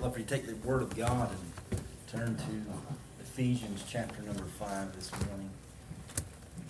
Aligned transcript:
love 0.00 0.14
for 0.14 0.18
you 0.20 0.24
to 0.24 0.34
take 0.34 0.46
the 0.46 0.54
Word 0.66 0.80
of 0.80 0.96
God 0.96 1.30
and 1.70 1.80
turn 2.10 2.34
to 2.34 3.22
Ephesians 3.22 3.84
chapter 3.86 4.22
number 4.22 4.44
five 4.44 4.94
this 4.96 5.10
morning. 5.26 5.50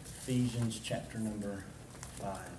Ephesians 0.05 0.81
chapter 0.83 1.19
number 1.19 1.65
five. 2.19 2.51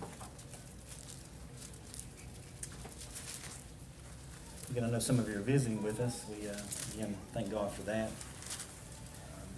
Again, 4.70 4.86
I 4.86 4.90
know 4.90 5.00
some 5.00 5.20
of 5.20 5.28
you 5.28 5.36
are 5.36 5.42
visiting 5.42 5.84
with 5.84 6.00
us. 6.00 6.24
We, 6.30 6.48
uh, 6.48 6.54
again, 6.96 7.18
thank 7.34 7.52
God 7.52 7.70
for 7.74 7.82
that. 7.82 8.08
Um, 8.08 9.50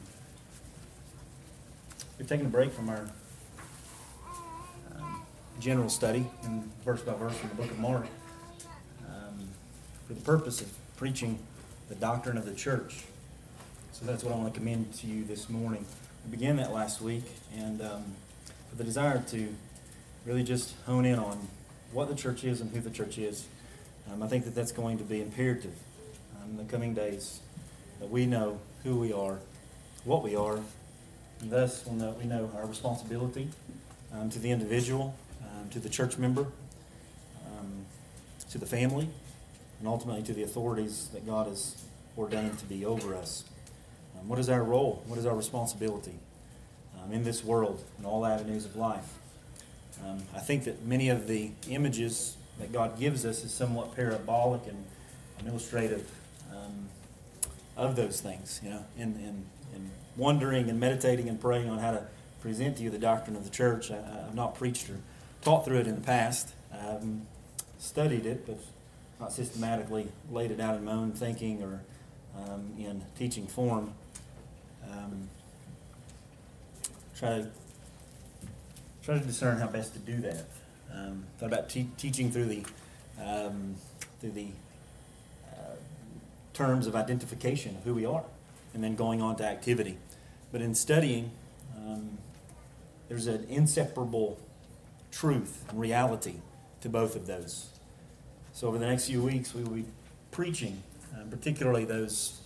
We've 2.18 2.28
taken 2.28 2.48
a 2.48 2.50
break 2.50 2.72
from 2.72 2.90
our 2.90 3.08
um, 4.98 5.22
general 5.60 5.90
study 5.90 6.26
in 6.44 6.72
verse 6.84 7.02
by 7.02 7.14
verse 7.14 7.38
from 7.38 7.50
the 7.50 7.56
book 7.56 7.70
of 7.70 7.78
Mark 7.78 8.08
um, 9.08 9.48
for 10.08 10.16
the 10.16 10.22
purpose 10.22 10.62
of 10.62 10.74
preaching 10.96 11.40
the 11.90 11.96
doctrine 11.96 12.38
of 12.38 12.46
the 12.46 12.54
church. 12.54 13.04
So 13.92 14.06
that's 14.06 14.24
what 14.24 14.34
I 14.34 14.38
want 14.38 14.54
to 14.54 14.60
commend 14.60 14.94
to 14.96 15.08
you 15.08 15.24
this 15.24 15.50
morning. 15.50 15.86
We 16.26 16.32
began 16.32 16.58
that 16.58 16.72
last 16.72 17.02
week, 17.02 17.24
and 17.56 17.82
um, 17.82 18.04
with 18.70 18.78
the 18.78 18.84
desire 18.84 19.24
to 19.30 19.54
really 20.26 20.44
just 20.44 20.76
hone 20.86 21.06
in 21.06 21.20
on 21.20 21.48
what 21.92 22.08
the 22.08 22.16
church 22.16 22.44
is 22.44 22.62
and 22.62 22.72
who 22.72 22.80
the 22.80 22.90
church 22.90 23.18
is. 23.18 23.46
Um, 24.12 24.24
I 24.24 24.28
think 24.28 24.46
that 24.46 24.56
that's 24.56 24.72
going 24.72 24.98
to 24.98 25.04
be 25.04 25.22
imperative 25.22 25.76
um, 26.36 26.52
in 26.52 26.58
the 26.58 26.72
coming 26.72 26.94
days 26.94 27.40
that 28.00 28.10
we 28.10 28.26
know 28.26 28.60
who 28.84 28.98
we 28.98 29.14
are, 29.14 29.40
what 30.04 30.24
we 30.24 30.36
are, 30.36 30.60
and 31.42 31.52
thus 31.52 31.86
we'll 31.86 31.96
know, 31.96 32.16
we 32.20 32.26
know 32.26 32.52
our 32.56 32.66
responsibility 32.66 33.50
um, 34.14 34.30
to 34.30 34.40
the 34.40 34.52
individual, 34.52 35.16
um, 35.42 35.70
to 35.70 35.80
the 35.80 35.90
church 35.90 36.18
member, 36.18 36.48
um, 37.46 37.86
to 38.50 38.58
the 38.58 38.66
family, 38.66 39.10
and 39.80 39.88
ultimately 39.88 40.24
to 40.24 40.34
the 40.34 40.44
authorities 40.44 41.10
that 41.14 41.26
God 41.26 41.48
has 41.48 41.84
ordained 42.18 42.58
to 42.60 42.66
be 42.66 42.86
over 42.86 43.16
us. 43.16 43.44
Um, 44.18 44.28
what 44.28 44.40
is 44.40 44.50
our 44.50 44.64
role? 44.64 45.04
What 45.08 45.18
is 45.20 45.26
our 45.26 45.36
responsibility 45.36 46.20
um, 47.02 47.12
in 47.12 47.24
this 47.24 47.44
world, 47.44 47.84
in 48.00 48.06
all 48.06 48.26
avenues 48.26 48.66
of 48.66 48.76
life? 48.76 49.18
Um, 50.06 50.24
I 50.36 50.40
think 50.40 50.64
that 50.66 50.86
many 50.86 51.10
of 51.10 51.28
the 51.28 51.52
images 51.70 52.38
that 52.60 52.72
God 52.72 53.00
gives 53.00 53.26
us 53.26 53.44
is 53.44 53.54
somewhat 53.54 53.96
parabolic 53.96 54.62
and, 54.68 54.86
and 55.40 55.48
illustrative 55.48 56.10
um, 56.52 56.90
of 57.76 57.96
those 57.96 58.22
things, 58.22 58.60
you 58.64 58.70
know, 58.70 58.86
in, 58.98 59.16
in, 59.16 59.46
in 59.76 59.92
wondering 60.16 60.70
and 60.70 60.80
meditating 60.80 61.30
and 61.30 61.40
praying 61.40 61.70
on 61.70 61.80
how 61.80 61.92
to 61.92 62.06
present 62.42 62.78
to 62.78 62.84
you 62.84 62.90
the 62.90 63.00
doctrine 63.00 63.36
of 63.36 63.44
the 63.44 63.50
church. 63.50 63.90
I, 63.92 63.98
I've 64.28 64.36
not 64.36 64.56
preached 64.56 64.90
or 64.90 64.98
taught 65.42 65.66
through 65.66 65.80
it 65.80 65.88
in 65.88 65.96
the 65.96 66.02
past. 66.02 66.54
I've 66.72 67.04
studied 67.80 68.26
it, 68.26 68.46
but 68.46 68.60
not 69.24 69.32
systematically 69.32 70.10
laid 70.30 70.52
it 70.52 70.60
out 70.60 70.76
in 70.76 70.84
my 70.84 70.92
own 70.92 71.14
thinking 71.14 71.64
or 71.64 71.82
um, 72.36 72.74
in 72.78 73.02
teaching 73.18 73.48
form. 73.48 73.94
Um, 74.92 75.30
try 77.18 77.30
to 77.30 77.48
try 79.02 79.18
to 79.18 79.26
discern 79.26 79.60
how 79.60 79.68
best 79.68 79.94
to 79.94 80.00
do 80.00 80.18
that. 80.18 80.46
Um, 80.94 81.24
thought 81.38 81.46
about 81.46 81.70
te- 81.70 81.90
teaching 81.96 82.32
through 82.32 82.46
the 82.46 82.64
um, 83.24 83.76
through 84.20 84.32
the 84.32 84.48
uh, 85.54 85.76
terms 86.54 86.86
of 86.86 86.94
identification 86.94 87.78
of 87.78 87.84
who 87.84 87.94
we 87.94 88.06
are, 88.06 88.26
and 88.74 88.84
then 88.84 88.96
going 88.96 89.22
on 89.22 89.38
to 89.38 89.46
activity. 89.46 89.98
But 90.52 90.62
in 90.62 90.76
studying, 90.76 91.32
um, 91.78 92.18
there's 93.08 93.28
an 93.28 93.46
inseparable 93.50 94.38
truth 95.12 95.64
and 95.70 95.80
reality 95.80 96.36
to 96.82 96.90
both 96.90 97.16
of 97.16 97.26
those. 97.26 97.73
So 98.54 98.68
over 98.68 98.78
the 98.78 98.86
next 98.86 99.08
few 99.08 99.22
weeks, 99.22 99.56
we 99.56 99.64
will 99.64 99.72
be 99.72 99.86
preaching, 100.30 100.84
uh, 101.12 101.24
particularly 101.28 101.86
those 101.86 102.40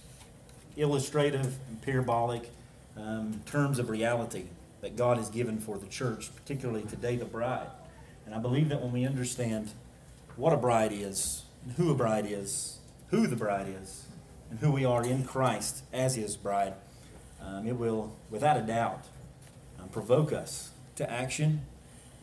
illustrative 0.77 1.57
and 1.67 1.81
parabolic 1.81 2.49
um, 2.95 3.41
terms 3.45 3.77
of 3.77 3.89
reality 3.89 4.45
that 4.79 4.95
God 4.95 5.17
has 5.17 5.29
given 5.29 5.59
for 5.59 5.77
the 5.77 5.85
church, 5.87 6.33
particularly 6.33 6.83
today, 6.83 7.17
the 7.17 7.25
bride. 7.25 7.67
And 8.25 8.33
I 8.33 8.39
believe 8.39 8.69
that 8.69 8.81
when 8.81 8.93
we 8.93 9.05
understand 9.05 9.71
what 10.37 10.53
a 10.53 10.57
bride 10.57 10.93
is, 10.93 11.43
and 11.65 11.73
who 11.73 11.91
a 11.91 11.95
bride 11.95 12.25
is, 12.25 12.77
who 13.09 13.27
the 13.27 13.35
bride 13.35 13.67
is, 13.67 14.05
and 14.49 14.59
who 14.59 14.71
we 14.71 14.85
are 14.85 15.03
in 15.03 15.25
Christ 15.25 15.83
as 15.91 16.15
His 16.15 16.37
bride, 16.37 16.73
um, 17.41 17.67
it 17.67 17.75
will, 17.75 18.15
without 18.29 18.55
a 18.55 18.61
doubt, 18.61 19.05
um, 19.77 19.89
provoke 19.89 20.31
us 20.31 20.71
to 20.95 21.09
action, 21.11 21.63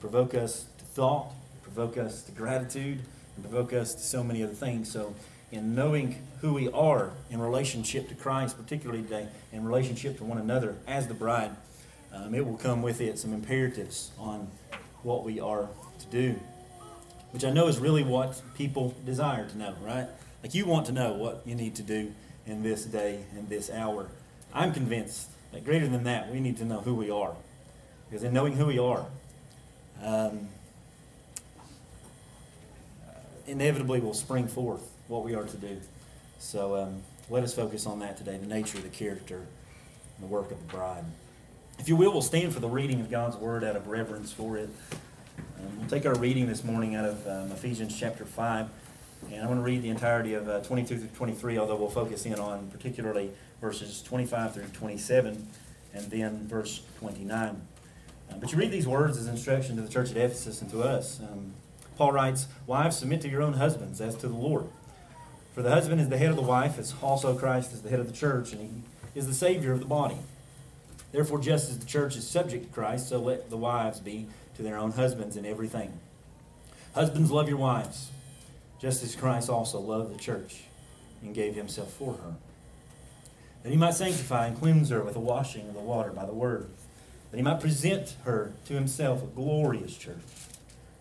provoke 0.01 0.35
us 0.35 0.65
to 0.79 0.85
thought, 0.87 1.33
provoke 1.63 1.99
us 1.99 2.23
to 2.23 2.33
gratitude, 2.33 3.03
and 3.37 3.45
provoke 3.45 3.73
us 3.73 3.95
to 3.95 4.01
so 4.01 4.23
many 4.23 4.43
other 4.43 4.55
things. 4.55 4.91
So, 4.91 5.15
in 5.51 5.75
knowing 5.75 6.17
who 6.41 6.55
we 6.55 6.69
are 6.71 7.13
in 7.31 7.41
relationship 7.41 8.09
to 8.09 8.15
Christ, 8.15 8.57
particularly 8.57 9.03
today, 9.03 9.29
in 9.53 9.65
relationship 9.65 10.19
to 10.19 10.25
one 10.25 10.39
another 10.39 10.77
as 10.87 11.07
the 11.07 11.15
bride, 11.15 11.53
um, 12.13 12.35
it 12.35 12.45
will 12.45 12.57
come 12.57 12.83
with 12.83 13.01
it 13.01 13.19
some 13.19 13.33
imperatives 13.33 14.11
on 14.19 14.49
what 15.03 15.25
we 15.25 15.39
are 15.39 15.69
to 16.01 16.07
do, 16.07 16.41
which 17.33 17.45
I 17.45 17.51
know 17.51 17.69
is 17.69 17.79
really 17.79 18.03
what 18.03 18.41
people 18.57 18.95
desire 19.05 19.47
to 19.49 19.59
know, 19.59 19.75
right? 19.83 20.09
Like 20.43 20.55
you 20.55 20.67
want 20.67 20.87
to 20.87 20.93
know 20.93 21.13
what 21.13 21.43
you 21.45 21.55
need 21.55 21.77
to 21.77 21.83
do 21.83 22.13
in 22.47 22.63
this 22.63 22.85
day 22.85 23.25
and 23.37 23.49
this 23.49 23.71
hour. 23.71 24.09
I'm 24.53 24.73
convinced 24.73 25.29
that 25.53 25.65
greater 25.65 25.87
than 25.87 26.05
that, 26.05 26.31
we 26.33 26.41
need 26.41 26.57
to 26.59 26.65
know 26.65 26.81
who 26.81 26.95
we 26.95 27.11
are. 27.11 27.35
Because 28.09 28.23
in 28.23 28.33
knowing 28.33 28.55
who 28.55 28.67
we 28.67 28.79
are, 28.79 29.07
um, 30.03 30.49
inevitably 33.47 34.01
will 34.01 34.15
spring 34.15 34.49
forth 34.49 34.91
what 35.09 35.25
we 35.25 35.35
are 35.35 35.45
to 35.45 35.57
do. 35.57 35.81
So 36.39 36.77
um, 36.77 37.03
let 37.31 37.43
us 37.43 37.55
focus 37.55 37.87
on 37.87 38.01
that 38.01 38.17
today 38.17 38.37
the 38.37 38.47
nature, 38.47 38.79
of 38.79 38.85
the 38.85 38.91
character, 38.91 39.37
and 39.37 40.21
the 40.21 40.27
work 40.27 40.51
of 40.51 40.59
the 40.59 40.77
bride. 40.77 41.05
If 41.79 41.89
you 41.89 41.97
will, 41.97 42.13
we'll 42.13 42.23
stand 42.23 42.53
for 42.53 42.61
the 42.61 42.69
reading 42.69 43.01
of 43.01 43.11
God's 43.11 43.37
word 43.37 43.65
out 43.65 43.77
of 43.77 43.89
reverence 43.89 44.33
for 44.33 44.57
it. 44.57 44.69
Um, 45.59 45.79
we'll 45.79 45.89
take 45.89 46.07
our 46.07 46.15
reading 46.15 46.47
this 46.47 46.63
morning 46.63 46.95
out 46.95 47.05
of 47.05 47.27
um, 47.27 47.53
Ephesians 47.53 47.99
chapter 47.99 48.25
5. 48.25 48.69
And 49.31 49.41
I'm 49.41 49.47
going 49.47 49.59
to 49.59 49.65
read 49.65 49.83
the 49.83 49.89
entirety 49.89 50.35
of 50.35 50.49
uh, 50.49 50.61
22 50.61 50.99
through 50.99 51.09
23, 51.09 51.59
although 51.59 51.77
we'll 51.77 51.91
focus 51.91 52.27
in 52.27 52.39
on 52.39 52.69
particularly 52.71 53.31
verses 53.61 54.03
25 54.03 54.55
through 54.55 54.67
27 54.67 55.49
and 55.95 56.11
then 56.11 56.47
verse 56.47 56.83
29. 57.01 57.63
Uh, 58.31 58.35
but 58.37 58.53
you 58.53 58.59
read 58.59 58.71
these 58.71 58.87
words 58.87 59.17
as 59.17 59.27
instruction 59.27 59.77
to 59.77 59.83
the 59.83 59.89
church 59.89 60.11
at 60.11 60.17
Ephesus 60.17 60.61
and 60.61 60.71
to 60.71 60.83
us. 60.83 61.21
Um, 61.21 61.55
Paul 61.97 62.13
writes, 62.13 62.47
Wives, 62.67 62.99
submit 62.99 63.21
to 63.23 63.29
your 63.29 63.43
own 63.43 63.55
husbands 63.55 64.01
as 64.01 64.15
to 64.17 64.29
the 64.29 64.35
Lord. 64.35 64.67
For 65.55 65.63
the 65.63 65.71
husband 65.71 66.01
is 66.01 66.09
the 66.09 66.19
head 66.19 66.31
of 66.31 66.37
the 66.37 66.43
wife, 66.43 66.79
as 66.79 66.95
also 67.01 67.37
Christ 67.37 67.73
is 67.73 67.83
the 67.83 67.91
head 67.91 68.01
of 68.01 68.09
the 68.09 68.13
church, 68.13 68.53
and 68.53 68.61
he 68.61 69.19
is 69.19 69.27
the 69.27 69.35
Savior 69.35 69.73
of 69.73 69.79
the 69.79 69.87
body. 69.87 70.19
Therefore, 71.13 71.39
just 71.39 71.71
as 71.71 71.79
the 71.79 71.87
church 71.87 72.17
is 72.17 72.27
subject 72.27 72.67
to 72.67 72.73
Christ, 72.73 73.09
so 73.09 73.21
let 73.21 73.49
the 73.51 73.57
wives 73.57 74.01
be 74.01 74.27
to 74.57 74.63
their 74.63 74.77
own 74.77 74.93
husbands 74.93 75.37
in 75.37 75.47
everything. 75.47 75.93
Husbands, 76.93 77.31
love 77.31 77.49
your 77.49 77.59
wives, 77.59 78.11
just 78.81 79.03
as 79.05 79.15
Christ 79.15 79.49
also 79.49 79.79
loved 79.79 80.13
the 80.13 80.19
church 80.19 80.65
and 81.23 81.35
gave 81.35 81.55
himself 81.55 81.93
for 81.93 82.15
her. 82.15 82.35
That 83.63 83.71
he 83.71 83.77
might 83.77 83.95
sanctify 83.95 84.49
and 84.49 84.59
cleanse 84.59 84.91
her 84.91 85.03
with 85.03 85.15
the 85.15 85.21
washing 85.21 85.69
of 85.69 85.75
the 85.75 85.81
water 85.81 86.11
by 86.11 86.27
the 86.27 86.35
word. 86.35 86.69
That 87.31 87.37
he 87.37 87.43
might 87.43 87.61
present 87.61 88.17
her 88.25 88.53
to 88.67 88.75
himself 88.75 89.23
a 89.23 89.27
glorious 89.27 89.97
church, 89.97 90.19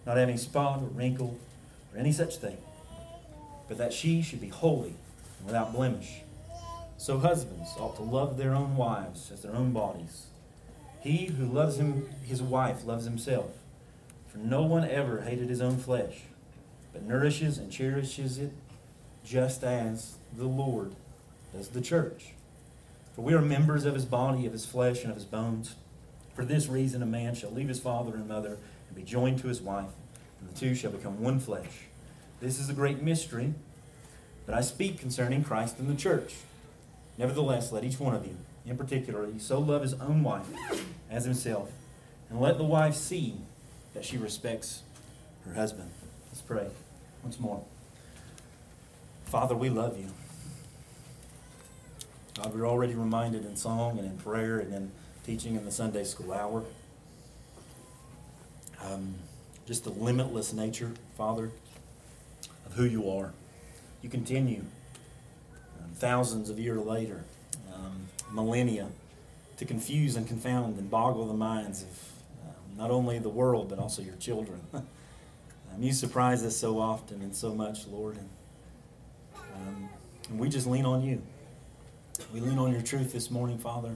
not 0.06 0.18
having 0.18 0.38
spot 0.38 0.82
or 0.82 0.88
wrinkle 0.88 1.38
or 1.94 2.00
any 2.00 2.12
such 2.12 2.38
thing, 2.38 2.58
but 3.68 3.78
that 3.78 3.94
she 3.94 4.22
should 4.22 4.42
be 4.42 4.50
holy 4.50 4.96
and 5.40 5.46
without 5.46 5.74
blemish. 5.74 6.22
So 6.98 7.20
husbands 7.20 7.70
ought 7.78 7.96
to 7.98 8.04
love 8.04 8.38
their 8.38 8.54
own 8.54 8.76
wives 8.76 9.32
as 9.32 9.42
their 9.42 9.56
own 9.56 9.72
bodies. 9.72 10.28
He 11.02 11.26
who 11.26 11.46
loves 11.46 11.78
him, 11.78 12.10
his 12.24 12.42
wife 12.42 12.86
loves 12.86 13.06
himself. 13.06 13.52
For 14.28 14.38
no 14.38 14.64
one 14.64 14.86
ever 14.86 15.22
hated 15.22 15.50
his 15.50 15.62
own 15.62 15.78
flesh, 15.78 16.22
but 16.92 17.04
nourishes 17.04 17.58
and 17.58 17.72
cherishes 17.72 18.38
it 18.38 18.54
just 19.24 19.64
as 19.64 20.16
the 20.36 20.48
Lord 20.48 20.96
does 21.54 21.70
the 21.70 21.82
church. 21.82 22.34
For 23.16 23.22
we 23.22 23.34
are 23.34 23.42
members 23.42 23.86
of 23.86 23.94
his 23.94 24.06
body, 24.06 24.46
of 24.46 24.54
his 24.54 24.66
flesh, 24.66 25.02
and 25.04 25.12
of 25.12 25.18
his 25.18 25.26
bones. 25.26 25.76
For 26.36 26.44
this 26.44 26.68
reason, 26.68 27.04
a 27.04 27.06
man 27.06 27.36
shall 27.36 27.52
leave 27.52 27.68
his 27.68 27.80
father 27.80 28.16
and 28.16 28.28
mother 28.28 28.58
and 28.88 28.96
be 28.96 29.04
joined 29.04 29.40
to 29.40 29.48
his 29.48 29.62
wife, 29.62 29.92
the 30.48 30.60
two 30.60 30.76
shall 30.76 30.92
become 30.92 31.22
one 31.22 31.40
flesh. 31.40 31.86
This 32.40 32.60
is 32.60 32.70
a 32.70 32.74
great 32.74 33.02
mystery, 33.02 33.54
but 34.46 34.56
I 34.56 34.62
speak 34.62 35.00
concerning 35.00 35.44
Christ 35.44 35.80
and 35.80 35.90
the 35.90 35.96
church. 35.96 36.36
Nevertheless, 37.18 37.72
let 37.72 37.84
each 37.84 38.00
one 38.00 38.16
of 38.16 38.26
you, 38.26 38.38
in 38.66 38.78
particular, 38.78 39.28
so 39.38 39.60
love 39.60 39.82
his 39.82 39.94
own 39.96 40.24
wife 40.24 40.48
as 41.10 41.26
himself, 41.26 41.72
and 42.30 42.42
let 42.42 42.58
the 42.58 42.64
wife 42.64 42.96
see 42.96 43.36
that 43.94 44.04
she 44.04 44.18
respects 44.18 44.82
her 45.46 45.54
husband. 45.54 45.92
Let's 46.30 46.42
pray 46.42 46.68
once 47.24 47.40
more. 47.40 47.64
Father, 49.26 49.56
we 49.56 49.70
love 49.70 49.98
you. 49.98 50.08
God, 52.36 52.54
we're 52.54 52.68
already 52.68 52.96
reminded 52.96 53.46
in 53.46 53.56
song 53.56 54.00
and 54.00 54.08
in 54.08 54.18
prayer 54.18 54.60
and 54.60 54.74
in 54.74 54.92
teaching 55.24 55.56
in 55.56 55.66
the 55.66 55.72
Sunday 55.72 56.04
school 56.04 56.34
hour. 56.34 56.64
Um, 58.84 59.16
just 59.66 59.84
the 59.84 59.90
limitless 59.92 60.54
nature, 60.54 60.92
Father, 61.18 61.52
of 62.66 62.74
who 62.74 62.86
you 62.86 63.10
are. 63.10 63.34
You 64.02 64.10
continue 64.10 64.64
thousands 65.96 66.50
of 66.50 66.60
years 66.60 66.82
later, 66.82 67.24
um, 67.74 68.08
millennia, 68.32 68.88
to 69.58 69.66
confuse 69.66 70.16
and 70.16 70.28
confound 70.28 70.78
and 70.78 70.90
boggle 70.90 71.26
the 71.28 71.34
minds 71.34 71.84
of 71.84 71.90
um, 72.44 72.78
not 72.78 72.92
only 72.92 73.20
the 73.20 73.30
world 73.30 73.70
but 73.70 73.80
also 73.80 74.02
your 74.02 74.16
children. 74.16 74.60
um, 74.74 74.84
you 75.80 75.94
surprise 75.94 76.44
us 76.44 76.58
so 76.58 76.80
often 76.80 77.22
and 77.22 77.36
so 77.36 77.54
much, 77.54 77.88
Lord, 77.88 78.18
and, 78.18 78.30
um, 79.56 79.90
and 80.30 80.40
we 80.40 80.50
just 80.50 80.68
lean 80.68 80.86
on 80.86 81.04
you. 81.04 81.22
We 82.34 82.42
lean 82.42 82.60
on 82.60 82.72
your 82.72 82.82
truth 82.82 83.14
this 83.14 83.32
morning, 83.32 83.58
Father. 83.58 83.96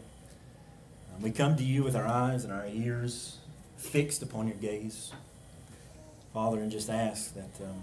Um, 1.13 1.21
we 1.21 1.31
come 1.31 1.55
to 1.57 1.63
you 1.63 1.83
with 1.83 1.95
our 1.95 2.07
eyes 2.07 2.43
and 2.43 2.53
our 2.53 2.67
ears 2.67 3.37
fixed 3.75 4.23
upon 4.23 4.47
your 4.47 4.57
gaze, 4.57 5.11
Father, 6.37 6.59
and 6.59 6.71
just 6.71 6.87
ask 6.87 7.33
that 7.33 7.65
um, 7.65 7.81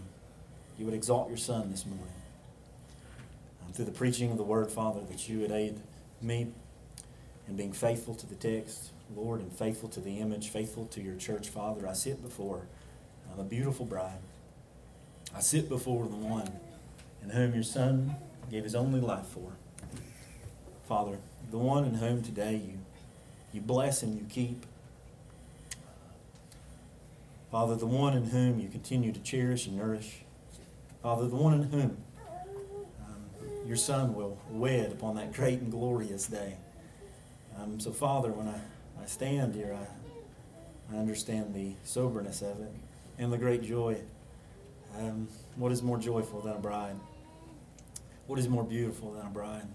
you 0.78 0.84
would 0.84 0.94
exalt 0.94 1.26
your 1.28 1.36
Son 1.36 1.72
this 1.72 1.84
morning. 1.84 2.06
Um, 3.66 3.72
through 3.72 3.86
the 3.86 3.90
preaching 3.90 4.30
of 4.30 4.36
the 4.36 4.44
Word, 4.44 4.70
Father, 4.70 5.00
that 5.10 5.28
you 5.28 5.40
would 5.40 5.50
aid 5.50 5.80
me 6.22 6.46
in 7.48 7.56
being 7.56 7.72
faithful 7.72 8.14
to 8.14 8.26
the 8.28 8.36
text, 8.36 8.92
Lord, 9.16 9.40
and 9.40 9.50
faithful 9.52 9.88
to 9.88 10.00
the 10.00 10.20
image, 10.20 10.50
faithful 10.50 10.86
to 10.92 11.02
your 11.02 11.16
church, 11.16 11.48
Father. 11.48 11.88
I 11.88 11.94
sit 11.94 12.22
before 12.22 12.68
I'm 13.32 13.40
a 13.40 13.42
beautiful 13.42 13.86
bride. 13.86 14.22
I 15.34 15.40
sit 15.40 15.68
before 15.68 16.06
the 16.06 16.14
one 16.14 16.48
in 17.24 17.30
whom 17.30 17.54
your 17.54 17.64
Son 17.64 18.14
gave 18.52 18.62
his 18.62 18.76
only 18.76 19.00
life 19.00 19.26
for. 19.26 19.50
Father, 20.86 21.18
the 21.50 21.58
one 21.58 21.84
in 21.86 21.94
whom 21.94 22.22
today 22.22 22.54
you, 22.54 22.78
you 23.52 23.60
bless 23.60 24.04
and 24.04 24.14
you 24.14 24.24
keep. 24.30 24.64
Father, 27.54 27.76
the 27.76 27.86
one 27.86 28.16
in 28.16 28.24
whom 28.24 28.58
you 28.58 28.68
continue 28.68 29.12
to 29.12 29.20
cherish 29.20 29.68
and 29.68 29.76
nourish. 29.76 30.24
Father, 31.04 31.28
the 31.28 31.36
one 31.36 31.54
in 31.54 31.62
whom 31.62 31.96
um, 33.06 33.24
your 33.64 33.76
Son 33.76 34.12
will 34.12 34.36
wed 34.50 34.90
upon 34.90 35.14
that 35.14 35.32
great 35.32 35.60
and 35.60 35.70
glorious 35.70 36.26
day. 36.26 36.56
Um, 37.56 37.78
so, 37.78 37.92
Father, 37.92 38.32
when 38.32 38.48
I, 38.48 38.60
I 39.00 39.06
stand 39.06 39.54
here, 39.54 39.72
I, 39.72 40.96
I 40.96 40.98
understand 40.98 41.54
the 41.54 41.74
soberness 41.84 42.42
of 42.42 42.60
it 42.60 42.72
and 43.18 43.32
the 43.32 43.38
great 43.38 43.62
joy. 43.62 43.98
Um, 44.98 45.28
what 45.54 45.70
is 45.70 45.80
more 45.80 45.96
joyful 45.96 46.40
than 46.40 46.54
a 46.54 46.58
bride? 46.58 46.96
What 48.26 48.40
is 48.40 48.48
more 48.48 48.64
beautiful 48.64 49.12
than 49.12 49.26
a 49.26 49.30
bride? 49.30 49.68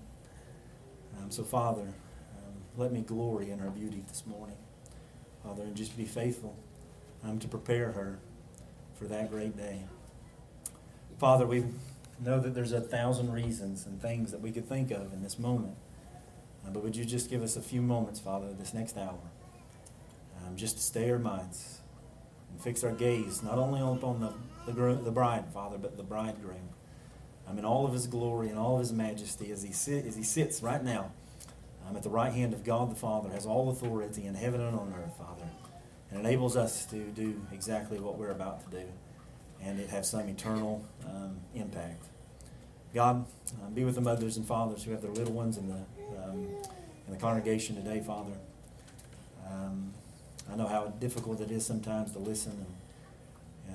Um, 1.18 1.32
so, 1.32 1.44
Father, 1.44 1.84
um, 1.84 2.56
let 2.76 2.92
me 2.92 3.00
glory 3.00 3.52
in 3.52 3.60
her 3.60 3.70
beauty 3.70 4.04
this 4.06 4.26
morning, 4.28 4.58
Father, 5.46 5.64
and 5.64 5.78
just 5.78 5.96
be 5.96 6.04
faithful 6.04 6.58
um, 7.24 7.40
to 7.40 7.48
prepare 7.48 7.92
her 7.92 8.20
for 8.96 9.06
that 9.06 9.30
great 9.30 9.58
day. 9.58 9.84
Father, 11.18 11.46
we 11.46 11.66
know 12.24 12.40
that 12.40 12.54
there's 12.54 12.72
a 12.72 12.82
thousand 12.82 13.32
reasons 13.32 13.86
and 13.86 14.02
things 14.02 14.32
that 14.32 14.42
we 14.42 14.52
could 14.52 14.68
think 14.68 14.92
of 14.92 15.14
in 15.14 15.22
this 15.22 15.40
moment. 15.40 15.76
Uh, 16.66 16.70
but 16.72 16.84
would 16.84 16.96
you 16.96 17.06
just 17.06 17.30
give 17.30 17.42
us 17.42 17.56
a 17.56 17.62
few 17.62 17.82
moments, 17.82 18.20
Father, 18.20 18.48
this 18.58 18.74
next 18.74 18.98
hour, 18.98 19.20
um, 20.46 20.56
just 20.56 20.78
to 20.78 20.84
stay 20.84 21.10
our 21.10 21.20
minds 21.20 21.80
and 22.52 22.62
fix 22.62 22.84
our 22.84 22.92
gaze 22.92 23.42
not 23.44 23.58
only 23.58 23.80
upon 23.80 24.20
the, 24.20 24.72
the, 24.72 24.96
the 24.96 25.12
bride, 25.12 25.46
Father, 25.54 25.78
but 25.78 25.98
the 25.98 26.04
bridegroom. 26.04 26.70
I 27.48 27.52
um, 27.52 27.58
in 27.58 27.66
all 27.66 27.86
of 27.86 27.94
his 27.94 28.06
glory 28.06 28.50
and 28.50 28.60
all 28.60 28.76
of 28.76 28.82
his 28.82 28.92
majesty 28.92 29.52
as 29.52 29.64
he, 29.64 29.72
sit, 29.72 30.06
as 30.06 30.16
he 30.16 30.24
sits 30.24 30.62
right 30.62 30.84
now 30.84 31.12
um, 31.88 31.96
at 31.96 32.04
the 32.04 32.10
right 32.10 32.32
hand 32.32 32.54
of 32.54 32.64
God 32.64 32.92
the 32.92 32.96
Father, 32.96 33.30
has 33.30 33.46
all 33.46 33.70
authority 33.70 34.26
in 34.26 34.36
heaven 34.36 34.62
and 34.62 34.78
on 34.78 34.94
earth, 34.98 35.18
Father, 35.18 35.49
and 36.12 36.20
enables 36.20 36.58
us 36.58 36.86
to 36.86 36.98
do 36.98 37.42
exactly 37.52 38.00
what 38.00 38.18
we're 38.18 38.32
about 38.32 38.64
to 38.70 38.78
do, 38.78 38.86
and 39.62 39.80
it 39.80 39.90
have 39.90 40.06
some 40.06 40.28
eternal 40.28 40.84
um, 41.06 41.38
impact. 41.56 42.06
God, 42.94 43.26
uh, 43.62 43.70
be 43.70 43.84
with 43.84 43.96
the 43.96 44.02
mothers 44.02 44.38
and 44.38 44.46
fathers 44.46 44.84
who 44.84 44.92
have 44.92 45.02
their 45.02 45.12
little 45.12 45.34
ones 45.34 45.58
in 45.58 45.68
the, 45.68 45.86
um, 46.24 46.48
in 47.08 47.14
the 47.14 47.18
congregation 47.18 47.76
today, 47.76 48.02
Father. 48.02 48.34
Um, 49.48 49.94
I 50.52 50.56
know 50.56 50.68
how 50.68 50.88
difficult 51.00 51.42
it 51.42 51.52
is 51.52 51.66
sometimes 51.66 52.12
to 52.14 52.20
listen 52.20 52.54
and 52.54 52.76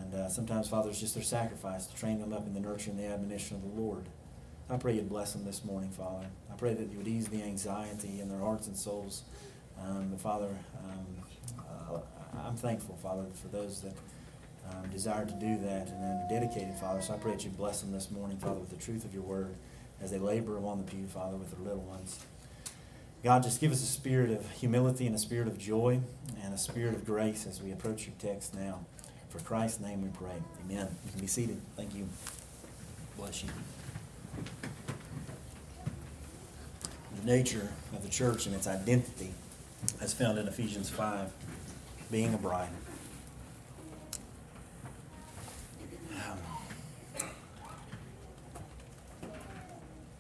and 0.00 0.14
uh, 0.14 0.28
sometimes, 0.28 0.68
Father, 0.68 0.90
it's 0.90 1.00
just 1.00 1.14
their 1.14 1.22
sacrifice 1.22 1.86
to 1.86 1.94
train 1.96 2.20
them 2.20 2.32
up 2.32 2.46
in 2.46 2.54
the 2.54 2.60
nurture 2.60 2.90
and 2.90 2.98
the 2.98 3.06
admonition 3.06 3.56
of 3.56 3.62
the 3.62 3.80
Lord. 3.80 4.04
I 4.68 4.76
pray 4.76 4.94
you'd 4.94 5.08
bless 5.08 5.32
them 5.32 5.44
this 5.44 5.64
morning, 5.64 5.90
Father. 5.90 6.26
I 6.50 6.56
pray 6.56 6.74
that 6.74 6.90
you 6.90 6.98
would 6.98 7.08
ease 7.08 7.28
the 7.28 7.42
anxiety 7.42 8.20
in 8.20 8.28
their 8.28 8.38
hearts 8.38 8.66
and 8.66 8.76
souls. 8.76 9.22
Um, 9.80 10.08
but 10.10 10.20
Father, 10.20 10.48
um, 10.84 11.23
I'm 12.42 12.56
thankful, 12.56 12.96
Father, 12.96 13.24
for 13.34 13.48
those 13.48 13.82
that 13.82 13.94
um, 14.70 14.88
desire 14.90 15.26
to 15.26 15.32
do 15.34 15.58
that 15.58 15.88
and 15.88 16.02
are 16.02 16.26
dedicated, 16.28 16.74
Father. 16.76 17.02
So 17.02 17.14
I 17.14 17.18
pray 17.18 17.32
that 17.32 17.44
you 17.44 17.50
bless 17.50 17.80
them 17.80 17.92
this 17.92 18.10
morning, 18.10 18.38
Father, 18.38 18.60
with 18.60 18.70
the 18.70 18.76
truth 18.76 19.04
of 19.04 19.12
your 19.12 19.22
word 19.22 19.54
as 20.00 20.10
they 20.10 20.18
labor 20.18 20.56
along 20.56 20.84
the 20.84 20.90
pew, 20.90 21.06
Father, 21.06 21.36
with 21.36 21.50
their 21.50 21.60
little 21.60 21.82
ones. 21.82 22.18
God, 23.22 23.42
just 23.42 23.60
give 23.60 23.72
us 23.72 23.82
a 23.82 23.86
spirit 23.86 24.30
of 24.30 24.50
humility 24.52 25.06
and 25.06 25.14
a 25.14 25.18
spirit 25.18 25.48
of 25.48 25.58
joy 25.58 26.00
and 26.42 26.52
a 26.52 26.58
spirit 26.58 26.94
of 26.94 27.06
grace 27.06 27.46
as 27.46 27.62
we 27.62 27.72
approach 27.72 28.06
your 28.06 28.14
text 28.18 28.54
now. 28.54 28.80
For 29.30 29.38
Christ's 29.40 29.80
name 29.80 30.02
we 30.02 30.08
pray. 30.08 30.36
Amen. 30.64 30.88
You 31.06 31.10
can 31.10 31.20
be 31.20 31.26
seated. 31.26 31.60
Thank 31.74 31.94
you. 31.94 32.06
Bless 33.16 33.42
you. 33.42 33.48
The 37.18 37.26
nature 37.26 37.72
of 37.94 38.02
the 38.02 38.10
church 38.10 38.46
and 38.46 38.54
its 38.54 38.66
identity 38.66 39.32
as 40.00 40.12
found 40.12 40.38
in 40.38 40.46
Ephesians 40.46 40.90
5, 40.90 41.30
being 42.14 42.32
a 42.32 42.38
bride. 42.38 42.68
Um, 46.12 46.38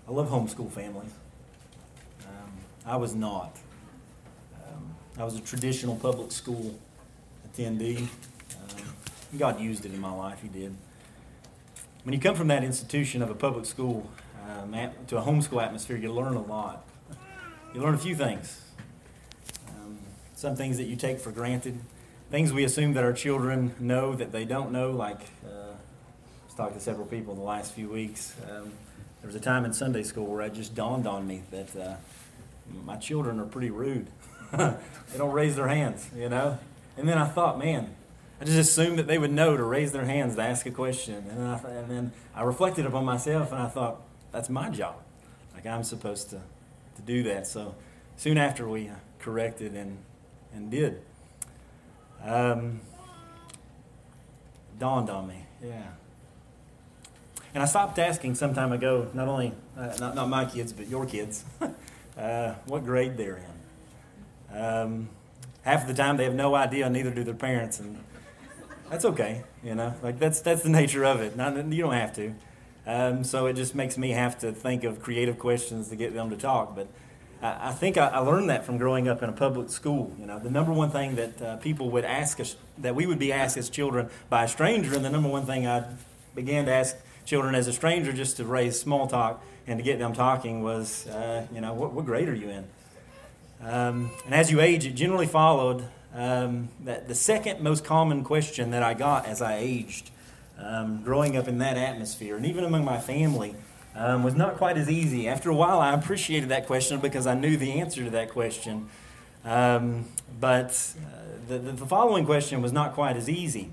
I 0.08 0.10
love 0.10 0.28
homeschool 0.28 0.72
families. 0.72 1.12
Um, 2.26 2.50
I 2.84 2.96
was 2.96 3.14
not. 3.14 3.56
Um, 4.56 4.96
I 5.16 5.22
was 5.22 5.36
a 5.36 5.40
traditional 5.40 5.94
public 5.94 6.32
school 6.32 6.76
attendee. 7.48 8.08
God 9.38 9.60
used 9.60 9.86
it 9.86 9.94
in 9.94 10.00
my 10.00 10.10
life. 10.10 10.42
He 10.42 10.48
did. 10.48 10.74
When 12.02 12.12
you 12.12 12.18
come 12.18 12.34
from 12.34 12.48
that 12.48 12.64
institution 12.64 13.22
of 13.22 13.30
a 13.30 13.36
public 13.36 13.66
school 13.66 14.10
um, 14.50 14.72
to 15.06 15.18
a 15.18 15.22
homeschool 15.22 15.62
atmosphere, 15.62 15.96
you 15.96 16.12
learn 16.12 16.34
a 16.34 16.42
lot. 16.42 16.88
You 17.72 17.80
learn 17.80 17.94
a 17.94 17.98
few 17.98 18.16
things. 18.16 18.63
Some 20.44 20.56
things 20.56 20.76
that 20.76 20.84
you 20.84 20.94
take 20.94 21.20
for 21.20 21.30
granted, 21.30 21.80
things 22.30 22.52
we 22.52 22.64
assume 22.64 22.92
that 22.92 23.02
our 23.02 23.14
children 23.14 23.74
know 23.80 24.14
that 24.14 24.30
they 24.30 24.44
don't 24.44 24.72
know. 24.72 24.90
Like 24.90 25.22
uh, 25.42 25.72
I've 26.46 26.54
talked 26.54 26.74
to 26.74 26.80
several 26.80 27.06
people 27.06 27.32
in 27.32 27.38
the 27.38 27.46
last 27.46 27.72
few 27.72 27.88
weeks. 27.88 28.36
Um, 28.42 28.70
there 29.22 29.26
was 29.26 29.34
a 29.34 29.40
time 29.40 29.64
in 29.64 29.72
Sunday 29.72 30.02
school 30.02 30.26
where 30.26 30.42
it 30.42 30.52
just 30.52 30.74
dawned 30.74 31.06
on 31.06 31.26
me 31.26 31.44
that 31.50 31.74
uh, 31.74 31.94
my 32.84 32.96
children 32.96 33.40
are 33.40 33.46
pretty 33.46 33.70
rude. 33.70 34.08
they 34.52 34.76
don't 35.16 35.32
raise 35.32 35.56
their 35.56 35.68
hands, 35.68 36.10
you 36.14 36.28
know. 36.28 36.58
And 36.98 37.08
then 37.08 37.16
I 37.16 37.26
thought, 37.26 37.58
man, 37.58 37.94
I 38.38 38.44
just 38.44 38.58
assumed 38.58 38.98
that 38.98 39.06
they 39.06 39.16
would 39.16 39.32
know 39.32 39.56
to 39.56 39.64
raise 39.64 39.92
their 39.92 40.04
hands 40.04 40.36
to 40.36 40.42
ask 40.42 40.66
a 40.66 40.70
question. 40.70 41.24
And 41.30 41.38
then, 41.38 41.46
I, 41.46 41.70
and 41.70 41.90
then 41.90 42.12
I 42.34 42.42
reflected 42.42 42.84
upon 42.84 43.06
myself 43.06 43.50
and 43.50 43.62
I 43.62 43.68
thought, 43.68 44.02
that's 44.30 44.50
my 44.50 44.68
job. 44.68 44.96
Like 45.54 45.64
I'm 45.64 45.84
supposed 45.84 46.28
to, 46.28 46.42
to 46.96 47.02
do 47.02 47.22
that. 47.22 47.46
So 47.46 47.76
soon 48.18 48.36
after 48.36 48.68
we 48.68 48.90
corrected 49.20 49.72
and, 49.74 49.96
and 50.54 50.70
did. 50.70 51.02
Um, 52.22 52.80
dawned 54.78 55.10
on 55.10 55.28
me, 55.28 55.44
yeah. 55.62 55.88
And 57.52 57.62
I 57.62 57.66
stopped 57.66 57.98
asking 57.98 58.34
some 58.34 58.54
time 58.54 58.72
ago, 58.72 59.08
not 59.14 59.28
only, 59.28 59.52
uh, 59.76 59.94
not, 60.00 60.14
not 60.14 60.28
my 60.28 60.44
kids, 60.44 60.72
but 60.72 60.88
your 60.88 61.06
kids, 61.06 61.44
uh, 62.18 62.54
what 62.66 62.84
grade 62.84 63.16
they're 63.16 63.36
in. 64.50 64.58
Um, 64.58 65.08
half 65.62 65.86
the 65.86 65.94
time 65.94 66.16
they 66.16 66.24
have 66.24 66.34
no 66.34 66.54
idea, 66.54 66.88
neither 66.90 67.10
do 67.10 67.22
their 67.22 67.34
parents. 67.34 67.78
And 67.78 68.02
that's 68.90 69.04
okay, 69.04 69.44
you 69.62 69.74
know. 69.74 69.94
Like 70.02 70.18
that's 70.18 70.40
that's 70.40 70.62
the 70.62 70.68
nature 70.68 71.04
of 71.04 71.20
it. 71.20 71.36
Not, 71.36 71.56
you 71.72 71.82
don't 71.82 71.92
have 71.92 72.12
to. 72.14 72.34
Um, 72.86 73.24
so 73.24 73.46
it 73.46 73.54
just 73.54 73.74
makes 73.74 73.96
me 73.96 74.10
have 74.10 74.38
to 74.38 74.52
think 74.52 74.84
of 74.84 75.00
creative 75.00 75.38
questions 75.38 75.88
to 75.88 75.96
get 75.96 76.12
them 76.12 76.30
to 76.30 76.36
talk. 76.36 76.74
But 76.74 76.88
I, 77.44 77.72
think 77.72 77.98
I, 77.98 78.08
I, 78.08 78.18
learned 78.20 78.48
that 78.48 78.64
from 78.64 78.78
growing 78.78 79.06
up 79.06 79.22
in 79.22 79.28
a 79.28 79.32
public 79.32 79.68
school. 79.68 80.10
You 80.18 80.26
know, 80.26 80.38
the 80.38 80.50
number 80.50 80.72
one 80.72 80.90
thing 80.90 81.16
that 81.16 81.42
uh, 81.42 81.56
people 81.56 81.90
would 81.90 82.04
ask 82.04 82.40
us, 82.40 82.56
that 82.78 82.94
we 82.94 83.06
would 83.06 83.18
be 83.18 83.32
asked 83.32 83.58
as 83.58 83.68
children 83.68 84.08
by 84.30 84.44
a 84.44 84.48
stranger, 84.48 84.94
and 84.94 85.04
the 85.04 85.10
number 85.10 85.28
one 85.28 85.44
thing 85.44 85.66
I 85.66 85.84
began 86.34 86.64
to 86.64 86.72
ask 86.72 86.96
children 87.26 87.54
as 87.54 87.66
a 87.66 87.72
stranger 87.72 88.14
just 88.14 88.38
to 88.38 88.46
raise 88.46 88.80
small 88.80 89.06
talk 89.06 89.44
and 89.66 89.78
to 89.78 89.82
get 89.82 89.98
them 89.98 90.14
talking 90.14 90.62
was, 90.62 91.06
uh, 91.08 91.46
you 91.52 91.60
know, 91.60 91.74
what, 91.74 91.92
what, 91.92 92.06
grade 92.06 92.28
are 92.30 92.34
you 92.34 92.48
in? 92.48 92.64
Um, 93.62 94.10
and 94.24 94.34
as 94.34 94.50
you 94.50 94.60
age, 94.60 94.86
it 94.86 94.94
generally 94.94 95.26
followed 95.26 95.84
um, 96.14 96.68
that 96.84 97.08
the 97.08 97.14
second 97.14 97.60
most 97.60 97.84
common 97.84 98.24
question 98.24 98.70
that 98.70 98.82
I 98.82 98.94
got 98.94 99.26
as 99.26 99.42
I 99.42 99.56
aged, 99.56 100.10
um, 100.58 101.02
growing 101.02 101.36
up 101.36 101.46
in 101.46 101.58
that 101.58 101.76
atmosphere, 101.76 102.36
and 102.36 102.46
even 102.46 102.64
among 102.64 102.84
my 102.84 103.00
family, 103.00 103.54
um, 103.94 104.22
was 104.22 104.34
not 104.34 104.56
quite 104.56 104.76
as 104.76 104.90
easy. 104.90 105.28
After 105.28 105.50
a 105.50 105.54
while, 105.54 105.78
I 105.78 105.94
appreciated 105.94 106.48
that 106.48 106.66
question 106.66 107.00
because 107.00 107.26
I 107.26 107.34
knew 107.34 107.56
the 107.56 107.80
answer 107.80 108.04
to 108.04 108.10
that 108.10 108.30
question. 108.30 108.88
Um, 109.44 110.06
but 110.40 110.94
uh, 110.98 111.48
the, 111.48 111.58
the 111.58 111.86
following 111.86 112.24
question 112.24 112.62
was 112.62 112.72
not 112.72 112.94
quite 112.94 113.16
as 113.16 113.28
easy. 113.28 113.70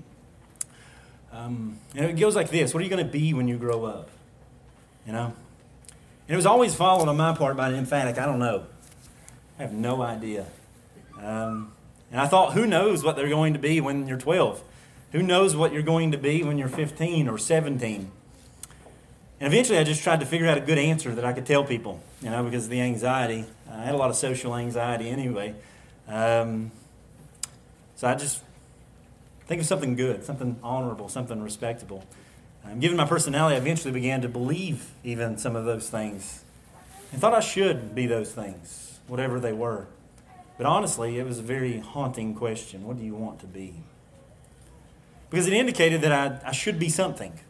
Um, 1.32 1.78
and 1.96 2.10
it 2.10 2.20
goes 2.20 2.36
like 2.36 2.50
this 2.50 2.74
What 2.74 2.80
are 2.80 2.84
you 2.84 2.90
going 2.90 3.04
to 3.04 3.10
be 3.10 3.32
when 3.34 3.48
you 3.48 3.56
grow 3.56 3.84
up? 3.84 4.10
You 5.06 5.12
know? 5.12 5.32
And 6.28 6.34
it 6.34 6.36
was 6.36 6.46
always 6.46 6.74
followed 6.74 7.08
on 7.08 7.16
my 7.16 7.34
part 7.34 7.56
by 7.56 7.68
an 7.68 7.74
emphatic, 7.74 8.18
I 8.18 8.26
don't 8.26 8.38
know. 8.38 8.66
I 9.58 9.62
have 9.62 9.72
no 9.72 10.02
idea. 10.02 10.46
Um, 11.18 11.72
and 12.10 12.20
I 12.20 12.26
thought, 12.26 12.52
who 12.52 12.66
knows 12.66 13.02
what 13.02 13.16
they're 13.16 13.28
going 13.28 13.54
to 13.54 13.58
be 13.58 13.80
when 13.80 14.06
you're 14.06 14.18
12? 14.18 14.62
Who 15.12 15.22
knows 15.22 15.56
what 15.56 15.72
you're 15.72 15.82
going 15.82 16.12
to 16.12 16.18
be 16.18 16.42
when 16.42 16.58
you're 16.58 16.68
15 16.68 17.28
or 17.28 17.38
17? 17.38 18.10
And 19.42 19.52
eventually 19.52 19.76
I 19.76 19.82
just 19.82 20.04
tried 20.04 20.20
to 20.20 20.26
figure 20.26 20.46
out 20.46 20.56
a 20.56 20.60
good 20.60 20.78
answer 20.78 21.12
that 21.16 21.24
I 21.24 21.32
could 21.32 21.46
tell 21.46 21.64
people, 21.64 22.00
you 22.22 22.30
know, 22.30 22.44
because 22.44 22.66
of 22.66 22.70
the 22.70 22.80
anxiety. 22.80 23.44
I 23.68 23.82
had 23.82 23.92
a 23.92 23.98
lot 23.98 24.08
of 24.08 24.14
social 24.14 24.54
anxiety 24.54 25.08
anyway. 25.08 25.56
Um, 26.06 26.70
so 27.96 28.06
I 28.06 28.14
just 28.14 28.40
think 29.48 29.60
of 29.60 29.66
something 29.66 29.96
good, 29.96 30.22
something 30.22 30.60
honorable, 30.62 31.08
something 31.08 31.42
respectable. 31.42 32.06
Um, 32.64 32.78
given 32.78 32.96
my 32.96 33.04
personality, 33.04 33.56
I 33.56 33.58
eventually 33.58 33.90
began 33.90 34.20
to 34.20 34.28
believe 34.28 34.92
even 35.02 35.36
some 35.38 35.56
of 35.56 35.64
those 35.64 35.90
things 35.90 36.44
and 37.10 37.20
thought 37.20 37.34
I 37.34 37.40
should 37.40 37.96
be 37.96 38.06
those 38.06 38.30
things, 38.30 39.00
whatever 39.08 39.40
they 39.40 39.52
were. 39.52 39.88
But 40.56 40.66
honestly, 40.66 41.18
it 41.18 41.26
was 41.26 41.40
a 41.40 41.42
very 41.42 41.80
haunting 41.80 42.36
question. 42.36 42.84
What 42.84 42.96
do 42.96 43.02
you 43.02 43.16
want 43.16 43.40
to 43.40 43.48
be? 43.48 43.74
Because 45.30 45.48
it 45.48 45.52
indicated 45.52 46.00
that 46.02 46.12
I, 46.12 46.48
I 46.50 46.52
should 46.52 46.78
be 46.78 46.88
something. 46.88 47.40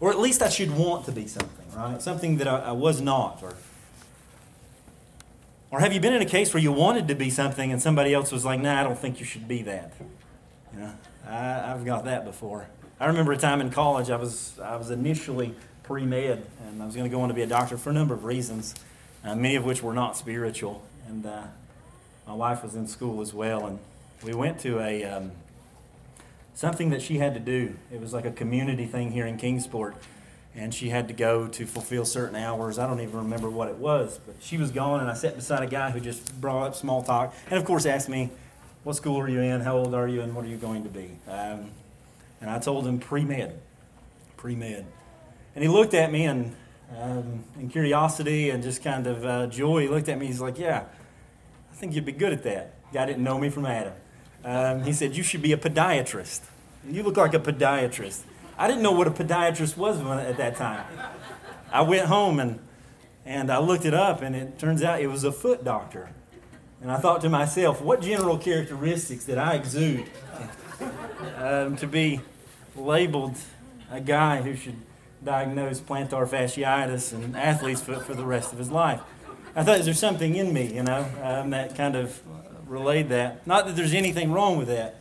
Or 0.00 0.10
at 0.10 0.18
least 0.18 0.42
I 0.42 0.48
should 0.48 0.76
want 0.76 1.06
to 1.06 1.12
be 1.12 1.26
something, 1.26 1.66
right? 1.74 2.00
Something 2.02 2.36
that 2.38 2.48
I, 2.48 2.58
I 2.58 2.72
was 2.72 3.00
not. 3.00 3.42
Or, 3.42 3.54
or 5.70 5.80
have 5.80 5.92
you 5.92 6.00
been 6.00 6.12
in 6.12 6.22
a 6.22 6.26
case 6.26 6.52
where 6.52 6.62
you 6.62 6.72
wanted 6.72 7.08
to 7.08 7.14
be 7.14 7.30
something 7.30 7.72
and 7.72 7.80
somebody 7.80 8.12
else 8.12 8.30
was 8.30 8.44
like, 8.44 8.60
nah, 8.60 8.80
I 8.80 8.82
don't 8.82 8.98
think 8.98 9.18
you 9.18 9.24
should 9.24 9.48
be 9.48 9.62
that? 9.62 9.92
You 10.74 10.80
know, 10.80 10.92
I, 11.26 11.72
I've 11.72 11.84
got 11.84 12.04
that 12.04 12.24
before. 12.24 12.68
I 13.00 13.06
remember 13.06 13.32
a 13.32 13.36
time 13.36 13.60
in 13.60 13.70
college, 13.70 14.10
I 14.10 14.16
was, 14.16 14.58
I 14.58 14.76
was 14.76 14.90
initially 14.90 15.54
pre 15.82 16.04
med, 16.04 16.44
and 16.66 16.82
I 16.82 16.86
was 16.86 16.94
going 16.94 17.08
to 17.08 17.14
go 17.14 17.22
on 17.22 17.28
to 17.28 17.34
be 17.34 17.42
a 17.42 17.46
doctor 17.46 17.76
for 17.76 17.90
a 17.90 17.92
number 17.92 18.14
of 18.14 18.24
reasons, 18.24 18.74
uh, 19.24 19.34
many 19.34 19.56
of 19.56 19.64
which 19.64 19.82
were 19.82 19.94
not 19.94 20.16
spiritual. 20.16 20.82
And 21.08 21.24
uh, 21.24 21.44
my 22.26 22.34
wife 22.34 22.62
was 22.62 22.74
in 22.74 22.86
school 22.86 23.20
as 23.20 23.32
well, 23.32 23.66
and 23.66 23.78
we 24.24 24.34
went 24.34 24.58
to 24.60 24.80
a 24.80 25.04
um, 25.04 25.32
something 26.56 26.88
that 26.88 27.02
she 27.02 27.18
had 27.18 27.34
to 27.34 27.40
do. 27.40 27.76
It 27.92 28.00
was 28.00 28.12
like 28.12 28.24
a 28.24 28.30
community 28.32 28.86
thing 28.86 29.12
here 29.12 29.26
in 29.26 29.36
Kingsport, 29.36 29.94
and 30.54 30.74
she 30.74 30.88
had 30.88 31.06
to 31.08 31.14
go 31.14 31.46
to 31.46 31.66
fulfill 31.66 32.06
certain 32.06 32.34
hours. 32.34 32.78
I 32.78 32.86
don't 32.86 33.00
even 33.00 33.18
remember 33.18 33.50
what 33.50 33.68
it 33.68 33.76
was, 33.76 34.18
but 34.26 34.36
she 34.40 34.56
was 34.56 34.72
gone, 34.72 35.00
and 35.00 35.10
I 35.10 35.14
sat 35.14 35.36
beside 35.36 35.62
a 35.62 35.66
guy 35.66 35.90
who 35.90 36.00
just 36.00 36.40
brought 36.40 36.66
up 36.66 36.74
small 36.74 37.02
talk, 37.02 37.34
and 37.48 37.58
of 37.58 37.64
course 37.64 37.86
asked 37.86 38.08
me, 38.08 38.30
"What 38.82 38.96
school 38.96 39.20
are 39.20 39.28
you 39.28 39.40
in? 39.40 39.60
How 39.60 39.76
old 39.76 39.94
are 39.94 40.08
you? 40.08 40.22
And 40.22 40.34
what 40.34 40.44
are 40.46 40.48
you 40.48 40.56
going 40.56 40.82
to 40.82 40.88
be?" 40.88 41.18
Um, 41.28 41.70
and 42.40 42.50
I 42.50 42.58
told 42.58 42.86
him 42.86 42.98
pre 42.98 43.22
med, 43.22 43.60
pre 44.38 44.56
med, 44.56 44.86
and 45.54 45.62
he 45.62 45.68
looked 45.68 45.94
at 45.94 46.10
me 46.10 46.24
and. 46.24 46.56
Um, 46.96 47.42
in 47.58 47.68
curiosity 47.68 48.50
and 48.50 48.62
just 48.62 48.80
kind 48.80 49.08
of 49.08 49.24
uh, 49.24 49.48
joy, 49.48 49.80
he 49.80 49.88
looked 49.88 50.08
at 50.08 50.20
me. 50.20 50.26
He's 50.26 50.40
like, 50.40 50.56
"Yeah, 50.56 50.84
I 51.72 51.74
think 51.74 51.96
you'd 51.96 52.04
be 52.04 52.12
good 52.12 52.32
at 52.32 52.44
that. 52.44 52.74
Guy 52.92 53.06
didn't 53.06 53.24
know 53.24 53.40
me 53.40 53.48
from 53.50 53.66
Adam. 53.66 53.92
Um, 54.46 54.84
he 54.84 54.92
said, 54.92 55.16
You 55.16 55.24
should 55.24 55.42
be 55.42 55.52
a 55.52 55.56
podiatrist. 55.56 56.40
You 56.88 57.02
look 57.02 57.16
like 57.16 57.34
a 57.34 57.40
podiatrist. 57.40 58.20
I 58.56 58.68
didn't 58.68 58.82
know 58.82 58.92
what 58.92 59.08
a 59.08 59.10
podiatrist 59.10 59.76
was 59.76 60.00
at 60.00 60.36
that 60.38 60.56
time. 60.56 60.86
I 61.70 61.82
went 61.82 62.06
home 62.06 62.38
and, 62.38 62.60
and 63.24 63.50
I 63.50 63.58
looked 63.58 63.84
it 63.84 63.92
up, 63.92 64.22
and 64.22 64.36
it 64.36 64.58
turns 64.58 64.84
out 64.84 65.00
it 65.00 65.08
was 65.08 65.24
a 65.24 65.32
foot 65.32 65.64
doctor. 65.64 66.10
And 66.80 66.92
I 66.92 66.98
thought 66.98 67.20
to 67.22 67.28
myself, 67.28 67.82
what 67.82 68.00
general 68.00 68.38
characteristics 68.38 69.24
did 69.24 69.36
I 69.36 69.54
exude 69.54 70.04
um, 71.36 71.76
to 71.78 71.88
be 71.88 72.20
labeled 72.76 73.36
a 73.90 74.00
guy 74.00 74.42
who 74.42 74.54
should 74.54 74.76
diagnose 75.24 75.80
plantar 75.80 76.28
fasciitis 76.28 77.12
and 77.12 77.36
athlete's 77.36 77.82
foot 77.82 78.04
for 78.04 78.14
the 78.14 78.24
rest 78.24 78.52
of 78.52 78.58
his 78.58 78.70
life? 78.70 79.00
I 79.56 79.64
thought, 79.64 79.80
is 79.80 79.86
there 79.86 79.94
something 79.94 80.36
in 80.36 80.52
me, 80.52 80.72
you 80.72 80.84
know, 80.84 81.04
um, 81.22 81.50
that 81.50 81.74
kind 81.74 81.96
of 81.96 82.20
relayed 82.66 83.08
that? 83.10 83.46
Not 83.46 83.66
that 83.66 83.76
there's 83.76 83.94
anything 83.94 84.32
wrong 84.32 84.58
with 84.58 84.68
that. 84.68 84.96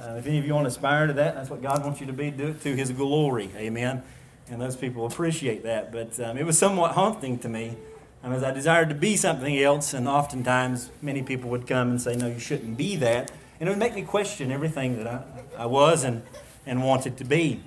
Uh, 0.00 0.16
if 0.16 0.26
any 0.26 0.38
of 0.38 0.46
you 0.46 0.54
want 0.54 0.64
to 0.64 0.68
aspire 0.68 1.06
to 1.06 1.12
that, 1.14 1.34
that's 1.34 1.48
what 1.48 1.62
God 1.62 1.82
wants 1.84 2.00
you 2.00 2.06
to 2.06 2.12
be. 2.12 2.30
Do 2.30 2.48
it 2.48 2.62
to 2.62 2.74
His 2.74 2.90
glory. 2.90 3.50
Amen. 3.56 4.02
And 4.50 4.60
those 4.60 4.76
people 4.76 5.06
appreciate 5.06 5.62
that. 5.62 5.92
But 5.92 6.18
um, 6.20 6.36
it 6.36 6.44
was 6.44 6.58
somewhat 6.58 6.92
haunting 6.92 7.38
to 7.38 7.48
me 7.48 7.76
um, 8.22 8.32
as 8.32 8.42
I 8.42 8.50
desired 8.52 8.88
to 8.88 8.94
be 8.94 9.16
something 9.16 9.58
else, 9.58 9.94
and 9.94 10.08
oftentimes 10.08 10.90
many 11.02 11.22
people 11.22 11.50
would 11.50 11.66
come 11.66 11.90
and 11.90 12.00
say, 12.00 12.16
No, 12.16 12.26
you 12.26 12.38
shouldn't 12.38 12.76
be 12.76 12.96
that. 12.96 13.30
And 13.60 13.68
it 13.68 13.72
would 13.72 13.78
make 13.78 13.94
me 13.94 14.02
question 14.02 14.50
everything 14.50 14.96
that 14.96 15.06
I, 15.06 15.22
I 15.58 15.66
was 15.66 16.04
and, 16.04 16.22
and 16.66 16.82
wanted 16.82 17.16
to 17.18 17.24
be. 17.24 17.60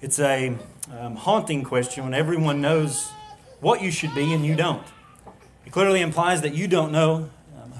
It's 0.00 0.18
a 0.18 0.56
um, 0.98 1.16
haunting 1.16 1.62
question 1.64 2.04
when 2.04 2.14
everyone 2.14 2.60
knows 2.60 3.10
what 3.60 3.80
you 3.80 3.90
should 3.90 4.14
be 4.14 4.32
and 4.34 4.44
you 4.44 4.56
don't. 4.56 4.86
It 5.64 5.72
clearly 5.72 6.00
implies 6.00 6.42
that 6.42 6.54
you 6.54 6.66
don't 6.66 6.90
know 6.90 7.30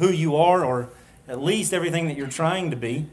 who 0.03 0.11
you 0.11 0.37
are, 0.37 0.65
or 0.65 0.89
at 1.29 1.41
least 1.41 1.73
everything 1.73 2.07
that 2.09 2.17
you're 2.17 2.27
trying 2.27 2.71
to 2.71 2.77
be. 2.77 3.07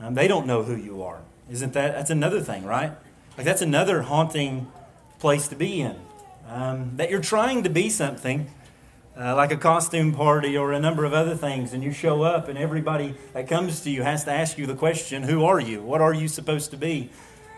Um, 0.00 0.14
they 0.14 0.26
don't 0.26 0.46
know 0.46 0.62
who 0.64 0.74
you 0.76 1.02
are. 1.02 1.20
Isn't 1.50 1.72
that? 1.74 1.94
That's 1.94 2.10
another 2.10 2.40
thing, 2.40 2.64
right? 2.64 2.92
Like 3.36 3.46
that's 3.46 3.62
another 3.62 4.02
haunting 4.02 4.70
place 5.20 5.48
to 5.48 5.56
be 5.56 5.80
in. 5.80 5.96
Um, 6.48 6.96
that 6.96 7.10
you're 7.10 7.20
trying 7.20 7.62
to 7.62 7.70
be 7.70 7.88
something, 7.88 8.50
uh, 9.18 9.36
like 9.36 9.52
a 9.52 9.56
costume 9.56 10.12
party 10.12 10.56
or 10.56 10.72
a 10.72 10.80
number 10.80 11.04
of 11.04 11.14
other 11.14 11.36
things, 11.36 11.72
and 11.72 11.82
you 11.82 11.92
show 11.92 12.22
up, 12.22 12.48
and 12.48 12.58
everybody 12.58 13.14
that 13.32 13.48
comes 13.48 13.80
to 13.82 13.90
you 13.90 14.02
has 14.02 14.24
to 14.24 14.32
ask 14.32 14.58
you 14.58 14.66
the 14.66 14.74
question, 14.74 15.22
"Who 15.22 15.44
are 15.44 15.60
you? 15.60 15.80
What 15.80 16.00
are 16.00 16.12
you 16.12 16.28
supposed 16.28 16.72
to 16.72 16.76
be?" 16.76 17.10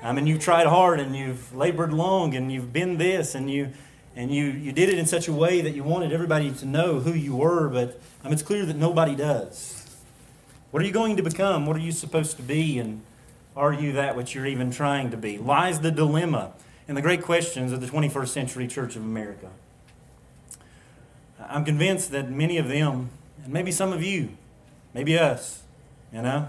I 0.03 0.13
mean, 0.13 0.27
you've 0.27 0.41
tried 0.41 0.67
hard 0.67 1.01
and 1.01 1.17
you've 1.17 1.55
labored 1.55 1.95
long 1.95 2.35
and 2.35 2.53
you've 2.53 2.75
been 2.75 2.99
this 2.99 3.35
and 3.35 3.51
you 3.51 3.71
and 4.17 4.33
you, 4.33 4.45
you 4.45 4.73
did 4.73 4.89
it 4.89 4.99
in 4.99 5.07
such 5.07 5.27
a 5.27 5.33
way 5.33 5.61
that 5.61 5.75
you 5.75 5.83
wanted 5.83 6.13
everybody 6.13 6.51
to 6.51 6.67
know 6.67 7.01
who 7.01 7.13
you 7.13 7.35
were, 7.35 7.69
but 7.69 8.01
um, 8.23 8.33
it's 8.33 8.43
clear 8.43 8.65
that 8.65 8.77
nobody 8.77 9.15
does. 9.17 9.97
What 10.71 10.83
are 10.83 10.87
you 10.87 10.93
going 10.93 11.17
to 11.17 11.23
become? 11.23 11.67
What 11.67 11.77
are 11.77 11.81
you 11.81 11.93
supposed 11.93 12.37
to 12.37 12.43
be? 12.43 12.79
And 12.79 13.03
are 13.57 13.73
you 13.73 13.93
that 13.93 14.17
which 14.17 14.35
you're 14.35 14.47
even 14.47 14.71
trying 14.71 15.11
to 15.11 15.17
be? 15.17 15.39
Lies 15.39 15.81
the 15.81 15.91
dilemma 15.91 16.53
and 16.87 16.97
the 16.97 17.03
great 17.03 17.23
questions 17.23 17.73
of 17.73 17.81
the 17.81 17.87
21st 17.87 18.29
century 18.29 18.69
Church 18.69 18.97
of 18.97 19.03
America. 19.03 19.51
I'm 21.41 21.65
convinced 21.65 22.11
that 22.13 22.31
many 22.31 22.59
of 22.59 22.69
them, 22.69 23.11
and 23.43 23.53
maybe 23.53 23.73
some 23.73 23.93
of 23.93 24.03
you, 24.03 24.31
maybe 24.95 25.19
us, 25.19 25.63
you 26.13 26.23
know, 26.23 26.49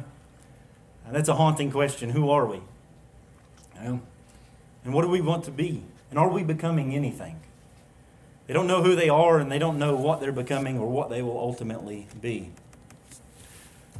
that's 1.12 1.30
a 1.30 1.36
haunting 1.36 1.72
question. 1.72 2.12
Who 2.12 2.30
are 2.30 2.46
we? 2.46 2.58
You 3.76 3.84
know? 3.84 4.02
And 4.84 4.94
what 4.94 5.02
do 5.02 5.10
we 5.10 5.22
want 5.22 5.44
to 5.46 5.52
be? 5.52 5.84
And 6.10 6.20
are 6.20 6.30
we 6.30 6.44
becoming 6.44 6.94
anything? 6.94 7.40
They 8.48 8.54
don't 8.54 8.68
know 8.68 8.84
who 8.84 8.96
they 8.96 9.10
are 9.10 9.40
and 9.40 9.52
they 9.52 9.60
don't 9.60 9.80
know 9.80 9.96
what 9.96 10.20
they're 10.20 10.32
becoming 10.32 10.78
or 10.78 10.88
what 10.88 11.10
they 11.10 11.22
will 11.22 11.38
ultimately 11.38 12.08
be. 12.22 12.52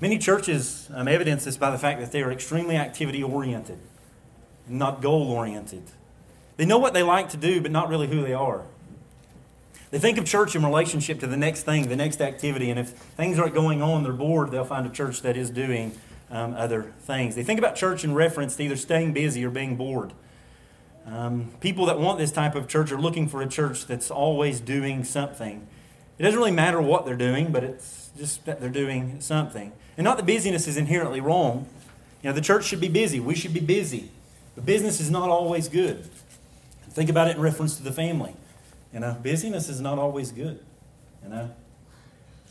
Many 0.02 0.18
churches 0.18 0.90
um, 0.94 1.08
evidence 1.08 1.46
this 1.46 1.58
by 1.58 1.72
the 1.72 1.78
fact 1.78 2.00
that 2.02 2.12
they 2.12 2.22
are 2.22 2.32
extremely 2.32 2.76
activity 2.76 3.24
oriented, 3.24 3.80
not 4.68 5.02
goal 5.02 5.32
oriented. 5.32 5.84
They 6.58 6.66
know 6.66 6.78
what 6.78 6.94
they 6.94 7.04
like 7.04 7.30
to 7.30 7.38
do, 7.38 7.62
but 7.62 7.72
not 7.72 7.90
really 7.90 8.08
who 8.08 8.22
they 8.22 8.34
are. 8.34 8.64
They 9.92 10.00
think 10.00 10.18
of 10.18 10.26
church 10.26 10.56
in 10.56 10.66
relationship 10.66 11.20
to 11.22 11.28
the 11.28 11.38
next 11.38 11.64
thing, 11.64 11.88
the 11.88 11.96
next 11.96 12.20
activity, 12.20 12.70
and 12.70 12.80
if 12.80 12.90
things 12.90 13.40
aren't 13.40 13.54
going 13.54 13.82
on, 13.82 14.04
they're 14.04 14.12
bored, 14.12 14.52
they'll 14.52 14.66
find 14.66 14.86
a 14.86 14.90
church 14.90 15.22
that 15.22 15.38
is 15.38 15.50
doing 15.50 15.94
um, 16.30 16.54
other 16.56 16.94
things. 17.02 17.36
They 17.36 17.44
think 17.44 17.60
about 17.60 17.76
church 17.76 18.04
in 18.04 18.14
reference 18.14 18.56
to 18.58 18.64
either 18.64 18.76
staying 18.76 19.14
busy 19.14 19.46
or 19.46 19.50
being 19.50 19.76
bored. 19.78 20.12
Um, 21.08 21.52
people 21.60 21.86
that 21.86 22.00
want 22.00 22.18
this 22.18 22.32
type 22.32 22.56
of 22.56 22.68
church 22.68 22.92
are 22.92 23.00
looking 23.00 23.28
for 23.28 23.42
a 23.42 23.48
church 23.48 23.86
that's 23.86 24.10
always 24.10 24.60
doing 24.60 25.04
something. 25.04 25.68
It 26.18 26.24
doesn't 26.24 26.38
really 26.38 26.52
matter 26.52 26.82
what 26.82 27.06
they're 27.06 27.16
doing, 27.16 27.52
but 27.52 27.64
it's 27.64 28.10
just 28.18 28.46
that 28.46 28.60
they're 28.60 28.70
doing 28.70 29.22
something. 29.22 29.72
And 29.98 30.06
not 30.06 30.18
that 30.18 30.26
busyness 30.26 30.68
is 30.68 30.78
inherently 30.78 31.20
wrong. 31.20 31.68
You 32.24 32.30
know, 32.30 32.34
the 32.34 32.42
church 32.42 32.66
should 32.66 32.82
be 32.82 32.88
busy. 32.88 33.20
We 33.20 33.36
should 33.36 33.54
be 33.54 33.60
busy. 33.60 34.10
But 34.56 34.66
business 34.66 35.00
is 35.00 35.12
not 35.12 35.30
always 35.30 35.68
good. 35.68 36.10
Think 36.90 37.10
about 37.10 37.28
it 37.28 37.36
in 37.36 37.42
reference 37.42 37.76
to 37.78 37.84
the 37.84 37.92
family. 37.92 38.36
You 38.94 39.02
know, 39.02 39.18
busyness 39.22 39.70
is 39.70 39.82
not 39.82 40.00
always 40.00 40.32
good. 40.32 40.64
You 41.24 41.30
know, 41.30 41.52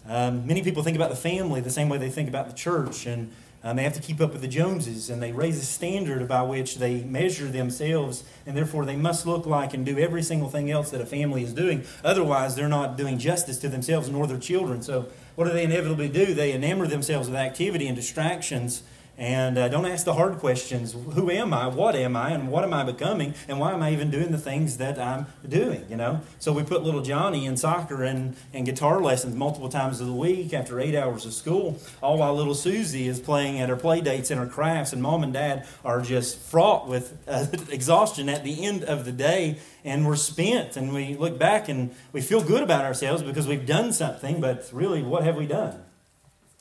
um, 0.07 0.47
many 0.47 0.63
people 0.63 0.83
think 0.83 0.97
about 0.97 1.11
the 1.11 1.17
family 1.17 1.61
the 1.61 1.71
same 1.71 1.89
way 1.89 1.97
they 1.97 2.11
think 2.11 2.29
about 2.29 2.49
the 2.49 2.55
church, 2.55 3.07
and 3.07 3.33
um, 3.65 3.77
they 3.77 3.83
have 3.83 3.95
to 3.95 4.01
keep 4.01 4.21
up 4.21 4.33
with 4.33 4.43
the 4.43 4.49
Joneses, 4.49 5.09
and 5.09 5.23
they 5.23 5.33
raise 5.33 5.57
a 5.57 5.65
standard 5.65 6.29
by 6.29 6.43
which 6.43 6.77
they 6.77 7.03
measure 7.03 7.47
themselves, 7.47 8.23
and 8.45 8.55
therefore 8.55 8.85
they 8.85 8.95
must 8.95 9.27
look 9.27 9.47
like 9.47 9.73
and 9.73 9.87
do 9.87 9.99
every 9.99 10.23
single 10.23 10.51
thing 10.51 10.71
else 10.71 10.91
that 10.91 11.01
a 11.01 11.07
family 11.07 11.43
is 11.43 11.55
doing. 11.55 11.83
Otherwise, 12.05 12.55
they're 12.55 12.69
not 12.69 12.99
doing 12.99 13.19
justice 13.19 13.57
to 13.59 13.71
themselves 13.71 14.11
nor 14.11 14.27
their 14.27 14.39
children. 14.39 14.83
So, 14.83 15.09
what 15.35 15.47
do 15.47 15.53
they 15.53 15.65
inevitably 15.65 16.11
do? 16.11 16.35
They 16.35 16.53
enamor 16.53 16.89
themselves 16.89 17.27
with 17.29 17.37
activity 17.37 17.87
and 17.87 17.97
distractions 17.97 18.83
And 19.17 19.57
uh, 19.57 19.69
don't 19.69 19.87
ask 19.87 20.05
the 20.05 20.15
hard 20.15 20.39
questions. 20.39 20.93
Who 20.93 21.31
am 21.31 21.55
I? 21.55 21.69
What 21.69 21.95
am 21.95 22.17
I? 22.17 22.31
And 22.31 22.51
what 22.51 22.65
am 22.65 22.75
I 22.75 22.83
becoming? 22.83 23.35
And 23.47 23.61
why 23.61 23.73
am 23.73 23.81
I 23.81 23.93
even 23.93 24.11
doing 24.11 24.33
the 24.33 24.39
things 24.39 24.79
that 24.79 24.99
I'm 24.99 25.27
doing? 25.49 25.85
You 25.89 25.97
know. 25.97 26.21
So 26.41 26.53
we 26.53 26.65
put 26.65 26.83
little 26.83 27.01
Johnny 27.01 27.47
in 27.47 27.57
soccer 27.57 28.03
and, 28.03 28.35
and 28.53 28.67
guitar 28.67 29.01
lessons 29.01 29.37
multiple 29.37 29.69
times 29.69 30.01
of 30.01 30.09
the 30.09 30.13
week 30.13 30.53
after 30.53 30.81
eight 30.81 30.97
hours 30.97 31.27
of 31.27 31.33
school, 31.33 31.79
all 32.03 32.19
while 32.19 32.35
little 32.35 32.57
Susie 32.57 33.07
is 33.07 33.21
playing 33.21 33.61
at 33.61 33.69
her 33.69 33.77
play 33.77 34.01
dates 34.01 34.33
and 34.33 34.41
her 34.41 34.47
crafts, 34.47 34.93
and 34.93 35.01
mom 35.01 35.23
and 35.23 35.33
dad 35.33 35.67
are 35.85 36.01
just 36.01 36.37
fraught 36.39 36.89
with 36.89 37.17
uh, 37.29 37.47
exhaustion 37.71 38.29
at 38.29 38.43
the 38.43 38.65
end 38.65 38.83
of 38.83 39.05
the 39.05 39.13
day, 39.13 39.59
and 39.85 40.05
we're 40.05 40.17
spent. 40.17 40.77
And 40.77 40.93
we 40.93 41.15
look 41.15 41.39
back 41.39 41.69
and 41.69 41.95
we 42.13 42.21
feel 42.21 42.43
good 42.43 42.65
about 42.65 42.85
ourselves 42.85 43.23
because 43.23 43.47
we've 43.47 43.67
done 43.67 43.93
something, 43.93 44.41
but 44.41 44.69
really, 44.73 45.03
what 45.03 45.23
have 45.23 45.37
we 45.37 45.47
done? 45.47 45.81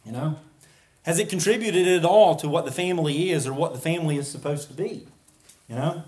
You 0.06 0.12
know. 0.12 0.38
Has 1.04 1.20
it 1.20 1.30
contributed 1.30 1.88
at 1.88 2.06
all 2.06 2.36
to 2.38 2.48
what 2.48 2.66
the 2.66 2.72
family 2.72 3.32
is 3.32 3.46
or 3.46 3.54
what 3.54 3.74
the 3.74 3.80
family 3.80 4.18
is 4.18 4.30
supposed 4.30 4.70
to 4.70 4.74
be? 4.74 5.06
You 5.68 5.76
know? 5.76 6.04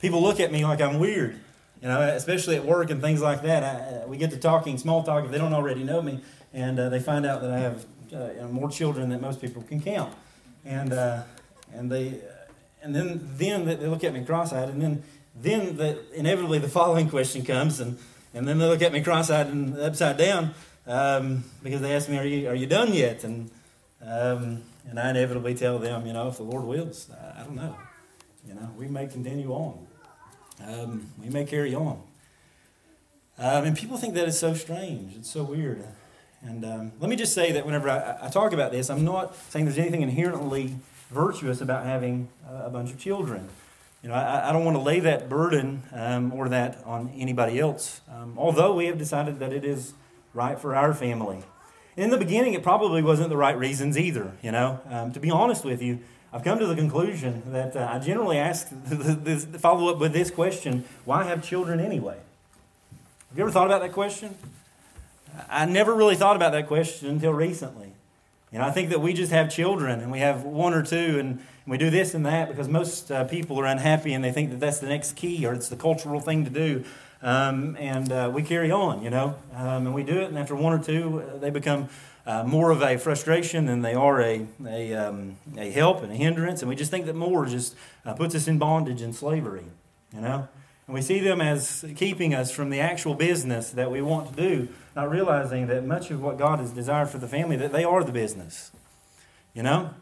People 0.00 0.20
look 0.20 0.40
at 0.40 0.52
me 0.52 0.64
like 0.64 0.80
I'm 0.80 0.98
weird, 0.98 1.38
you 1.80 1.88
know, 1.88 2.00
especially 2.00 2.56
at 2.56 2.64
work 2.64 2.90
and 2.90 3.00
things 3.00 3.22
like 3.22 3.42
that. 3.42 3.62
I, 3.62 4.06
we 4.06 4.16
get 4.16 4.30
to 4.32 4.36
talking 4.36 4.78
small 4.78 5.02
talk 5.02 5.24
if 5.24 5.30
they 5.30 5.38
don't 5.38 5.54
already 5.54 5.84
know 5.84 6.02
me, 6.02 6.20
and 6.52 6.78
uh, 6.78 6.88
they 6.88 7.00
find 7.00 7.24
out 7.24 7.40
that 7.40 7.50
I 7.50 7.58
have 7.58 7.86
uh, 8.12 8.48
more 8.48 8.68
children 8.68 9.08
than 9.08 9.20
most 9.20 9.40
people 9.40 9.62
can 9.62 9.80
count. 9.80 10.12
And, 10.64 10.92
uh, 10.92 11.22
and, 11.72 11.90
they, 11.90 12.20
and 12.82 12.94
then, 12.94 13.28
then 13.36 13.64
they 13.64 13.86
look 13.86 14.04
at 14.04 14.12
me 14.12 14.24
cross-eyed, 14.24 14.68
and 14.68 14.82
then, 14.82 15.02
then 15.40 15.76
the, 15.76 16.00
inevitably 16.14 16.58
the 16.58 16.68
following 16.68 17.08
question 17.08 17.44
comes, 17.44 17.80
and, 17.80 17.96
and 18.34 18.46
then 18.46 18.58
they 18.58 18.66
look 18.66 18.82
at 18.82 18.92
me 18.92 19.02
cross-eyed 19.02 19.46
and 19.46 19.78
upside 19.78 20.16
down 20.16 20.52
um, 20.86 21.44
because 21.62 21.80
they 21.80 21.94
ask 21.94 22.08
me, 22.08 22.18
are 22.18 22.26
you, 22.26 22.48
are 22.48 22.54
you 22.54 22.66
done 22.66 22.92
yet? 22.92 23.24
And 23.24 23.50
um, 24.06 24.62
and 24.88 25.00
I 25.00 25.10
inevitably 25.10 25.54
tell 25.54 25.78
them, 25.78 26.06
you 26.06 26.12
know, 26.12 26.28
if 26.28 26.36
the 26.36 26.42
Lord 26.42 26.64
wills, 26.64 27.10
I, 27.10 27.40
I 27.40 27.44
don't 27.44 27.56
know. 27.56 27.76
You 28.46 28.54
know, 28.54 28.70
we 28.76 28.86
may 28.88 29.06
continue 29.06 29.50
on. 29.52 29.86
Um, 30.66 31.08
we 31.20 31.30
may 31.30 31.44
carry 31.44 31.74
on. 31.74 32.02
Um, 33.38 33.64
and 33.64 33.76
people 33.76 33.96
think 33.96 34.14
that 34.14 34.28
is 34.28 34.38
so 34.38 34.54
strange. 34.54 35.16
It's 35.16 35.30
so 35.30 35.42
weird. 35.42 35.84
And 36.42 36.64
um, 36.64 36.92
let 37.00 37.08
me 37.08 37.16
just 37.16 37.32
say 37.32 37.52
that 37.52 37.64
whenever 37.64 37.88
I, 37.88 38.18
I, 38.22 38.28
talk 38.28 38.52
about 38.52 38.70
this, 38.70 38.90
I'm 38.90 39.04
not 39.04 39.34
saying 39.50 39.64
there's 39.64 39.78
anything 39.78 40.02
inherently 40.02 40.76
virtuous 41.10 41.60
about 41.60 41.86
having 41.86 42.28
a, 42.48 42.68
bunch 42.68 42.90
of 42.90 42.98
children. 42.98 43.48
You 44.02 44.10
know, 44.10 44.14
I, 44.14 44.50
I, 44.50 44.52
don't 44.52 44.64
want 44.64 44.76
to 44.76 44.82
lay 44.82 45.00
that 45.00 45.30
burden 45.30 45.82
um, 45.92 46.32
or 46.32 46.50
that 46.50 46.82
on 46.84 47.10
anybody 47.16 47.58
else. 47.58 48.02
Um, 48.12 48.34
although 48.36 48.74
we 48.74 48.86
have 48.86 48.98
decided 48.98 49.38
that 49.38 49.52
it 49.52 49.64
is 49.64 49.94
right 50.34 50.58
for 50.60 50.76
our 50.76 50.92
family 50.92 51.42
in 51.96 52.10
the 52.10 52.18
beginning, 52.18 52.54
it 52.54 52.62
probably 52.62 53.02
wasn't 53.02 53.28
the 53.28 53.36
right 53.36 53.56
reasons 53.56 53.96
either. 53.98 54.32
You 54.42 54.52
know, 54.52 54.80
um, 54.90 55.12
to 55.12 55.20
be 55.20 55.30
honest 55.30 55.64
with 55.64 55.82
you, 55.82 56.00
I've 56.32 56.42
come 56.42 56.58
to 56.58 56.66
the 56.66 56.74
conclusion 56.74 57.42
that 57.52 57.76
uh, 57.76 57.88
I 57.92 57.98
generally 57.98 58.38
ask 58.38 58.68
the 58.86 59.58
follow 59.58 59.92
up 59.92 59.98
with 59.98 60.12
this 60.12 60.30
question: 60.30 60.84
Why 61.04 61.24
have 61.24 61.42
children 61.42 61.80
anyway? 61.80 62.16
Have 63.28 63.38
you 63.38 63.44
ever 63.44 63.52
thought 63.52 63.66
about 63.66 63.82
that 63.82 63.92
question? 63.92 64.36
I 65.48 65.66
never 65.66 65.94
really 65.94 66.16
thought 66.16 66.36
about 66.36 66.52
that 66.52 66.68
question 66.68 67.08
until 67.08 67.32
recently. 67.32 67.92
You 68.52 68.60
know, 68.60 68.66
I 68.66 68.70
think 68.70 68.90
that 68.90 69.00
we 69.00 69.12
just 69.12 69.32
have 69.32 69.50
children 69.50 70.00
and 70.00 70.12
we 70.12 70.20
have 70.20 70.44
one 70.44 70.74
or 70.74 70.84
two 70.84 71.18
and 71.18 71.44
we 71.66 71.76
do 71.76 71.90
this 71.90 72.14
and 72.14 72.24
that 72.26 72.48
because 72.48 72.68
most 72.68 73.10
uh, 73.10 73.24
people 73.24 73.58
are 73.58 73.66
unhappy 73.66 74.12
and 74.12 74.22
they 74.22 74.30
think 74.30 74.50
that 74.50 74.60
that's 74.60 74.78
the 74.78 74.86
next 74.86 75.16
key 75.16 75.44
or 75.44 75.54
it's 75.54 75.68
the 75.68 75.76
cultural 75.76 76.20
thing 76.20 76.44
to 76.44 76.50
do. 76.50 76.84
Um, 77.24 77.74
and 77.80 78.12
uh, 78.12 78.30
we 78.32 78.42
carry 78.42 78.70
on, 78.70 79.02
you 79.02 79.08
know, 79.08 79.34
um, 79.54 79.86
and 79.86 79.94
we 79.94 80.02
do 80.02 80.20
it. 80.20 80.28
And 80.28 80.38
after 80.38 80.54
one 80.54 80.74
or 80.74 80.78
two, 80.78 81.22
uh, 81.22 81.38
they 81.38 81.48
become 81.48 81.88
uh, 82.26 82.44
more 82.44 82.70
of 82.70 82.82
a 82.82 82.98
frustration 82.98 83.64
than 83.64 83.80
they 83.80 83.94
are 83.94 84.20
a, 84.20 84.46
a, 84.66 84.94
um, 84.94 85.36
a 85.56 85.70
help 85.70 86.02
and 86.02 86.12
a 86.12 86.16
hindrance. 86.16 86.60
And 86.60 86.68
we 86.68 86.76
just 86.76 86.90
think 86.90 87.06
that 87.06 87.16
more 87.16 87.46
just 87.46 87.76
uh, 88.04 88.12
puts 88.12 88.34
us 88.34 88.46
in 88.46 88.58
bondage 88.58 89.00
and 89.00 89.14
slavery, 89.14 89.64
you 90.14 90.20
know. 90.20 90.48
And 90.86 90.94
we 90.94 91.00
see 91.00 91.18
them 91.18 91.40
as 91.40 91.82
keeping 91.96 92.34
us 92.34 92.50
from 92.50 92.68
the 92.68 92.80
actual 92.80 93.14
business 93.14 93.70
that 93.70 93.90
we 93.90 94.02
want 94.02 94.28
to 94.28 94.36
do, 94.36 94.68
not 94.94 95.10
realizing 95.10 95.66
that 95.68 95.86
much 95.86 96.10
of 96.10 96.20
what 96.20 96.36
God 96.36 96.58
has 96.58 96.72
desired 96.72 97.08
for 97.08 97.16
the 97.16 97.28
family, 97.28 97.56
that 97.56 97.72
they 97.72 97.84
are 97.84 98.04
the 98.04 98.12
business, 98.12 98.70
you 99.54 99.62
know. 99.62 99.94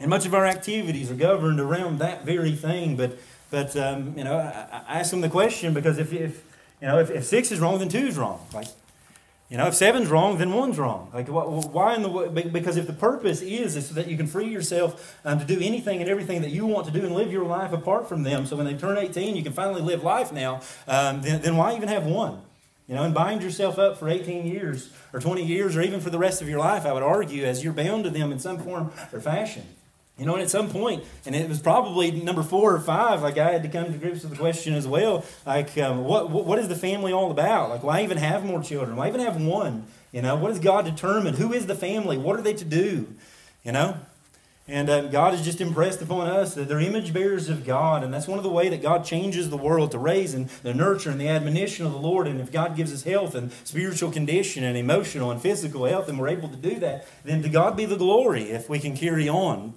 And 0.00 0.10
much 0.10 0.26
of 0.26 0.34
our 0.34 0.44
activities 0.44 1.08
are 1.08 1.14
governed 1.14 1.60
around 1.60 2.00
that 2.00 2.24
very 2.24 2.56
thing. 2.56 2.96
But, 2.96 3.16
but 3.52 3.76
um, 3.76 4.18
you 4.18 4.24
know, 4.24 4.38
I, 4.38 4.82
I 4.88 4.98
ask 4.98 5.12
them 5.12 5.20
the 5.20 5.28
question 5.28 5.72
because 5.72 5.98
if, 5.98 6.12
if 6.12 6.42
you 6.84 6.90
know, 6.90 6.98
if, 6.98 7.10
if 7.10 7.24
six 7.24 7.50
is 7.50 7.60
wrong, 7.60 7.78
then 7.78 7.88
two 7.88 8.06
is 8.06 8.18
wrong. 8.18 8.46
Like, 8.52 8.66
you 9.48 9.56
know, 9.56 9.66
if 9.68 9.74
seven's 9.74 10.10
wrong, 10.10 10.36
then 10.36 10.52
one's 10.52 10.78
wrong. 10.78 11.10
Like, 11.14 11.28
why 11.28 11.94
in 11.94 12.02
the 12.02 12.50
because 12.52 12.76
if 12.76 12.86
the 12.86 12.92
purpose 12.92 13.40
is, 13.40 13.74
is 13.74 13.88
so 13.88 13.94
that 13.94 14.06
you 14.06 14.18
can 14.18 14.26
free 14.26 14.48
yourself 14.48 15.18
um, 15.24 15.38
to 15.38 15.46
do 15.46 15.58
anything 15.62 16.02
and 16.02 16.10
everything 16.10 16.42
that 16.42 16.50
you 16.50 16.66
want 16.66 16.84
to 16.84 16.92
do 16.92 17.00
and 17.00 17.14
live 17.14 17.32
your 17.32 17.46
life 17.46 17.72
apart 17.72 18.06
from 18.06 18.22
them, 18.22 18.44
so 18.44 18.56
when 18.56 18.66
they 18.66 18.74
turn 18.74 18.98
18, 18.98 19.34
you 19.34 19.42
can 19.42 19.54
finally 19.54 19.80
live 19.80 20.04
life 20.04 20.30
now, 20.30 20.60
um, 20.86 21.22
then, 21.22 21.40
then 21.40 21.56
why 21.56 21.74
even 21.74 21.88
have 21.88 22.04
one? 22.04 22.42
You 22.86 22.96
know, 22.96 23.02
and 23.02 23.14
bind 23.14 23.42
yourself 23.42 23.78
up 23.78 23.96
for 23.96 24.10
18 24.10 24.46
years 24.46 24.90
or 25.14 25.20
20 25.20 25.42
years 25.42 25.76
or 25.76 25.80
even 25.80 26.02
for 26.02 26.10
the 26.10 26.18
rest 26.18 26.42
of 26.42 26.50
your 26.50 26.58
life, 26.58 26.84
I 26.84 26.92
would 26.92 27.02
argue, 27.02 27.46
as 27.46 27.64
you're 27.64 27.72
bound 27.72 28.04
to 28.04 28.10
them 28.10 28.30
in 28.30 28.38
some 28.38 28.58
form 28.58 28.92
or 29.10 29.22
fashion. 29.22 29.64
You 30.18 30.26
know, 30.26 30.34
and 30.34 30.42
at 30.42 30.50
some 30.50 30.70
point, 30.70 31.02
and 31.26 31.34
it 31.34 31.48
was 31.48 31.60
probably 31.60 32.12
number 32.12 32.44
four 32.44 32.72
or 32.72 32.78
five, 32.78 33.22
like 33.22 33.36
I 33.36 33.50
had 33.50 33.64
to 33.64 33.68
come 33.68 33.86
to 33.86 33.98
grips 33.98 34.22
with 34.22 34.30
the 34.30 34.38
question 34.38 34.74
as 34.74 34.86
well, 34.86 35.24
like, 35.44 35.76
um, 35.78 36.04
what, 36.04 36.30
what 36.30 36.58
is 36.60 36.68
the 36.68 36.76
family 36.76 37.12
all 37.12 37.32
about? 37.32 37.68
Like, 37.68 37.82
why 37.82 38.02
even 38.02 38.18
have 38.18 38.44
more 38.44 38.62
children? 38.62 38.96
Why 38.96 39.08
even 39.08 39.20
have 39.20 39.40
one? 39.40 39.86
You 40.12 40.22
know, 40.22 40.36
what 40.36 40.50
does 40.50 40.60
God 40.60 40.84
determine? 40.84 41.34
Who 41.34 41.52
is 41.52 41.66
the 41.66 41.74
family? 41.74 42.16
What 42.16 42.38
are 42.38 42.42
they 42.42 42.54
to 42.54 42.64
do? 42.64 43.08
You 43.64 43.72
know? 43.72 43.96
And 44.66 44.88
uh, 44.88 45.08
God 45.08 45.34
has 45.34 45.44
just 45.44 45.60
impressed 45.60 46.00
upon 46.00 46.26
us 46.26 46.54
that 46.54 46.68
they're 46.68 46.80
image 46.80 47.12
bearers 47.12 47.50
of 47.50 47.66
God. 47.66 48.02
And 48.02 48.14
that's 48.14 48.26
one 48.26 48.38
of 48.38 48.44
the 48.44 48.50
way 48.50 48.70
that 48.70 48.80
God 48.80 49.04
changes 49.04 49.50
the 49.50 49.58
world 49.58 49.90
to 49.90 49.98
raise 49.98 50.32
and 50.32 50.48
the 50.62 50.72
nurture 50.72 51.10
and 51.10 51.20
the 51.20 51.28
admonition 51.28 51.84
of 51.84 51.92
the 51.92 51.98
Lord. 51.98 52.26
And 52.26 52.40
if 52.40 52.50
God 52.50 52.74
gives 52.74 52.90
us 52.90 53.02
health 53.02 53.34
and 53.34 53.52
spiritual 53.64 54.10
condition 54.10 54.64
and 54.64 54.78
emotional 54.78 55.30
and 55.30 55.42
physical 55.42 55.84
health, 55.84 56.08
and 56.08 56.18
we're 56.18 56.28
able 56.28 56.48
to 56.48 56.56
do 56.56 56.78
that, 56.78 57.06
then 57.24 57.42
to 57.42 57.48
God 57.50 57.76
be 57.76 57.84
the 57.84 57.96
glory 57.96 58.44
if 58.44 58.70
we 58.70 58.78
can 58.78 58.96
carry 58.96 59.28
on. 59.28 59.74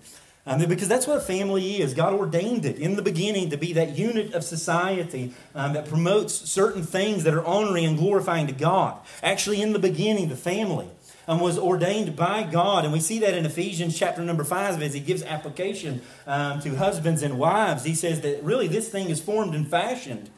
Um, 0.47 0.65
because 0.65 0.87
that's 0.87 1.05
what 1.05 1.17
a 1.17 1.21
family 1.21 1.81
is. 1.81 1.93
God 1.93 2.13
ordained 2.13 2.65
it 2.65 2.79
in 2.79 2.95
the 2.95 3.01
beginning 3.01 3.49
to 3.49 3.57
be 3.57 3.73
that 3.73 3.97
unit 3.97 4.33
of 4.33 4.45
society 4.45 5.33
um, 5.53 5.73
that 5.73 5.89
promotes 5.89 6.33
certain 6.33 6.83
things 6.83 7.25
that 7.25 7.33
are 7.33 7.45
honoring 7.45 7.85
and 7.85 7.97
glorifying 7.97 8.47
to 8.47 8.53
God. 8.53 8.97
Actually, 9.21 9.61
in 9.61 9.73
the 9.73 9.79
beginning, 9.79 10.29
the 10.29 10.37
family 10.37 10.87
um, 11.27 11.41
was 11.41 11.59
ordained 11.59 12.15
by 12.15 12.43
God. 12.43 12.85
And 12.85 12.93
we 12.93 13.01
see 13.01 13.19
that 13.19 13.33
in 13.33 13.45
Ephesians 13.45 13.99
chapter 13.99 14.21
number 14.21 14.45
5 14.45 14.81
as 14.81 14.93
he 14.93 15.01
gives 15.01 15.21
application 15.21 16.01
um, 16.25 16.61
to 16.61 16.75
husbands 16.75 17.23
and 17.23 17.37
wives. 17.37 17.83
He 17.83 17.93
says 17.93 18.21
that 18.21 18.41
really 18.41 18.69
this 18.69 18.87
thing 18.87 19.09
is 19.09 19.19
formed 19.19 19.53
and 19.53 19.67
fashioned, 19.67 20.29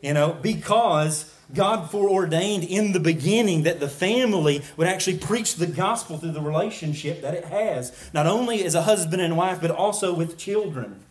you 0.00 0.14
know, 0.14 0.32
because 0.32 1.34
God 1.54 1.90
foreordained 1.90 2.64
in 2.64 2.92
the 2.92 3.00
beginning 3.00 3.62
that 3.62 3.80
the 3.80 3.88
family 3.88 4.62
would 4.76 4.86
actually 4.86 5.18
preach 5.18 5.54
the 5.54 5.66
gospel 5.66 6.18
through 6.18 6.32
the 6.32 6.42
relationship 6.42 7.22
that 7.22 7.34
it 7.34 7.46
has, 7.46 8.10
not 8.12 8.26
only 8.26 8.64
as 8.64 8.74
a 8.74 8.82
husband 8.82 9.22
and 9.22 9.36
wife, 9.36 9.60
but 9.60 9.70
also 9.70 10.12
with 10.12 10.36
children. 10.36 11.04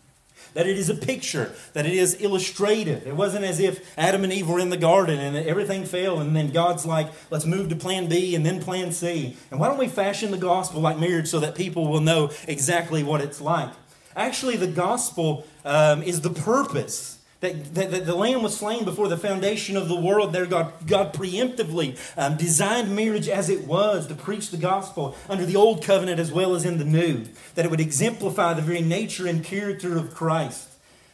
That 0.54 0.66
it 0.66 0.78
is 0.78 0.88
a 0.88 0.94
picture, 0.94 1.52
that 1.74 1.86
it 1.86 1.92
is 1.92 2.14
illustrative. 2.14 3.06
It 3.06 3.14
wasn't 3.14 3.44
as 3.44 3.60
if 3.60 3.96
Adam 3.98 4.24
and 4.24 4.32
Eve 4.32 4.48
were 4.48 4.58
in 4.58 4.70
the 4.70 4.76
garden 4.76 5.18
and 5.18 5.36
everything 5.36 5.84
failed, 5.84 6.22
and 6.22 6.34
then 6.34 6.50
God's 6.50 6.86
like, 6.86 7.08
let's 7.30 7.44
move 7.44 7.68
to 7.68 7.76
plan 7.76 8.08
B 8.08 8.34
and 8.34 8.46
then 8.46 8.60
plan 8.60 8.92
C. 8.92 9.36
And 9.50 9.60
why 9.60 9.68
don't 9.68 9.78
we 9.78 9.88
fashion 9.88 10.30
the 10.30 10.38
gospel 10.38 10.80
like 10.80 10.98
marriage 10.98 11.28
so 11.28 11.40
that 11.40 11.54
people 11.54 11.88
will 11.88 12.00
know 12.00 12.30
exactly 12.46 13.02
what 13.02 13.20
it's 13.20 13.40
like? 13.40 13.70
Actually, 14.16 14.56
the 14.56 14.66
gospel 14.66 15.46
um, 15.64 16.02
is 16.02 16.22
the 16.22 16.30
purpose 16.30 17.17
that, 17.40 17.74
that, 17.74 17.90
that, 17.92 18.06
the 18.06 18.16
Lamb 18.16 18.42
was 18.42 18.56
slain 18.56 18.84
before 18.84 19.06
the 19.06 19.16
foundation 19.16 19.76
of 19.76 19.88
the 19.88 19.94
world. 19.94 20.32
There, 20.32 20.46
God, 20.46 20.72
God 20.86 21.12
preemptively 21.12 21.96
um, 22.16 22.36
designed 22.36 22.94
marriage 22.94 23.28
as 23.28 23.48
it 23.48 23.64
was 23.66 24.08
to 24.08 24.14
preach 24.16 24.50
the 24.50 24.56
gospel 24.56 25.14
under 25.28 25.46
the 25.46 25.54
old 25.54 25.84
covenant 25.84 26.18
as 26.18 26.32
well 26.32 26.56
as 26.56 26.64
in 26.64 26.78
the 26.78 26.84
new. 26.84 27.26
That 27.54 27.64
it 27.64 27.70
would 27.70 27.80
exemplify 27.80 28.54
the 28.54 28.62
very 28.62 28.80
nature 28.80 29.28
and 29.28 29.44
character 29.44 29.96
of 29.96 30.14
Christ. 30.14 30.68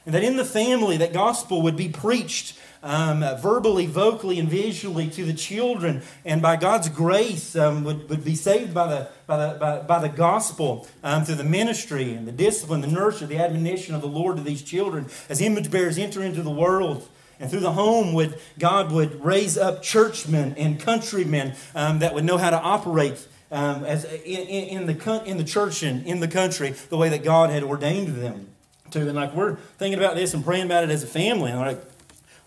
And 0.06 0.14
that 0.14 0.24
in 0.24 0.36
the 0.36 0.44
family, 0.44 0.96
that 0.96 1.12
gospel 1.12 1.62
would 1.62 1.76
be 1.76 1.88
preached 1.88 2.58
um, 2.84 3.24
verbally, 3.38 3.86
vocally, 3.86 4.38
and 4.38 4.48
visually 4.48 5.08
to 5.08 5.24
the 5.24 5.32
children, 5.32 6.02
and 6.24 6.40
by 6.42 6.56
God's 6.56 6.90
grace 6.90 7.56
um, 7.56 7.82
would, 7.82 8.08
would 8.10 8.24
be 8.24 8.36
saved 8.36 8.74
by 8.74 8.86
the, 8.86 9.08
by 9.26 9.36
the, 9.38 9.58
by, 9.58 9.78
by 9.80 9.98
the 9.98 10.10
gospel 10.10 10.86
um, 11.02 11.24
through 11.24 11.36
the 11.36 11.44
ministry 11.44 12.12
and 12.12 12.28
the 12.28 12.32
discipline, 12.32 12.82
the 12.82 12.86
nurture, 12.86 13.26
the 13.26 13.38
admonition 13.38 13.94
of 13.94 14.02
the 14.02 14.06
Lord 14.06 14.36
to 14.36 14.42
these 14.42 14.62
children 14.62 15.06
as 15.30 15.40
image 15.40 15.70
bearers 15.70 15.98
enter 15.98 16.22
into 16.22 16.42
the 16.42 16.50
world. 16.50 17.08
And 17.40 17.50
through 17.50 17.60
the 17.60 17.72
home, 17.72 18.12
would 18.12 18.38
God 18.60 18.92
would 18.92 19.24
raise 19.24 19.58
up 19.58 19.82
churchmen 19.82 20.54
and 20.56 20.78
countrymen 20.78 21.54
um, 21.74 21.98
that 21.98 22.14
would 22.14 22.24
know 22.24 22.36
how 22.36 22.50
to 22.50 22.60
operate 22.60 23.26
um, 23.50 23.84
as 23.84 24.04
in, 24.04 24.40
in, 24.46 24.86
the 24.86 25.22
in 25.24 25.36
the 25.36 25.44
church 25.44 25.82
and 25.82 26.06
in 26.06 26.20
the 26.20 26.28
country 26.28 26.70
the 26.90 26.96
way 26.96 27.08
that 27.08 27.24
God 27.24 27.50
had 27.50 27.62
ordained 27.62 28.22
them 28.22 28.48
to. 28.90 29.00
And 29.00 29.14
like 29.14 29.34
we're 29.34 29.56
thinking 29.78 29.98
about 29.98 30.14
this 30.14 30.32
and 30.32 30.44
praying 30.44 30.66
about 30.66 30.84
it 30.84 30.90
as 30.90 31.02
a 31.02 31.08
family, 31.08 31.50
and 31.50 31.60
like 31.60 31.82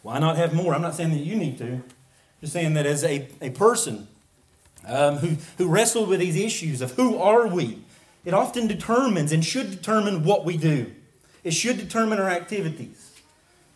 why 0.01 0.19
not 0.19 0.38
have 0.38 0.53
more? 0.53 0.73
I'm 0.73 0.81
not 0.81 0.95
saying 0.95 1.12
that 1.12 1.17
you 1.17 1.36
need 1.36 1.57
to. 1.57 1.81
Just 2.41 2.53
saying 2.53 2.73
that 2.75 2.86
as 2.86 3.03
a, 3.03 3.27
a 3.41 3.49
person 3.49 4.07
um, 4.88 5.17
who, 5.17 5.38
who 5.57 5.67
wrestled 5.67 6.07
with 6.10 6.19
these 6.19 6.36
issues 6.36 6.81
of 6.81 6.91
who 6.91 7.17
are 7.17 7.47
we? 7.47 7.79
it 8.27 8.33
often 8.33 8.67
determines 8.67 9.31
and 9.31 9.45
should 9.45 9.71
determine 9.71 10.21
what 10.25 10.43
we 10.43 10.57
do. 10.57 10.91
It 11.45 11.51
should 11.51 11.77
determine 11.77 12.19
our 12.19 12.29
activities. 12.29 13.13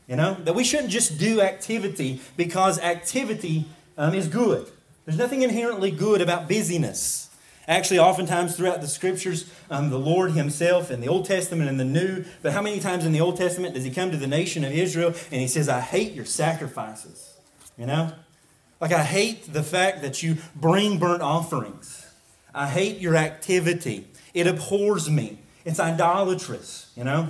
You 0.10 0.17
know, 0.17 0.34
that 0.43 0.55
we 0.55 0.65
shouldn't 0.65 0.89
just 0.89 1.17
do 1.17 1.39
activity 1.39 2.19
because 2.36 2.77
activity 2.77 3.63
um, 3.97 4.13
is 4.13 4.27
good. 4.27 4.69
There's 5.05 5.17
nothing 5.17 5.43
inherently 5.43 5.89
good 5.89 6.19
about 6.19 6.49
busyness. 6.49 7.29
Actually, 7.71 7.99
oftentimes 7.99 8.57
throughout 8.57 8.81
the 8.81 8.88
scriptures, 8.88 9.49
um, 9.69 9.91
the 9.91 9.97
Lord 9.97 10.34
Himself 10.34 10.91
in 10.91 10.99
the 10.99 11.07
Old 11.07 11.23
Testament 11.23 11.69
and 11.69 11.79
the 11.79 11.86
New, 11.86 12.25
but 12.41 12.51
how 12.51 12.62
many 12.62 12.81
times 12.81 13.05
in 13.05 13.13
the 13.13 13.21
Old 13.21 13.38
Testament 13.38 13.75
does 13.75 13.86
He 13.86 13.91
come 13.91 14.12
to 14.12 14.17
the 14.17 14.27
nation 14.27 14.65
of 14.65 14.73
Israel 14.73 15.13
and 15.31 15.39
He 15.39 15.47
says, 15.47 15.69
I 15.69 15.79
hate 15.79 16.12
your 16.12 16.25
sacrifices? 16.25 17.38
You 17.77 17.86
know? 17.86 18.12
Like, 18.81 18.91
I 18.91 19.03
hate 19.03 19.53
the 19.53 19.63
fact 19.63 20.01
that 20.01 20.21
you 20.21 20.36
bring 20.53 20.99
burnt 20.99 21.21
offerings. 21.21 22.13
I 22.53 22.67
hate 22.67 22.99
your 22.99 23.15
activity. 23.15 24.05
It 24.34 24.47
abhors 24.47 25.10
me. 25.10 25.39
It's 25.63 25.79
idolatrous, 25.79 26.91
you 26.97 27.05
know? 27.05 27.29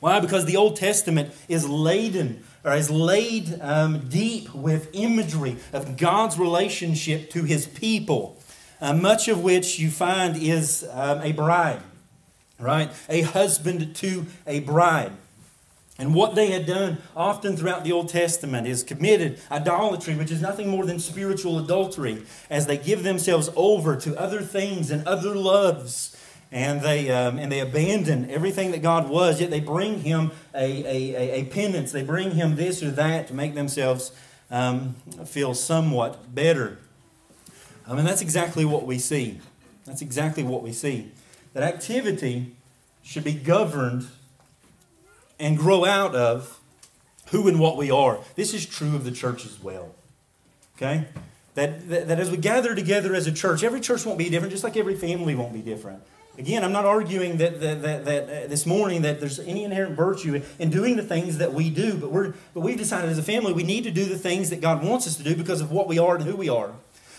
Why? 0.00 0.18
Because 0.18 0.46
the 0.46 0.56
Old 0.56 0.76
Testament 0.76 1.34
is 1.46 1.68
laden 1.68 2.42
or 2.64 2.72
is 2.72 2.90
laid 2.90 3.60
um, 3.60 4.08
deep 4.08 4.54
with 4.54 4.88
imagery 4.94 5.58
of 5.74 5.98
God's 5.98 6.38
relationship 6.38 7.28
to 7.32 7.44
his 7.44 7.66
people, 7.66 8.38
uh, 8.80 8.94
much 8.94 9.28
of 9.28 9.42
which 9.42 9.78
you 9.78 9.90
find 9.90 10.36
is 10.36 10.86
um, 10.92 11.20
a 11.22 11.32
bride, 11.32 11.80
right? 12.58 12.90
A 13.08 13.22
husband 13.22 13.94
to 13.96 14.26
a 14.46 14.60
bride. 14.60 15.12
And 16.00 16.14
what 16.14 16.36
they 16.36 16.52
had 16.52 16.64
done 16.64 16.98
often 17.16 17.56
throughout 17.56 17.82
the 17.82 17.90
Old 17.90 18.08
Testament 18.08 18.68
is 18.68 18.84
committed 18.84 19.40
idolatry, 19.50 20.14
which 20.14 20.30
is 20.30 20.40
nothing 20.40 20.68
more 20.68 20.86
than 20.86 21.00
spiritual 21.00 21.58
adultery, 21.58 22.22
as 22.48 22.66
they 22.66 22.76
give 22.76 23.02
themselves 23.02 23.50
over 23.56 23.96
to 23.96 24.16
other 24.16 24.40
things 24.40 24.92
and 24.92 25.06
other 25.08 25.34
loves 25.34 26.16
and 26.50 26.80
they 26.80 27.10
um, 27.10 27.38
and 27.38 27.52
they 27.52 27.60
abandon 27.60 28.30
everything 28.30 28.70
that 28.70 28.82
God 28.82 29.08
was. 29.08 29.40
Yet 29.40 29.50
they 29.50 29.60
bring 29.60 30.00
Him 30.00 30.30
a, 30.54 30.84
a, 30.84 31.40
a, 31.40 31.44
penance. 31.44 31.92
They 31.92 32.02
bring 32.02 32.32
Him 32.32 32.56
this 32.56 32.82
or 32.82 32.90
that 32.92 33.28
to 33.28 33.34
make 33.34 33.54
themselves 33.54 34.12
um, 34.50 34.94
feel 35.26 35.54
somewhat 35.54 36.34
better. 36.34 36.78
I 37.88 37.94
mean, 37.94 38.04
that's 38.04 38.20
exactly 38.20 38.64
what 38.64 38.86
we 38.86 38.98
see. 38.98 39.40
That's 39.86 40.02
exactly 40.02 40.42
what 40.42 40.62
we 40.62 40.72
see. 40.72 41.10
That 41.54 41.62
activity 41.62 42.54
should 43.02 43.24
be 43.24 43.32
governed 43.32 44.06
and 45.40 45.56
grow 45.56 45.84
out 45.86 46.14
of 46.14 46.60
who 47.30 47.48
and 47.48 47.58
what 47.58 47.76
we 47.76 47.90
are. 47.90 48.18
This 48.36 48.52
is 48.52 48.66
true 48.66 48.94
of 48.94 49.04
the 49.04 49.10
church 49.10 49.46
as 49.46 49.62
well. 49.62 49.94
Okay? 50.76 51.06
That, 51.54 51.88
that, 51.88 52.08
that 52.08 52.20
as 52.20 52.30
we 52.30 52.36
gather 52.36 52.74
together 52.74 53.14
as 53.14 53.26
a 53.26 53.32
church, 53.32 53.64
every 53.64 53.80
church 53.80 54.04
won't 54.04 54.18
be 54.18 54.28
different, 54.28 54.52
just 54.52 54.64
like 54.64 54.76
every 54.76 54.94
family 54.94 55.34
won't 55.34 55.54
be 55.54 55.62
different. 55.62 56.02
Again, 56.38 56.62
I'm 56.62 56.70
not 56.70 56.84
arguing 56.84 57.38
that, 57.38 57.60
that, 57.60 57.82
that, 57.82 58.04
that 58.04 58.22
uh, 58.24 58.46
this 58.46 58.64
morning 58.64 59.02
that 59.02 59.18
there's 59.18 59.40
any 59.40 59.64
inherent 59.64 59.96
virtue 59.96 60.40
in 60.60 60.70
doing 60.70 60.94
the 60.96 61.02
things 61.02 61.38
that 61.38 61.52
we 61.52 61.68
do, 61.68 61.94
but, 61.94 62.12
we're, 62.12 62.34
but 62.54 62.60
we've 62.60 62.78
decided 62.78 63.10
as 63.10 63.18
a 63.18 63.24
family 63.24 63.52
we 63.52 63.64
need 63.64 63.82
to 63.84 63.90
do 63.90 64.04
the 64.04 64.16
things 64.16 64.50
that 64.50 64.60
God 64.60 64.84
wants 64.84 65.08
us 65.08 65.16
to 65.16 65.24
do 65.24 65.34
because 65.34 65.60
of 65.60 65.72
what 65.72 65.88
we 65.88 65.98
are 65.98 66.14
and 66.14 66.24
who 66.24 66.36
we 66.36 66.48
are. 66.48 66.74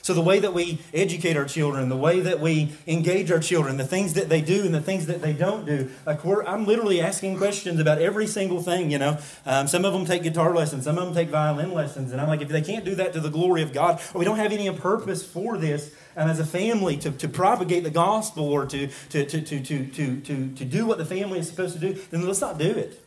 So, 0.09 0.15
the 0.15 0.21
way 0.21 0.39
that 0.39 0.55
we 0.55 0.79
educate 0.91 1.37
our 1.37 1.45
children, 1.45 1.87
the 1.87 1.95
way 1.95 2.19
that 2.19 2.39
we 2.39 2.71
engage 2.87 3.31
our 3.31 3.37
children, 3.37 3.77
the 3.77 3.85
things 3.85 4.15
that 4.15 4.27
they 4.27 4.41
do 4.41 4.65
and 4.65 4.73
the 4.73 4.81
things 4.81 5.05
that 5.05 5.21
they 5.21 5.33
don't 5.33 5.67
do, 5.67 5.91
like 6.03 6.25
I'm 6.25 6.65
literally 6.65 6.99
asking 6.99 7.37
questions 7.37 7.79
about 7.79 8.01
every 8.01 8.25
single 8.25 8.59
thing, 8.59 8.89
you 8.89 8.97
know. 8.97 9.19
Um, 9.45 9.67
some 9.67 9.85
of 9.85 9.93
them 9.93 10.05
take 10.05 10.23
guitar 10.23 10.55
lessons, 10.55 10.85
some 10.85 10.97
of 10.97 11.05
them 11.05 11.13
take 11.13 11.29
violin 11.29 11.75
lessons. 11.75 12.11
And 12.11 12.19
I'm 12.19 12.27
like, 12.27 12.41
if 12.41 12.47
they 12.47 12.63
can't 12.63 12.83
do 12.83 12.95
that 12.95 13.13
to 13.13 13.19
the 13.19 13.29
glory 13.29 13.61
of 13.61 13.71
God, 13.71 14.01
or 14.15 14.17
we 14.17 14.25
don't 14.25 14.39
have 14.39 14.51
any 14.51 14.67
purpose 14.71 15.23
for 15.23 15.59
this 15.59 15.93
um, 16.17 16.27
as 16.27 16.39
a 16.39 16.43
family 16.43 16.97
to, 16.97 17.11
to 17.11 17.27
propagate 17.29 17.83
the 17.83 17.91
gospel 17.91 18.49
or 18.49 18.65
to, 18.65 18.87
to, 18.87 19.25
to, 19.27 19.41
to, 19.41 19.59
to, 19.59 19.85
to, 19.85 20.21
to, 20.21 20.55
to 20.55 20.65
do 20.65 20.87
what 20.87 20.97
the 20.97 21.05
family 21.05 21.37
is 21.37 21.47
supposed 21.47 21.75
to 21.75 21.79
do, 21.79 22.01
then 22.09 22.25
let's 22.25 22.41
not 22.41 22.57
do 22.57 22.71
it, 22.71 22.99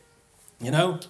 you 0.61 0.71
know. 0.71 1.01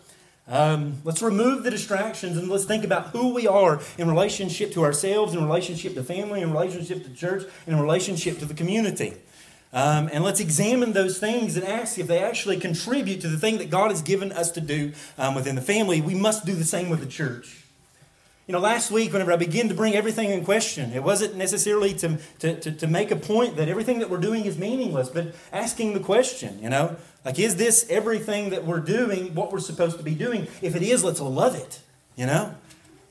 Um, 0.47 1.01
let's 1.05 1.21
remove 1.21 1.63
the 1.63 1.71
distractions 1.71 2.37
and 2.37 2.49
let's 2.49 2.65
think 2.65 2.83
about 2.83 3.07
who 3.07 3.33
we 3.33 3.47
are 3.47 3.79
in 3.97 4.09
relationship 4.09 4.73
to 4.73 4.83
ourselves, 4.83 5.33
in 5.33 5.43
relationship 5.43 5.93
to 5.93 6.03
family, 6.03 6.41
in 6.41 6.51
relationship 6.51 7.03
to 7.03 7.13
church, 7.13 7.43
in 7.65 7.79
relationship 7.79 8.39
to 8.39 8.45
the 8.45 8.53
community. 8.53 9.13
Um, 9.71 10.09
and 10.11 10.23
let's 10.23 10.39
examine 10.39 10.93
those 10.93 11.17
things 11.17 11.55
and 11.55 11.65
ask 11.65 11.97
if 11.97 12.07
they 12.07 12.19
actually 12.19 12.59
contribute 12.59 13.21
to 13.21 13.27
the 13.27 13.37
thing 13.37 13.57
that 13.57 13.69
God 13.69 13.89
has 13.89 14.01
given 14.01 14.31
us 14.31 14.51
to 14.51 14.61
do 14.61 14.91
um, 15.17 15.33
within 15.33 15.55
the 15.55 15.61
family. 15.61 16.01
We 16.01 16.13
must 16.13 16.45
do 16.45 16.53
the 16.53 16.65
same 16.65 16.89
with 16.89 16.99
the 16.99 17.07
church. 17.07 17.63
You 18.45 18.51
know, 18.51 18.59
last 18.59 18.91
week, 18.91 19.13
whenever 19.13 19.31
I 19.31 19.37
began 19.37 19.69
to 19.69 19.73
bring 19.73 19.95
everything 19.95 20.29
in 20.29 20.43
question, 20.43 20.91
it 20.91 21.01
wasn't 21.01 21.35
necessarily 21.35 21.93
to, 21.95 22.19
to, 22.39 22.59
to, 22.59 22.71
to, 22.73 22.87
make 22.87 23.09
a 23.09 23.15
point 23.15 23.55
that 23.55 23.69
everything 23.69 23.99
that 23.99 24.09
we're 24.09 24.17
doing 24.17 24.43
is 24.43 24.57
meaningless, 24.57 25.07
but 25.07 25.33
asking 25.53 25.93
the 25.93 26.01
question, 26.01 26.59
you 26.61 26.69
know, 26.69 26.97
like, 27.25 27.39
is 27.39 27.55
this 27.55 27.85
everything 27.89 28.49
that 28.49 28.65
we're 28.65 28.79
doing 28.79 29.33
what 29.33 29.51
we're 29.51 29.59
supposed 29.59 29.97
to 29.97 30.03
be 30.03 30.15
doing? 30.15 30.47
If 30.61 30.75
it 30.75 30.81
is, 30.81 31.03
let's 31.03 31.21
love 31.21 31.55
it, 31.55 31.79
you 32.15 32.25
know? 32.25 32.55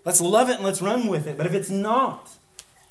Let's 0.04 0.20
love 0.20 0.48
it 0.48 0.56
and 0.56 0.64
let's 0.64 0.82
run 0.82 1.06
with 1.06 1.26
it. 1.26 1.36
But 1.36 1.46
if 1.46 1.54
it's 1.54 1.70
not, 1.70 2.28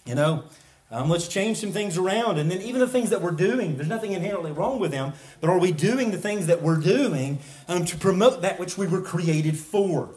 you 0.05 0.15
know, 0.15 0.45
um, 0.89 1.09
let's 1.09 1.27
change 1.27 1.57
some 1.57 1.71
things 1.71 1.97
around. 1.97 2.37
And 2.37 2.49
then 2.49 2.61
even 2.61 2.79
the 2.79 2.87
things 2.87 3.09
that 3.11 3.21
we're 3.21 3.31
doing, 3.31 3.75
there's 3.75 3.87
nothing 3.87 4.13
inherently 4.13 4.51
wrong 4.51 4.79
with 4.79 4.91
them, 4.91 5.13
but 5.39 5.49
are 5.49 5.59
we 5.59 5.71
doing 5.71 6.11
the 6.11 6.17
things 6.17 6.47
that 6.47 6.61
we're 6.61 6.77
doing 6.77 7.39
um, 7.67 7.85
to 7.85 7.97
promote 7.97 8.41
that 8.41 8.59
which 8.59 8.77
we 8.77 8.87
were 8.87 9.01
created 9.01 9.57
for? 9.57 10.09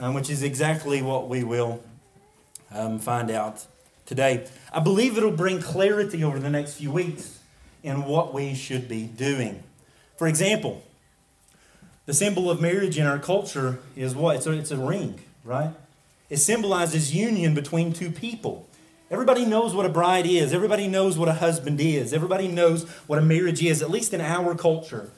Um, 0.00 0.14
which 0.14 0.30
is 0.30 0.44
exactly 0.44 1.02
what 1.02 1.28
we 1.28 1.42
will 1.42 1.82
um, 2.70 3.00
find 3.00 3.32
out 3.32 3.66
today. 4.06 4.46
I 4.72 4.78
believe 4.78 5.18
it'll 5.18 5.32
bring 5.32 5.60
clarity 5.60 6.22
over 6.22 6.38
the 6.38 6.50
next 6.50 6.74
few 6.74 6.92
weeks 6.92 7.40
in 7.82 8.04
what 8.04 8.32
we 8.32 8.54
should 8.54 8.88
be 8.88 9.04
doing. 9.04 9.64
For 10.18 10.26
example, 10.26 10.82
the 12.06 12.12
symbol 12.12 12.50
of 12.50 12.60
marriage 12.60 12.98
in 12.98 13.06
our 13.06 13.20
culture 13.20 13.78
is 13.94 14.16
what? 14.16 14.36
It's 14.36 14.46
a, 14.46 14.52
it's 14.52 14.70
a 14.72 14.76
ring, 14.76 15.20
right? 15.44 15.70
It 16.28 16.38
symbolizes 16.38 17.14
union 17.14 17.54
between 17.54 17.92
two 17.92 18.10
people. 18.10 18.68
Everybody 19.12 19.46
knows 19.46 19.76
what 19.76 19.86
a 19.86 19.88
bride 19.88 20.26
is. 20.26 20.52
Everybody 20.52 20.88
knows 20.88 21.16
what 21.16 21.28
a 21.28 21.34
husband 21.34 21.80
is. 21.80 22.12
Everybody 22.12 22.48
knows 22.48 22.82
what 23.06 23.20
a 23.20 23.22
marriage 23.22 23.62
is, 23.62 23.80
at 23.80 23.90
least 23.90 24.12
in 24.12 24.20
our 24.20 24.56
culture. 24.56 25.10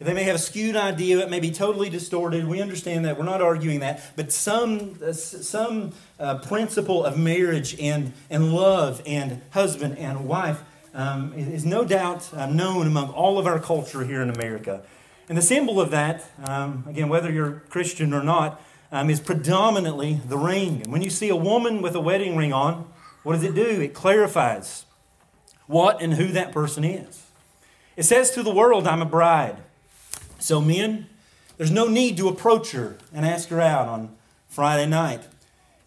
They 0.00 0.12
may 0.12 0.24
have 0.24 0.36
a 0.36 0.40
skewed 0.40 0.76
idea, 0.76 1.18
it 1.18 1.30
may 1.30 1.40
be 1.40 1.50
totally 1.50 1.90
distorted. 1.90 2.46
We 2.46 2.60
understand 2.60 3.04
that. 3.04 3.16
We're 3.16 3.24
not 3.24 3.42
arguing 3.42 3.80
that. 3.80 4.12
But 4.16 4.32
some, 4.32 4.98
uh, 5.04 5.12
some 5.12 5.92
uh, 6.18 6.38
principle 6.38 7.04
of 7.04 7.16
marriage 7.16 7.78
and, 7.80 8.12
and 8.28 8.52
love 8.52 9.02
and 9.06 9.40
husband 9.50 9.98
and 9.98 10.26
wife 10.26 10.62
um, 10.98 11.32
is 11.34 11.64
no 11.64 11.84
doubt 11.84 12.28
uh, 12.34 12.46
known 12.46 12.88
among 12.88 13.10
all 13.10 13.38
of 13.38 13.46
our 13.46 13.60
culture 13.60 14.04
here 14.04 14.20
in 14.20 14.30
America. 14.30 14.82
And 15.28 15.38
the 15.38 15.42
symbol 15.42 15.80
of 15.80 15.90
that, 15.92 16.24
um, 16.42 16.84
again, 16.88 17.08
whether 17.08 17.30
you're 17.30 17.62
Christian 17.70 18.12
or 18.12 18.24
not, 18.24 18.60
um, 18.90 19.08
is 19.08 19.20
predominantly 19.20 20.20
the 20.26 20.36
ring. 20.36 20.82
And 20.82 20.92
when 20.92 21.02
you 21.02 21.10
see 21.10 21.28
a 21.28 21.36
woman 21.36 21.82
with 21.82 21.94
a 21.94 22.00
wedding 22.00 22.36
ring 22.36 22.52
on, 22.52 22.90
what 23.22 23.34
does 23.34 23.44
it 23.44 23.54
do? 23.54 23.80
It 23.80 23.94
clarifies 23.94 24.86
what 25.68 26.02
and 26.02 26.14
who 26.14 26.28
that 26.28 26.50
person 26.50 26.82
is. 26.82 27.26
It 27.96 28.02
says 28.02 28.32
to 28.32 28.42
the 28.42 28.52
world, 28.52 28.88
I'm 28.88 29.02
a 29.02 29.06
bride. 29.06 29.58
So, 30.40 30.60
men, 30.60 31.06
there's 31.58 31.70
no 31.70 31.86
need 31.86 32.16
to 32.16 32.28
approach 32.28 32.72
her 32.72 32.96
and 33.14 33.24
ask 33.24 33.50
her 33.50 33.60
out 33.60 33.86
on 33.86 34.16
Friday 34.48 34.86
night. 34.86 35.22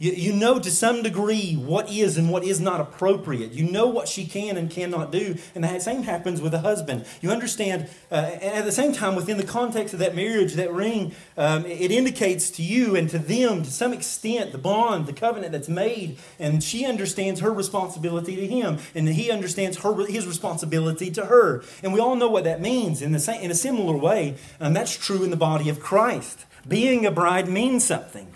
You, 0.02 0.14
you 0.14 0.34
know 0.34 0.58
to 0.58 0.72
some 0.72 1.04
degree 1.04 1.54
what 1.54 1.88
is 1.92 2.18
and 2.18 2.32
what 2.32 2.44
is 2.44 2.60
not 2.60 2.82
appropriate. 2.82 3.52
You 3.52 3.70
know 3.70 3.86
what 3.86 4.08
she 4.08 4.26
can 4.26 4.58
and 4.58 4.68
cannot 4.68 5.12
do. 5.12 5.36
And 5.54 5.64
the 5.64 5.80
same 5.80 6.02
happens 6.02 6.42
with 6.42 6.56
a 6.56 6.60
husband. 6.60 7.06
You 7.22 7.30
understand, 7.30 7.88
uh, 8.12 8.16
and 8.16 8.56
at 8.56 8.66
the 8.66 8.72
same 8.72 8.94
time, 8.94 9.16
within 9.16 9.38
the 9.38 9.44
context 9.44 9.94
of 9.94 10.00
that 10.00 10.16
marriage, 10.16 10.54
that 10.54 10.74
ring, 10.74 11.14
um, 11.38 11.68
it 11.68 11.92
indicates 11.92 12.50
to 12.52 12.64
you 12.64 12.96
and 12.96 13.12
to 13.12 13.20
them, 13.20 13.62
to 13.62 13.70
some 13.70 13.94
extent, 13.94 14.54
the 14.54 14.58
bond, 14.58 15.06
the 15.06 15.14
covenant 15.14 15.52
that's 15.52 15.70
made. 15.70 16.18
And 16.40 16.64
she 16.64 16.84
understands 16.84 17.42
her 17.42 17.54
responsibility 17.54 18.36
to 18.38 18.48
him, 18.48 18.80
and 18.96 19.08
he 19.08 19.30
understands 19.30 19.78
her, 19.84 20.08
his 20.08 20.26
responsibility 20.26 21.12
to 21.12 21.28
her. 21.28 21.64
And 21.84 21.94
we 21.94 22.00
all 22.00 22.16
know 22.16 22.30
what 22.30 22.46
that 22.46 22.60
means 22.60 23.04
in, 23.04 23.12
the 23.12 23.20
same, 23.20 23.40
in 23.44 23.52
a 23.52 23.56
similar 23.56 23.96
way. 23.96 24.38
And 24.60 24.76
that's 24.76 24.98
true 24.98 25.24
in 25.24 25.30
the 25.30 25.38
body 25.38 25.70
of 25.70 25.80
Christ. 25.80 26.48
Being 26.68 27.06
a 27.06 27.12
bride 27.12 27.48
means 27.48 27.84
something. 27.86 28.31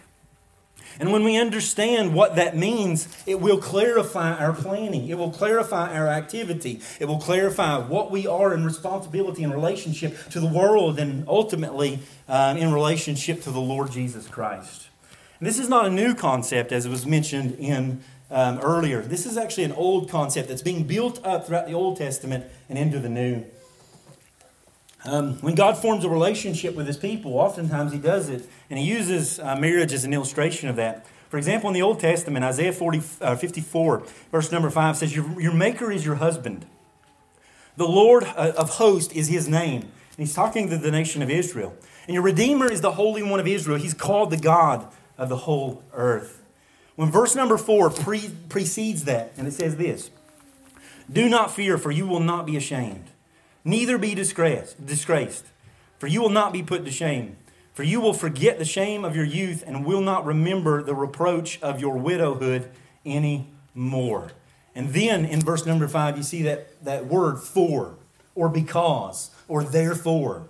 And 1.00 1.12
when 1.12 1.24
we 1.24 1.38
understand 1.38 2.14
what 2.14 2.36
that 2.36 2.56
means, 2.56 3.08
it 3.26 3.42
will 3.42 3.58
clarify 3.58 4.36
our 4.36 4.54
planning. 4.54 5.08
It 5.10 5.18
will 5.18 5.32
clarify 5.32 5.94
our 5.98 6.08
activity. 6.08 6.82
It 7.00 7.06
will 7.06 7.20
clarify 7.20 7.80
what 7.80 8.12
we 8.12 8.28
are 8.28 8.54
in 8.54 8.64
responsibility 8.64 9.44
in 9.44 9.52
relationship 9.52 10.18
to 10.30 10.40
the 10.40 10.48
world 10.48 11.00
and 11.00 11.28
ultimately 11.28 12.00
um, 12.30 12.58
in 12.58 12.74
relationship 12.74 13.42
to 13.44 13.52
the 13.52 13.60
Lord 13.60 13.92
Jesus 13.92 14.28
Christ. 14.28 14.88
And 15.40 15.48
this 15.48 15.60
is 15.60 15.68
not 15.68 15.86
a 15.86 15.90
new 15.90 16.16
concept, 16.16 16.72
as 16.72 16.86
it 16.86 16.90
was 16.90 17.06
mentioned 17.06 17.56
in 17.60 18.02
um, 18.32 18.60
earlier. 18.60 19.02
This 19.02 19.26
is 19.26 19.38
actually 19.38 19.66
an 19.66 19.74
old 19.74 20.10
concept 20.10 20.50
that's 20.50 20.62
being 20.62 20.86
built 20.86 21.24
up 21.26 21.46
throughout 21.46 21.68
the 21.68 21.74
Old 21.74 21.98
Testament 21.98 22.46
and 22.70 22.78
into 22.78 23.00
the 23.00 23.10
New. 23.10 23.46
Um, 25.06 25.36
when 25.42 25.54
God 25.54 25.78
forms 25.78 26.04
a 26.04 26.10
relationship 26.10 26.76
with 26.76 26.88
his 26.88 26.98
people, 26.98 27.34
oftentimes 27.36 27.92
he 27.92 28.00
does 28.00 28.28
it, 28.30 28.50
and 28.70 28.80
he 28.80 28.86
uses 28.86 29.40
uh, 29.40 29.56
marriage 29.56 29.94
as 29.94 30.04
an 30.04 30.14
illustration 30.14 30.70
of 30.70 30.76
that. 30.76 31.06
For 31.30 31.38
example, 31.38 31.70
in 31.70 31.74
the 31.74 31.82
Old 31.82 32.00
Testament, 32.00 32.46
Isaiah 32.46 32.72
40, 32.72 33.02
uh, 33.22 33.36
54, 33.36 34.04
verse 34.32 34.52
number 34.52 34.70
5 34.70 34.98
says, 34.98 35.16
your, 35.16 35.40
your 35.42 35.54
maker 35.54 35.92
is 35.92 36.06
your 36.06 36.16
husband, 36.16 36.66
The 37.78 37.88
Lord 37.88 38.24
uh, 38.24 38.54
of 38.58 38.72
hosts 38.72 39.14
is 39.14 39.28
his 39.28 39.48
name. 39.48 39.82
And 39.82 40.26
he's 40.26 40.34
talking 40.34 40.70
to 40.70 40.78
the 40.78 40.92
nation 40.92 41.22
of 41.22 41.30
Israel. 41.30 41.76
And 42.08 42.14
your 42.14 42.24
Redeemer 42.24 42.72
is 42.72 42.82
the 42.82 42.94
Holy 42.94 43.22
One 43.22 43.40
of 43.40 43.48
Israel. 43.48 43.78
He's 43.78 43.94
called 43.94 44.30
the 44.30 44.38
God 44.38 44.88
of 45.18 45.30
the 45.30 45.38
whole 45.38 45.84
earth. 45.94 46.42
When 46.96 47.12
verse 47.12 47.36
number 47.36 47.58
four 47.58 47.90
pre- 47.90 48.32
precedes 48.48 49.04
that, 49.04 49.34
and 49.38 49.48
it 49.48 49.52
says 49.52 49.76
this 49.76 50.10
Do 51.12 51.28
not 51.28 51.52
fear, 51.52 51.78
for 51.78 51.92
you 51.92 52.08
will 52.08 52.22
not 52.22 52.46
be 52.46 52.56
ashamed, 52.56 53.06
neither 53.66 53.98
be 53.98 54.16
disgraced, 54.16 54.86
disgraced, 54.86 55.46
for 56.00 56.08
you 56.08 56.22
will 56.22 56.30
not 56.30 56.54
be 56.54 56.64
put 56.64 56.86
to 56.86 56.92
shame. 56.92 57.36
For 57.76 57.84
you 57.84 58.00
will 58.00 58.14
forget 58.14 58.58
the 58.58 58.64
shame 58.64 59.04
of 59.04 59.18
your 59.18 59.26
youth 59.26 59.62
and 59.68 59.86
will 59.86 60.00
not 60.00 60.26
remember 60.26 60.82
the 60.82 60.96
reproach 60.96 61.62
of 61.62 61.82
your 61.82 61.98
widowhood 61.98 62.72
any 63.06 63.50
more. 63.74 64.32
And 64.74 64.94
then 64.94 65.26
in 65.26 65.42
verse 65.42 65.66
number 65.66 65.86
five, 65.90 66.16
you 66.16 66.24
see 66.24 66.42
that, 66.44 66.84
that 66.86 67.08
word 67.08 67.38
for, 67.38 67.98
or 68.34 68.48
because, 68.48 69.30
or 69.50 69.66
therefore. 69.66 70.48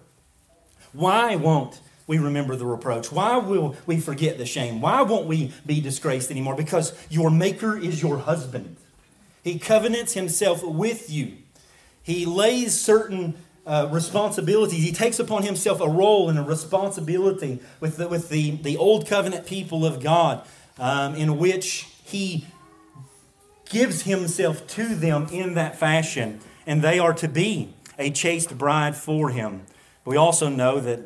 Why 0.93 1.35
won't 1.35 1.81
we 2.05 2.19
remember 2.19 2.55
the 2.55 2.67
reproach? 2.67 3.11
Why 3.11 3.37
will 3.37 3.75
we 3.87 3.99
forget 3.99 4.37
the 4.37 4.45
shame? 4.45 4.79
Why 4.79 5.01
won't 5.01 5.25
we 5.25 5.51
be 5.65 5.81
disgraced 5.81 6.29
anymore? 6.29 6.55
Because 6.55 6.93
your 7.09 7.31
Maker 7.31 7.75
is 7.75 8.03
your 8.03 8.19
husband. 8.19 8.77
He 9.43 9.57
covenants 9.57 10.13
himself 10.13 10.63
with 10.63 11.09
you. 11.09 11.37
He 12.03 12.27
lays 12.27 12.79
certain 12.79 13.33
uh, 13.65 13.89
responsibilities. 13.91 14.83
He 14.83 14.91
takes 14.91 15.19
upon 15.19 15.43
himself 15.43 15.81
a 15.81 15.89
role 15.89 16.29
and 16.29 16.37
a 16.37 16.43
responsibility 16.43 17.59
with 17.79 17.97
the, 17.97 18.07
with 18.07 18.29
the, 18.29 18.51
the 18.51 18.77
old 18.77 19.07
covenant 19.07 19.45
people 19.45 19.85
of 19.85 20.01
God, 20.03 20.45
um, 20.77 21.15
in 21.15 21.37
which 21.37 21.87
he 22.03 22.45
gives 23.69 24.03
himself 24.03 24.67
to 24.67 24.95
them 24.95 25.27
in 25.31 25.55
that 25.55 25.77
fashion, 25.77 26.39
and 26.67 26.81
they 26.81 26.99
are 26.99 27.13
to 27.13 27.27
be 27.27 27.73
a 27.97 28.11
chaste 28.11 28.57
bride 28.57 28.95
for 28.95 29.29
him. 29.29 29.63
We 30.03 30.17
also 30.17 30.49
know 30.49 30.79
that 30.79 30.99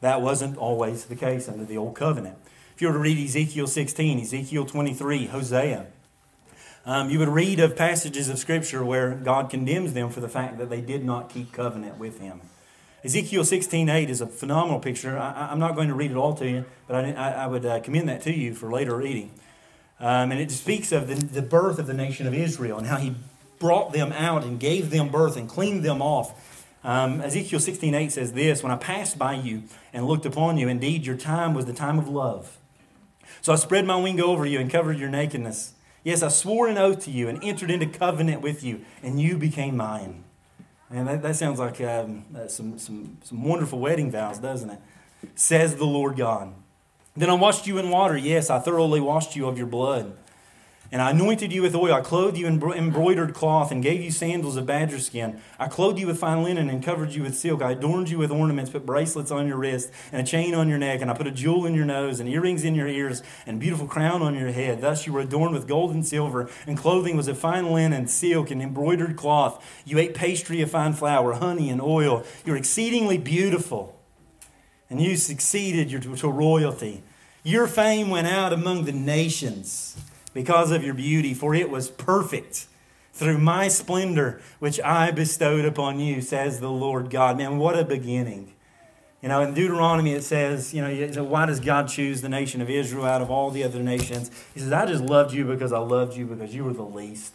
that 0.00 0.22
wasn't 0.22 0.56
always 0.56 1.06
the 1.06 1.16
case 1.16 1.48
under 1.48 1.64
the 1.64 1.76
old 1.76 1.94
covenant. 1.94 2.36
If 2.74 2.82
you 2.82 2.88
were 2.88 2.94
to 2.94 3.00
read 3.00 3.18
Ezekiel 3.18 3.66
16, 3.66 4.20
Ezekiel 4.20 4.66
23, 4.66 5.26
Hosea, 5.26 5.86
um, 6.86 7.10
you 7.10 7.18
would 7.18 7.28
read 7.28 7.58
of 7.58 7.76
passages 7.76 8.28
of 8.28 8.38
Scripture 8.38 8.84
where 8.84 9.14
God 9.14 9.50
condemns 9.50 9.92
them 9.92 10.08
for 10.08 10.20
the 10.20 10.28
fact 10.28 10.56
that 10.58 10.70
they 10.70 10.80
did 10.80 11.04
not 11.04 11.28
keep 11.28 11.52
covenant 11.52 11.98
with 11.98 12.20
Him. 12.20 12.40
Ezekiel 13.04 13.42
16:8 13.42 14.08
is 14.08 14.20
a 14.20 14.26
phenomenal 14.26 14.78
picture. 14.78 15.18
I, 15.18 15.52
am 15.52 15.58
not 15.58 15.74
going 15.74 15.88
to 15.88 15.94
read 15.94 16.12
it 16.12 16.16
all 16.16 16.34
to 16.34 16.48
you, 16.48 16.64
but 16.86 17.04
I, 17.04 17.12
I 17.12 17.46
would 17.48 17.66
uh, 17.66 17.80
commend 17.80 18.08
that 18.08 18.22
to 18.22 18.32
you 18.32 18.54
for 18.54 18.70
later 18.70 18.96
reading. 18.96 19.32
Um, 19.98 20.30
and 20.30 20.40
it 20.40 20.50
speaks 20.50 20.92
of 20.92 21.08
the, 21.08 21.14
the 21.14 21.42
birth 21.42 21.78
of 21.78 21.86
the 21.86 21.94
nation 21.94 22.26
of 22.26 22.34
Israel 22.34 22.78
and 22.78 22.86
how 22.86 22.98
He 22.98 23.16
brought 23.58 23.92
them 23.92 24.12
out 24.12 24.44
and 24.44 24.60
gave 24.60 24.90
them 24.90 25.08
birth 25.08 25.36
and 25.36 25.48
cleaned 25.48 25.84
them 25.84 26.00
off. 26.00 26.66
Um, 26.84 27.20
Ezekiel 27.20 27.58
16:8 27.58 28.12
says 28.12 28.32
this: 28.32 28.62
When 28.62 28.70
I 28.70 28.76
passed 28.76 29.18
by 29.18 29.34
you 29.34 29.64
and 29.92 30.06
looked 30.06 30.24
upon 30.24 30.56
you, 30.56 30.68
indeed 30.68 31.04
your 31.04 31.16
time 31.16 31.52
was 31.52 31.64
the 31.66 31.72
time 31.72 31.98
of 31.98 32.08
love. 32.08 32.58
So 33.42 33.52
I 33.52 33.56
spread 33.56 33.84
my 33.86 33.96
wing 33.96 34.20
over 34.20 34.46
you 34.46 34.60
and 34.60 34.70
covered 34.70 34.98
your 34.98 35.10
nakedness. 35.10 35.74
Yes, 36.06 36.22
I 36.22 36.28
swore 36.28 36.68
an 36.68 36.78
oath 36.78 37.00
to 37.06 37.10
you 37.10 37.28
and 37.28 37.42
entered 37.42 37.68
into 37.68 37.86
covenant 37.86 38.40
with 38.40 38.62
you, 38.62 38.82
and 39.02 39.20
you 39.20 39.36
became 39.36 39.76
mine. 39.76 40.22
And 40.88 41.08
that, 41.08 41.20
that 41.22 41.34
sounds 41.34 41.58
like 41.58 41.80
um, 41.80 42.26
uh, 42.32 42.46
some, 42.46 42.78
some, 42.78 43.18
some 43.24 43.42
wonderful 43.42 43.80
wedding 43.80 44.12
vows, 44.12 44.38
doesn't 44.38 44.70
it? 44.70 44.78
Says 45.34 45.74
the 45.74 45.84
Lord 45.84 46.16
God. 46.16 46.54
Then 47.16 47.28
I 47.28 47.34
washed 47.34 47.66
you 47.66 47.78
in 47.78 47.90
water. 47.90 48.16
Yes, 48.16 48.50
I 48.50 48.60
thoroughly 48.60 49.00
washed 49.00 49.34
you 49.34 49.48
of 49.48 49.58
your 49.58 49.66
blood. 49.66 50.16
And 50.92 51.02
I 51.02 51.10
anointed 51.10 51.52
you 51.52 51.62
with 51.62 51.74
oil. 51.74 51.92
I 51.92 52.00
clothed 52.00 52.36
you 52.36 52.46
in 52.46 52.62
embroidered 52.62 53.34
cloth 53.34 53.72
and 53.72 53.82
gave 53.82 54.02
you 54.02 54.10
sandals 54.10 54.56
of 54.56 54.66
badger 54.66 55.00
skin. 55.00 55.40
I 55.58 55.66
clothed 55.66 55.98
you 55.98 56.06
with 56.06 56.18
fine 56.18 56.44
linen 56.44 56.70
and 56.70 56.82
covered 56.82 57.12
you 57.12 57.22
with 57.24 57.36
silk. 57.36 57.60
I 57.60 57.72
adorned 57.72 58.08
you 58.08 58.18
with 58.18 58.30
ornaments, 58.30 58.70
put 58.70 58.86
bracelets 58.86 59.30
on 59.32 59.48
your 59.48 59.56
wrist 59.56 59.90
and 60.12 60.22
a 60.22 60.24
chain 60.24 60.54
on 60.54 60.68
your 60.68 60.78
neck. 60.78 61.00
And 61.00 61.10
I 61.10 61.14
put 61.14 61.26
a 61.26 61.32
jewel 61.32 61.66
in 61.66 61.74
your 61.74 61.84
nose 61.84 62.20
and 62.20 62.28
earrings 62.28 62.64
in 62.64 62.74
your 62.74 62.86
ears 62.86 63.22
and 63.46 63.56
a 63.56 63.60
beautiful 63.60 63.86
crown 63.86 64.22
on 64.22 64.34
your 64.34 64.52
head. 64.52 64.80
Thus 64.80 65.06
you 65.06 65.12
were 65.12 65.20
adorned 65.20 65.54
with 65.54 65.66
gold 65.66 65.92
and 65.92 66.06
silver. 66.06 66.48
And 66.66 66.78
clothing 66.78 67.16
was 67.16 67.26
of 67.28 67.36
fine 67.36 67.72
linen, 67.72 68.06
silk, 68.06 68.50
and 68.50 68.62
embroidered 68.62 69.16
cloth. 69.16 69.64
You 69.84 69.98
ate 69.98 70.14
pastry 70.14 70.60
of 70.60 70.70
fine 70.70 70.92
flour, 70.92 71.32
honey, 71.34 71.68
and 71.68 71.82
oil. 71.82 72.24
You 72.44 72.52
were 72.52 72.58
exceedingly 72.58 73.18
beautiful. 73.18 73.98
And 74.88 75.00
you 75.00 75.16
succeeded 75.16 75.90
to 76.00 76.30
royalty. 76.30 77.02
Your 77.42 77.66
fame 77.66 78.08
went 78.08 78.28
out 78.28 78.52
among 78.52 78.84
the 78.84 78.92
nations 78.92 79.96
because 80.36 80.70
of 80.70 80.84
your 80.84 80.92
beauty, 80.92 81.32
for 81.32 81.54
it 81.54 81.70
was 81.70 81.88
perfect 81.88 82.66
through 83.14 83.38
my 83.38 83.68
splendor 83.68 84.42
which 84.58 84.78
I 84.82 85.10
bestowed 85.10 85.64
upon 85.64 85.98
you, 85.98 86.20
says 86.20 86.60
the 86.60 86.70
Lord 86.70 87.08
God. 87.08 87.38
Man, 87.38 87.56
what 87.56 87.78
a 87.78 87.86
beginning. 87.86 88.52
You 89.22 89.30
know, 89.30 89.40
in 89.40 89.54
Deuteronomy 89.54 90.12
it 90.12 90.22
says, 90.24 90.74
you 90.74 90.82
know, 90.82 91.24
why 91.24 91.46
does 91.46 91.58
God 91.58 91.88
choose 91.88 92.20
the 92.20 92.28
nation 92.28 92.60
of 92.60 92.68
Israel 92.68 93.06
out 93.06 93.22
of 93.22 93.30
all 93.30 93.50
the 93.50 93.64
other 93.64 93.82
nations? 93.82 94.30
He 94.52 94.60
says, 94.60 94.72
I 94.72 94.84
just 94.84 95.02
loved 95.02 95.32
you 95.32 95.46
because 95.46 95.72
I 95.72 95.78
loved 95.78 96.14
you 96.14 96.26
because 96.26 96.54
you 96.54 96.64
were 96.64 96.74
the 96.74 96.84
least. 96.84 97.34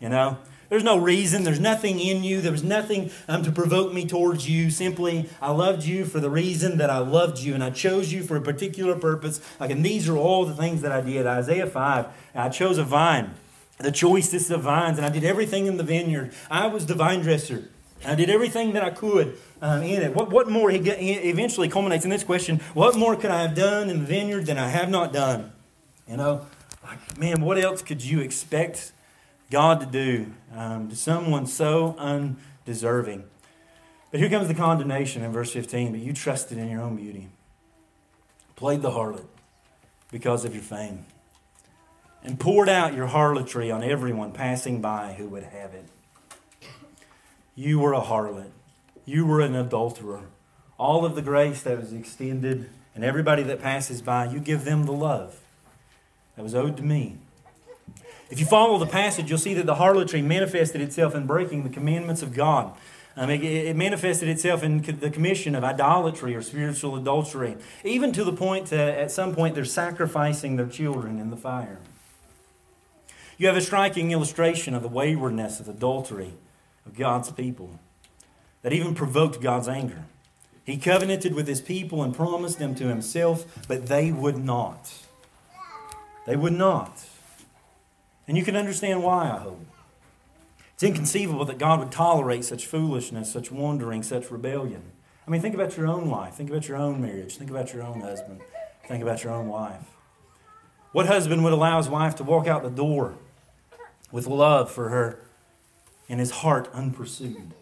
You 0.00 0.08
know? 0.08 0.38
There's 0.68 0.84
no 0.84 0.96
reason. 0.96 1.44
There's 1.44 1.60
nothing 1.60 2.00
in 2.00 2.24
you. 2.24 2.40
There 2.40 2.52
was 2.52 2.64
nothing 2.64 3.10
um, 3.28 3.42
to 3.44 3.52
provoke 3.52 3.92
me 3.92 4.06
towards 4.06 4.48
you. 4.48 4.70
Simply, 4.70 5.28
I 5.40 5.50
loved 5.52 5.84
you 5.84 6.04
for 6.04 6.20
the 6.20 6.30
reason 6.30 6.78
that 6.78 6.90
I 6.90 6.98
loved 6.98 7.38
you, 7.38 7.54
and 7.54 7.62
I 7.62 7.70
chose 7.70 8.12
you 8.12 8.22
for 8.22 8.36
a 8.36 8.40
particular 8.40 8.96
purpose. 8.96 9.40
Like, 9.60 9.70
and 9.70 9.84
these 9.84 10.08
are 10.08 10.16
all 10.16 10.44
the 10.44 10.54
things 10.54 10.82
that 10.82 10.92
I 10.92 11.00
did. 11.00 11.26
Isaiah 11.26 11.66
5, 11.66 12.06
I 12.34 12.48
chose 12.48 12.78
a 12.78 12.84
vine, 12.84 13.34
the 13.78 13.92
choicest 13.92 14.50
of 14.50 14.62
vines, 14.62 14.98
and 14.98 15.06
I 15.06 15.10
did 15.10 15.24
everything 15.24 15.66
in 15.66 15.76
the 15.76 15.84
vineyard. 15.84 16.32
I 16.50 16.66
was 16.66 16.86
the 16.86 16.94
vine 16.94 17.20
dresser. 17.20 17.68
I 18.04 18.14
did 18.14 18.30
everything 18.30 18.72
that 18.72 18.84
I 18.84 18.90
could 18.90 19.38
um, 19.62 19.82
in 19.82 20.02
it. 20.02 20.14
What, 20.14 20.30
what 20.30 20.48
more? 20.48 20.70
He 20.70 20.78
eventually 20.78 21.68
culminates 21.68 22.04
in 22.04 22.10
this 22.10 22.24
question 22.24 22.58
What 22.74 22.96
more 22.96 23.16
could 23.16 23.30
I 23.30 23.42
have 23.42 23.54
done 23.54 23.88
in 23.88 24.00
the 24.00 24.04
vineyard 24.04 24.46
than 24.46 24.58
I 24.58 24.68
have 24.68 24.90
not 24.90 25.12
done? 25.12 25.52
You 26.08 26.16
know, 26.16 26.46
like, 26.84 27.18
man, 27.18 27.40
what 27.40 27.58
else 27.58 27.82
could 27.82 28.04
you 28.04 28.20
expect 28.20 28.92
God 29.50 29.80
to 29.80 29.86
do 29.86 30.32
um, 30.54 30.88
to 30.88 30.96
someone 30.96 31.46
so 31.46 31.94
undeserving. 31.98 33.24
But 34.10 34.20
here 34.20 34.28
comes 34.28 34.48
the 34.48 34.54
condemnation 34.54 35.22
in 35.22 35.32
verse 35.32 35.52
15. 35.52 35.92
But 35.92 36.00
you 36.00 36.12
trusted 36.12 36.58
in 36.58 36.68
your 36.68 36.80
own 36.80 36.96
beauty, 36.96 37.28
played 38.54 38.82
the 38.82 38.90
harlot 38.90 39.26
because 40.10 40.44
of 40.44 40.54
your 40.54 40.62
fame, 40.62 41.06
and 42.22 42.40
poured 42.40 42.68
out 42.68 42.94
your 42.94 43.08
harlotry 43.08 43.70
on 43.70 43.82
everyone 43.82 44.32
passing 44.32 44.80
by 44.80 45.14
who 45.14 45.26
would 45.28 45.44
have 45.44 45.74
it. 45.74 45.86
You 47.54 47.78
were 47.78 47.94
a 47.94 48.00
harlot, 48.00 48.50
you 49.04 49.26
were 49.26 49.40
an 49.40 49.54
adulterer. 49.54 50.22
All 50.78 51.06
of 51.06 51.14
the 51.14 51.22
grace 51.22 51.62
that 51.62 51.78
was 51.78 51.92
extended, 51.92 52.68
and 52.94 53.02
everybody 53.02 53.42
that 53.44 53.60
passes 53.60 54.02
by, 54.02 54.26
you 54.26 54.40
give 54.40 54.64
them 54.64 54.84
the 54.84 54.92
love 54.92 55.40
that 56.36 56.42
was 56.42 56.54
owed 56.54 56.76
to 56.76 56.82
me. 56.82 57.16
If 58.30 58.40
you 58.40 58.46
follow 58.46 58.78
the 58.78 58.86
passage, 58.86 59.30
you'll 59.30 59.38
see 59.38 59.54
that 59.54 59.66
the 59.66 59.76
harlotry 59.76 60.20
manifested 60.20 60.80
itself 60.80 61.14
in 61.14 61.26
breaking 61.26 61.62
the 61.62 61.68
commandments 61.68 62.22
of 62.22 62.34
God. 62.34 62.76
Um, 63.18 63.30
it, 63.30 63.42
it, 63.42 63.76
manifested 63.76 64.28
itself 64.28 64.62
in 64.62 64.82
the 64.82 65.08
commission 65.08 65.54
of 65.54 65.64
idolatry 65.64 66.34
or 66.34 66.42
spiritual 66.42 66.96
adultery, 66.96 67.56
even 67.82 68.12
to 68.12 68.24
the 68.24 68.32
point 68.32 68.66
that 68.66 68.98
at 68.98 69.10
some 69.10 69.34
point 69.34 69.54
they're 69.54 69.64
sacrificing 69.64 70.56
their 70.56 70.66
children 70.66 71.18
in 71.18 71.30
the 71.30 71.36
fire. 71.36 71.78
You 73.38 73.46
have 73.46 73.56
a 73.56 73.62
striking 73.62 74.12
illustration 74.12 74.74
of 74.74 74.82
the 74.82 74.88
waywardness 74.88 75.60
of 75.60 75.68
adultery 75.68 76.34
of 76.84 76.94
God's 76.94 77.30
people 77.30 77.78
that 78.60 78.74
even 78.74 78.94
provoked 78.94 79.40
God's 79.40 79.68
anger. 79.68 80.04
He 80.64 80.76
covenanted 80.76 81.32
with 81.32 81.46
his 81.46 81.60
people 81.60 82.02
and 82.02 82.14
promised 82.14 82.58
them 82.58 82.74
to 82.74 82.88
himself, 82.88 83.66
but 83.68 83.86
they 83.86 84.12
would 84.12 84.36
not. 84.36 84.92
They 86.26 86.36
would 86.36 86.52
not. 86.52 87.05
And 88.28 88.36
you 88.36 88.44
can 88.44 88.56
understand 88.56 89.02
why, 89.02 89.30
I 89.30 89.38
hope. 89.38 89.64
It's 90.74 90.82
inconceivable 90.82 91.44
that 91.46 91.58
God 91.58 91.78
would 91.78 91.90
tolerate 91.90 92.44
such 92.44 92.66
foolishness, 92.66 93.32
such 93.32 93.50
wandering, 93.50 94.02
such 94.02 94.30
rebellion. 94.30 94.82
I 95.26 95.30
mean, 95.30 95.40
think 95.40 95.54
about 95.54 95.76
your 95.76 95.86
own 95.86 96.08
life. 96.08 96.34
Think 96.34 96.50
about 96.50 96.68
your 96.68 96.76
own 96.76 97.00
marriage. 97.00 97.36
Think 97.36 97.50
about 97.50 97.72
your 97.72 97.82
own 97.82 98.00
husband. 98.00 98.40
Think 98.86 99.02
about 99.02 99.24
your 99.24 99.32
own 99.32 99.48
wife. 99.48 99.82
What 100.92 101.06
husband 101.06 101.44
would 101.44 101.52
allow 101.52 101.78
his 101.78 101.88
wife 101.88 102.14
to 102.16 102.24
walk 102.24 102.46
out 102.46 102.62
the 102.62 102.70
door 102.70 103.14
with 104.12 104.26
love 104.26 104.70
for 104.70 104.88
her 104.88 105.22
and 106.08 106.20
his 106.20 106.30
heart 106.30 106.68
unpursued? 106.72 107.54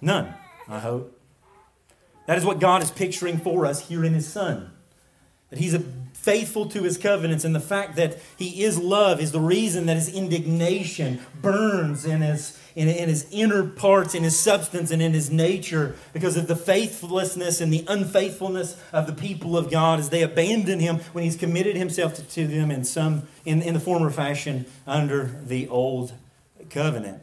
None, 0.00 0.34
I 0.68 0.78
hope. 0.80 1.18
That 2.26 2.38
is 2.38 2.44
what 2.44 2.60
God 2.60 2.82
is 2.82 2.90
picturing 2.90 3.38
for 3.38 3.64
us 3.64 3.88
here 3.88 4.04
in 4.04 4.14
his 4.14 4.26
Son. 4.26 4.72
That 5.50 5.58
he's 5.58 5.74
a 5.74 5.82
faithful 6.28 6.66
to 6.66 6.82
his 6.82 6.98
covenants, 6.98 7.42
and 7.42 7.54
the 7.54 7.60
fact 7.60 7.96
that 7.96 8.18
he 8.36 8.62
is 8.62 8.78
love 8.78 9.18
is 9.18 9.32
the 9.32 9.40
reason 9.40 9.86
that 9.86 9.96
his 9.96 10.12
indignation 10.12 11.18
burns 11.40 12.04
in 12.04 12.20
his, 12.20 12.60
in, 12.76 12.86
in 12.86 13.08
his 13.08 13.26
inner 13.30 13.64
parts, 13.64 14.14
in 14.14 14.22
his 14.22 14.38
substance, 14.38 14.90
and 14.90 15.00
in 15.00 15.14
his 15.14 15.30
nature 15.30 15.96
because 16.12 16.36
of 16.36 16.46
the 16.46 16.54
faithlessness 16.54 17.62
and 17.62 17.72
the 17.72 17.82
unfaithfulness 17.88 18.78
of 18.92 19.06
the 19.06 19.14
people 19.14 19.56
of 19.56 19.70
God 19.70 20.00
as 20.00 20.10
they 20.10 20.22
abandon 20.22 20.80
him 20.80 20.96
when 21.14 21.24
he's 21.24 21.34
committed 21.34 21.76
himself 21.76 22.12
to, 22.16 22.22
to 22.22 22.46
them 22.46 22.70
in, 22.70 22.84
some, 22.84 23.22
in, 23.46 23.62
in 23.62 23.72
the 23.72 23.80
former 23.80 24.10
fashion 24.10 24.66
under 24.86 25.40
the 25.46 25.66
old 25.68 26.12
covenant. 26.68 27.22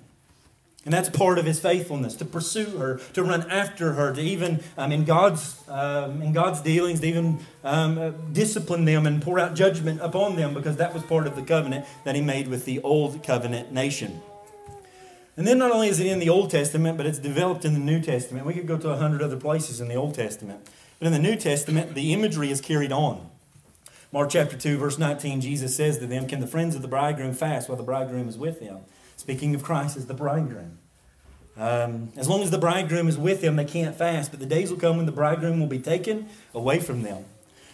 And 0.85 0.93
that's 0.93 1.09
part 1.09 1.39
of 1.39 1.45
his 1.45 1.59
faithfulness 1.59 2.15
to 2.17 2.25
pursue 2.25 2.77
her, 2.77 2.99
to 3.13 3.23
run 3.23 3.49
after 3.49 3.93
her, 3.93 4.13
to 4.13 4.21
even 4.21 4.63
um, 4.77 4.91
in 4.91 5.03
God's 5.03 5.57
um, 5.67 6.21
in 6.21 6.31
God's 6.31 6.61
dealings, 6.61 6.99
to 6.99 7.07
even 7.07 7.39
um, 7.63 7.97
uh, 7.97 8.11
discipline 8.31 8.85
them 8.85 9.07
and 9.07 9.19
pour 9.19 9.39
out 9.39 9.55
judgment 9.55 9.99
upon 10.01 10.35
them, 10.35 10.53
because 10.53 10.77
that 10.77 10.93
was 10.93 11.01
part 11.01 11.25
of 11.25 11.35
the 11.35 11.41
covenant 11.41 11.87
that 12.03 12.13
he 12.13 12.21
made 12.21 12.47
with 12.47 12.65
the 12.65 12.79
old 12.81 13.23
covenant 13.23 13.71
nation. 13.71 14.21
And 15.37 15.47
then 15.47 15.57
not 15.57 15.71
only 15.71 15.87
is 15.87 15.99
it 15.99 16.05
in 16.05 16.19
the 16.19 16.29
Old 16.29 16.51
Testament, 16.51 16.97
but 16.97 17.05
it's 17.07 17.19
developed 17.19 17.65
in 17.65 17.73
the 17.73 17.79
New 17.79 17.99
Testament. 17.99 18.45
We 18.45 18.53
could 18.53 18.67
go 18.67 18.77
to 18.77 18.89
a 18.91 18.97
hundred 18.97 19.23
other 19.23 19.37
places 19.37 19.81
in 19.81 19.87
the 19.87 19.95
Old 19.95 20.13
Testament, 20.13 20.69
but 20.99 21.07
in 21.07 21.13
the 21.13 21.19
New 21.19 21.35
Testament, 21.35 21.95
the 21.95 22.13
imagery 22.13 22.51
is 22.51 22.61
carried 22.61 22.91
on. 22.91 23.31
Mark 24.11 24.29
chapter 24.29 24.55
two, 24.55 24.77
verse 24.77 24.99
nineteen, 24.99 25.41
Jesus 25.41 25.75
says 25.75 25.97
to 25.97 26.05
them, 26.05 26.27
"Can 26.27 26.41
the 26.41 26.47
friends 26.47 26.75
of 26.75 26.83
the 26.83 26.87
bridegroom 26.87 27.33
fast 27.33 27.67
while 27.67 27.75
the 27.75 27.83
bridegroom 27.83 28.29
is 28.29 28.37
with 28.37 28.59
them?" 28.59 28.81
Speaking 29.25 29.55
of 29.55 29.63
Christ 29.63 29.97
as 29.97 30.05
the 30.05 30.13
bridegroom. 30.13 30.77
Um, 31.57 32.11
as 32.15 32.29
long 32.29 32.43
as 32.43 32.51
the 32.51 32.59
bridegroom 32.59 33.07
is 33.07 33.17
with 33.17 33.41
them, 33.41 33.55
they 33.55 33.65
can't 33.65 33.95
fast. 33.95 34.29
But 34.29 34.39
the 34.39 34.45
days 34.45 34.69
will 34.69 34.77
come 34.77 34.97
when 34.97 35.07
the 35.07 35.11
bridegroom 35.11 35.59
will 35.59 35.65
be 35.65 35.79
taken 35.79 36.29
away 36.53 36.79
from 36.79 37.01
them. 37.01 37.25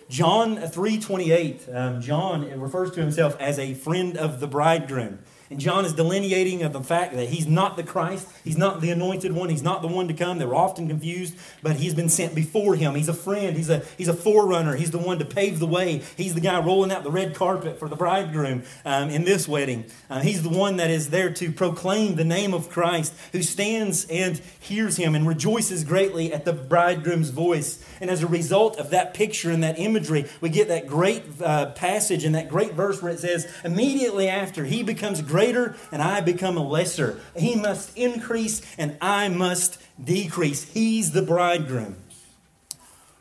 John 0.07 0.55
3.28, 0.55 1.75
um, 1.75 2.01
John 2.01 2.57
refers 2.57 2.91
to 2.91 3.01
himself 3.01 3.35
as 3.37 3.59
a 3.59 3.73
friend 3.73 4.15
of 4.15 4.39
the 4.39 4.47
bridegroom. 4.47 5.19
And 5.51 5.59
John 5.59 5.83
is 5.83 5.91
delineating 5.91 6.63
of 6.63 6.71
the 6.71 6.81
fact 6.81 7.13
that 7.13 7.27
he's 7.27 7.45
not 7.45 7.75
the 7.75 7.83
Christ, 7.83 8.25
he's 8.41 8.57
not 8.57 8.79
the 8.79 8.89
anointed 8.89 9.33
one, 9.33 9.49
he's 9.49 9.61
not 9.61 9.81
the 9.81 9.87
one 9.89 10.07
to 10.07 10.13
come. 10.13 10.39
They're 10.39 10.55
often 10.55 10.87
confused, 10.87 11.35
but 11.61 11.75
he's 11.75 11.93
been 11.93 12.07
sent 12.07 12.33
before 12.33 12.75
him. 12.75 12.95
He's 12.95 13.09
a 13.09 13.13
friend, 13.13 13.57
he's 13.57 13.69
a, 13.69 13.79
he's 13.97 14.07
a 14.07 14.13
forerunner, 14.13 14.77
he's 14.77 14.91
the 14.91 14.97
one 14.97 15.19
to 15.19 15.25
pave 15.25 15.59
the 15.59 15.67
way. 15.67 16.03
He's 16.15 16.35
the 16.35 16.39
guy 16.39 16.57
rolling 16.61 16.89
out 16.89 17.03
the 17.03 17.11
red 17.11 17.35
carpet 17.35 17.77
for 17.77 17.89
the 17.89 17.97
bridegroom 17.97 18.63
um, 18.85 19.09
in 19.09 19.25
this 19.25 19.45
wedding. 19.45 19.83
Uh, 20.09 20.21
he's 20.21 20.41
the 20.41 20.49
one 20.49 20.77
that 20.77 20.89
is 20.89 21.09
there 21.09 21.33
to 21.33 21.51
proclaim 21.51 22.15
the 22.15 22.23
name 22.23 22.53
of 22.53 22.69
Christ, 22.69 23.13
who 23.33 23.41
stands 23.41 24.05
and 24.05 24.39
hears 24.57 24.95
him 24.95 25.15
and 25.15 25.27
rejoices 25.27 25.83
greatly 25.83 26.31
at 26.31 26.45
the 26.45 26.53
bridegroom's 26.53 27.29
voice. 27.29 27.83
And 27.99 28.09
as 28.09 28.23
a 28.23 28.27
result 28.27 28.77
of 28.77 28.91
that 28.91 29.13
picture 29.13 29.51
and 29.51 29.61
that 29.63 29.77
imagery, 29.77 30.27
we 30.39 30.47
get 30.47 30.69
that 30.69 30.87
great 30.87 31.23
uh, 31.41 31.71
passage 31.71 32.23
and 32.23 32.35
that 32.35 32.47
great 32.47 32.71
verse 32.71 33.01
where 33.01 33.11
it 33.11 33.19
says, 33.19 33.51
immediately 33.65 34.29
after, 34.29 34.63
he 34.63 34.81
becomes 34.81 35.21
greater 35.41 35.75
and 35.91 36.01
I 36.01 36.21
become 36.21 36.55
a 36.55 36.63
lesser. 36.63 37.19
He 37.35 37.55
must 37.55 37.97
increase 37.97 38.61
and 38.77 38.95
I 39.01 39.27
must 39.27 39.81
decrease. 40.03 40.71
He's 40.71 41.11
the 41.11 41.23
bridegroom. 41.23 41.95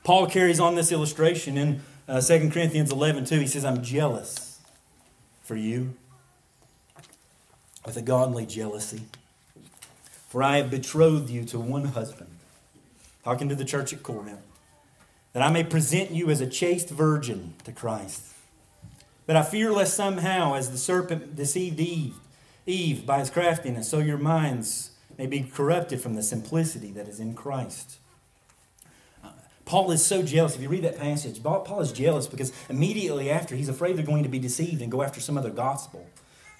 Paul 0.04 0.26
carries 0.26 0.60
on 0.60 0.74
this 0.74 0.92
illustration 0.92 1.56
in 1.56 1.82
uh, 2.06 2.20
2 2.20 2.50
Corinthians 2.50 2.92
11 2.92 3.24
too. 3.24 3.38
He 3.38 3.46
says, 3.46 3.64
I'm 3.64 3.82
jealous 3.82 4.60
for 5.42 5.56
you 5.56 5.94
with 7.86 7.96
a 7.96 8.02
godly 8.02 8.44
jealousy. 8.44 9.02
For 10.28 10.42
I 10.42 10.58
have 10.58 10.70
betrothed 10.70 11.30
you 11.30 11.44
to 11.46 11.58
one 11.58 11.86
husband. 11.86 12.30
Talking 13.24 13.48
to 13.48 13.54
the 13.54 13.64
church 13.64 13.92
at 13.92 14.02
Corinth 14.02 14.40
that 15.32 15.42
I 15.42 15.50
may 15.50 15.64
present 15.64 16.10
you 16.10 16.28
as 16.30 16.40
a 16.40 16.46
chaste 16.46 16.90
virgin 16.90 17.54
to 17.64 17.72
Christ. 17.72 18.24
But 19.30 19.36
I 19.36 19.42
fear 19.44 19.70
lest 19.70 19.94
somehow, 19.94 20.54
as 20.54 20.72
the 20.72 20.76
serpent 20.76 21.36
deceived 21.36 21.78
Eve, 21.78 22.16
Eve 22.66 23.06
by 23.06 23.20
his 23.20 23.30
craftiness, 23.30 23.88
so 23.88 24.00
your 24.00 24.18
minds 24.18 24.90
may 25.16 25.28
be 25.28 25.42
corrupted 25.42 26.00
from 26.00 26.16
the 26.16 26.22
simplicity 26.24 26.90
that 26.90 27.06
is 27.06 27.20
in 27.20 27.34
Christ. 27.34 27.98
Uh, 29.22 29.28
Paul 29.64 29.92
is 29.92 30.04
so 30.04 30.24
jealous. 30.24 30.56
If 30.56 30.62
you 30.62 30.68
read 30.68 30.82
that 30.82 30.98
passage, 30.98 31.40
Paul 31.44 31.78
is 31.78 31.92
jealous 31.92 32.26
because 32.26 32.52
immediately 32.68 33.30
after, 33.30 33.54
he's 33.54 33.68
afraid 33.68 33.96
they're 33.96 34.04
going 34.04 34.24
to 34.24 34.28
be 34.28 34.40
deceived 34.40 34.82
and 34.82 34.90
go 34.90 35.00
after 35.00 35.20
some 35.20 35.38
other 35.38 35.50
gospel 35.50 36.04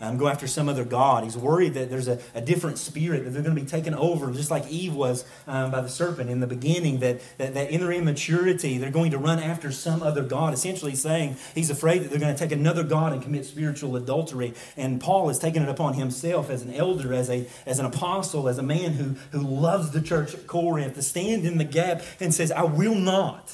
um, 0.01 0.17
go 0.17 0.29
after 0.29 0.47
some 0.47 0.69
other 0.69 0.85
God. 0.85 1.25
He's 1.25 1.37
worried 1.37 1.75
that 1.75 1.91
there's 1.91 2.09
a, 2.09 2.19
a 2.35 2.41
different 2.41 2.79
spirit, 2.79 3.25
that 3.25 3.31
they're 3.31 3.43
going 3.43 3.55
to 3.55 3.61
be 3.61 3.67
taken 3.67 3.95
over, 3.95 4.31
just 4.31 4.51
like 4.51 4.67
Eve 4.69 4.95
was 4.95 5.25
um, 5.47 5.71
by 5.71 5.81
the 5.81 5.89
serpent 5.89 6.31
in 6.31 6.41
the 6.41 6.47
beginning, 6.47 7.01
that, 7.01 7.21
that, 7.39 7.55
that 7.55 7.71
in 7.71 7.81
their 7.81 7.93
immaturity, 7.93 8.79
they're 8.79 8.91
going 8.91 9.11
to 9.11 9.19
run 9.19 9.39
after 9.39 9.71
some 9.71 10.03
other 10.03 10.23
God. 10.23 10.55
Essentially 10.55 10.95
saying 10.95 11.37
he's 11.55 11.71
afraid 11.71 12.03
that 12.03 12.11
they're 12.11 12.21
going 12.21 12.35
to 12.35 12.39
take 12.39 12.53
another 12.53 12.83
God 12.83 13.13
and 13.13 13.23
commit 13.23 13.45
spiritual 13.45 13.97
adultery. 13.97 14.55
And 14.77 15.01
Paul 15.01 15.29
has 15.29 15.39
taken 15.39 15.63
it 15.63 15.69
upon 15.69 15.95
himself 15.95 16.51
as 16.51 16.63
an 16.63 16.75
elder, 16.75 17.13
as, 17.13 17.31
a, 17.31 17.47
as 17.67 17.79
an 17.79 17.87
apostle, 17.87 18.49
as 18.49 18.59
a 18.59 18.63
man 18.63 18.93
who, 18.93 19.17
who 19.37 19.47
loves 19.47 19.91
the 19.91 20.01
church 20.01 20.35
at 20.35 20.47
Corinth 20.47 20.95
to 20.95 21.03
stand 21.03 21.45
in 21.45 21.59
the 21.59 21.65
gap 21.65 22.03
and 22.21 22.35
says, 22.35 22.51
I 22.51 22.63
will 22.63 22.95
not 22.95 23.53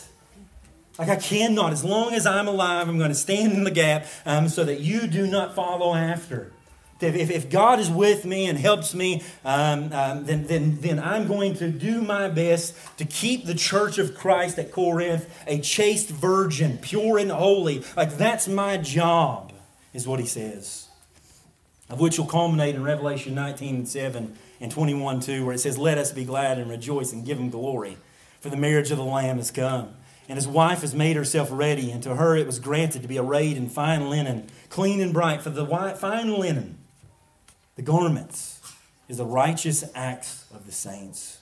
like 0.99 1.09
I 1.09 1.17
cannot, 1.17 1.73
as 1.73 1.85
long 1.85 2.15
as 2.15 2.27
I'm 2.27 2.49
alive, 2.49 2.89
I'm 2.89 2.99
going 2.99 3.11
to 3.11 3.15
stand 3.15 3.53
in 3.53 3.65
the 3.65 3.71
gap 3.71 4.07
um, 4.25 4.49
so 4.49 4.65
that 4.65 4.81
you 4.81 5.07
do 5.07 5.27
not 5.27 5.55
follow 5.55 5.95
after. 5.95 6.53
If, 6.99 7.31
if 7.31 7.51
God 7.51 7.79
is 7.79 7.91
with 7.91 8.25
me 8.25 8.47
and 8.47 8.59
helps 8.59 8.95
me, 8.95 9.23
um, 9.45 9.93
um, 9.93 10.25
then, 10.25 10.47
then, 10.47 10.81
then 10.81 10.99
I'm 10.99 11.27
going 11.27 11.53
to 11.57 11.69
do 11.69 12.01
my 12.01 12.29
best 12.29 12.75
to 12.97 13.05
keep 13.05 13.45
the 13.45 13.55
church 13.55 13.99
of 13.99 14.17
Christ 14.17 14.59
at 14.59 14.73
Corinth 14.73 15.29
a 15.47 15.61
chaste 15.61 16.09
virgin, 16.09 16.79
pure 16.79 17.19
and 17.19 17.31
holy. 17.31 17.85
Like 17.95 18.17
that's 18.17 18.49
my 18.49 18.79
job, 18.79 19.53
is 19.93 20.09
what 20.09 20.21
he 20.21 20.27
says. 20.27 20.89
Of 21.91 22.01
which 22.01 22.19
will 22.19 22.27
culminate 22.27 22.75
in 22.75 22.83
Revelation 22.83 23.35
19 23.35 23.75
and 23.75 23.89
7 23.89 24.35
and 24.63 24.73
21 24.73 25.21
2, 25.21 25.45
where 25.45 25.55
it 25.55 25.59
says, 25.59 25.77
Let 25.77 25.99
us 25.99 26.13
be 26.13 26.25
glad 26.25 26.59
and 26.59 26.71
rejoice 26.71 27.13
and 27.13 27.27
give 27.27 27.39
him 27.39 27.51
glory, 27.51 27.99
for 28.41 28.49
the 28.49 28.57
marriage 28.57 28.91
of 28.91 28.97
the 28.97 29.05
Lamb 29.05 29.37
has 29.37 29.51
come 29.51 29.96
and 30.29 30.37
his 30.37 30.49
wife 30.49 30.81
has 30.81 30.95
made 30.95 31.17
herself 31.17 31.49
ready, 31.53 31.91
and 31.91 32.03
to 32.03 32.17
her 32.17 32.37
it 32.37 32.47
was 32.47 32.59
granted 32.59 33.03
to 33.03 33.09
be 33.09 33.19
arrayed 33.19 33.57
in 33.57 33.69
fine 33.69 34.11
linen, 34.11 34.49
clean 34.69 35.01
and 35.01 35.13
bright. 35.13 35.43
For 35.43 35.51
the 35.51 35.67
fine 35.99 36.33
linen, 36.33 36.79
the 37.77 37.83
garments, 37.83 38.61
is 39.09 39.19
the 39.19 39.25
righteous 39.25 39.85
acts 39.95 40.47
of 40.53 40.67
the 40.67 40.73
saints. 40.73 41.39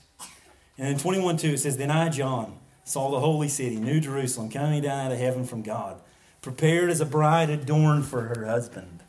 And 0.77 0.88
in 0.88 0.99
21 0.99 1.38
2, 1.38 1.49
it 1.49 1.59
says, 1.59 1.77
Then 1.77 1.90
I, 1.90 2.11
John, 2.11 2.59
saw 2.85 3.11
the 3.11 3.20
holy 3.20 3.49
city, 3.49 3.77
New 3.77 4.01
Jerusalem, 4.01 4.51
coming 4.51 4.83
down 4.83 5.07
out 5.07 5.12
of 5.12 5.18
heaven 5.18 5.44
from 5.44 5.62
God, 5.62 6.01
prepared 6.42 6.90
as 6.90 7.01
a 7.01 7.07
bride 7.07 7.49
adorned 7.49 8.05
for 8.05 8.23
her 8.23 8.44
husband. 8.44 9.01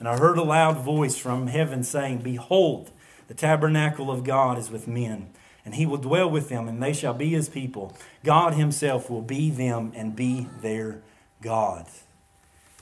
And 0.00 0.08
I 0.08 0.18
heard 0.18 0.38
a 0.38 0.42
loud 0.42 0.78
voice 0.78 1.16
from 1.16 1.46
heaven 1.46 1.84
saying, 1.84 2.18
Behold, 2.18 2.90
the 3.28 3.34
tabernacle 3.34 4.10
of 4.10 4.24
God 4.24 4.58
is 4.58 4.70
with 4.70 4.88
men 4.88 5.30
and 5.64 5.74
he 5.74 5.86
will 5.86 5.98
dwell 5.98 6.30
with 6.30 6.48
them, 6.48 6.68
and 6.68 6.82
they 6.82 6.92
shall 6.92 7.14
be 7.14 7.30
his 7.30 7.48
people. 7.48 7.96
God 8.22 8.54
himself 8.54 9.08
will 9.08 9.22
be 9.22 9.50
them 9.50 9.92
and 9.94 10.14
be 10.14 10.48
their 10.60 11.00
God. 11.40 11.86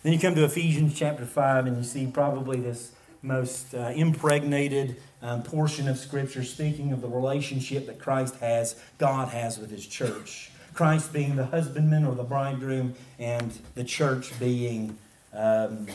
Then 0.02 0.12
you 0.12 0.18
come 0.18 0.34
to 0.34 0.44
Ephesians 0.44 0.98
chapter 0.98 1.24
5, 1.24 1.66
and 1.66 1.76
you 1.76 1.84
see 1.84 2.06
probably 2.06 2.60
this 2.60 2.92
most 3.22 3.72
uh, 3.72 3.92
impregnated 3.94 4.96
um, 5.22 5.44
portion 5.44 5.86
of 5.86 5.96
Scripture 5.96 6.42
speaking 6.42 6.92
of 6.92 7.00
the 7.00 7.08
relationship 7.08 7.86
that 7.86 8.00
Christ 8.00 8.36
has, 8.36 8.74
God 8.98 9.28
has 9.28 9.58
with 9.58 9.70
his 9.70 9.86
church. 9.86 10.50
Christ 10.74 11.12
being 11.12 11.36
the 11.36 11.46
husbandman 11.46 12.04
or 12.04 12.16
the 12.16 12.24
bridegroom, 12.24 12.94
and 13.18 13.56
the 13.74 13.84
church 13.84 14.38
being 14.40 14.98
um, 15.32 15.86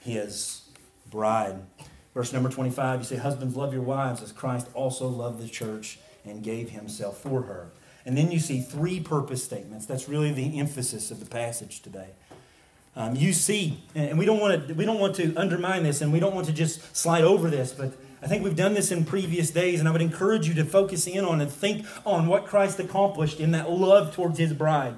his 0.00 0.62
bride. 1.10 1.56
Verse 2.14 2.32
number 2.32 2.48
25, 2.48 3.00
you 3.00 3.04
say, 3.04 3.16
Husbands, 3.16 3.56
love 3.56 3.72
your 3.72 3.82
wives 3.82 4.22
as 4.22 4.30
Christ 4.30 4.68
also 4.74 5.08
loved 5.08 5.42
the 5.42 5.48
church 5.48 5.98
and 6.26 6.42
gave 6.42 6.70
himself 6.70 7.18
for 7.18 7.42
her. 7.42 7.70
And 8.04 8.16
then 8.16 8.30
you 8.30 8.38
see 8.38 8.60
three 8.60 9.00
purpose 9.00 9.42
statements. 9.42 9.86
That's 9.86 10.08
really 10.08 10.32
the 10.32 10.58
emphasis 10.58 11.10
of 11.10 11.20
the 11.20 11.26
passage 11.26 11.82
today. 11.82 12.10
Um, 12.94 13.14
you 13.14 13.34
see, 13.34 13.82
and 13.94 14.18
we 14.18 14.24
don't 14.24 14.40
want 14.40 14.68
to 14.68 14.74
we 14.74 14.86
don't 14.86 14.98
want 14.98 15.16
to 15.16 15.34
undermine 15.36 15.82
this, 15.82 16.00
and 16.00 16.12
we 16.12 16.18
don't 16.18 16.34
want 16.34 16.46
to 16.46 16.52
just 16.52 16.96
slide 16.96 17.24
over 17.24 17.50
this, 17.50 17.72
but 17.72 17.92
I 18.22 18.26
think 18.26 18.42
we've 18.42 18.56
done 18.56 18.72
this 18.72 18.90
in 18.90 19.04
previous 19.04 19.50
days, 19.50 19.80
and 19.80 19.88
I 19.88 19.92
would 19.92 20.00
encourage 20.00 20.48
you 20.48 20.54
to 20.54 20.64
focus 20.64 21.06
in 21.06 21.24
on 21.24 21.42
and 21.42 21.50
think 21.50 21.84
on 22.06 22.26
what 22.26 22.46
Christ 22.46 22.80
accomplished 22.80 23.38
in 23.38 23.50
that 23.50 23.70
love 23.70 24.14
towards 24.14 24.38
His 24.38 24.54
bride. 24.54 24.96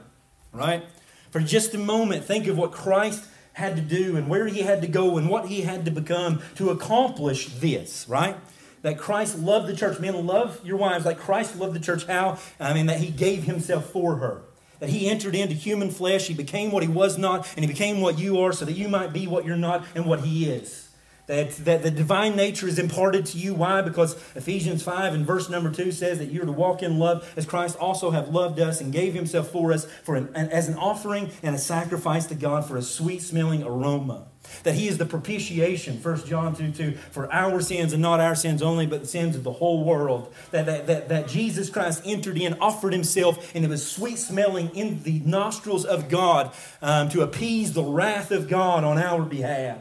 Right? 0.53 0.85
For 1.31 1.41
just 1.41 1.75
a 1.75 1.79
moment, 1.79 2.25
think 2.25 2.47
of 2.47 2.57
what 2.57 2.71
Christ 2.71 3.25
had 3.55 3.75
to 3.75 3.83
do 3.83 4.17
and 4.17 4.29
where 4.29 4.47
He 4.47 4.61
had 4.61 4.81
to 4.83 4.89
go 4.89 5.19
and 5.19 5.29
what 5.29 5.47
He 5.47 5.63
had 5.63 5.85
to 5.85 5.91
become 5.91 6.41
to 6.55 6.71
accomplish 6.71 7.47
this. 7.47 8.07
Right? 8.09 8.37
That 8.83 8.99
Christ 8.99 9.39
loved 9.39 9.67
the 9.67 9.77
church. 9.77 9.99
Men, 9.99 10.27
love 10.27 10.61
your 10.65 10.77
wives 10.77 11.05
like 11.05 11.19
Christ 11.19 11.57
loved 11.57 11.75
the 11.75 11.81
church. 11.81 12.07
How? 12.07 12.39
I 12.61 12.75
mean, 12.75 12.87
that 12.87 13.01
he 13.01 13.11
gave 13.11 13.45
himself 13.45 13.91
for 13.91 14.17
her. 14.17 14.43
That 14.81 14.91
he 14.91 15.09
entered 15.09 15.35
into 15.35 15.55
human 15.55 15.91
flesh. 15.91 16.29
He 16.29 16.35
became 16.35 16.71
what 16.71 16.83
he 16.83 16.89
was 16.89 17.19
not, 17.19 17.49
and 17.57 17.65
he 17.65 17.71
became 17.71 18.01
what 18.01 18.19
you 18.19 18.41
are 18.41 18.53
so 18.53 18.65
that 18.65 18.73
you 18.73 18.89
might 18.89 19.13
be 19.13 19.27
what 19.27 19.45
you're 19.45 19.57
not 19.57 19.85
and 19.95 20.07
what 20.07 20.21
he 20.21 20.49
is. 20.49 20.89
That, 21.29 21.51
that 21.67 21.83
the 21.83 21.91
divine 21.91 22.37
nature 22.37 22.67
is 22.67 22.79
imparted 22.79 23.27
to 23.27 23.39
you. 23.39 23.53
Why? 23.53 23.83
Because 23.83 24.15
Ephesians 24.35 24.83
5 24.83 25.13
and 25.13 25.27
verse 25.27 25.51
number 25.51 25.71
2 25.71 25.93
says 25.93 26.19
that 26.19 26.33
you're 26.33 26.47
to 26.47 26.53
walk 26.53 26.83
in 26.83 26.99
love 26.99 27.31
as 27.37 27.45
Christ 27.45 27.77
also 27.77 28.13
have 28.13 28.31
loved 28.31 28.59
us 28.59 28.81
and 28.81 28.91
gave 28.91 29.13
himself 29.13 29.51
for 29.51 29.71
us 29.71 29.85
for 30.05 30.17
an, 30.17 30.35
as 30.35 30.69
an 30.69 30.77
offering 30.77 31.31
and 31.43 31.55
a 31.55 31.59
sacrifice 31.59 32.25
to 32.27 32.35
God 32.35 32.65
for 32.65 32.79
a 32.79 32.83
sweet 32.83 33.21
smelling 33.21 33.63
aroma. 33.63 34.29
That 34.63 34.75
he 34.75 34.89
is 34.89 34.99
the 34.99 35.07
propitiation, 35.07 36.03
1 36.03 36.27
John 36.27 36.55
2 36.55 36.73
2, 36.73 36.93
for 37.11 37.33
our 37.33 37.61
sins 37.61 37.93
and 37.93 38.03
not 38.03 38.21
our 38.21 38.35
sins 38.35 38.63
only, 38.63 38.87
but 38.87 39.03
the 39.03 39.07
sins 39.07 39.37
of 39.37 39.45
the 39.45 39.53
whole 39.53 39.85
world. 39.85 40.33
That, 40.51 40.67
that, 40.67 40.87
that, 40.87 41.09
that 41.09 41.29
Jesus 41.29 41.71
Christ 41.71 42.03
entered 42.05 42.39
in, 42.39 42.55
offered 42.61 42.93
himself, 42.93 43.55
and 43.55 43.65
it 43.65 43.69
was 43.69 43.87
sweet 43.87 44.19
smelling 44.19 44.71
in 44.75 45.03
the 45.03 45.21
nostrils 45.21 45.85
of 45.85 46.09
God 46.09 46.53
um, 46.83 47.09
to 47.11 47.23
appease 47.23 47.73
the 47.73 47.85
wrath 47.85 48.31
of 48.31 48.49
God 48.49 48.85
on 48.85 48.99
our 48.99 49.23
behalf. 49.23 49.79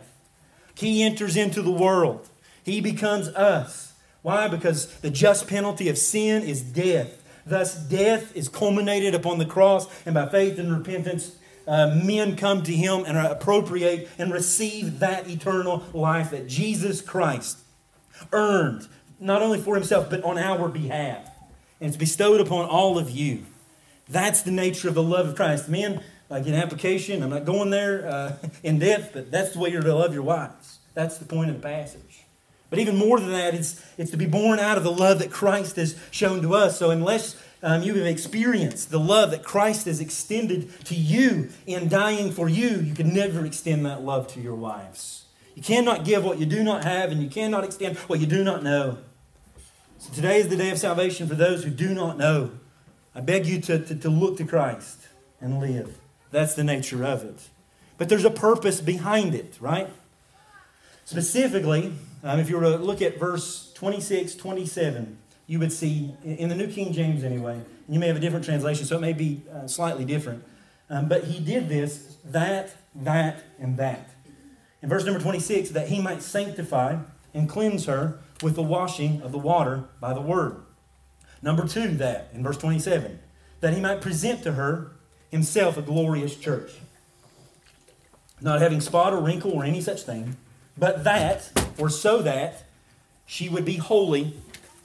He 0.75 1.03
enters 1.03 1.35
into 1.35 1.61
the 1.61 1.71
world, 1.71 2.29
he 2.63 2.81
becomes 2.81 3.29
us. 3.29 3.93
Why? 4.21 4.47
Because 4.47 4.87
the 4.99 5.09
just 5.09 5.47
penalty 5.47 5.87
of 5.89 5.97
sin 5.97 6.43
is 6.43 6.61
death. 6.61 7.23
Thus, 7.45 7.75
death 7.75 8.35
is 8.35 8.49
culminated 8.49 9.15
upon 9.15 9.37
the 9.37 9.45
cross, 9.45 9.87
and 10.05 10.13
by 10.13 10.27
faith 10.27 10.59
and 10.59 10.75
repentance, 10.77 11.37
uh, 11.67 11.99
men 12.03 12.35
come 12.35 12.63
to 12.63 12.73
Him 12.73 13.03
and 13.05 13.17
appropriate 13.17 14.09
and 14.17 14.31
receive 14.31 14.99
that 14.99 15.29
eternal 15.29 15.83
life 15.93 16.31
that 16.31 16.47
Jesus 16.47 17.01
Christ 17.01 17.59
earned, 18.31 18.87
not 19.19 19.41
only 19.41 19.59
for 19.59 19.75
Himself, 19.75 20.09
but 20.09 20.23
on 20.23 20.37
our 20.37 20.69
behalf. 20.69 21.29
And 21.79 21.89
it's 21.89 21.97
bestowed 21.97 22.41
upon 22.41 22.65
all 22.65 22.97
of 22.97 23.09
you. 23.09 23.45
That's 24.09 24.41
the 24.41 24.51
nature 24.51 24.87
of 24.87 24.95
the 24.95 25.03
love 25.03 25.27
of 25.27 25.35
Christ. 25.35 25.67
Men, 25.67 26.01
like 26.29 26.45
in 26.45 26.53
application, 26.53 27.21
I'm 27.21 27.29
not 27.29 27.45
going 27.45 27.69
there 27.69 28.07
uh, 28.07 28.37
in 28.63 28.79
depth, 28.79 29.11
but 29.13 29.29
that's 29.29 29.51
the 29.53 29.59
way 29.59 29.69
you're 29.69 29.81
to 29.81 29.95
love 29.95 30.13
your 30.13 30.23
wives. 30.23 30.79
That's 30.93 31.17
the 31.17 31.25
point 31.25 31.49
of 31.49 31.57
the 31.57 31.61
passage. 31.61 32.23
But 32.69 32.79
even 32.79 32.97
more 32.97 33.19
than 33.19 33.31
that, 33.31 33.53
it's, 33.53 33.81
it's 33.97 34.11
to 34.11 34.17
be 34.17 34.25
born 34.25 34.59
out 34.59 34.77
of 34.77 34.83
the 34.83 34.91
love 34.91 35.19
that 35.19 35.31
Christ 35.31 35.77
has 35.77 35.97
shown 36.11 36.41
to 36.41 36.53
us. 36.53 36.77
So 36.77 36.89
unless 36.89 37.41
um, 37.63 37.81
you 37.81 37.95
have 37.95 38.05
experienced 38.05 38.91
the 38.91 38.99
love 38.99 39.31
that 39.31 39.43
Christ 39.43 39.85
has 39.85 39.99
extended 39.99 40.85
to 40.85 40.95
you 40.95 41.49
in 41.65 41.89
dying 41.89 42.31
for 42.31 42.47
you, 42.47 42.79
you 42.81 42.93
can 42.93 43.13
never 43.13 43.45
extend 43.45 43.85
that 43.85 44.03
love 44.03 44.27
to 44.33 44.41
your 44.41 44.55
wives. 44.55 45.25
You 45.55 45.63
cannot 45.63 46.05
give 46.05 46.23
what 46.23 46.37
you 46.37 46.45
do 46.45 46.63
not 46.63 46.83
have, 46.83 47.11
and 47.11 47.21
you 47.23 47.29
cannot 47.29 47.63
extend 47.63 47.97
what 47.97 48.19
you 48.19 48.27
do 48.27 48.43
not 48.43 48.63
know. 48.63 48.99
So 49.97 50.13
today 50.13 50.39
is 50.39 50.49
the 50.49 50.55
day 50.55 50.69
of 50.69 50.77
salvation 50.77 51.27
for 51.27 51.33
those 51.33 51.63
who 51.63 51.71
do 51.71 51.93
not 51.95 52.17
know. 52.17 52.51
I 53.15 53.21
beg 53.21 53.47
you 53.47 53.59
to, 53.61 53.83
to, 53.83 53.95
to 53.95 54.09
look 54.09 54.37
to 54.37 54.45
Christ 54.45 55.07
and 55.41 55.59
live. 55.59 55.97
That's 56.29 56.53
the 56.53 56.63
nature 56.63 57.03
of 57.03 57.23
it. 57.23 57.49
But 57.97 58.09
there's 58.09 58.25
a 58.25 58.29
purpose 58.29 58.79
behind 58.81 59.33
it, 59.33 59.57
right? 59.59 59.89
Specifically, 61.05 61.93
um, 62.23 62.39
if 62.39 62.49
you 62.49 62.57
were 62.57 62.63
to 62.63 62.77
look 62.77 63.01
at 63.01 63.19
verse 63.19 63.71
26, 63.73 64.35
27, 64.35 65.17
you 65.47 65.59
would 65.59 65.71
see, 65.71 66.13
in 66.23 66.49
the 66.49 66.55
New 66.55 66.67
King 66.67 66.91
James 66.91 67.23
anyway, 67.23 67.61
you 67.87 67.99
may 67.99 68.07
have 68.07 68.17
a 68.17 68.19
different 68.19 68.45
translation, 68.45 68.85
so 68.85 68.97
it 68.97 69.01
may 69.01 69.13
be 69.13 69.41
uh, 69.51 69.65
slightly 69.65 70.03
different. 70.03 70.43
Um, 70.89 71.07
but 71.07 71.23
he 71.23 71.39
did 71.39 71.69
this, 71.69 72.17
that, 72.25 72.75
that, 72.93 73.43
and 73.57 73.77
that. 73.77 74.09
In 74.81 74.89
verse 74.89 75.05
number 75.05 75.19
26, 75.19 75.69
that 75.69 75.87
he 75.87 76.01
might 76.01 76.21
sanctify 76.21 76.97
and 77.33 77.49
cleanse 77.49 77.85
her 77.85 78.19
with 78.41 78.55
the 78.55 78.61
washing 78.61 79.21
of 79.21 79.31
the 79.31 79.37
water 79.37 79.85
by 79.99 80.13
the 80.13 80.21
word. 80.21 80.63
Number 81.41 81.65
two, 81.65 81.95
that, 81.95 82.29
in 82.33 82.43
verse 82.43 82.57
27, 82.57 83.19
that 83.61 83.73
he 83.73 83.79
might 83.79 84.01
present 84.01 84.43
to 84.43 84.53
her 84.53 84.91
himself 85.29 85.77
a 85.77 85.81
glorious 85.81 86.35
church, 86.35 86.71
not 88.41 88.61
having 88.61 88.81
spot 88.81 89.13
or 89.13 89.21
wrinkle 89.21 89.51
or 89.51 89.63
any 89.63 89.81
such 89.81 90.03
thing, 90.03 90.35
but 90.77 91.03
that, 91.05 91.51
or 91.77 91.89
so 91.89 92.21
that, 92.21 92.63
she 93.25 93.49
would 93.49 93.65
be 93.65 93.75
holy 93.75 94.35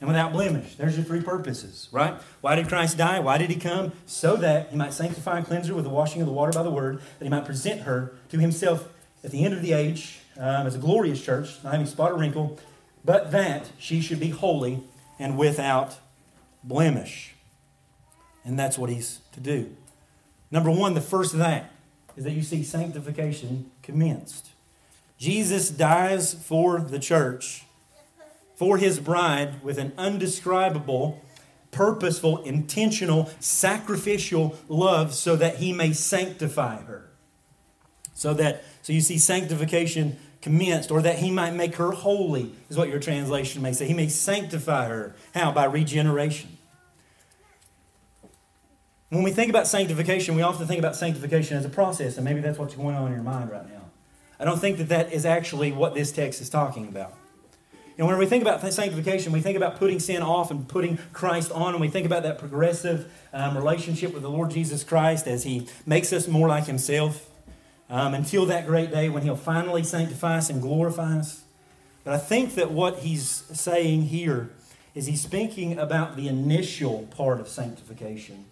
and 0.03 0.09
without 0.09 0.32
blemish. 0.32 0.74
There's 0.74 0.96
your 0.96 1.05
three 1.05 1.20
purposes, 1.20 1.88
right? 1.92 2.20
Why 2.40 2.57
did 2.57 2.66
Christ 2.66 2.98
die? 2.98 3.20
Why 3.20 3.38
did 3.38 3.50
he 3.50 3.57
come? 3.57 3.92
So 4.05 4.34
that 4.34 4.70
he 4.70 4.76
might 4.76 4.92
sanctify 4.92 5.36
and 5.36 5.46
cleanse 5.46 5.68
her 5.68 5.74
with 5.74 5.84
the 5.84 5.90
washing 5.90 6.20
of 6.20 6.26
the 6.26 6.32
water 6.32 6.50
by 6.50 6.64
the 6.64 6.72
word, 6.72 7.00
that 7.20 7.24
he 7.24 7.30
might 7.30 7.44
present 7.44 7.82
her 7.82 8.12
to 8.30 8.38
himself 8.38 8.88
at 9.22 9.30
the 9.30 9.44
end 9.44 9.55
of 9.55 9.62
the 9.62 9.72
age 9.72 10.18
um, 10.38 10.66
as 10.66 10.74
a 10.74 10.78
glorious 10.78 11.24
church, 11.24 11.62
not 11.62 11.70
having 11.70 11.86
spot 11.86 12.11
or 12.11 12.18
wrinkle, 12.18 12.59
but 13.05 13.30
that 13.30 13.70
she 13.78 14.00
should 14.00 14.18
be 14.18 14.30
holy 14.30 14.82
and 15.20 15.38
without 15.38 15.98
blemish. 16.64 17.36
And 18.44 18.59
that's 18.59 18.76
what 18.76 18.90
he's 18.90 19.20
to 19.34 19.40
do. 19.40 19.76
Number 20.50 20.72
one, 20.72 20.94
the 20.94 21.00
first 21.00 21.38
that 21.38 21.70
is 22.16 22.24
that 22.24 22.32
you 22.32 22.42
see 22.42 22.64
sanctification 22.64 23.70
commenced. 23.84 24.48
Jesus 25.16 25.70
dies 25.70 26.34
for 26.34 26.80
the 26.80 26.98
church 26.98 27.66
for 28.63 28.77
his 28.79 29.01
bride 29.01 29.61
with 29.65 29.77
an 29.77 29.93
undescribable, 29.99 31.21
purposeful, 31.73 32.41
intentional, 32.45 33.29
sacrificial 33.41 34.57
love 34.69 35.13
so 35.13 35.35
that 35.35 35.57
he 35.57 35.73
may 35.73 35.93
sanctify 35.93 36.81
her. 36.83 37.11
So 38.15 38.33
that 38.35 38.63
so 38.83 38.93
you 38.93 39.01
see 39.01 39.19
sanctification 39.19 40.17
commenced, 40.41 40.93
or 40.93 41.03
that 41.03 41.19
he 41.19 41.33
might 41.33 41.55
make 41.55 41.75
her 41.75 41.91
holy, 41.91 42.55
is 42.71 42.77
what 42.77 42.89
your 42.89 43.01
translation 43.01 43.63
may 43.63 43.73
say. 43.73 43.89
He 43.89 43.95
may 43.95 44.07
sanctify 44.07 44.87
her. 44.87 45.17
How? 45.35 45.51
By 45.51 45.65
regeneration. 45.65 46.57
When 49.09 49.25
we 49.25 49.33
think 49.33 49.51
about 49.51 49.67
sanctification, 49.67 50.37
we 50.37 50.43
often 50.43 50.69
think 50.69 50.79
about 50.79 50.95
sanctification 50.95 51.57
as 51.57 51.65
a 51.65 51.69
process, 51.69 52.17
and 52.17 52.25
maybe 52.25 52.39
that's 52.39 52.61
what's 52.61 52.77
going 52.77 52.95
on 52.95 53.09
in 53.09 53.15
your 53.15 53.25
mind 53.25 53.51
right 53.51 53.69
now. 53.69 53.83
I 54.39 54.45
don't 54.45 54.61
think 54.61 54.79
that 54.79 54.89
that 54.91 55.13
is 55.13 55.27
actually 55.27 55.73
what 55.73 55.95
this 55.95 56.13
text 56.13 56.41
is 56.41 56.49
talking 56.49 56.87
about. 56.87 57.15
And 57.99 58.07
when 58.07 58.16
we 58.18 58.26
think 58.26 58.43
about 58.43 58.61
sanctification, 58.72 59.32
we 59.32 59.40
think 59.40 59.57
about 59.57 59.76
putting 59.76 60.01
sin 60.01 60.22
off 60.22 60.51
and 60.51 60.66
putting 60.66 60.99
Christ 61.12 61.53
on, 61.53 61.74
and 61.74 61.80
we 61.80 61.88
think 61.88 62.07
about 62.07 62.22
that 62.22 62.38
progressive 62.38 63.12
um, 63.32 63.57
relationship 63.57 64.14
with 64.14 64.22
the 64.22 64.30
Lord 64.30 64.51
Jesus 64.51 64.82
Christ 64.82 65.26
as 65.26 65.45
He 65.45 65.68
makes 65.84 66.12
us 66.12 66.26
more 66.26 66.49
like 66.49 66.64
Himself 66.64 67.28
um, 67.90 68.14
until 68.14 68.47
that 68.47 68.66
great 68.66 68.90
day 68.90 69.09
when 69.09 69.22
He'll 69.22 69.36
finally 69.36 69.82
sanctify 69.82 70.38
us 70.38 70.49
and 70.49 70.62
glorify 70.62 71.18
us. 71.18 71.43
But 72.05 72.14
I 72.14 72.18
think 72.18 72.55
that 72.55 72.70
what 72.70 73.01
He's 73.01 73.28
saying 73.28 74.05
here 74.05 74.51
is 74.95 75.07
He's 75.07 75.20
speaking 75.20 75.78
about 75.78 76.16
the 76.16 76.28
initial 76.28 77.09
part 77.11 77.40
of 77.40 77.49
sanctification. 77.49 78.47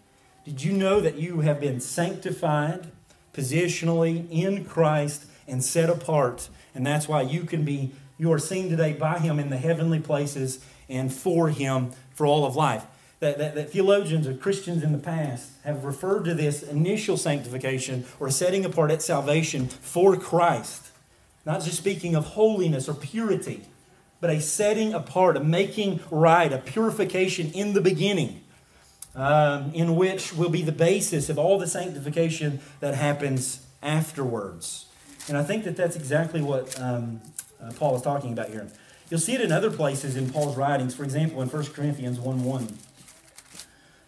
Did 0.44 0.62
you 0.62 0.72
know 0.72 1.00
that 1.00 1.16
you 1.16 1.40
have 1.40 1.60
been 1.60 1.80
sanctified 1.80 2.88
positionally 3.32 4.30
in 4.30 4.64
Christ 4.64 5.26
and 5.46 5.64
set 5.64 5.88
apart? 5.88 6.48
And 6.74 6.86
that's 6.86 7.08
why 7.08 7.22
you 7.22 7.44
can 7.44 7.64
be 7.64 7.92
you 8.20 8.30
are 8.30 8.38
seen 8.38 8.68
today 8.68 8.92
by 8.92 9.18
him 9.18 9.38
in 9.38 9.48
the 9.48 9.56
heavenly 9.56 9.98
places 9.98 10.62
and 10.90 11.10
for 11.10 11.48
him 11.48 11.90
for 12.12 12.26
all 12.26 12.44
of 12.44 12.54
life. 12.54 12.84
That, 13.20 13.38
that, 13.38 13.54
that, 13.54 13.70
theologians 13.70 14.26
or 14.26 14.34
Christians 14.34 14.82
in 14.82 14.92
the 14.92 14.98
past 14.98 15.52
have 15.64 15.84
referred 15.84 16.26
to 16.26 16.34
this 16.34 16.62
initial 16.62 17.16
sanctification 17.16 18.04
or 18.18 18.30
setting 18.30 18.66
apart 18.66 18.90
at 18.90 19.00
salvation 19.00 19.68
for 19.68 20.18
Christ. 20.18 20.90
Not 21.46 21.62
just 21.62 21.78
speaking 21.78 22.14
of 22.14 22.26
holiness 22.26 22.90
or 22.90 22.94
purity, 22.94 23.62
but 24.20 24.28
a 24.28 24.38
setting 24.38 24.92
apart, 24.92 25.38
a 25.38 25.40
making 25.40 26.00
right, 26.10 26.52
a 26.52 26.58
purification 26.58 27.50
in 27.52 27.72
the 27.72 27.80
beginning, 27.80 28.42
um, 29.14 29.72
in 29.72 29.96
which 29.96 30.34
will 30.34 30.50
be 30.50 30.60
the 30.60 30.72
basis 30.72 31.30
of 31.30 31.38
all 31.38 31.58
the 31.58 31.66
sanctification 31.66 32.60
that 32.80 32.94
happens 32.94 33.66
afterwards. 33.82 34.86
And 35.26 35.38
I 35.38 35.42
think 35.42 35.64
that 35.64 35.76
that's 35.76 35.96
exactly 35.96 36.42
what 36.42 36.78
um, 36.78 37.22
uh, 37.62 37.72
Paul 37.72 37.96
is 37.96 38.02
talking 38.02 38.32
about 38.32 38.48
here. 38.48 38.68
You'll 39.08 39.20
see 39.20 39.34
it 39.34 39.40
in 39.40 39.50
other 39.50 39.70
places 39.70 40.16
in 40.16 40.30
Paul's 40.30 40.56
writings. 40.56 40.94
For 40.94 41.04
example, 41.04 41.42
in 41.42 41.48
1 41.48 41.66
Corinthians 41.66 42.20
1 42.20 42.44
1. 42.44 42.78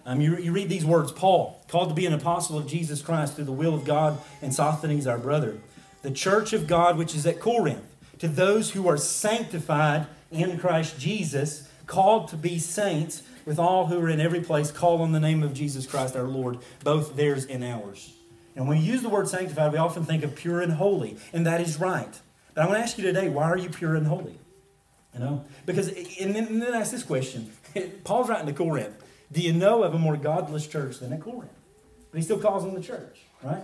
Um, 0.05 0.21
you, 0.21 0.37
you 0.37 0.53
read 0.53 0.69
these 0.69 0.85
words 0.85 1.13
Paul, 1.13 1.63
called 1.69 1.89
to 1.89 1.95
be 1.95 2.07
an 2.07 2.13
apostle 2.13 2.59
of 2.59 2.67
Jesus 2.67 3.03
Christ 3.03 3.35
through 3.35 3.45
the 3.45 3.53
will 3.53 3.75
of 3.75 3.85
God, 3.85 4.19
and 4.41 4.53
Sosthenes, 4.53 5.07
our 5.07 5.19
brother. 5.19 5.59
The 6.03 6.11
church 6.11 6.53
of 6.53 6.67
God 6.67 6.97
which 6.97 7.15
is 7.15 7.27
at 7.27 7.41
Corinth, 7.41 7.85
to 8.19 8.29
those 8.29 8.73
who 8.73 8.89
are 8.89 8.97
sanctified 8.97 10.07
in 10.31 10.59
Christ 10.59 10.99
Jesus, 10.99 11.69
called 11.87 12.29
to 12.29 12.37
be 12.37 12.59
saints, 12.59 13.23
with 13.45 13.59
all 13.59 13.87
who 13.87 14.01
are 14.01 14.09
in 14.09 14.21
every 14.21 14.41
place, 14.41 14.71
call 14.71 15.03
on 15.03 15.13
the 15.13 15.21
name 15.21 15.43
of 15.43 15.55
Jesus 15.55 15.87
Christ 15.87 16.17
our 16.17 16.29
Lord, 16.29 16.59
both 16.85 17.17
theirs 17.17 17.45
and 17.45 17.65
ours. 17.65 18.15
And 18.55 18.69
when 18.69 18.79
we 18.79 18.85
use 18.85 19.03
the 19.03 19.09
word 19.09 19.29
sanctified, 19.29 19.73
we 19.73 19.79
often 19.79 20.05
think 20.05 20.23
of 20.23 20.37
pure 20.37 20.61
and 20.61 20.75
holy, 20.75 21.17
and 21.33 21.47
that 21.47 21.61
is 21.61 21.81
right. 21.81 22.21
But 22.55 22.63
I 22.63 22.67
want 22.67 22.79
to 22.79 22.83
ask 22.83 22.99
you 22.99 23.05
today, 23.05 23.29
why 23.29 23.45
are 23.45 23.59
you 23.59 23.69
pure 23.69 23.95
and 23.95 24.07
holy? 24.07 24.39
You 25.15 25.21
know? 25.21 25.45
Because, 25.67 25.89
and 25.89 26.35
then, 26.35 26.47
and 26.47 26.63
then 26.63 26.75
ask 26.75 26.91
this 26.91 27.03
question. 27.03 27.53
Paul's 28.05 28.29
writing 28.29 28.47
to 28.47 28.53
Corinth. 28.53 28.95
Do 29.31 29.41
you 29.41 29.53
know 29.53 29.83
of 29.83 29.95
a 29.95 29.99
more 29.99 30.17
godless 30.17 30.67
church 30.67 30.99
than 30.99 31.13
at 31.13 31.21
Corinth? 31.21 31.53
But 32.11 32.19
he 32.19 32.25
still 32.25 32.39
calls 32.39 32.65
them 32.65 32.75
the 32.75 32.83
church, 32.83 33.21
right? 33.43 33.63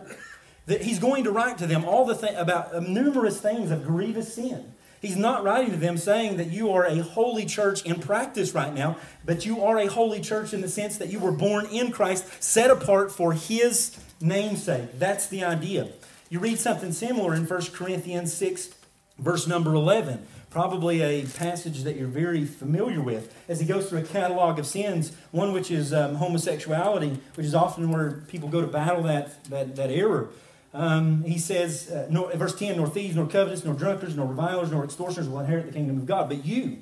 That 0.66 0.82
he's 0.82 0.98
going 0.98 1.24
to 1.24 1.30
write 1.30 1.58
to 1.58 1.66
them 1.66 1.84
all 1.84 2.06
the 2.06 2.14
thing 2.14 2.34
about 2.36 2.82
numerous 2.88 3.40
things 3.40 3.70
of 3.70 3.84
grievous 3.84 4.34
sin. 4.34 4.72
He's 5.00 5.16
not 5.16 5.44
writing 5.44 5.70
to 5.70 5.76
them 5.76 5.96
saying 5.96 6.38
that 6.38 6.50
you 6.50 6.72
are 6.72 6.84
a 6.84 6.96
holy 7.02 7.46
church 7.46 7.82
in 7.84 8.00
practice 8.00 8.52
right 8.52 8.74
now, 8.74 8.96
but 9.24 9.46
you 9.46 9.62
are 9.62 9.78
a 9.78 9.86
holy 9.86 10.20
church 10.20 10.52
in 10.52 10.60
the 10.60 10.68
sense 10.68 10.98
that 10.98 11.10
you 11.10 11.20
were 11.20 11.30
born 11.30 11.66
in 11.66 11.92
Christ, 11.92 12.42
set 12.42 12.70
apart 12.70 13.12
for 13.12 13.32
his 13.32 13.96
namesake. 14.20 14.98
That's 14.98 15.28
the 15.28 15.44
idea. 15.44 15.88
You 16.30 16.40
read 16.40 16.58
something 16.58 16.92
similar 16.92 17.34
in 17.34 17.46
1 17.46 17.62
Corinthians 17.72 18.32
6, 18.34 18.70
verse 19.18 19.46
number 19.46 19.74
11. 19.74 20.26
Probably 20.50 21.02
a 21.02 21.26
passage 21.26 21.82
that 21.82 21.96
you're 21.96 22.08
very 22.08 22.44
familiar 22.44 23.02
with 23.02 23.34
as 23.48 23.60
he 23.60 23.66
goes 23.66 23.88
through 23.88 23.98
a 23.98 24.04
catalog 24.04 24.58
of 24.58 24.66
sins, 24.66 25.12
one 25.30 25.52
which 25.52 25.70
is 25.70 25.92
um, 25.92 26.14
homosexuality, 26.14 27.18
which 27.34 27.46
is 27.46 27.54
often 27.54 27.90
where 27.90 28.22
people 28.28 28.48
go 28.48 28.60
to 28.62 28.66
battle 28.66 29.02
that, 29.02 29.44
that, 29.44 29.76
that 29.76 29.90
error. 29.90 30.30
Um, 30.72 31.22
he 31.24 31.38
says, 31.38 31.90
uh, 31.90 32.06
nor, 32.10 32.30
verse 32.32 32.54
10, 32.54 32.76
nor 32.76 32.88
thieves, 32.88 33.16
nor 33.16 33.26
covetous, 33.26 33.64
nor 33.64 33.74
drunkards, 33.74 34.16
nor 34.16 34.26
revilers, 34.26 34.70
nor 34.70 34.84
extortioners 34.84 35.28
will 35.28 35.40
inherit 35.40 35.66
the 35.66 35.72
kingdom 35.72 35.98
of 35.98 36.06
God. 36.06 36.28
But 36.28 36.44
you, 36.44 36.78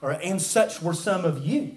or, 0.00 0.12
and 0.12 0.40
such 0.40 0.82
were 0.82 0.94
some 0.94 1.24
of 1.24 1.44
you. 1.44 1.76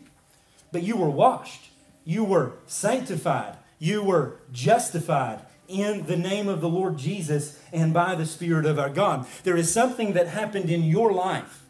But 0.71 0.83
you 0.83 0.95
were 0.95 1.09
washed, 1.09 1.69
you 2.05 2.23
were 2.23 2.53
sanctified, 2.65 3.57
you 3.77 4.01
were 4.03 4.37
justified 4.51 5.41
in 5.71 6.05
the 6.05 6.17
name 6.17 6.47
of 6.47 6.61
the 6.61 6.69
Lord 6.69 6.97
Jesus 6.97 7.59
and 7.71 7.93
by 7.93 8.15
the 8.15 8.25
Spirit 8.25 8.65
of 8.65 8.77
our 8.77 8.89
God. 8.89 9.25
There 9.43 9.57
is 9.57 9.71
something 9.71 10.13
that 10.13 10.27
happened 10.27 10.69
in 10.69 10.83
your 10.83 11.11
life 11.11 11.63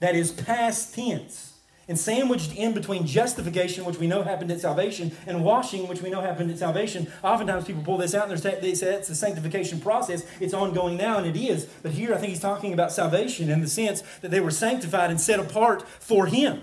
that 0.00 0.14
is 0.14 0.30
past 0.30 0.94
tense 0.94 1.52
and 1.88 1.98
sandwiched 1.98 2.54
in 2.54 2.72
between 2.72 3.06
justification, 3.06 3.84
which 3.84 3.98
we 3.98 4.06
know 4.06 4.22
happened 4.22 4.50
at 4.50 4.60
salvation, 4.60 5.12
and 5.26 5.44
washing, 5.44 5.88
which 5.88 6.00
we 6.00 6.10
know 6.10 6.20
happened 6.20 6.50
at 6.50 6.58
salvation. 6.58 7.10
Oftentimes 7.22 7.64
people 7.64 7.82
pull 7.82 7.98
this 7.98 8.14
out 8.14 8.30
and 8.30 8.38
they 8.40 8.74
say 8.74 8.94
it's 8.94 9.08
the 9.08 9.14
sanctification 9.14 9.80
process. 9.80 10.24
It's 10.40 10.54
ongoing 10.54 10.96
now, 10.96 11.18
and 11.18 11.26
it 11.26 11.38
is. 11.38 11.66
But 11.82 11.92
here 11.92 12.14
I 12.14 12.18
think 12.18 12.30
he's 12.30 12.40
talking 12.40 12.72
about 12.72 12.92
salvation 12.92 13.50
in 13.50 13.60
the 13.60 13.68
sense 13.68 14.02
that 14.20 14.30
they 14.30 14.40
were 14.40 14.50
sanctified 14.50 15.10
and 15.10 15.20
set 15.20 15.40
apart 15.40 15.82
for 15.82 16.26
him 16.26 16.62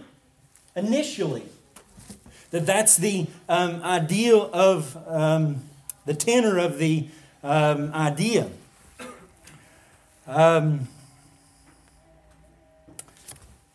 initially. 0.75 1.43
That 2.51 2.65
that's 2.65 2.97
the 2.97 3.27
um, 3.47 3.83
ideal 3.83 4.49
of 4.51 4.97
um, 5.05 5.61
the 6.05 6.13
tenor 6.13 6.57
of 6.57 6.77
the 6.77 7.07
um, 7.43 7.93
idea. 7.93 8.49
Um, 10.27 10.87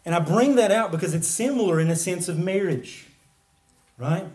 and 0.04 0.14
I 0.14 0.20
bring 0.20 0.56
that 0.56 0.70
out 0.70 0.90
because 0.90 1.14
it's 1.14 1.26
similar 1.26 1.80
in 1.80 1.88
a 1.88 1.96
sense 1.96 2.28
of 2.28 2.38
marriage, 2.38 3.06
right? 3.98 4.26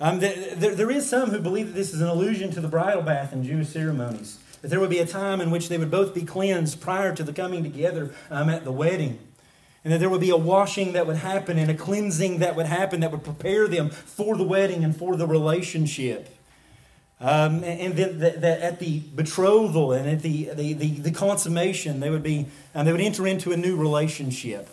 Um, 0.00 0.20
there, 0.20 0.74
there 0.74 0.90
is 0.90 1.08
some 1.08 1.30
who 1.30 1.40
believe 1.40 1.68
that 1.68 1.74
this 1.74 1.92
is 1.92 2.00
an 2.00 2.08
allusion 2.08 2.50
to 2.52 2.60
the 2.60 2.68
bridal 2.68 3.02
bath 3.02 3.32
in 3.32 3.42
Jewish 3.42 3.68
ceremonies. 3.68 4.38
That 4.62 4.68
there 4.68 4.80
would 4.80 4.90
be 4.90 4.98
a 4.98 5.06
time 5.06 5.40
in 5.40 5.50
which 5.50 5.68
they 5.68 5.78
would 5.78 5.90
both 5.90 6.14
be 6.14 6.24
cleansed 6.24 6.80
prior 6.80 7.14
to 7.14 7.22
the 7.22 7.32
coming 7.32 7.62
together 7.62 8.14
um, 8.30 8.48
at 8.48 8.64
the 8.64 8.72
wedding. 8.72 9.18
And 9.82 9.92
that 9.92 9.98
there 9.98 10.10
would 10.10 10.20
be 10.20 10.30
a 10.30 10.36
washing 10.36 10.92
that 10.92 11.06
would 11.06 11.16
happen 11.16 11.58
and 11.58 11.70
a 11.70 11.74
cleansing 11.74 12.38
that 12.38 12.54
would 12.54 12.66
happen 12.66 13.00
that 13.00 13.10
would 13.10 13.24
prepare 13.24 13.66
them 13.66 13.90
for 13.90 14.36
the 14.36 14.44
wedding 14.44 14.84
and 14.84 14.96
for 14.96 15.16
the 15.16 15.26
relationship. 15.26 16.37
Um, 17.20 17.64
and 17.64 17.96
then 17.96 18.18
the, 18.18 18.30
the, 18.30 18.64
at 18.64 18.78
the 18.78 19.00
betrothal 19.00 19.92
and 19.92 20.08
at 20.08 20.22
the, 20.22 20.50
the, 20.54 20.72
the, 20.74 20.90
the 21.00 21.10
consummation, 21.10 21.98
they 21.98 22.10
would, 22.10 22.22
be, 22.22 22.46
um, 22.74 22.86
they 22.86 22.92
would 22.92 23.00
enter 23.00 23.26
into 23.26 23.50
a 23.50 23.56
new 23.56 23.76
relationship. 23.76 24.68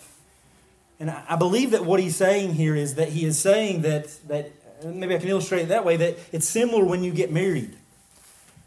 And 1.00 1.10
I, 1.10 1.24
I 1.30 1.36
believe 1.36 1.72
that 1.72 1.84
what 1.84 1.98
he's 1.98 2.14
saying 2.14 2.54
here 2.54 2.76
is 2.76 2.94
that 2.94 3.08
he 3.08 3.24
is 3.24 3.38
saying 3.38 3.82
that, 3.82 4.08
that 4.28 4.52
maybe 4.84 5.16
I 5.16 5.18
can 5.18 5.28
illustrate 5.28 5.62
it 5.62 5.68
that 5.68 5.84
way, 5.84 5.96
that 5.96 6.18
it's 6.30 6.48
similar 6.48 6.84
when 6.84 7.02
you 7.02 7.12
get 7.12 7.32
married, 7.32 7.74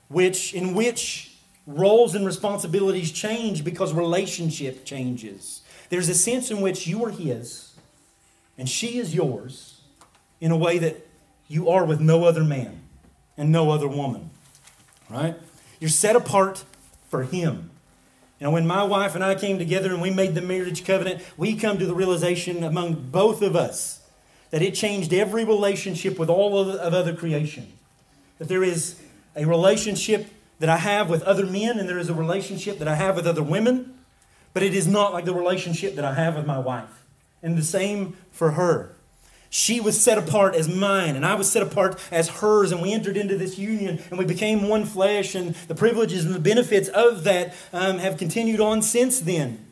which, 0.09 0.53
in 0.53 0.73
which 0.73 1.37
roles 1.65 2.15
and 2.15 2.25
responsibilities 2.25 3.13
change 3.13 3.63
because 3.63 3.93
relationship 3.93 4.83
changes. 4.83 5.61
There's 5.87 6.09
a 6.09 6.15
sense 6.15 6.51
in 6.51 6.59
which 6.59 6.85
you 6.85 7.03
are 7.05 7.11
his 7.11 7.69
and 8.57 8.67
she 8.67 8.97
is 8.97 9.15
yours 9.15 9.79
in 10.41 10.51
a 10.51 10.57
way 10.57 10.79
that 10.79 11.07
you 11.47 11.69
are 11.69 11.85
with 11.85 12.01
no 12.01 12.25
other 12.25 12.43
man 12.43 12.81
and 13.39 13.51
no 13.51 13.71
other 13.71 13.87
woman. 13.87 14.29
Right? 15.09 15.35
You're 15.79 15.89
set 15.89 16.15
apart 16.15 16.65
for 17.09 17.23
Him. 17.23 17.71
Know, 18.39 18.51
when 18.51 18.67
my 18.67 18.83
wife 18.83 19.15
and 19.15 19.23
I 19.23 19.35
came 19.35 19.57
together 19.57 19.91
and 19.91 20.01
we 20.01 20.11
made 20.11 20.35
the 20.35 20.41
marriage 20.41 20.85
covenant, 20.85 21.21
we 21.35 21.55
come 21.55 21.77
to 21.77 21.85
the 21.85 21.95
realization 21.95 22.63
among 22.63 23.09
both 23.11 23.41
of 23.41 23.55
us 23.55 24.01
that 24.51 24.61
it 24.61 24.75
changed 24.75 25.13
every 25.13 25.43
relationship 25.43 26.17
with 26.17 26.29
all 26.29 26.57
of 26.57 26.93
other 26.93 27.15
creation. 27.15 27.73
That 28.37 28.47
there 28.47 28.63
is 28.63 29.01
a 29.35 29.45
relationship 29.45 30.27
that 30.59 30.69
I 30.69 30.77
have 30.77 31.09
with 31.09 31.21
other 31.23 31.45
men 31.45 31.79
and 31.79 31.87
there 31.87 31.97
is 31.97 32.09
a 32.09 32.13
relationship 32.13 32.79
that 32.79 32.87
I 32.87 32.95
have 32.95 33.15
with 33.15 33.27
other 33.27 33.43
women, 33.43 33.93
but 34.53 34.63
it 34.63 34.73
is 34.73 34.87
not 34.87 35.13
like 35.13 35.25
the 35.25 35.33
relationship 35.33 35.95
that 35.95 36.05
I 36.05 36.13
have 36.13 36.35
with 36.35 36.45
my 36.45 36.59
wife. 36.59 37.03
And 37.43 37.57
the 37.57 37.63
same 37.63 38.17
for 38.31 38.51
her. 38.51 38.95
She 39.49 39.79
was 39.79 39.99
set 39.99 40.17
apart 40.17 40.53
as 40.53 40.69
mine, 40.69 41.15
and 41.15 41.25
I 41.25 41.33
was 41.33 41.51
set 41.51 41.63
apart 41.63 41.99
as 42.11 42.29
hers, 42.29 42.71
and 42.71 42.81
we 42.81 42.93
entered 42.93 43.17
into 43.17 43.35
this 43.35 43.57
union, 43.57 43.99
and 44.09 44.19
we 44.19 44.25
became 44.25 44.67
one 44.67 44.85
flesh, 44.85 45.33
and 45.33 45.55
the 45.67 45.73
privileges 45.73 46.23
and 46.23 46.35
the 46.35 46.39
benefits 46.39 46.87
of 46.89 47.23
that 47.23 47.55
um, 47.73 47.97
have 47.97 48.17
continued 48.17 48.61
on 48.61 48.83
since 48.83 49.19
then. 49.19 49.65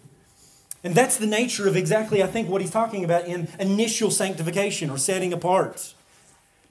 And 0.84 0.96
that's 0.96 1.18
the 1.18 1.28
nature 1.28 1.68
of 1.68 1.76
exactly, 1.76 2.24
I 2.24 2.28
think, 2.28 2.50
what 2.50 2.62
he's 2.62 2.72
talking 2.72 3.04
about 3.04 3.26
in 3.26 3.50
initial 3.60 4.10
sanctification 4.10 4.90
or 4.90 4.98
setting 4.98 5.32
apart. 5.32 5.94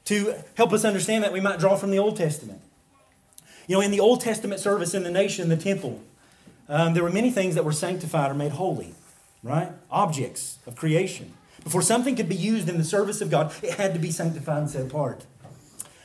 To 0.07 0.35
help 0.55 0.73
us 0.73 0.85
understand 0.85 1.23
that, 1.23 1.33
we 1.33 1.41
might 1.41 1.61
draw 1.61 1.77
from 1.77 1.91
the 1.91 1.99
Old 1.99 2.17
Testament. 2.17 2.61
You 3.69 3.77
know, 3.77 3.83
in 3.83 3.91
the 3.91 4.01
Old 4.01 4.21
Testament 4.21 4.61
service 4.61 4.95
in 4.95 5.03
the 5.03 5.11
nation, 5.11 5.49
the 5.49 5.57
temple, 5.57 6.01
um, 6.69 6.95
there 6.95 7.03
were 7.03 7.11
many 7.11 7.31
things 7.31 7.55
that 7.55 7.65
were 7.65 7.73
sanctified 7.73 8.31
or 8.31 8.35
made 8.35 8.53
holy, 8.53 8.95
right? 9.43 9.73
Objects 9.91 10.59
of 10.67 10.77
creation. 10.77 11.35
Before 11.67 11.83
something 11.83 12.15
could 12.15 12.29
be 12.29 12.37
used 12.37 12.69
in 12.69 12.79
the 12.79 12.85
service 12.85 13.21
of 13.21 13.29
God, 13.29 13.53
it 13.61 13.73
had 13.73 13.93
to 13.95 13.99
be 13.99 14.13
sanctified 14.13 14.59
and 14.59 14.71
set 14.71 14.87
apart. 14.87 15.27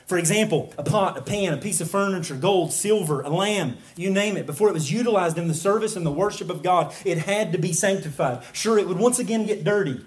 For 0.06 0.18
example, 0.18 0.74
a 0.76 0.82
pot, 0.82 1.16
a 1.16 1.22
pan, 1.22 1.52
a 1.52 1.56
piece 1.56 1.80
of 1.80 1.88
furniture, 1.88 2.34
gold, 2.34 2.72
silver, 2.72 3.22
a 3.22 3.30
lamb, 3.30 3.76
you 3.94 4.10
name 4.10 4.36
it, 4.36 4.44
before 4.44 4.68
it 4.68 4.72
was 4.72 4.90
utilized 4.90 5.38
in 5.38 5.46
the 5.46 5.54
service 5.54 5.94
and 5.94 6.04
the 6.04 6.10
worship 6.10 6.50
of 6.50 6.64
God, 6.64 6.92
it 7.04 7.18
had 7.18 7.52
to 7.52 7.58
be 7.58 7.72
sanctified. 7.72 8.42
Sure, 8.52 8.76
it 8.76 8.88
would 8.88 8.98
once 8.98 9.20
again 9.20 9.46
get 9.46 9.62
dirty. 9.62 10.04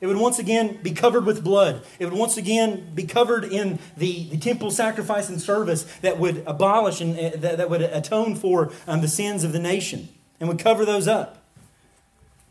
It 0.00 0.06
would 0.06 0.16
once 0.16 0.38
again 0.38 0.78
be 0.82 0.92
covered 0.92 1.26
with 1.26 1.44
blood. 1.44 1.84
It 1.98 2.06
would 2.06 2.14
once 2.14 2.38
again 2.38 2.92
be 2.94 3.04
covered 3.04 3.44
in 3.44 3.78
the, 3.98 4.30
the 4.30 4.38
temple 4.38 4.70
sacrifice 4.70 5.28
and 5.28 5.38
service 5.38 5.82
that 6.00 6.18
would 6.18 6.42
abolish 6.46 7.02
and 7.02 7.18
uh, 7.18 7.36
that, 7.36 7.58
that, 7.58 7.68
would 7.68 7.82
atone 7.82 8.34
for 8.34 8.72
um, 8.86 9.02
the 9.02 9.08
sins 9.08 9.44
of 9.44 9.52
the 9.52 9.58
nation 9.58 10.08
and 10.40 10.48
would 10.48 10.58
cover 10.58 10.86
those 10.86 11.06
up. 11.06 11.44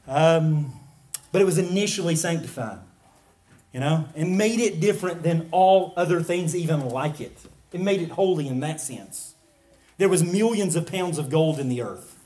Um, 0.08 0.80
but 1.36 1.42
it 1.42 1.46
was 1.46 1.58
initially 1.58 2.16
sanctified, 2.16 2.80
you 3.74 3.80
know, 3.82 4.08
and 4.16 4.38
made 4.38 4.62
it 4.62 4.80
different 4.80 5.22
than 5.22 5.50
all 5.52 5.94
other 5.98 6.24
things 6.24 6.56
even 6.56 6.88
like 6.88 7.20
it. 7.20 7.38
It 7.74 7.82
made 7.82 8.02
it 8.02 8.12
holy 8.12 8.48
in 8.48 8.62
that 8.62 8.80
sense. 8.80 9.36
There 9.98 10.08
was 10.08 10.24
millions 10.24 10.78
of 10.78 10.88
pounds 10.88 11.18
of 11.18 11.30
gold 11.30 11.60
in 11.60 11.68
the 11.68 11.82
earth, 11.82 12.18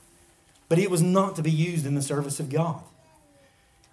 but 0.68 0.78
it 0.78 0.92
was 0.92 1.02
not 1.02 1.36
to 1.38 1.42
be 1.42 1.50
used 1.50 1.88
in 1.88 1.96
the 1.96 2.04
service 2.04 2.40
of 2.40 2.52
God. 2.52 2.84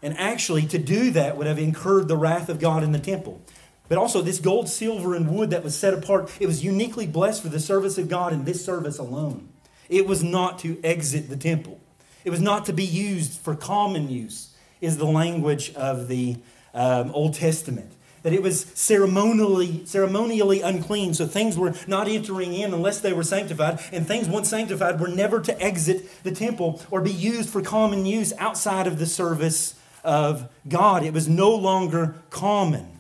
And 0.03 0.15
actually, 0.19 0.67
to 0.67 0.77
do 0.77 1.11
that 1.13 1.39
would 1.39 1.47
have 1.47 1.59
incurred 1.59 2.09
the 2.09 2.17
wrath 2.19 2.51
of 2.51 2.61
God 2.61 2.83
in 2.83 2.93
the 2.93 2.99
temple. 2.99 3.41
But 3.89 3.97
also, 3.97 4.21
this 4.21 4.39
gold, 4.39 4.69
silver, 4.69 5.15
and 5.15 5.35
wood 5.35 5.49
that 5.49 5.65
was 5.65 5.75
set 5.75 5.95
apart, 5.95 6.31
it 6.41 6.47
was 6.47 6.63
uniquely 6.63 7.07
blessed 7.07 7.41
for 7.41 7.49
the 7.49 7.59
service 7.59 7.97
of 7.97 8.11
God 8.11 8.35
in 8.35 8.45
this 8.45 8.63
service 8.63 8.99
alone. 8.99 9.49
It 9.89 10.07
was 10.07 10.23
not 10.23 10.59
to 10.59 10.79
exit 10.85 11.31
the 11.31 11.39
temple, 11.39 11.81
it 12.23 12.29
was 12.29 12.43
not 12.43 12.67
to 12.67 12.75
be 12.75 12.85
used 12.85 13.41
for 13.41 13.57
common 13.57 14.11
use 14.11 14.53
is 14.81 14.97
the 14.97 15.07
language 15.07 15.73
of 15.75 16.09
the 16.09 16.37
um, 16.75 17.11
Old 17.13 17.35
Testament. 17.35 17.93
That 18.23 18.33
it 18.33 18.43
was 18.43 18.67
ceremonially, 18.75 19.87
ceremonially 19.87 20.61
unclean, 20.61 21.15
so 21.15 21.27
things 21.27 21.57
were 21.57 21.75
not 21.87 22.09
entering 22.09 22.55
in 22.55 22.75
unless 22.75 23.01
they 23.01 23.13
were 23.13 23.23
sanctified, 23.23 23.79
and 23.93 24.07
things 24.07 24.29
once 24.29 24.49
sanctified 24.49 25.01
were 25.01 25.09
never 25.09 25.41
to 25.41 25.63
exit 25.63 26.23
the 26.25 26.33
temple 26.33 26.83
or 26.91 27.01
be 27.01 27.13
used 27.13 27.49
for 27.49 27.63
common 27.63 28.05
use 28.05 28.33
outside 28.39 28.87
of 28.89 28.99
the 28.99 29.07
service 29.07 29.75
of 30.03 30.49
God. 30.69 31.05
It 31.05 31.13
was 31.13 31.29
no 31.29 31.55
longer 31.55 32.17
common. 32.31 32.96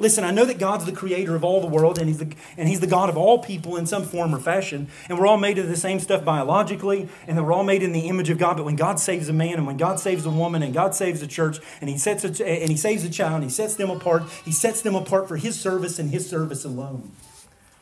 Listen, 0.00 0.22
I 0.22 0.30
know 0.30 0.44
that 0.44 0.60
God's 0.60 0.84
the 0.84 0.92
creator 0.92 1.34
of 1.34 1.42
all 1.42 1.60
the 1.60 1.66
world 1.66 1.98
and 1.98 2.06
he's 2.06 2.18
the, 2.18 2.32
and 2.56 2.68
he's 2.68 2.78
the 2.78 2.86
God 2.86 3.08
of 3.08 3.16
all 3.16 3.40
people 3.40 3.76
in 3.76 3.84
some 3.84 4.04
form 4.04 4.32
or 4.32 4.38
fashion. 4.38 4.86
And 5.08 5.18
we're 5.18 5.26
all 5.26 5.38
made 5.38 5.58
of 5.58 5.68
the 5.68 5.76
same 5.76 5.98
stuff 5.98 6.24
biologically 6.24 7.08
and 7.26 7.36
that 7.36 7.42
we're 7.42 7.52
all 7.52 7.64
made 7.64 7.82
in 7.82 7.90
the 7.92 8.08
image 8.08 8.30
of 8.30 8.38
God. 8.38 8.58
But 8.58 8.66
when 8.66 8.76
God 8.76 9.00
saves 9.00 9.28
a 9.28 9.32
man 9.32 9.54
and 9.54 9.66
when 9.66 9.76
God 9.76 9.98
saves 9.98 10.24
a 10.24 10.30
woman 10.30 10.62
and 10.62 10.72
God 10.72 10.94
saves 10.94 11.20
a 11.20 11.26
church 11.26 11.58
and 11.80 11.90
he, 11.90 11.98
sets 11.98 12.22
a, 12.22 12.48
and 12.48 12.70
he 12.70 12.76
saves 12.76 13.04
a 13.04 13.10
child 13.10 13.34
and 13.34 13.44
he 13.44 13.50
sets 13.50 13.74
them 13.74 13.90
apart, 13.90 14.22
he 14.44 14.52
sets 14.52 14.82
them 14.82 14.94
apart 14.94 15.26
for 15.26 15.36
his 15.36 15.58
service 15.58 15.98
and 15.98 16.10
his 16.10 16.28
service 16.28 16.64
alone. 16.64 17.10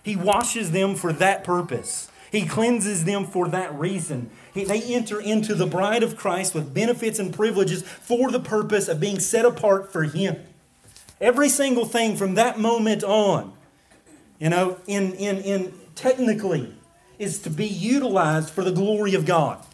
He 0.02 0.16
washes 0.16 0.70
them 0.72 0.94
for 0.94 1.12
that 1.12 1.44
purpose. 1.44 2.10
He 2.32 2.46
cleanses 2.46 3.04
them 3.04 3.26
for 3.26 3.48
that 3.48 3.74
reason. 3.78 4.30
He, 4.54 4.64
they 4.64 4.82
enter 4.82 5.20
into 5.20 5.54
the 5.54 5.66
bride 5.66 6.02
of 6.02 6.16
Christ 6.16 6.54
with 6.54 6.72
benefits 6.72 7.18
and 7.18 7.32
privileges 7.32 7.82
for 7.82 8.30
the 8.30 8.40
purpose 8.40 8.88
of 8.88 9.00
being 9.00 9.20
set 9.20 9.44
apart 9.44 9.92
for 9.92 10.04
him. 10.04 10.38
Every 11.20 11.48
single 11.48 11.86
thing 11.86 12.16
from 12.16 12.34
that 12.34 12.58
moment 12.58 13.02
on, 13.02 13.54
you 14.38 14.50
know, 14.50 14.78
in, 14.86 15.14
in, 15.14 15.38
in 15.38 15.72
technically, 15.94 16.74
is 17.18 17.38
to 17.40 17.50
be 17.50 17.66
utilized 17.66 18.50
for 18.50 18.62
the 18.62 18.72
glory 18.72 19.14
of 19.14 19.24
God. 19.24 19.64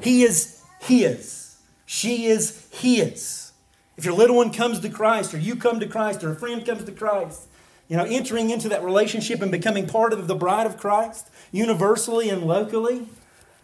He 0.00 0.22
is 0.22 0.62
His. 0.80 1.56
She 1.84 2.26
is 2.26 2.68
His. 2.70 3.52
If 3.96 4.04
your 4.04 4.14
little 4.14 4.36
one 4.36 4.52
comes 4.52 4.80
to 4.80 4.88
Christ, 4.88 5.34
or 5.34 5.38
you 5.38 5.56
come 5.56 5.80
to 5.80 5.86
Christ, 5.86 6.22
or 6.22 6.30
a 6.30 6.36
friend 6.36 6.64
comes 6.64 6.84
to 6.84 6.92
Christ, 6.92 7.48
you 7.88 7.96
know, 7.96 8.04
entering 8.04 8.50
into 8.50 8.68
that 8.68 8.82
relationship 8.82 9.42
and 9.42 9.50
becoming 9.50 9.86
part 9.86 10.12
of 10.12 10.28
the 10.28 10.34
bride 10.34 10.66
of 10.66 10.78
Christ, 10.78 11.28
universally 11.50 12.30
and 12.30 12.44
locally, 12.44 13.08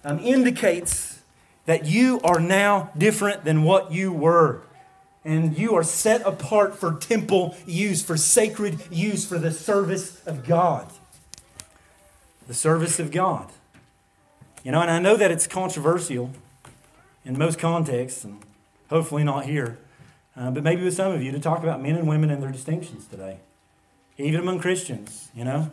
um, 0.04 0.18
indicates 0.18 1.20
that 1.66 1.86
you 1.86 2.20
are 2.24 2.40
now 2.40 2.90
different 2.98 3.44
than 3.44 3.62
what 3.62 3.92
you 3.92 4.12
were 4.12 4.62
and 5.24 5.58
you 5.58 5.74
are 5.74 5.82
set 5.82 6.22
apart 6.22 6.76
for 6.76 6.94
temple 6.94 7.56
use, 7.66 8.02
for 8.02 8.16
sacred 8.16 8.80
use, 8.90 9.26
for 9.26 9.38
the 9.38 9.50
service 9.50 10.24
of 10.26 10.46
God. 10.46 10.90
The 12.46 12.54
service 12.54 12.98
of 12.98 13.10
God. 13.10 13.50
You 14.64 14.72
know, 14.72 14.80
and 14.80 14.90
I 14.90 14.98
know 14.98 15.16
that 15.16 15.30
it's 15.30 15.46
controversial 15.46 16.30
in 17.24 17.38
most 17.38 17.58
contexts, 17.58 18.24
and 18.24 18.40
hopefully 18.90 19.24
not 19.24 19.44
here, 19.44 19.78
uh, 20.36 20.50
but 20.50 20.62
maybe 20.62 20.82
with 20.82 20.94
some 20.94 21.12
of 21.12 21.22
you 21.22 21.30
to 21.32 21.40
talk 21.40 21.62
about 21.62 21.82
men 21.82 21.94
and 21.94 22.08
women 22.08 22.30
and 22.30 22.42
their 22.42 22.50
distinctions 22.50 23.06
today, 23.06 23.38
even 24.16 24.40
among 24.40 24.60
Christians, 24.60 25.28
you 25.34 25.44
know. 25.44 25.70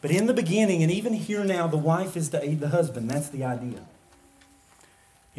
But 0.00 0.10
in 0.10 0.26
the 0.26 0.34
beginning, 0.34 0.82
and 0.82 0.90
even 0.90 1.12
here 1.12 1.44
now, 1.44 1.66
the 1.66 1.76
wife 1.76 2.16
is 2.16 2.30
to 2.30 2.42
aid 2.42 2.60
the 2.60 2.68
husband. 2.68 3.10
That's 3.10 3.28
the 3.28 3.44
idea. 3.44 3.80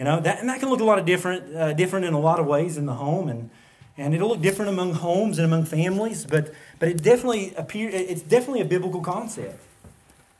You 0.01 0.05
know, 0.05 0.19
that, 0.19 0.39
and 0.39 0.49
that 0.49 0.59
can 0.59 0.69
look 0.69 0.79
a 0.79 0.83
lot 0.83 0.97
of 0.97 1.05
different, 1.05 1.55
uh, 1.55 1.73
different 1.73 2.07
in 2.07 2.15
a 2.15 2.19
lot 2.19 2.39
of 2.39 2.47
ways 2.47 2.75
in 2.75 2.87
the 2.87 2.95
home, 2.95 3.29
and, 3.29 3.51
and 3.99 4.15
it'll 4.15 4.29
look 4.29 4.41
different 4.41 4.71
among 4.71 4.95
homes 4.95 5.37
and 5.37 5.45
among 5.45 5.65
families, 5.65 6.25
but, 6.25 6.51
but 6.79 6.89
it 6.89 7.03
definitely 7.03 7.53
appear, 7.53 7.87
it's 7.87 8.23
definitely 8.23 8.61
a 8.61 8.65
biblical 8.65 9.01
concept, 9.01 9.63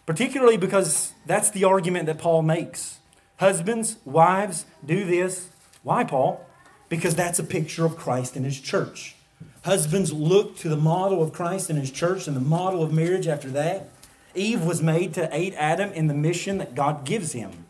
particularly 0.08 0.58
because 0.58 1.14
that's 1.28 1.52
the 1.52 1.64
argument 1.64 2.08
that 2.08 2.18
Paul 2.18 2.42
makes. 2.42 2.98
Husbands, 3.38 3.98
wives, 4.04 4.66
do 4.84 5.06
this. 5.06 5.50
Why, 5.84 6.06
Paul? 6.06 6.44
Because 6.90 7.14
that's 7.14 7.38
a 7.38 7.44
picture 7.44 7.86
of 7.86 7.96
Christ 7.96 8.36
and 8.36 8.44
his 8.44 8.60
church. 8.60 9.16
Husbands 9.64 10.12
look 10.12 10.58
to 10.58 10.70
the 10.70 10.76
model 10.76 11.22
of 11.22 11.34
Christ 11.34 11.70
and 11.70 11.78
his 11.78 11.92
church 11.92 12.26
and 12.26 12.36
the 12.36 12.42
model 12.42 12.82
of 12.82 12.92
marriage 12.92 13.28
after 13.28 13.50
that. 13.50 13.90
Eve 14.34 14.64
was 14.66 14.82
made 14.82 15.14
to 15.14 15.30
aid 15.32 15.54
Adam 15.54 15.92
in 15.92 16.08
the 16.08 16.16
mission 16.16 16.58
that 16.58 16.74
God 16.74 17.06
gives 17.06 17.34
him. 17.34 17.61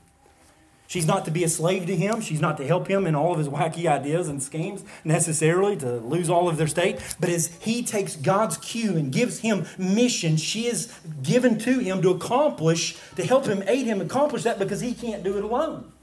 She's 0.91 1.07
not 1.07 1.23
to 1.23 1.31
be 1.31 1.45
a 1.45 1.47
slave 1.47 1.85
to 1.85 1.95
him. 1.95 2.19
She's 2.19 2.41
not 2.41 2.57
to 2.57 2.67
help 2.67 2.89
him 2.89 3.07
in 3.07 3.15
all 3.15 3.31
of 3.31 3.37
his 3.37 3.47
wacky 3.47 3.85
ideas 3.85 4.27
and 4.27 4.43
schemes 4.43 4.83
necessarily 5.05 5.77
to 5.77 5.99
lose 5.99 6.29
all 6.29 6.49
of 6.49 6.57
their 6.57 6.67
state. 6.67 6.99
But 7.17 7.29
as 7.29 7.47
he 7.61 7.81
takes 7.81 8.17
God's 8.17 8.57
cue 8.57 8.97
and 8.97 9.09
gives 9.09 9.39
him 9.39 9.65
mission, 9.77 10.35
she 10.35 10.65
is 10.65 10.93
given 11.23 11.57
to 11.59 11.79
him 11.79 12.01
to 12.01 12.09
accomplish, 12.09 12.97
to 13.15 13.25
help 13.25 13.45
him, 13.45 13.63
aid 13.67 13.85
him 13.85 14.01
accomplish 14.01 14.43
that 14.43 14.59
because 14.59 14.81
he 14.81 14.93
can't 14.93 15.23
do 15.23 15.37
it 15.37 15.45
alone. 15.45 15.93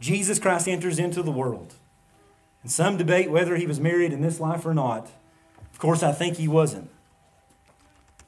Jesus 0.00 0.40
Christ 0.40 0.66
enters 0.66 0.98
into 0.98 1.22
the 1.22 1.30
world. 1.30 1.74
And 2.64 2.72
some 2.72 2.96
debate 2.96 3.30
whether 3.30 3.54
he 3.54 3.68
was 3.68 3.78
married 3.78 4.12
in 4.12 4.20
this 4.20 4.40
life 4.40 4.66
or 4.66 4.74
not. 4.74 5.10
Of 5.72 5.78
course, 5.78 6.02
I 6.02 6.10
think 6.10 6.38
he 6.38 6.48
wasn't. 6.48 6.90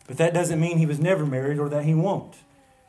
But 0.07 0.19
that 0.19 0.35
doesn't 0.35 0.61
mean 0.61 0.79
he 0.79 0.87
was 0.87 1.01
never 1.01 1.27
married 1.27 1.59
or 1.59 1.69
that 1.69 1.85
he 1.85 1.97
won't. 1.97 2.37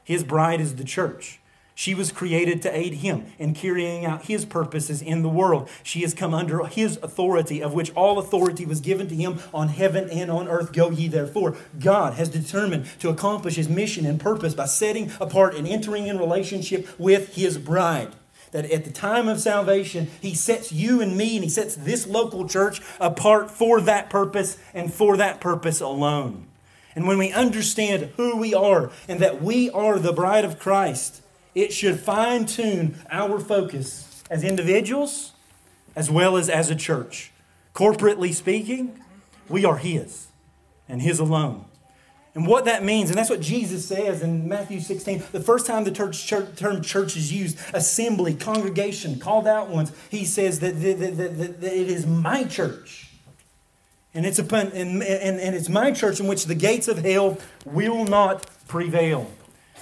His 0.04 0.24
bride 0.24 0.62
is 0.62 0.76
the 0.76 0.84
church. 0.84 1.40
She 1.76 1.96
was 1.96 2.12
created 2.12 2.62
to 2.62 2.78
aid 2.78 2.96
him 2.96 3.26
in 3.40 3.54
carrying 3.54 4.06
out 4.06 4.26
his 4.26 4.46
purposes 4.46 5.02
in 5.02 5.24
the 5.24 5.30
world. 5.30 5.70
She 5.82 6.02
has 6.02 6.14
come 6.14 6.34
under 6.34 6.66
his 6.66 6.98
authority, 7.02 7.64
of 7.64 7.74
which 7.74 7.94
all 7.96 8.20
authority 8.20 8.66
was 8.66 8.80
given 8.80 9.08
to 9.08 9.16
him 9.16 9.40
on 9.54 9.70
heaven 9.70 10.10
and 10.10 10.30
on 10.30 10.48
earth. 10.48 10.72
Go 10.72 10.92
ye 10.92 11.08
therefore. 11.08 11.56
God 11.80 12.14
has 12.14 12.30
determined 12.30 12.86
to 13.00 13.10
accomplish 13.10 13.56
his 13.56 13.70
mission 13.70 14.06
and 14.06 14.20
purpose 14.20 14.54
by 14.54 14.66
setting 14.66 15.12
apart 15.20 15.56
and 15.56 15.68
entering 15.68 16.08
in 16.08 16.20
relationship 16.20 16.88
with 17.00 17.36
his 17.36 17.58
bride 17.58 18.14
that 18.52 18.70
at 18.70 18.86
the 18.86 18.92
time 18.92 19.28
of 19.28 19.40
salvation, 19.40 20.10
He 20.22 20.36
sets 20.36 20.72
you 20.72 21.02
and 21.02 21.18
me 21.18 21.36
and 21.36 21.44
He 21.44 21.50
sets 21.50 21.76
this 21.76 22.08
local 22.08 22.48
church 22.48 22.82
apart 23.00 23.50
for 23.50 23.82
that 23.82 24.12
purpose 24.12 24.58
and 24.76 24.94
for 24.94 25.18
that 25.18 25.42
purpose 25.42 25.82
alone. 25.82 26.46
And 26.96 27.08
when 27.08 27.18
we 27.18 27.32
understand 27.32 28.12
who 28.16 28.38
we 28.38 28.54
are 28.54 28.92
and 29.08 29.20
that 29.20 29.42
we 29.42 29.72
are 29.72 29.98
the 29.98 30.14
bride 30.14 30.46
of 30.46 30.60
Christ, 30.60 31.23
it 31.56 31.74
should 31.74 32.00
fine 32.00 32.46
tune 32.46 32.96
our 33.10 33.40
focus 33.40 34.24
as 34.30 34.44
individuals 34.44 35.34
as 35.96 36.10
well 36.10 36.38
as 36.38 36.50
as 36.50 36.70
a 36.70 36.76
church. 36.76 37.32
Corporately 37.74 38.34
speaking, 38.34 39.00
we 39.50 39.66
are 39.66 39.78
His 39.78 40.28
and 40.88 41.02
His 41.02 41.20
alone. 41.20 41.66
And 42.36 42.48
what 42.48 42.66
that 42.66 42.84
means, 42.84 43.10
and 43.10 43.18
that's 43.18 43.30
what 43.30 43.42
Jesus 43.42 43.86
says 43.86 44.24
in 44.24 44.48
Matthew 44.48 44.80
16, 44.80 45.24
the 45.32 45.40
first 45.40 45.68
time 45.68 45.84
the 45.84 45.92
church, 45.92 46.26
church, 46.26 46.56
term 46.56 46.82
church 46.82 47.16
is 47.16 47.32
used, 47.32 47.60
assembly, 47.74 48.34
congregation, 48.34 49.20
called 49.20 49.48
out 49.48 49.70
ones, 49.70 49.92
he 50.10 50.26
says 50.26 50.60
that, 50.62 50.82
that, 50.82 51.00
that, 51.00 51.62
that 51.62 51.74
it 51.74 51.90
is 51.90 52.08
my 52.08 52.44
church. 52.44 53.12
And 54.16 54.26
it's, 54.26 54.40
upon, 54.40 54.68
and, 54.68 55.04
and, 55.04 55.40
and 55.40 55.56
it's 55.56 55.70
my 55.70 55.92
church 55.92 56.20
in 56.20 56.28
which 56.28 56.46
the 56.46 56.56
gates 56.56 56.88
of 56.88 57.00
hell 57.00 57.38
will 57.66 58.04
not 58.04 58.48
prevail. 58.68 59.30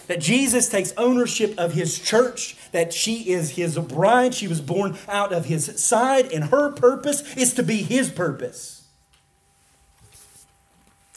That 0.08 0.20
Jesus 0.20 0.68
takes 0.68 0.94
ownership 0.98 1.54
of 1.58 1.74
his 1.74 2.00
church, 2.00 2.58
that 2.72 2.94
she 2.94 3.30
is 3.30 3.52
his 3.52 3.78
bride, 3.78 4.34
she 4.34 4.48
was 4.48 4.62
born 4.62 4.98
out 5.08 5.32
of 5.32 5.46
his 5.46 5.82
side, 5.84 6.32
and 6.32 6.46
her 6.46 6.72
purpose 6.72 7.36
is 7.36 7.54
to 7.54 7.64
be 7.64 7.78
his 7.78 8.10
purpose. 8.10 8.82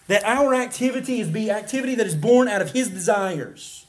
That 0.07 0.25
our 0.25 0.55
activity 0.55 1.21
is 1.21 1.29
be 1.29 1.51
activity 1.51 1.95
that 1.95 2.07
is 2.07 2.15
born 2.15 2.49
out 2.49 2.61
of 2.61 2.73
His 2.73 2.89
desires. 2.91 3.87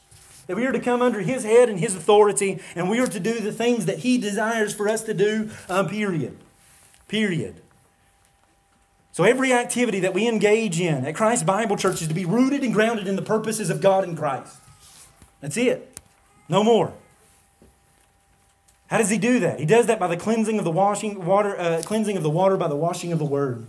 That 0.48 0.56
we 0.56 0.66
are 0.66 0.72
to 0.72 0.80
come 0.80 1.02
under 1.02 1.22
His 1.22 1.44
head 1.44 1.70
and 1.70 1.80
His 1.80 1.96
authority, 1.96 2.62
and 2.76 2.90
we 2.90 3.00
are 3.00 3.08
to 3.08 3.20
do 3.20 3.40
the 3.40 3.52
things 3.52 3.86
that 3.86 4.00
He 4.00 4.18
desires 4.18 4.74
for 4.74 4.88
us 4.88 5.02
to 5.04 5.14
do, 5.14 5.50
um, 5.68 5.90
period. 5.90 6.38
Period. 7.08 7.62
So 9.12 9.24
every 9.24 9.54
activity 9.54 10.00
that 10.02 10.14
we 10.14 10.28
engage 10.28 10.80
in 10.80 11.06
at 11.06 11.16
Christ 11.16 11.46
Bible 11.46 11.78
Church 11.78 12.02
is 12.02 12.08
to 12.08 12.14
be 12.14 12.26
rooted 12.26 12.64
and 12.64 12.74
grounded 12.74 13.08
in 13.08 13.16
the 13.16 13.22
purposes 13.22 13.70
of 13.70 13.82
God 13.82 14.04
in 14.04 14.16
Christ. 14.16 14.58
That's 15.42 15.58
it. 15.58 16.00
No 16.48 16.64
more. 16.64 16.94
How 18.88 18.98
does 18.98 19.10
he 19.10 19.18
do 19.18 19.40
that? 19.40 19.60
He 19.60 19.66
does 19.66 19.88
that 19.88 20.00
by 20.00 20.08
the 20.08 20.18
cleansing 20.18 20.60
of 20.60 20.66
the 20.66 20.72
washing 20.72 21.26
water, 21.26 21.60
uh, 21.60 21.82
cleansing 21.84 22.18
of 22.18 22.24
the 22.24 22.30
water 22.30 22.56
by 22.56 22.68
the 22.68 22.76
washing 22.76 23.12
of 23.12 23.20
the 23.20 23.26
word. 23.26 23.66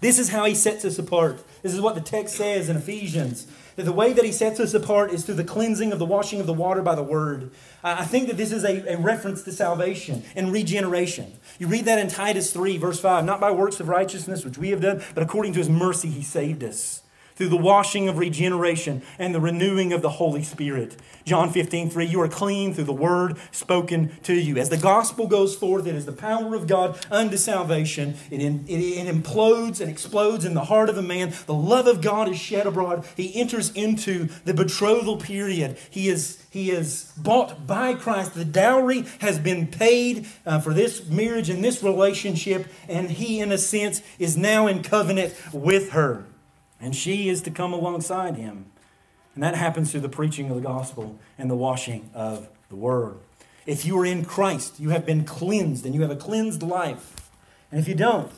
This 0.00 0.18
is 0.18 0.30
how 0.30 0.46
he 0.46 0.54
sets 0.54 0.84
us 0.84 0.98
apart. 0.98 1.44
This 1.62 1.74
is 1.74 1.80
what 1.80 1.94
the 1.94 2.00
text 2.00 2.36
says 2.36 2.68
in 2.68 2.76
Ephesians. 2.76 3.46
That 3.76 3.84
the 3.84 3.92
way 3.92 4.12
that 4.12 4.24
he 4.24 4.32
sets 4.32 4.58
us 4.58 4.72
apart 4.72 5.12
is 5.12 5.24
through 5.24 5.34
the 5.34 5.44
cleansing 5.44 5.92
of 5.92 5.98
the 5.98 6.06
washing 6.06 6.40
of 6.40 6.46
the 6.46 6.54
water 6.54 6.80
by 6.80 6.94
the 6.94 7.02
word. 7.02 7.50
I 7.84 8.04
think 8.04 8.28
that 8.28 8.36
this 8.36 8.50
is 8.50 8.64
a, 8.64 8.94
a 8.94 8.96
reference 8.96 9.42
to 9.42 9.52
salvation 9.52 10.22
and 10.34 10.52
regeneration. 10.52 11.38
You 11.58 11.66
read 11.66 11.84
that 11.84 11.98
in 11.98 12.08
Titus 12.08 12.52
3, 12.52 12.78
verse 12.78 13.00
5. 13.00 13.24
Not 13.24 13.40
by 13.40 13.50
works 13.50 13.78
of 13.78 13.88
righteousness, 13.88 14.44
which 14.44 14.58
we 14.58 14.70
have 14.70 14.80
done, 14.80 15.02
but 15.14 15.22
according 15.22 15.52
to 15.52 15.58
his 15.58 15.68
mercy, 15.68 16.08
he 16.08 16.22
saved 16.22 16.64
us 16.64 17.02
through 17.40 17.48
the 17.48 17.56
washing 17.56 18.06
of 18.06 18.18
regeneration 18.18 19.00
and 19.18 19.34
the 19.34 19.40
renewing 19.40 19.94
of 19.94 20.02
the 20.02 20.10
Holy 20.10 20.42
Spirit. 20.42 20.94
John 21.24 21.50
15, 21.50 21.88
3, 21.88 22.04
you 22.04 22.20
are 22.20 22.28
clean 22.28 22.74
through 22.74 22.84
the 22.84 22.92
word 22.92 23.38
spoken 23.50 24.10
to 24.24 24.34
you. 24.34 24.58
As 24.58 24.68
the 24.68 24.76
gospel 24.76 25.26
goes 25.26 25.56
forth, 25.56 25.86
it 25.86 25.94
is 25.94 26.04
the 26.04 26.12
power 26.12 26.54
of 26.54 26.66
God 26.66 27.02
unto 27.10 27.38
salvation. 27.38 28.16
It, 28.30 28.42
in, 28.42 28.66
it, 28.68 28.76
it 28.76 29.06
implodes 29.06 29.80
and 29.80 29.90
explodes 29.90 30.44
in 30.44 30.52
the 30.52 30.64
heart 30.64 30.90
of 30.90 30.98
a 30.98 31.02
man. 31.02 31.32
The 31.46 31.54
love 31.54 31.86
of 31.86 32.02
God 32.02 32.28
is 32.28 32.38
shed 32.38 32.66
abroad. 32.66 33.06
He 33.16 33.34
enters 33.40 33.70
into 33.70 34.28
the 34.44 34.52
betrothal 34.52 35.16
period. 35.16 35.78
He 35.88 36.10
is, 36.10 36.44
he 36.50 36.70
is 36.70 37.10
bought 37.16 37.66
by 37.66 37.94
Christ. 37.94 38.34
The 38.34 38.44
dowry 38.44 39.06
has 39.20 39.38
been 39.38 39.66
paid 39.66 40.26
uh, 40.44 40.60
for 40.60 40.74
this 40.74 41.06
marriage 41.06 41.48
and 41.48 41.64
this 41.64 41.82
relationship, 41.82 42.66
and 42.86 43.10
he, 43.10 43.40
in 43.40 43.50
a 43.50 43.56
sense, 43.56 44.02
is 44.18 44.36
now 44.36 44.66
in 44.66 44.82
covenant 44.82 45.34
with 45.54 45.92
her. 45.92 46.26
And 46.80 46.96
she 46.96 47.28
is 47.28 47.42
to 47.42 47.50
come 47.50 47.72
alongside 47.72 48.36
him. 48.36 48.66
And 49.34 49.42
that 49.44 49.54
happens 49.54 49.90
through 49.90 50.00
the 50.00 50.08
preaching 50.08 50.48
of 50.48 50.56
the 50.56 50.62
gospel 50.62 51.18
and 51.38 51.50
the 51.50 51.56
washing 51.56 52.10
of 52.14 52.48
the 52.68 52.76
word. 52.76 53.16
If 53.66 53.84
you 53.84 53.98
are 53.98 54.06
in 54.06 54.24
Christ, 54.24 54.80
you 54.80 54.90
have 54.90 55.04
been 55.04 55.24
cleansed 55.24 55.84
and 55.84 55.94
you 55.94 56.02
have 56.02 56.10
a 56.10 56.16
cleansed 56.16 56.62
life. 56.62 57.30
And 57.70 57.80
if 57.80 57.86
you 57.86 57.94
don't, 57.94 58.32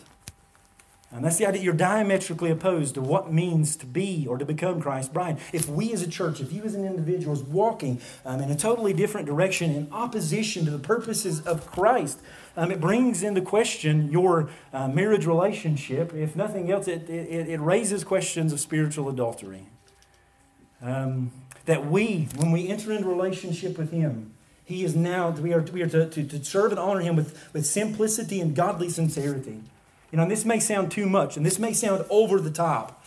and 1.13 1.25
that's 1.25 1.37
the 1.37 1.47
idea 1.47 1.63
you're 1.63 1.75
diametrically 1.75 2.51
opposed 2.51 2.95
to 2.95 3.03
what 3.03 3.31
means 3.31 3.77
to 3.77 3.87
be 3.87 4.27
or 4.27 4.39
to 4.39 4.47
become 4.47 4.81
Christ's 4.81 5.13
bride. 5.13 5.39
If 5.53 5.69
we 5.69 5.93
as 5.93 6.01
a 6.03 6.09
church, 6.09 6.41
if 6.41 6.53
you 6.53 6.63
as 6.63 6.75
an 6.75 6.87
individual 6.87 7.35
is 7.35 7.43
walking 7.43 8.01
um, 8.25 8.41
in 8.41 8.51
a 8.51 8.57
totally 8.57 8.95
different 8.95 9.27
direction 9.27 9.73
in 9.73 9.89
opposition 9.93 10.65
to 10.65 10.71
the 10.71 10.79
purposes 10.79 11.43
of 11.43 11.67
Christ, 11.67 12.21
um, 12.57 12.71
it 12.71 12.81
brings 12.81 13.23
into 13.23 13.43
question 13.43 14.11
your 14.11 14.49
uh, 14.73 14.89
marriage 14.89 15.27
relationship. 15.27 16.15
If 16.15 16.35
nothing 16.35 16.71
else, 16.71 16.89
it, 16.89 17.09
it, 17.11 17.49
it 17.49 17.61
raises 17.61 18.05
questions 18.05 18.53
of 18.53 18.61
spiritual 18.61 19.11
adultery. 19.11 19.67
Um, 20.81 21.31
that 21.67 21.87
we, 21.87 22.29
when 22.37 22.51
we 22.53 22.69
enter 22.69 22.91
into 22.91 23.09
relationship 23.09 23.79
with 23.79 23.93
Him, 23.93 24.33
He 24.65 24.83
is 24.83 24.97
now, 24.97 25.31
we 25.31 25.53
are, 25.53 25.61
we 25.61 25.83
are 25.83 25.89
to, 25.89 26.09
to, 26.09 26.25
to 26.25 26.45
serve 26.45 26.73
and 26.73 26.81
honor 26.81 27.01
Him 27.01 27.17
with, 27.17 27.51
with 27.53 27.67
simplicity 27.67 28.41
and 28.41 28.57
godly 28.57 28.89
sincerity. 28.89 29.61
You 30.13 30.19
know, 30.19 30.29
this 30.29 30.45
may 30.45 30.61
sound 30.61 30.93
too 30.93 31.09
much, 31.09 31.37
and 31.39 31.45
this 31.45 31.59
may 31.59 31.73
sound 31.73 32.05
over 32.11 32.39
the 32.39 32.51
top. 32.51 33.03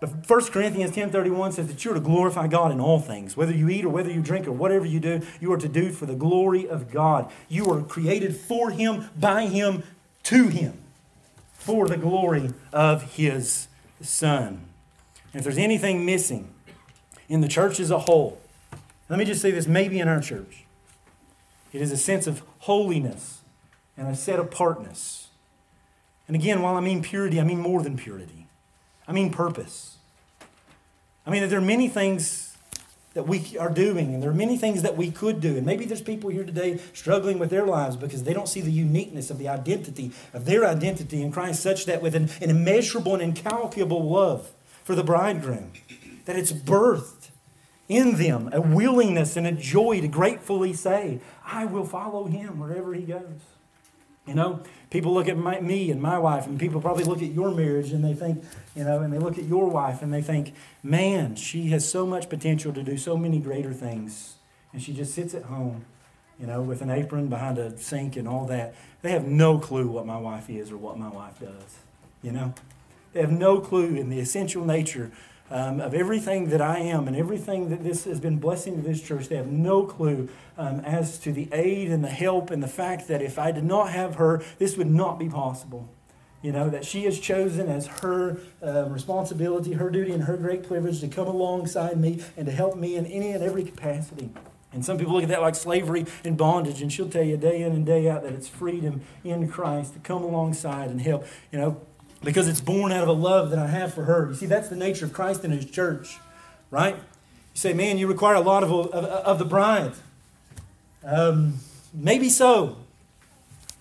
But 0.00 0.28
1 0.28 0.44
Corinthians 0.46 0.92
10.31 0.92 1.54
says 1.54 1.66
that 1.66 1.84
you're 1.84 1.94
to 1.94 2.00
glorify 2.00 2.46
God 2.46 2.72
in 2.72 2.80
all 2.80 3.00
things. 3.00 3.36
Whether 3.36 3.52
you 3.52 3.68
eat 3.68 3.84
or 3.84 3.88
whether 3.88 4.10
you 4.10 4.20
drink 4.20 4.46
or 4.46 4.52
whatever 4.52 4.86
you 4.86 5.00
do, 5.00 5.22
you 5.40 5.52
are 5.52 5.58
to 5.58 5.68
do 5.68 5.90
for 5.90 6.06
the 6.06 6.14
glory 6.14 6.68
of 6.68 6.90
God. 6.90 7.30
You 7.48 7.70
are 7.72 7.82
created 7.82 8.36
for 8.36 8.70
Him, 8.70 9.08
by 9.18 9.46
Him, 9.46 9.82
to 10.24 10.48
Him, 10.48 10.78
for 11.52 11.88
the 11.88 11.96
glory 11.96 12.52
of 12.72 13.14
His 13.14 13.68
Son. 14.00 14.66
And 15.32 15.40
if 15.40 15.42
there's 15.42 15.58
anything 15.58 16.04
missing 16.04 16.52
in 17.28 17.40
the 17.40 17.48
church 17.48 17.80
as 17.80 17.90
a 17.90 18.00
whole, 18.00 18.40
let 19.08 19.18
me 19.18 19.24
just 19.24 19.40
say 19.40 19.50
this 19.50 19.66
maybe 19.66 20.00
in 20.00 20.08
our 20.08 20.20
church, 20.20 20.64
it 21.72 21.80
is 21.80 21.92
a 21.92 21.96
sense 21.96 22.26
of 22.26 22.42
holiness 22.60 23.40
and 23.96 24.08
a 24.08 24.14
set 24.14 24.38
apartness. 24.38 25.29
And 26.30 26.36
again, 26.36 26.62
while 26.62 26.76
I 26.76 26.80
mean 26.80 27.02
purity, 27.02 27.40
I 27.40 27.42
mean 27.42 27.58
more 27.58 27.82
than 27.82 27.96
purity. 27.96 28.46
I 29.08 29.10
mean 29.10 29.32
purpose. 29.32 29.96
I 31.26 31.30
mean, 31.30 31.42
that 31.42 31.48
there 31.48 31.58
are 31.58 31.60
many 31.60 31.88
things 31.88 32.56
that 33.14 33.26
we 33.26 33.58
are 33.58 33.68
doing, 33.68 34.14
and 34.14 34.22
there 34.22 34.30
are 34.30 34.32
many 34.32 34.56
things 34.56 34.82
that 34.82 34.96
we 34.96 35.10
could 35.10 35.40
do. 35.40 35.56
And 35.56 35.66
maybe 35.66 35.86
there's 35.86 36.00
people 36.00 36.30
here 36.30 36.44
today 36.44 36.78
struggling 36.92 37.40
with 37.40 37.50
their 37.50 37.66
lives 37.66 37.96
because 37.96 38.22
they 38.22 38.32
don't 38.32 38.48
see 38.48 38.60
the 38.60 38.70
uniqueness 38.70 39.28
of 39.28 39.38
the 39.38 39.48
identity, 39.48 40.12
of 40.32 40.44
their 40.44 40.64
identity 40.64 41.20
in 41.20 41.32
Christ, 41.32 41.64
such 41.64 41.84
that 41.86 42.00
with 42.00 42.14
an, 42.14 42.30
an 42.40 42.48
immeasurable 42.48 43.14
and 43.14 43.22
incalculable 43.22 44.08
love 44.08 44.52
for 44.84 44.94
the 44.94 45.02
bridegroom, 45.02 45.72
that 46.26 46.36
it's 46.36 46.52
birthed 46.52 47.30
in 47.88 48.18
them 48.18 48.50
a 48.52 48.60
willingness 48.60 49.36
and 49.36 49.48
a 49.48 49.52
joy 49.52 50.00
to 50.00 50.06
gratefully 50.06 50.74
say, 50.74 51.18
I 51.44 51.64
will 51.64 51.86
follow 51.86 52.26
him 52.26 52.60
wherever 52.60 52.94
he 52.94 53.02
goes. 53.02 53.40
You 54.30 54.36
know, 54.36 54.62
people 54.90 55.12
look 55.12 55.28
at 55.28 55.36
my, 55.36 55.58
me 55.60 55.90
and 55.90 56.00
my 56.00 56.16
wife, 56.16 56.46
and 56.46 56.56
people 56.56 56.80
probably 56.80 57.02
look 57.02 57.20
at 57.20 57.32
your 57.32 57.50
marriage 57.50 57.90
and 57.90 58.04
they 58.04 58.14
think, 58.14 58.44
you 58.76 58.84
know, 58.84 59.00
and 59.00 59.12
they 59.12 59.18
look 59.18 59.36
at 59.38 59.44
your 59.44 59.68
wife 59.68 60.02
and 60.02 60.14
they 60.14 60.22
think, 60.22 60.54
man, 60.84 61.34
she 61.34 61.70
has 61.70 61.86
so 61.86 62.06
much 62.06 62.28
potential 62.28 62.72
to 62.74 62.84
do 62.84 62.96
so 62.96 63.16
many 63.16 63.40
greater 63.40 63.72
things. 63.72 64.36
And 64.72 64.80
she 64.80 64.92
just 64.92 65.16
sits 65.16 65.34
at 65.34 65.42
home, 65.42 65.84
you 66.38 66.46
know, 66.46 66.62
with 66.62 66.80
an 66.80 66.90
apron 66.90 67.26
behind 67.26 67.58
a 67.58 67.76
sink 67.76 68.14
and 68.14 68.28
all 68.28 68.46
that. 68.46 68.76
They 69.02 69.10
have 69.10 69.24
no 69.24 69.58
clue 69.58 69.88
what 69.88 70.06
my 70.06 70.16
wife 70.16 70.48
is 70.48 70.70
or 70.70 70.76
what 70.76 70.96
my 70.96 71.08
wife 71.08 71.40
does, 71.40 71.78
you 72.22 72.30
know? 72.30 72.54
They 73.12 73.22
have 73.22 73.32
no 73.32 73.58
clue 73.58 73.96
in 73.96 74.10
the 74.10 74.20
essential 74.20 74.64
nature 74.64 75.10
um, 75.50 75.80
of 75.80 75.94
everything 75.94 76.50
that 76.50 76.60
I 76.60 76.78
am 76.78 77.08
and 77.08 77.16
everything 77.16 77.70
that 77.70 77.82
this 77.82 78.04
has 78.04 78.20
been 78.20 78.38
blessing 78.38 78.76
to 78.76 78.82
this 78.82 79.02
church. 79.02 79.28
They 79.28 79.36
have 79.36 79.50
no 79.50 79.84
clue 79.84 80.28
um, 80.56 80.80
as 80.80 81.18
to 81.18 81.32
the 81.32 81.48
aid 81.52 81.90
and 81.90 82.04
the 82.04 82.08
help 82.08 82.50
and 82.50 82.62
the 82.62 82.68
fact 82.68 83.08
that 83.08 83.20
if 83.20 83.38
I 83.38 83.52
did 83.52 83.64
not 83.64 83.90
have 83.90 84.16
her, 84.16 84.42
this 84.58 84.76
would 84.76 84.90
not 84.90 85.18
be 85.18 85.28
possible. 85.28 85.88
You 86.42 86.52
know, 86.52 86.70
that 86.70 86.86
she 86.86 87.04
has 87.04 87.18
chosen 87.18 87.68
as 87.68 87.86
her 87.86 88.38
uh, 88.64 88.86
responsibility, 88.88 89.74
her 89.74 89.90
duty, 89.90 90.12
and 90.12 90.24
her 90.24 90.38
great 90.38 90.66
privilege 90.66 91.00
to 91.00 91.08
come 91.08 91.26
alongside 91.28 92.00
me 92.00 92.22
and 92.36 92.46
to 92.46 92.52
help 92.52 92.76
me 92.76 92.96
in 92.96 93.04
any 93.04 93.32
and 93.32 93.42
every 93.42 93.62
capacity. 93.62 94.30
And 94.72 94.84
some 94.84 94.96
people 94.96 95.12
look 95.12 95.24
at 95.24 95.28
that 95.30 95.42
like 95.42 95.56
slavery 95.56 96.06
and 96.24 96.38
bondage, 96.38 96.80
and 96.80 96.92
she'll 96.92 97.08
tell 97.08 97.24
you 97.24 97.36
day 97.36 97.62
in 97.62 97.72
and 97.72 97.84
day 97.84 98.08
out 98.08 98.22
that 98.22 98.32
it's 98.32 98.48
freedom 98.48 99.02
in 99.24 99.48
Christ 99.48 99.94
to 99.94 99.98
come 99.98 100.22
alongside 100.22 100.90
and 100.90 101.00
help. 101.00 101.26
You 101.50 101.58
know, 101.58 101.80
because 102.22 102.48
it's 102.48 102.60
born 102.60 102.92
out 102.92 103.02
of 103.02 103.08
a 103.08 103.12
love 103.12 103.50
that 103.50 103.58
I 103.58 103.68
have 103.68 103.94
for 103.94 104.04
her. 104.04 104.28
You 104.28 104.34
see, 104.34 104.46
that's 104.46 104.68
the 104.68 104.76
nature 104.76 105.04
of 105.04 105.12
Christ 105.12 105.44
and 105.44 105.52
His 105.52 105.64
church, 105.64 106.18
right? 106.70 106.96
You 106.96 107.00
say, 107.54 107.72
man, 107.72 107.98
you 107.98 108.06
require 108.06 108.34
a 108.34 108.40
lot 108.40 108.62
of, 108.62 108.70
of, 108.70 108.92
of 108.94 109.38
the 109.38 109.44
bride. 109.44 109.92
Um, 111.04 111.54
maybe 111.92 112.28
so. 112.28 112.76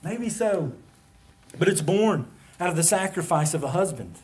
Maybe 0.03 0.29
so. 0.29 0.71
But 1.57 1.67
it's 1.67 1.81
born 1.81 2.27
out 2.59 2.69
of 2.69 2.75
the 2.75 2.83
sacrifice 2.83 3.53
of 3.53 3.63
a 3.63 3.69
husband. 3.69 4.15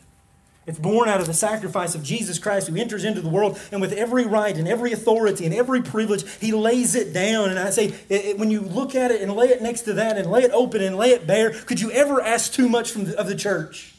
It's 0.66 0.80
born 0.80 1.08
out 1.08 1.20
of 1.20 1.28
the 1.28 1.34
sacrifice 1.34 1.94
of 1.94 2.02
Jesus 2.02 2.40
Christ 2.40 2.66
who 2.66 2.76
enters 2.76 3.04
into 3.04 3.20
the 3.20 3.28
world 3.28 3.58
and 3.70 3.80
with 3.80 3.92
every 3.92 4.26
right 4.26 4.56
and 4.56 4.66
every 4.66 4.90
authority 4.90 5.44
and 5.44 5.54
every 5.54 5.80
privilege, 5.80 6.28
he 6.40 6.50
lays 6.50 6.96
it 6.96 7.12
down. 7.12 7.50
And 7.50 7.58
I 7.58 7.70
say, 7.70 7.94
it, 8.08 8.24
it, 8.24 8.38
when 8.38 8.50
you 8.50 8.62
look 8.62 8.96
at 8.96 9.12
it 9.12 9.22
and 9.22 9.32
lay 9.32 9.46
it 9.46 9.62
next 9.62 9.82
to 9.82 9.92
that 9.92 10.18
and 10.18 10.28
lay 10.28 10.42
it 10.42 10.50
open 10.50 10.82
and 10.82 10.96
lay 10.96 11.10
it 11.10 11.24
bare, 11.24 11.50
could 11.50 11.80
you 11.80 11.92
ever 11.92 12.20
ask 12.20 12.52
too 12.52 12.68
much 12.68 12.90
from 12.90 13.04
the, 13.04 13.18
of 13.18 13.28
the 13.28 13.36
church? 13.36 13.94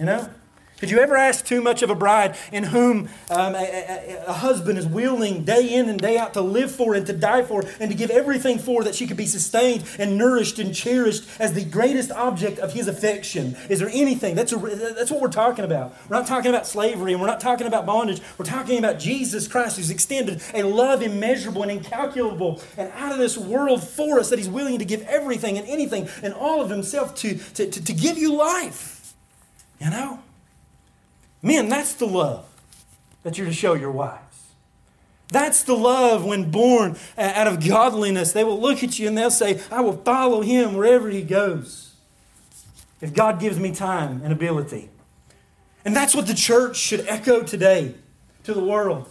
You 0.00 0.06
know? 0.06 0.30
Could 0.78 0.90
you 0.90 0.98
ever 1.00 1.14
ask 1.14 1.44
too 1.44 1.60
much 1.60 1.82
of 1.82 1.90
a 1.90 1.94
bride 1.94 2.38
in 2.50 2.64
whom 2.64 3.10
um, 3.28 3.54
a, 3.54 3.58
a, 3.58 4.24
a, 4.28 4.32
husband 4.32 4.78
is 4.78 4.86
willing 4.86 5.44
day 5.44 5.74
in 5.74 5.90
and 5.90 6.00
day 6.00 6.16
out 6.16 6.32
to 6.32 6.40
live 6.40 6.70
for 6.70 6.94
and 6.94 7.04
to 7.06 7.12
die 7.12 7.42
for 7.42 7.62
and 7.78 7.90
to 7.90 7.94
give 7.94 8.08
everything 8.08 8.58
for 8.58 8.82
that 8.84 8.94
she 8.94 9.06
could 9.06 9.18
be 9.18 9.26
sustained 9.26 9.84
and 9.98 10.16
nourished 10.16 10.58
and 10.58 10.74
cherished 10.74 11.28
as 11.38 11.52
the 11.52 11.66
greatest 11.66 12.10
object 12.12 12.58
of 12.60 12.72
his 12.72 12.88
affection? 12.88 13.58
Is 13.68 13.80
there 13.80 13.90
anything? 13.92 14.34
That's, 14.34 14.54
a, 14.54 14.56
that's 14.56 15.10
what 15.10 15.20
we're 15.20 15.28
talking 15.28 15.66
about. 15.66 15.94
We're 16.08 16.16
not 16.16 16.26
talking 16.26 16.48
about 16.48 16.66
slavery 16.66 17.12
and 17.12 17.20
we're 17.20 17.28
not 17.28 17.40
talking 17.40 17.66
about 17.66 17.84
bondage. 17.84 18.22
We're 18.38 18.46
talking 18.46 18.78
about 18.78 18.98
Jesus 18.98 19.46
Christ 19.46 19.76
who's 19.76 19.90
extended 19.90 20.40
a 20.54 20.62
love 20.62 21.02
immeasurable 21.02 21.60
and 21.60 21.70
incalculable 21.70 22.62
and 22.78 22.90
out 22.94 23.12
of 23.12 23.18
this 23.18 23.36
world 23.36 23.84
for 23.84 24.18
us 24.18 24.30
that 24.30 24.38
he's 24.38 24.48
willing 24.48 24.78
to 24.78 24.86
give 24.86 25.02
everything 25.02 25.58
and 25.58 25.68
anything 25.68 26.08
and 26.22 26.32
all 26.32 26.62
of 26.62 26.70
himself 26.70 27.14
to, 27.16 27.34
to, 27.34 27.70
to, 27.70 27.84
to 27.84 27.92
give 27.92 28.16
you 28.16 28.32
life. 28.32 28.99
You 29.80 29.90
know? 29.90 30.22
Men, 31.42 31.68
that's 31.68 31.94
the 31.94 32.06
love 32.06 32.46
that 33.22 33.38
you're 33.38 33.46
to 33.46 33.52
show 33.52 33.74
your 33.74 33.90
wives. 33.90 34.20
That's 35.28 35.62
the 35.62 35.74
love 35.74 36.24
when 36.24 36.50
born 36.50 36.96
out 37.16 37.46
of 37.46 37.66
godliness. 37.66 38.32
They 38.32 38.44
will 38.44 38.60
look 38.60 38.82
at 38.82 38.98
you 38.98 39.08
and 39.08 39.16
they'll 39.16 39.30
say, 39.30 39.60
I 39.70 39.80
will 39.80 39.96
follow 39.96 40.42
him 40.42 40.74
wherever 40.74 41.08
he 41.08 41.22
goes. 41.22 41.94
If 43.00 43.14
God 43.14 43.40
gives 43.40 43.58
me 43.58 43.72
time 43.72 44.20
and 44.22 44.32
ability. 44.32 44.90
And 45.84 45.96
that's 45.96 46.14
what 46.14 46.26
the 46.26 46.34
church 46.34 46.76
should 46.76 47.06
echo 47.08 47.42
today 47.42 47.94
to 48.44 48.52
the 48.52 48.62
world 48.62 49.08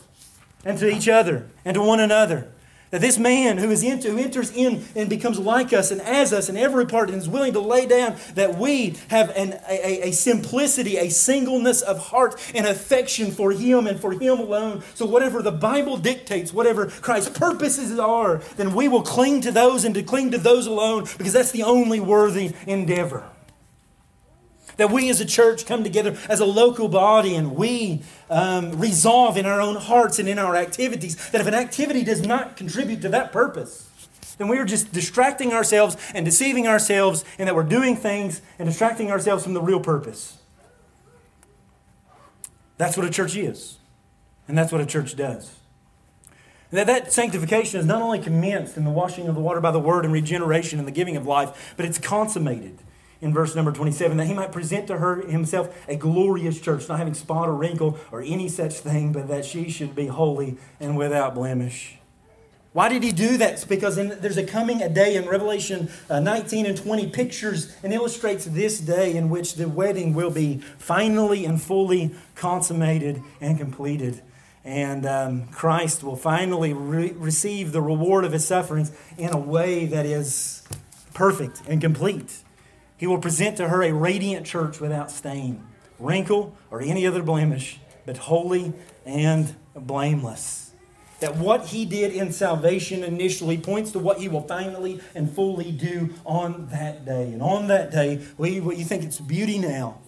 and 0.63 0.77
to 0.77 0.89
each 0.89 1.07
other 1.07 1.49
and 1.65 1.73
to 1.73 1.81
one 1.81 1.99
another. 1.99 2.51
That 2.91 3.01
this 3.01 3.19
man 3.19 3.59
who, 3.59 3.69
is 3.69 3.83
into, 3.83 4.09
who 4.09 4.17
enters 4.17 4.51
in 4.51 4.83
and 4.95 5.09
becomes 5.09 5.37
like 5.37 5.73
us 5.73 5.91
and 5.91 6.01
as 6.01 6.33
us 6.33 6.49
in 6.49 6.57
every 6.57 6.87
part 6.87 7.09
and 7.09 7.19
is 7.19 7.29
willing 7.29 7.53
to 7.53 7.59
lay 7.59 7.85
down, 7.85 8.15
that 8.33 8.57
we 8.57 8.95
have 9.09 9.29
an, 9.35 9.59
a, 9.69 10.09
a 10.09 10.11
simplicity, 10.11 10.97
a 10.97 11.09
singleness 11.09 11.81
of 11.81 11.99
heart 12.07 12.35
and 12.55 12.65
affection 12.65 13.29
for 13.29 13.51
him 13.51 13.85
and 13.85 13.99
for 13.99 14.13
him 14.13 14.39
alone. 14.39 14.83
So, 14.95 15.05
whatever 15.05 15.43
the 15.43 15.51
Bible 15.51 15.97
dictates, 15.97 16.51
whatever 16.51 16.87
Christ's 16.87 17.37
purposes 17.37 17.99
are, 17.99 18.37
then 18.57 18.73
we 18.73 18.87
will 18.87 19.03
cling 19.03 19.41
to 19.41 19.51
those 19.51 19.85
and 19.85 19.93
to 19.93 20.01
cling 20.01 20.31
to 20.31 20.39
those 20.39 20.65
alone 20.65 21.05
because 21.17 21.33
that's 21.33 21.51
the 21.51 21.63
only 21.63 21.99
worthy 21.99 22.53
endeavor. 22.65 23.23
That 24.79 24.91
we 24.91 25.09
as 25.09 25.19
a 25.19 25.25
church 25.25 25.65
come 25.65 25.83
together 25.83 26.17
as 26.29 26.39
a 26.39 26.45
local 26.45 26.87
body 26.87 27.35
and 27.35 27.53
we 27.53 28.01
um, 28.29 28.79
resolve 28.79 29.35
in 29.35 29.45
our 29.45 29.59
own 29.59 29.75
hearts 29.75 30.19
and 30.19 30.29
in 30.29 30.39
our 30.39 30.55
activities 30.55 31.17
that 31.31 31.41
if 31.41 31.47
an 31.47 31.53
activity 31.53 32.01
does 32.05 32.25
not 32.25 32.55
contribute 32.55 33.01
to 33.01 33.09
that 33.09 33.33
purpose, 33.33 33.89
then 34.37 34.47
we 34.47 34.57
are 34.57 34.63
just 34.63 34.93
distracting 34.93 35.51
ourselves 35.51 35.97
and 36.15 36.23
deceiving 36.23 36.65
ourselves, 36.65 37.25
and 37.37 37.49
that 37.49 37.55
we're 37.55 37.63
doing 37.63 37.97
things 37.97 38.41
and 38.57 38.69
distracting 38.69 39.11
ourselves 39.11 39.43
from 39.43 39.53
the 39.53 39.61
real 39.61 39.81
purpose. 39.81 40.37
That's 42.77 42.95
what 42.95 43.05
a 43.05 43.09
church 43.09 43.35
is, 43.35 43.79
and 44.47 44.57
that's 44.57 44.71
what 44.71 44.79
a 44.79 44.85
church 44.85 45.17
does. 45.17 45.57
That, 46.71 46.87
that 46.87 47.11
sanctification 47.11 47.81
is 47.81 47.85
not 47.85 48.01
only 48.01 48.19
commenced 48.19 48.77
in 48.77 48.85
the 48.85 48.91
washing 48.91 49.27
of 49.27 49.35
the 49.35 49.41
water 49.41 49.59
by 49.59 49.71
the 49.71 49.79
word 49.79 50.05
and 50.05 50.13
regeneration 50.13 50.79
and 50.79 50.87
the 50.87 50.93
giving 50.93 51.17
of 51.17 51.27
life, 51.27 51.73
but 51.75 51.85
it's 51.85 51.97
consummated 51.97 52.77
in 53.21 53.33
verse 53.33 53.55
number 53.55 53.71
27 53.71 54.17
that 54.17 54.25
he 54.25 54.33
might 54.33 54.51
present 54.51 54.87
to 54.87 54.97
her 54.97 55.21
himself 55.27 55.75
a 55.87 55.95
glorious 55.95 56.59
church, 56.59 56.87
not 56.87 56.99
having 56.99 57.13
spot 57.13 57.49
or 57.49 57.53
wrinkle 57.53 57.97
or 58.11 58.21
any 58.21 58.47
such 58.47 58.75
thing, 58.75 59.11
but 59.11 59.27
that 59.27 59.45
she 59.45 59.69
should 59.69 59.95
be 59.95 60.07
holy 60.07 60.57
and 60.79 60.97
without 60.97 61.35
blemish. 61.35 61.99
Why 62.71 62.87
did 62.87 63.01
he 63.01 63.11
do 63.11 63.37
that? 63.37 63.53
It's 63.53 63.65
because 63.65 63.97
in, 63.97 64.19
there's 64.21 64.37
a 64.37 64.45
coming 64.45 64.81
a 64.81 64.89
day 64.89 65.15
in 65.15 65.27
Revelation 65.27 65.89
uh, 66.07 66.19
19 66.19 66.67
and 66.67 66.77
20 66.77 67.07
pictures 67.07 67.75
and 67.81 67.91
illustrates 67.91 68.45
this 68.45 68.79
day 68.79 69.15
in 69.15 69.29
which 69.29 69.55
the 69.55 69.67
wedding 69.67 70.13
will 70.13 70.29
be 70.29 70.59
finally 70.77 71.45
and 71.45 71.59
fully 71.61 72.11
consummated 72.35 73.23
and 73.41 73.57
completed. 73.57 74.21
And 74.63 75.05
um, 75.07 75.47
Christ 75.47 76.03
will 76.03 76.15
finally 76.15 76.73
re- 76.73 77.13
receive 77.13 77.71
the 77.71 77.81
reward 77.81 78.23
of 78.23 78.33
his 78.33 78.45
sufferings 78.45 78.91
in 79.17 79.31
a 79.31 79.37
way 79.37 79.85
that 79.87 80.05
is 80.05 80.63
perfect 81.15 81.63
and 81.67 81.81
complete. 81.81 82.43
He 82.99 83.07
will 83.07 83.17
present 83.19 83.55
to 83.57 83.69
her 83.69 83.81
a 83.81 83.93
radiant 83.93 84.45
church 84.45 84.81
without 84.81 85.09
stain, 85.09 85.65
wrinkle, 85.99 86.55
or 86.69 86.81
any 86.81 87.07
other 87.07 87.23
blemish, 87.23 87.79
but 88.05 88.17
holy 88.17 88.73
and 89.05 89.55
blameless. 89.73 90.71
That 91.21 91.37
what 91.37 91.67
he 91.67 91.85
did 91.85 92.11
in 92.11 92.33
salvation 92.33 93.03
initially 93.03 93.57
points 93.57 93.93
to 93.93 93.99
what 93.99 94.19
he 94.19 94.27
will 94.27 94.41
finally 94.41 94.99
and 95.15 95.31
fully 95.31 95.71
do 95.71 96.13
on 96.25 96.67
that 96.71 97.05
day. 97.05 97.31
And 97.31 97.41
on 97.41 97.67
that 97.67 97.89
day, 97.89 98.25
we, 98.37 98.55
you 98.55 98.83
think 98.83 99.05
it's 99.05 99.19
beauty 99.19 99.57
now. 99.57 99.99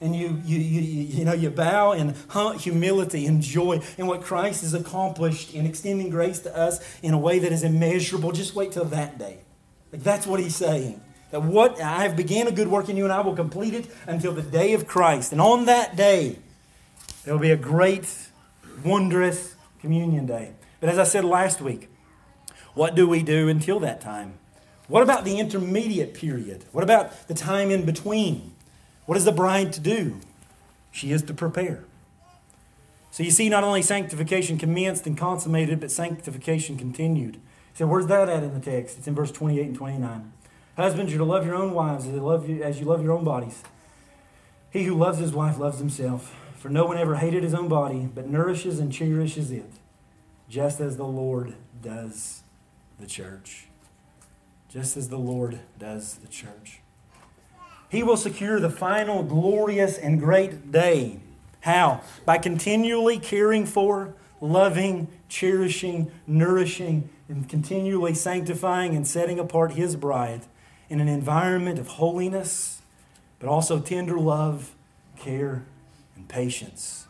And 0.00 0.14
you, 0.14 0.40
you, 0.44 0.58
you, 0.58 0.80
you 0.80 1.24
know, 1.24 1.32
you 1.32 1.50
bow 1.50 1.90
in 1.90 2.14
humility 2.60 3.26
and 3.26 3.42
joy 3.42 3.80
in 3.96 4.06
what 4.06 4.22
Christ 4.22 4.62
has 4.62 4.74
accomplished 4.74 5.54
in 5.54 5.66
extending 5.66 6.08
grace 6.08 6.38
to 6.40 6.56
us 6.56 6.78
in 7.02 7.14
a 7.14 7.18
way 7.18 7.40
that 7.40 7.50
is 7.50 7.64
immeasurable. 7.64 8.30
Just 8.30 8.54
wait 8.54 8.70
till 8.70 8.84
that 8.84 9.18
day. 9.18 9.38
Like 9.92 10.04
that's 10.04 10.24
what 10.24 10.38
he's 10.38 10.54
saying. 10.54 11.00
That 11.30 11.42
what 11.42 11.80
I 11.80 12.02
have 12.02 12.16
began 12.16 12.46
a 12.46 12.52
good 12.52 12.68
work 12.68 12.88
in 12.88 12.96
you, 12.96 13.04
and 13.04 13.12
I 13.12 13.20
will 13.20 13.36
complete 13.36 13.74
it 13.74 13.86
until 14.06 14.32
the 14.32 14.42
day 14.42 14.72
of 14.72 14.86
Christ. 14.86 15.32
And 15.32 15.40
on 15.40 15.66
that 15.66 15.96
day, 15.96 16.38
there 17.24 17.34
will 17.34 17.40
be 17.40 17.50
a 17.50 17.56
great, 17.56 18.28
wondrous 18.84 19.54
communion 19.80 20.26
day. 20.26 20.52
But 20.80 20.88
as 20.88 20.98
I 20.98 21.04
said 21.04 21.24
last 21.24 21.60
week, 21.60 21.90
what 22.74 22.94
do 22.94 23.08
we 23.08 23.22
do 23.22 23.48
until 23.48 23.80
that 23.80 24.00
time? 24.00 24.34
What 24.86 25.02
about 25.02 25.24
the 25.24 25.38
intermediate 25.38 26.14
period? 26.14 26.64
What 26.72 26.82
about 26.82 27.28
the 27.28 27.34
time 27.34 27.70
in 27.70 27.84
between? 27.84 28.54
What 29.04 29.18
is 29.18 29.24
the 29.24 29.32
bride 29.32 29.72
to 29.74 29.80
do? 29.80 30.20
She 30.90 31.12
is 31.12 31.22
to 31.24 31.34
prepare. 31.34 31.84
So 33.10 33.22
you 33.22 33.30
see, 33.30 33.48
not 33.48 33.64
only 33.64 33.82
sanctification 33.82 34.58
commenced 34.58 35.06
and 35.06 35.16
consummated, 35.16 35.80
but 35.80 35.90
sanctification 35.90 36.76
continued. 36.76 37.40
So 37.74 37.86
where's 37.86 38.06
that 38.06 38.28
at 38.28 38.42
in 38.42 38.54
the 38.54 38.60
text? 38.60 38.98
It's 38.98 39.06
in 39.06 39.14
verse 39.14 39.30
28 39.32 39.66
and 39.66 39.76
29. 39.76 40.32
Husbands, 40.78 41.10
you're 41.10 41.18
to 41.18 41.24
love 41.24 41.44
your 41.44 41.56
own 41.56 41.74
wives 41.74 42.06
as, 42.06 42.14
love 42.14 42.48
you, 42.48 42.62
as 42.62 42.78
you 42.78 42.86
love 42.86 43.02
your 43.02 43.12
own 43.12 43.24
bodies. 43.24 43.64
He 44.70 44.84
who 44.84 44.94
loves 44.94 45.18
his 45.18 45.32
wife 45.32 45.58
loves 45.58 45.80
himself. 45.80 46.36
For 46.54 46.68
no 46.68 46.86
one 46.86 46.96
ever 46.96 47.16
hated 47.16 47.42
his 47.42 47.52
own 47.52 47.66
body, 47.66 48.08
but 48.14 48.28
nourishes 48.28 48.78
and 48.78 48.92
cherishes 48.92 49.50
it, 49.50 49.70
just 50.48 50.78
as 50.78 50.96
the 50.96 51.04
Lord 51.04 51.54
does 51.82 52.44
the 53.00 53.08
church. 53.08 53.66
Just 54.68 54.96
as 54.96 55.08
the 55.08 55.18
Lord 55.18 55.58
does 55.80 56.14
the 56.14 56.28
church. 56.28 56.78
He 57.88 58.04
will 58.04 58.16
secure 58.16 58.60
the 58.60 58.70
final 58.70 59.24
glorious 59.24 59.98
and 59.98 60.20
great 60.20 60.70
day. 60.70 61.18
How? 61.60 62.02
By 62.24 62.38
continually 62.38 63.18
caring 63.18 63.66
for, 63.66 64.14
loving, 64.40 65.08
cherishing, 65.28 66.12
nourishing, 66.24 67.08
and 67.28 67.48
continually 67.48 68.14
sanctifying 68.14 68.94
and 68.94 69.04
setting 69.04 69.40
apart 69.40 69.72
His 69.72 69.96
bride 69.96 70.42
in 70.88 71.00
an 71.00 71.08
environment 71.08 71.78
of 71.78 71.88
holiness, 71.88 72.82
but 73.38 73.48
also 73.48 73.78
tender 73.80 74.18
love, 74.18 74.74
care, 75.16 75.64
and 76.16 76.28
patience. 76.28 77.06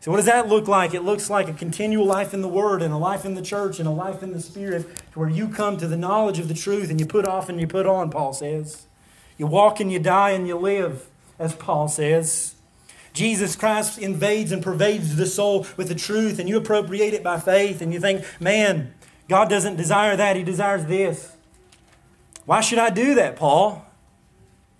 So, 0.00 0.10
what 0.10 0.18
does 0.18 0.26
that 0.26 0.48
look 0.48 0.68
like? 0.68 0.92
It 0.92 1.02
looks 1.02 1.30
like 1.30 1.48
a 1.48 1.54
continual 1.54 2.04
life 2.04 2.34
in 2.34 2.42
the 2.42 2.48
Word 2.48 2.82
and 2.82 2.92
a 2.92 2.98
life 2.98 3.24
in 3.24 3.34
the 3.34 3.42
church 3.42 3.78
and 3.78 3.88
a 3.88 3.92
life 3.92 4.22
in 4.22 4.32
the 4.32 4.40
Spirit 4.40 4.86
to 5.12 5.18
where 5.18 5.30
you 5.30 5.48
come 5.48 5.78
to 5.78 5.86
the 5.86 5.96
knowledge 5.96 6.38
of 6.38 6.48
the 6.48 6.54
truth 6.54 6.90
and 6.90 7.00
you 7.00 7.06
put 7.06 7.26
off 7.26 7.48
and 7.48 7.58
you 7.58 7.66
put 7.66 7.86
on, 7.86 8.10
Paul 8.10 8.34
says. 8.34 8.86
You 9.38 9.46
walk 9.46 9.80
and 9.80 9.90
you 9.90 9.98
die 9.98 10.32
and 10.32 10.46
you 10.46 10.56
live, 10.56 11.06
as 11.38 11.54
Paul 11.54 11.88
says. 11.88 12.54
Jesus 13.14 13.56
Christ 13.56 13.98
invades 13.98 14.52
and 14.52 14.62
pervades 14.62 15.16
the 15.16 15.24
soul 15.24 15.66
with 15.76 15.88
the 15.88 15.94
truth, 15.94 16.38
and 16.38 16.48
you 16.48 16.56
appropriate 16.56 17.14
it 17.14 17.22
by 17.22 17.38
faith, 17.38 17.80
and 17.80 17.90
you 17.90 18.00
think, 18.00 18.26
man, 18.40 18.92
God 19.28 19.48
doesn't 19.48 19.76
desire 19.76 20.16
that, 20.16 20.36
He 20.36 20.42
desires 20.42 20.84
this. 20.86 21.33
Why 22.46 22.60
should 22.60 22.78
I 22.78 22.90
do 22.90 23.14
that, 23.14 23.36
Paul? 23.36 23.86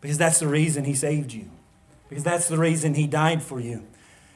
Because 0.00 0.18
that's 0.18 0.38
the 0.38 0.48
reason 0.48 0.84
He 0.84 0.94
saved 0.94 1.32
you, 1.32 1.48
because 2.08 2.24
that's 2.24 2.48
the 2.48 2.58
reason 2.58 2.94
He 2.94 3.06
died 3.06 3.42
for 3.42 3.58
you. 3.60 3.84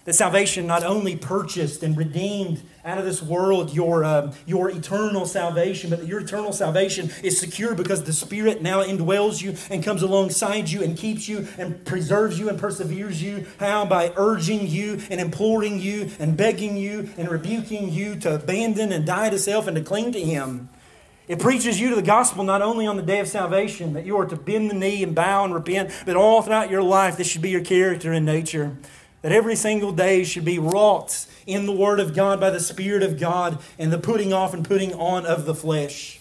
That 0.08 0.14
salvation 0.14 0.66
not 0.66 0.84
only 0.84 1.16
purchased 1.16 1.82
and 1.82 1.94
redeemed 1.94 2.62
out 2.82 2.96
of 2.96 3.04
this 3.04 3.22
world 3.22 3.74
your, 3.74 4.04
um, 4.04 4.32
your 4.46 4.70
eternal 4.70 5.26
salvation, 5.26 5.90
but 5.90 5.98
that 5.98 6.06
your 6.06 6.20
eternal 6.20 6.54
salvation 6.54 7.10
is 7.22 7.38
secure 7.38 7.74
because 7.74 8.04
the 8.04 8.14
Spirit 8.14 8.62
now 8.62 8.82
indwells 8.82 9.42
you 9.42 9.54
and 9.68 9.84
comes 9.84 10.00
alongside 10.00 10.70
you 10.70 10.82
and 10.82 10.96
keeps 10.96 11.28
you 11.28 11.46
and 11.58 11.84
preserves 11.84 12.38
you 12.38 12.48
and 12.48 12.58
perseveres 12.58 13.22
you. 13.22 13.46
How? 13.60 13.84
By 13.84 14.14
urging 14.16 14.66
you 14.66 15.02
and 15.10 15.20
imploring 15.20 15.78
you 15.78 16.10
and 16.18 16.38
begging 16.38 16.78
you 16.78 17.10
and 17.18 17.30
rebuking 17.30 17.92
you 17.92 18.16
to 18.20 18.36
abandon 18.36 18.92
and 18.92 19.04
die 19.04 19.28
to 19.28 19.38
self 19.38 19.66
and 19.66 19.76
to 19.76 19.82
cling 19.82 20.12
to 20.12 20.20
Him. 20.22 20.70
It 21.28 21.40
preaches 21.40 21.78
you 21.78 21.90
to 21.90 21.94
the 21.94 22.02
gospel 22.02 22.42
not 22.42 22.62
only 22.62 22.86
on 22.86 22.96
the 22.96 23.02
day 23.02 23.20
of 23.20 23.28
salvation, 23.28 23.92
that 23.92 24.06
you 24.06 24.16
are 24.16 24.24
to 24.26 24.36
bend 24.36 24.70
the 24.70 24.74
knee 24.74 25.02
and 25.02 25.14
bow 25.14 25.44
and 25.44 25.52
repent, 25.52 25.92
but 26.06 26.16
all 26.16 26.40
throughout 26.40 26.70
your 26.70 26.82
life, 26.82 27.18
this 27.18 27.28
should 27.28 27.42
be 27.42 27.50
your 27.50 27.64
character 27.64 28.12
and 28.12 28.24
nature. 28.24 28.76
That 29.20 29.32
every 29.32 29.56
single 29.56 29.92
day 29.92 30.24
should 30.24 30.44
be 30.44 30.58
wrought 30.58 31.26
in 31.46 31.66
the 31.66 31.72
Word 31.72 32.00
of 32.00 32.14
God 32.14 32.40
by 32.40 32.50
the 32.50 32.60
Spirit 32.60 33.02
of 33.02 33.20
God 33.20 33.58
and 33.78 33.92
the 33.92 33.98
putting 33.98 34.32
off 34.32 34.54
and 34.54 34.64
putting 34.64 34.94
on 34.94 35.26
of 35.26 35.44
the 35.44 35.54
flesh. 35.54 36.20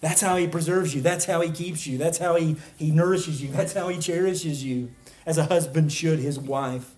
That's 0.00 0.20
how 0.20 0.36
He 0.36 0.46
preserves 0.46 0.94
you. 0.94 1.00
That's 1.00 1.24
how 1.24 1.40
He 1.40 1.50
keeps 1.50 1.86
you. 1.86 1.98
That's 1.98 2.18
how 2.18 2.36
He, 2.36 2.56
he 2.76 2.90
nourishes 2.90 3.42
you. 3.42 3.50
That's 3.50 3.72
how 3.72 3.88
He 3.88 3.98
cherishes 3.98 4.62
you, 4.62 4.90
as 5.26 5.38
a 5.38 5.46
husband 5.46 5.92
should 5.92 6.18
his 6.18 6.38
wife. 6.38 6.93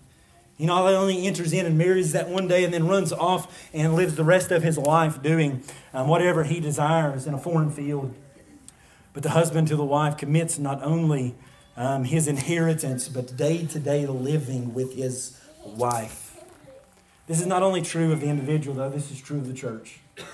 He 0.57 0.65
not 0.65 0.91
only 0.91 1.27
enters 1.27 1.53
in 1.53 1.67
and 1.67 1.77
marries 1.77 2.13
that 2.13 2.29
one 2.29 2.47
day 2.47 2.63
and 2.63 2.73
then 2.73 2.87
runs 2.87 3.13
off 3.13 3.69
and 3.73 3.93
lives 3.93 4.15
the 4.15 4.23
rest 4.23 4.51
of 4.51 4.63
his 4.63 4.77
life 4.77 5.21
doing 5.21 5.63
um, 5.93 6.07
whatever 6.07 6.43
he 6.43 6.59
desires 6.59 7.27
in 7.27 7.35
a 7.35 7.37
foreign 7.37 7.69
field, 7.69 8.15
but 9.13 9.21
the 9.21 9.29
husband 9.29 9.67
to 9.67 9.75
the 9.75 9.85
wife 9.85 10.17
commits 10.17 10.57
not 10.57 10.81
only 10.81 11.35
um, 11.75 12.05
his 12.05 12.27
inheritance, 12.27 13.07
but 13.07 13.37
day 13.37 13.67
to 13.67 13.79
day 13.79 14.07
living 14.07 14.73
with 14.73 14.95
his 14.95 15.39
wife. 15.63 16.43
This 17.27 17.39
is 17.39 17.45
not 17.45 17.61
only 17.61 17.83
true 17.83 18.11
of 18.11 18.19
the 18.19 18.27
individual, 18.27 18.75
though, 18.75 18.89
this 18.89 19.11
is 19.11 19.21
true 19.21 19.37
of 19.37 19.47
the 19.47 19.53
church. 19.53 19.99
And 20.17 20.25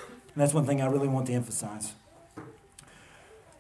that's 0.42 0.54
one 0.54 0.66
thing 0.66 0.82
I 0.82 0.86
really 0.86 1.08
want 1.08 1.28
to 1.28 1.34
emphasize. 1.34 1.94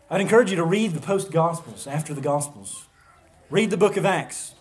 I'd 0.10 0.22
encourage 0.22 0.50
you 0.50 0.56
to 0.58 0.64
read 0.64 0.94
the 0.94 1.02
post 1.02 1.32
Gospels 1.32 1.88
after 1.88 2.14
the 2.14 2.22
Gospels. 2.22 2.88
Read 3.50 3.70
the 3.70 3.78
book 3.78 3.98
of 3.98 4.06
Acts. 4.06 4.53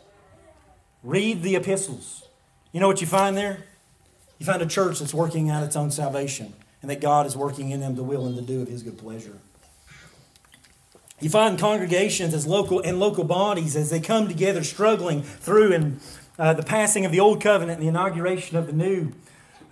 Read 1.03 1.43
the 1.43 1.57
epistles. 1.57 2.29
You 2.73 2.81
know 2.81 2.89
what 2.89 3.01
you 3.01 3.07
find 3.07 3.37
there? 3.37 3.65
You 4.39 4.47
find 4.47 4.63
a 4.63 4.67
church 4.67 4.99
that's 4.99 5.15
working 5.15 5.51
out 5.51 5.63
its 5.63 5.77
own 5.77 5.91
salvation 5.91 6.55
and 6.81 6.91
that 6.91 7.01
God 7.01 7.27
is 7.27 7.37
working 7.37 7.71
in 7.71 7.81
them 7.81 7.97
to 7.97 8.03
will 8.03 8.27
and 8.27 8.37
to 8.37 8.43
do 8.43 8.63
of 8.63 8.69
His 8.69 8.83
good 8.83 8.99
pleasure. 8.99 9.39
You 11.21 11.31
find 11.31 11.57
congregations 11.59 12.35
as 12.35 12.47
local 12.47 12.81
and 12.81 12.99
local 12.99 13.23
bodies 13.23 13.77
as 13.77 13.91
they 13.91 14.01
come 14.01 14.27
together, 14.27 14.65
struggling 14.65 15.23
through 15.23 15.73
and 15.73 16.01
uh, 16.39 16.55
the 16.55 16.65
passing 16.65 17.05
of 17.05 17.13
the 17.13 17.21
old 17.21 17.41
covenant 17.41 17.79
and 17.79 17.87
the 17.87 17.89
inauguration 17.89 18.57
of 18.57 18.67
the 18.67 18.73
new. 18.73 19.13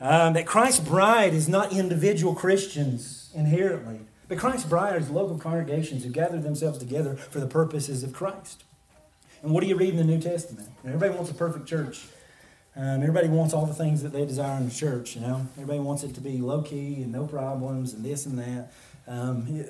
Um, 0.00 0.32
that 0.32 0.46
Christ's 0.46 0.80
bride 0.80 1.34
is 1.34 1.48
not 1.48 1.72
individual 1.72 2.34
Christians 2.34 3.30
inherently, 3.34 4.00
but 4.28 4.38
Christ's 4.38 4.66
bride 4.66 5.02
is 5.02 5.10
local 5.10 5.36
congregations 5.36 6.04
who 6.04 6.10
gather 6.10 6.40
themselves 6.40 6.78
together 6.78 7.16
for 7.16 7.40
the 7.40 7.46
purposes 7.46 8.02
of 8.02 8.12
Christ. 8.12 8.64
And 9.42 9.52
what 9.52 9.62
do 9.62 9.66
you 9.68 9.76
read 9.76 9.90
in 9.90 9.96
the 9.96 10.04
New 10.04 10.20
Testament? 10.20 10.68
Everybody 10.84 11.14
wants 11.14 11.30
a 11.30 11.34
perfect 11.34 11.66
church. 11.66 12.06
Um, 12.76 13.02
everybody 13.02 13.28
wants 13.28 13.52
all 13.52 13.66
the 13.66 13.74
things 13.74 14.02
that 14.02 14.12
they 14.12 14.24
desire 14.24 14.56
in 14.58 14.68
the 14.68 14.74
church, 14.74 15.16
you 15.16 15.22
know. 15.22 15.46
Everybody 15.56 15.80
wants 15.80 16.02
it 16.02 16.14
to 16.14 16.20
be 16.20 16.38
low 16.38 16.62
key 16.62 17.02
and 17.02 17.10
no 17.10 17.26
problems 17.26 17.92
and 17.94 18.04
this 18.04 18.26
and 18.26 18.38
that. 18.38 18.72
Um, 19.08 19.64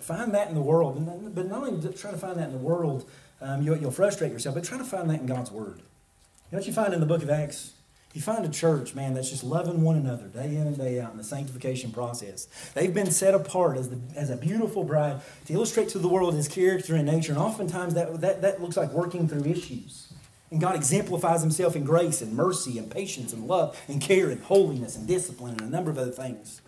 find 0.00 0.34
that 0.34 0.48
in 0.48 0.54
the 0.54 0.60
world. 0.60 1.34
But 1.34 1.48
not 1.48 1.62
only 1.62 1.92
try 1.92 2.10
to 2.10 2.16
find 2.16 2.38
that 2.38 2.48
in 2.48 2.52
the 2.52 2.58
world, 2.58 3.08
um, 3.40 3.62
you'll, 3.62 3.76
you'll 3.76 3.90
frustrate 3.90 4.32
yourself, 4.32 4.54
but 4.54 4.64
try 4.64 4.78
to 4.78 4.84
find 4.84 5.08
that 5.10 5.20
in 5.20 5.26
God's 5.26 5.50
Word. 5.50 5.78
You 5.78 6.56
know 6.56 6.58
what 6.58 6.66
you 6.66 6.72
find 6.72 6.92
in 6.92 7.00
the 7.00 7.06
book 7.06 7.22
of 7.22 7.30
Acts? 7.30 7.73
You 8.14 8.22
find 8.22 8.44
a 8.44 8.48
church, 8.48 8.94
man, 8.94 9.12
that's 9.12 9.28
just 9.28 9.42
loving 9.42 9.82
one 9.82 9.96
another 9.96 10.28
day 10.28 10.54
in 10.54 10.68
and 10.68 10.78
day 10.78 11.00
out 11.00 11.10
in 11.10 11.18
the 11.18 11.24
sanctification 11.24 11.90
process. 11.90 12.46
They've 12.72 12.94
been 12.94 13.10
set 13.10 13.34
apart 13.34 13.76
as, 13.76 13.90
the, 13.90 13.98
as 14.14 14.30
a 14.30 14.36
beautiful 14.36 14.84
bride 14.84 15.20
to 15.46 15.52
illustrate 15.52 15.88
to 15.90 15.98
the 15.98 16.06
world 16.06 16.34
his 16.34 16.46
character 16.46 16.94
and 16.94 17.06
nature. 17.06 17.32
And 17.32 17.40
oftentimes 17.40 17.94
that, 17.94 18.20
that, 18.20 18.40
that 18.42 18.62
looks 18.62 18.76
like 18.76 18.92
working 18.92 19.26
through 19.26 19.50
issues. 19.50 20.12
And 20.52 20.60
God 20.60 20.76
exemplifies 20.76 21.42
himself 21.42 21.74
in 21.74 21.82
grace 21.82 22.22
and 22.22 22.34
mercy 22.34 22.78
and 22.78 22.88
patience 22.88 23.32
and 23.32 23.48
love 23.48 23.76
and 23.88 24.00
care 24.00 24.30
and 24.30 24.40
holiness 24.44 24.96
and 24.96 25.08
discipline 25.08 25.56
and 25.58 25.62
a 25.62 25.70
number 25.70 25.90
of 25.90 25.98
other 25.98 26.12
things. 26.12 26.62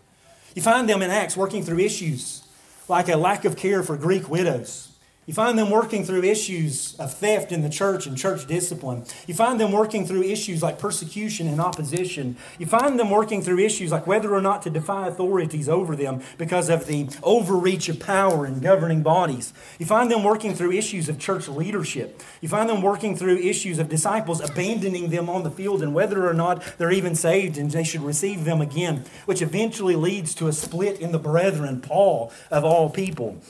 You 0.57 0.63
find 0.63 0.89
them 0.89 1.01
in 1.01 1.13
Acts 1.13 1.37
working 1.37 1.63
through 1.63 1.79
issues 1.79 2.43
like 2.89 3.09
a 3.09 3.17
lack 3.17 3.45
of 3.45 3.57
care 3.57 3.85
for 3.85 3.97
Greek 3.97 4.29
widows. 4.29 4.89
You 5.27 5.35
find 5.35 5.59
them 5.59 5.71
working 5.71 6.05
through 6.05 6.23
issues 6.23 6.95
of 7.01 7.13
theft 7.13 7.51
in 7.51 7.63
the 7.63 7.69
church 7.69 8.07
and 8.07 8.17
church 8.17 8.47
discipline. 8.47 9.05
You 9.27 9.35
find 9.35 9.59
them 9.59 9.73
working 9.73 10.07
through 10.07 10.23
issues 10.23 10.63
like 10.63 10.79
persecution 10.79 11.49
and 11.49 11.61
opposition. 11.61 12.37
You 12.61 12.67
find 12.67 12.97
them 12.97 13.11
working 13.11 13.43
through 13.43 13.59
issues 13.59 13.91
like 13.91 14.07
whether 14.07 14.33
or 14.33 14.41
not 14.41 14.63
to 14.63 14.71
defy 14.71 15.09
authorities 15.09 15.69
over 15.69 15.97
them 15.97 16.23
because 16.39 16.69
of 16.69 16.87
the 16.87 17.09
overreach 17.25 17.89
of 17.89 17.99
power 17.99 18.47
in 18.47 18.61
governing 18.61 19.03
bodies. 19.03 19.53
You 19.81 19.87
find 19.87 20.13
them 20.13 20.23
working 20.23 20.55
through 20.55 20.71
issues 20.71 21.09
of 21.09 21.19
church 21.19 21.49
leadership. 21.49 22.23
You 22.41 22.49
find 22.49 22.71
them 22.71 22.81
working 22.81 23.17
through 23.17 23.39
issues 23.39 23.81
of 23.81 23.89
disciples 23.89 24.41
abandoning 24.41 25.11
them 25.11 25.29
on 25.29 25.43
the 25.43 25.51
field 25.51 25.83
and 25.83 25.93
whether 25.93 26.29
or 26.29 26.35
not 26.35 26.63
they're 26.79 26.93
even 26.93 27.17
saved 27.17 27.59
and 27.59 27.69
they 27.73 27.83
should 27.83 28.03
receive 28.03 28.45
them 28.45 28.61
again, 28.61 29.05
which 29.25 29.43
eventually 29.43 29.97
leads 29.97 30.37
to 30.37 30.47
a 30.47 30.53
split 30.53 31.01
in 31.01 31.11
the 31.11 31.19
brethren, 31.19 31.81
Paul, 31.81 32.31
of 32.49 32.65
all 32.65 32.91
people. 32.91 33.41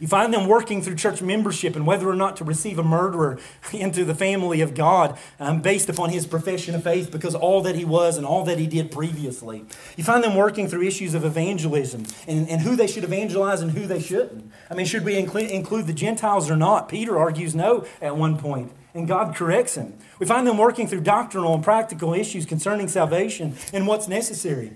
You 0.00 0.08
find 0.08 0.32
them 0.32 0.46
working 0.46 0.82
through 0.82 0.96
church 0.96 1.22
membership 1.22 1.76
and 1.76 1.86
whether 1.86 2.08
or 2.08 2.16
not 2.16 2.36
to 2.36 2.44
receive 2.44 2.78
a 2.78 2.82
murderer 2.82 3.38
into 3.72 4.04
the 4.04 4.14
family 4.14 4.60
of 4.60 4.74
God 4.74 5.18
um, 5.40 5.62
based 5.62 5.88
upon 5.88 6.10
his 6.10 6.26
profession 6.26 6.74
of 6.74 6.82
faith 6.82 7.10
because 7.10 7.34
all 7.34 7.62
that 7.62 7.76
he 7.76 7.84
was 7.84 8.16
and 8.16 8.26
all 8.26 8.44
that 8.44 8.58
he 8.58 8.66
did 8.66 8.90
previously. 8.90 9.64
You 9.96 10.04
find 10.04 10.22
them 10.22 10.34
working 10.34 10.68
through 10.68 10.82
issues 10.82 11.14
of 11.14 11.24
evangelism 11.24 12.04
and, 12.26 12.48
and 12.48 12.60
who 12.60 12.76
they 12.76 12.86
should 12.86 13.04
evangelize 13.04 13.60
and 13.60 13.72
who 13.72 13.86
they 13.86 14.00
shouldn't. 14.00 14.50
I 14.70 14.74
mean, 14.74 14.86
should 14.86 15.04
we 15.04 15.16
include, 15.16 15.50
include 15.50 15.86
the 15.86 15.92
Gentiles 15.92 16.50
or 16.50 16.56
not? 16.56 16.88
Peter 16.88 17.18
argues 17.18 17.54
no 17.54 17.86
at 18.00 18.16
one 18.16 18.38
point, 18.38 18.72
and 18.94 19.08
God 19.08 19.34
corrects 19.34 19.76
him. 19.76 19.94
We 20.18 20.26
find 20.26 20.46
them 20.46 20.58
working 20.58 20.86
through 20.88 21.02
doctrinal 21.02 21.54
and 21.54 21.62
practical 21.62 22.14
issues 22.14 22.46
concerning 22.46 22.88
salvation 22.88 23.56
and 23.72 23.86
what's 23.86 24.08
necessary. 24.08 24.72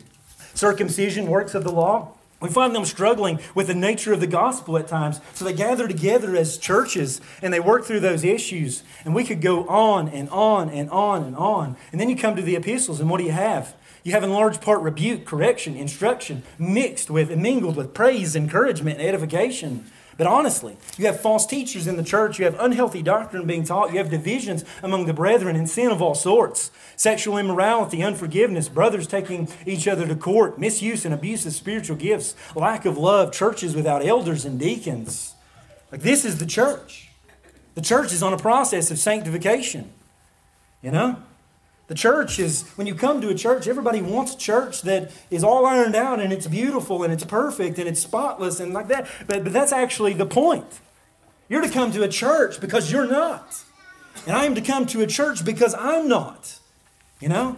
Circumcision, 0.55 1.27
works 1.27 1.55
of 1.55 1.65
the 1.65 1.73
law, 1.73 2.15
we 2.41 2.49
find 2.49 2.75
them 2.75 2.85
struggling 2.85 3.39
with 3.55 3.67
the 3.67 3.75
nature 3.75 4.13
of 4.13 4.21
the 4.21 4.27
gospel 4.27 4.79
at 4.79 4.89
times. 4.89 5.21
So 5.35 5.45
they 5.45 5.53
gather 5.53 5.87
together 5.87 6.35
as 6.37 6.57
churches 6.57 7.21
and 7.43 7.53
they 7.53 7.61
work 7.61 7.85
through 7.85 8.01
those 8.01 8.25
issues. 8.25 8.83
And 9.05 9.15
we 9.15 9.25
could 9.25 9.41
go 9.43 9.67
on 9.69 10.09
and 10.09 10.29
on 10.31 10.71
and 10.71 10.89
on 10.91 11.23
and 11.23 11.37
on. 11.37 11.77
And 11.93 12.01
then 12.01 12.09
you 12.09 12.17
come 12.17 12.37
to 12.37 12.43
the 12.43 12.57
epistles, 12.57 13.01
and 13.01 13.11
what 13.11 13.19
do 13.19 13.25
you 13.25 13.33
have? 13.33 13.75
You 14.03 14.13
have 14.13 14.25
in 14.25 14.31
large 14.31 14.61
part 14.61 14.81
rebuke, 14.81 15.27
correction, 15.27 15.77
instruction, 15.77 16.43
mixed 16.59 17.11
with 17.11 17.31
and 17.31 17.43
mingled 17.43 17.77
with 17.77 17.93
praise, 17.93 18.35
encouragement, 18.35 18.99
and 18.99 19.07
edification. 19.07 19.91
But 20.21 20.27
honestly, 20.27 20.77
you 20.99 21.07
have 21.07 21.19
false 21.19 21.47
teachers 21.47 21.87
in 21.87 21.97
the 21.97 22.03
church, 22.03 22.39
you 22.39 22.45
have 22.45 22.61
unhealthy 22.61 23.01
doctrine 23.01 23.47
being 23.47 23.65
taught, 23.65 23.91
you 23.91 23.97
have 23.97 24.11
divisions 24.11 24.67
among 24.83 25.07
the 25.07 25.15
brethren 25.15 25.57
and 25.57 25.67
sin 25.67 25.91
of 25.91 26.03
all 26.03 26.15
sorts 26.15 26.71
sexual 26.95 27.39
immorality, 27.39 28.03
unforgiveness, 28.03 28.69
brothers 28.69 29.07
taking 29.07 29.49
each 29.65 29.89
other 29.89 30.07
to 30.07 30.15
court, 30.15 30.59
misuse 30.59 31.07
and 31.07 31.15
abuse 31.15 31.47
of 31.47 31.55
spiritual 31.55 31.97
gifts, 31.97 32.37
lack 32.55 32.85
of 32.85 32.99
love, 32.99 33.33
churches 33.33 33.75
without 33.75 34.05
elders 34.05 34.45
and 34.45 34.61
deacons. 34.61 35.35
Like, 35.91 36.03
this 36.03 36.27
is 36.27 36.37
the 36.37 36.45
church. 36.45 37.09
The 37.75 37.81
church 37.81 38.13
is 38.13 38.23
on 38.23 38.35
a 38.35 38.39
process 38.39 38.91
of 38.91 38.99
sanctification. 38.99 39.91
You 40.83 40.91
know? 40.91 41.17
The 41.91 41.97
church 41.97 42.39
is, 42.39 42.63
when 42.77 42.87
you 42.87 42.95
come 42.95 43.21
to 43.21 43.31
a 43.31 43.35
church, 43.35 43.67
everybody 43.67 44.01
wants 44.01 44.37
a 44.37 44.39
church 44.39 44.83
that 44.83 45.11
is 45.29 45.43
all 45.43 45.67
ironed 45.67 45.97
out 45.97 46.21
and 46.21 46.33
it's 46.33 46.47
beautiful 46.47 47.03
and 47.03 47.13
it's 47.13 47.25
perfect 47.25 47.81
and 47.81 47.89
it's 47.89 47.99
spotless 47.99 48.61
and 48.61 48.73
like 48.73 48.87
that. 48.87 49.09
But, 49.27 49.43
but 49.43 49.53
that's 49.53 49.73
actually 49.73 50.13
the 50.13 50.25
point. 50.25 50.79
You're 51.49 51.63
to 51.63 51.69
come 51.69 51.91
to 51.91 52.05
a 52.05 52.09
church 52.09 52.61
because 52.61 52.93
you're 52.93 53.09
not. 53.09 53.65
And 54.25 54.37
I 54.37 54.45
am 54.45 54.55
to 54.55 54.61
come 54.61 54.87
to 54.87 55.03
a 55.03 55.07
church 55.09 55.45
because 55.45 55.75
I'm 55.75 56.07
not. 56.07 56.61
You 57.19 57.29
know? 57.29 57.57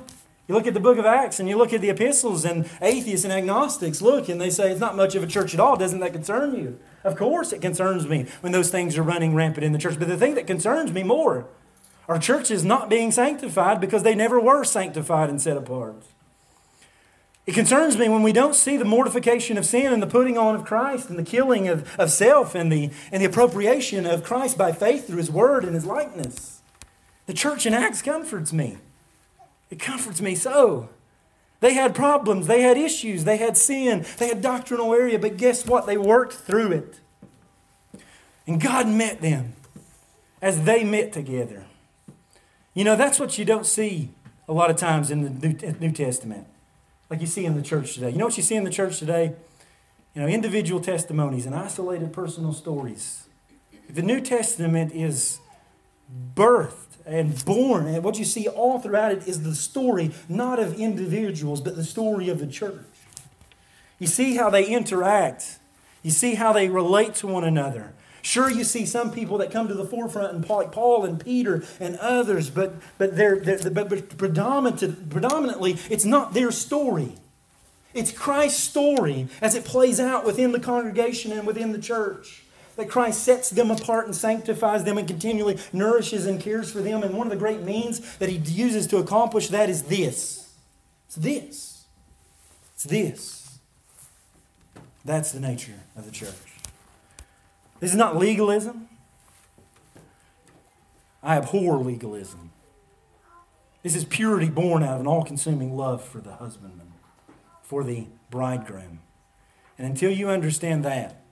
You 0.49 0.55
look 0.55 0.66
at 0.66 0.72
the 0.72 0.80
book 0.80 0.97
of 0.97 1.05
Acts 1.05 1.39
and 1.39 1.47
you 1.47 1.59
look 1.59 1.74
at 1.74 1.83
the 1.83 1.91
epistles, 1.91 2.47
and 2.47 2.70
atheists 2.80 3.24
and 3.24 3.35
agnostics 3.35 4.01
look 4.01 4.30
and 4.30 4.41
they 4.41 4.49
say 4.49 4.70
it's 4.70 4.80
not 4.80 4.97
much 4.97 5.14
of 5.14 5.22
a 5.22 5.26
church 5.26 5.53
at 5.53 5.61
all. 5.61 5.76
Doesn't 5.76 6.01
that 6.01 6.14
concern 6.14 6.55
you? 6.55 6.78
Of 7.05 7.18
course, 7.18 7.53
it 7.53 7.61
concerns 7.61 8.09
me 8.09 8.28
when 8.41 8.53
those 8.53 8.70
things 8.70 8.97
are 8.97 9.03
running 9.03 9.35
rampant 9.35 9.64
in 9.64 9.72
the 9.72 9.78
church. 9.78 9.99
But 9.99 10.09
the 10.09 10.16
thing 10.16 10.37
that 10.37 10.47
concerns 10.47 10.91
me 10.91 11.03
more 11.03 11.49
are 12.09 12.19
churches 12.19 12.65
not 12.65 12.89
being 12.89 13.11
sanctified 13.11 13.81
because 13.81 14.03
they 14.03 14.15
never 14.15 14.41
were 14.41 14.65
sanctified 14.65 15.31
and 15.31 15.41
set 15.41 15.57
apart. 15.57 16.03
It 17.45 17.55
concerns 17.55 17.97
me 17.97 18.09
when 18.09 18.23
we 18.23 18.33
don't 18.33 18.55
see 18.55 18.77
the 18.77 18.85
mortification 18.85 19.59
of 19.59 19.67
sin 19.67 19.93
and 19.93 20.03
the 20.03 20.07
putting 20.07 20.39
on 20.39 20.55
of 20.55 20.65
Christ 20.65 21.11
and 21.11 21.19
the 21.19 21.25
killing 21.25 21.67
of, 21.67 21.99
of 21.99 22.11
self 22.11 22.55
and 22.55 22.71
the, 22.71 22.91
and 23.11 23.21
the 23.21 23.27
appropriation 23.27 24.07
of 24.07 24.23
Christ 24.23 24.57
by 24.57 24.71
faith 24.73 25.07
through 25.09 25.17
His 25.17 25.31
Word 25.31 25.65
and 25.65 25.75
His 25.75 25.85
likeness. 25.85 26.61
The 27.27 27.35
church 27.35 27.67
in 27.67 27.75
Acts 27.75 28.01
comforts 28.01 28.53
me. 28.53 28.79
It 29.71 29.81
comforts 29.81 30.21
me 30.21 30.35
so. 30.35 30.89
They 31.61 31.75
had 31.75 31.95
problems, 31.95 32.49
they 32.49 32.63
had 32.63 32.77
issues, 32.77 33.25
they 33.25 33.37
had 33.37 33.57
sin, 33.57 34.05
they 34.19 34.27
had 34.27 34.43
doctrinal 34.43 34.93
area, 34.93 35.19
but 35.19 35.37
guess 35.37 35.65
what? 35.65 35.87
They 35.87 35.97
worked 35.97 36.35
through 36.35 36.73
it. 36.73 37.01
And 38.47 38.61
God 38.61 38.89
met 38.89 39.21
them 39.21 39.55
as 40.41 40.65
they 40.65 40.83
met 40.83 41.13
together. 41.13 41.65
You 42.75 42.85
know, 42.85 42.97
that's 42.97 43.20
what 43.20 43.37
you 43.37 43.45
don't 43.45 43.66
see 43.66 44.11
a 44.49 44.53
lot 44.53 44.70
of 44.70 44.77
times 44.77 45.11
in 45.11 45.41
the 45.41 45.75
New 45.79 45.93
Testament, 45.93 46.47
like 47.11 47.20
you 47.20 47.27
see 47.27 47.45
in 47.45 47.55
the 47.55 47.62
church 47.62 47.95
today. 47.95 48.11
You 48.11 48.18
know 48.18 48.25
what 48.25 48.37
you 48.37 48.43
see 48.43 48.55
in 48.55 48.64
the 48.64 48.70
church 48.70 48.99
today? 48.99 49.35
You 50.14 50.23
know, 50.23 50.29
individual 50.29 50.81
testimonies 50.81 51.47
and 51.47 51.55
isolated 51.55 52.12
personal 52.12 52.53
stories. 52.53 53.29
The 53.91 54.03
New 54.03 54.20
Testament 54.20 54.93
is 54.95 55.39
birthed 56.35 56.77
and 57.05 57.45
born, 57.45 57.87
and 57.87 58.03
what 58.03 58.18
you 58.18 58.25
see 58.25 58.49
all 58.49 58.79
throughout 58.79 59.12
it 59.12 59.29
is 59.29 59.43
the 59.43 59.55
story 59.55 60.12
not 60.29 60.59
of 60.59 60.79
individuals, 60.79 61.61
but 61.61 61.77
the 61.77 61.85
story 61.85 62.29
of 62.29 62.39
the 62.39 62.47
church. 62.47 62.85
You 63.99 64.07
see 64.07 64.37
how 64.37 64.51
they 64.51 64.66
interact, 64.66 65.59
you 66.03 66.11
see 66.11 66.35
how 66.35 66.53
they 66.53 66.68
relate 66.68 67.14
to 67.16 67.27
one 67.27 67.45
another. 67.45 67.93
Sure, 68.23 68.49
you 68.49 68.62
see 68.62 68.87
some 68.87 69.11
people 69.11 69.39
that 69.39 69.51
come 69.51 69.66
to 69.66 69.75
the 69.75 69.85
forefront, 69.85 70.33
and 70.33 70.49
like 70.49 70.70
Paul 70.70 71.05
and 71.05 71.23
Peter 71.23 71.64
and 71.81 71.97
others, 71.97 72.49
but, 72.51 72.75
but, 72.97 73.16
they're, 73.16 73.37
they're, 73.37 73.70
but 73.70 74.16
predominant, 74.16 75.11
predominantly, 75.11 75.77
it's 75.91 76.05
not 76.05 76.33
their 76.33 76.53
story. 76.53 77.16
It's 77.95 78.12
Christ's 78.12 78.62
story 78.62 79.29
as 79.41 79.55
it 79.55 79.64
plays 79.64 80.01
out 80.01 80.25
within 80.25 80.53
the 80.53 80.61
congregation 80.61 81.33
and 81.33 81.47
within 81.47 81.73
the 81.73 81.79
church. 81.79 82.45
That 82.77 82.89
Christ 82.89 83.23
sets 83.23 83.51
them 83.51 83.70
apart 83.70 84.07
and 84.07 84.16
sanctifies 84.16 84.85
them 84.85 84.97
and 84.97 85.07
continually 85.07 85.59
nourishes 85.75 86.25
and 86.25 86.41
cares 86.41 86.73
for 86.73 86.81
them. 86.81 87.03
And 87.03 87.14
one 87.14 87.27
of 87.27 87.31
the 87.31 87.37
great 87.39 87.61
means 87.61 88.16
that 88.16 88.31
He 88.31 88.37
uses 88.37 88.87
to 88.87 88.97
accomplish 88.97 89.49
that 89.49 89.68
is 89.68 89.83
this. 89.83 90.55
It's 91.07 91.16
this. 91.16 91.85
It's 92.75 92.85
this. 92.85 93.59
That's 95.05 95.33
the 95.33 95.41
nature 95.41 95.81
of 95.97 96.07
the 96.07 96.12
church. 96.12 96.52
This 97.83 97.91
is 97.91 97.97
not 97.97 98.16
legalism. 98.16 98.89
I 101.20 101.37
abhor 101.37 101.78
legalism. 101.78 102.53
This 103.83 103.97
is 103.97 104.05
purity 104.05 104.49
born 104.49 104.85
out 104.85 104.95
of 104.95 105.01
an 105.01 105.09
all 105.09 105.24
consuming 105.24 105.76
love 105.76 106.05
for 106.05 106.20
the 106.20 106.35
husbandman, 106.35 106.93
for 107.61 107.83
the 107.83 108.07
bridegroom. 108.30 109.01
And 109.76 109.85
until 109.85 110.12
you 110.12 110.30
understand 110.30 110.85
that, 110.85 111.22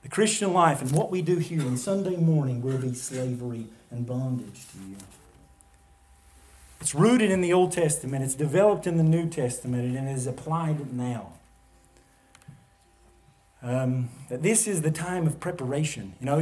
the 0.00 0.08
Christian 0.08 0.54
life 0.54 0.80
and 0.80 0.92
what 0.92 1.10
we 1.10 1.20
do 1.20 1.36
here 1.36 1.60
on 1.60 1.76
Sunday 1.76 2.16
morning 2.16 2.62
will 2.62 2.78
be 2.78 2.94
slavery 2.94 3.66
and 3.90 4.06
bondage 4.06 4.66
to 4.72 4.78
you. 4.78 4.96
It's 6.80 6.94
rooted 6.94 7.30
in 7.30 7.42
the 7.42 7.52
Old 7.52 7.70
Testament, 7.70 8.24
it's 8.24 8.34
developed 8.34 8.86
in 8.86 8.96
the 8.96 9.04
New 9.04 9.28
Testament, 9.28 9.94
and 9.94 10.08
it 10.08 10.12
is 10.12 10.26
applied 10.26 10.94
now. 10.94 11.34
Um, 13.62 14.08
this 14.28 14.66
is 14.66 14.82
the 14.82 14.90
time 14.90 15.26
of 15.26 15.38
preparation. 15.38 16.14
You 16.18 16.26
know, 16.26 16.38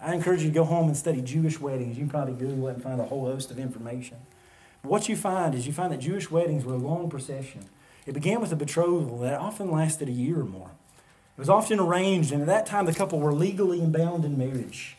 I 0.00 0.14
encourage 0.14 0.40
you 0.40 0.48
to 0.48 0.54
go 0.54 0.64
home 0.64 0.88
and 0.88 0.96
study 0.96 1.20
Jewish 1.20 1.60
weddings. 1.60 1.98
You 1.98 2.04
can 2.04 2.10
probably 2.10 2.34
Google 2.34 2.68
it 2.68 2.74
and 2.74 2.82
find 2.82 3.00
a 3.00 3.04
whole 3.04 3.26
host 3.26 3.50
of 3.50 3.58
information. 3.58 4.16
But 4.82 4.90
what 4.90 5.08
you 5.08 5.16
find 5.16 5.54
is 5.54 5.66
you 5.66 5.72
find 5.74 5.92
that 5.92 6.00
Jewish 6.00 6.30
weddings 6.30 6.64
were 6.64 6.74
a 6.74 6.78
long 6.78 7.10
procession. 7.10 7.66
It 8.06 8.14
began 8.14 8.40
with 8.40 8.52
a 8.52 8.56
betrothal 8.56 9.18
that 9.18 9.38
often 9.38 9.70
lasted 9.70 10.08
a 10.08 10.12
year 10.12 10.40
or 10.40 10.44
more. 10.44 10.70
It 11.36 11.40
was 11.40 11.50
often 11.50 11.78
arranged, 11.78 12.32
and 12.32 12.40
at 12.40 12.46
that 12.46 12.64
time 12.64 12.86
the 12.86 12.94
couple 12.94 13.20
were 13.20 13.34
legally 13.34 13.84
bound 13.84 14.24
in 14.24 14.38
marriage. 14.38 14.96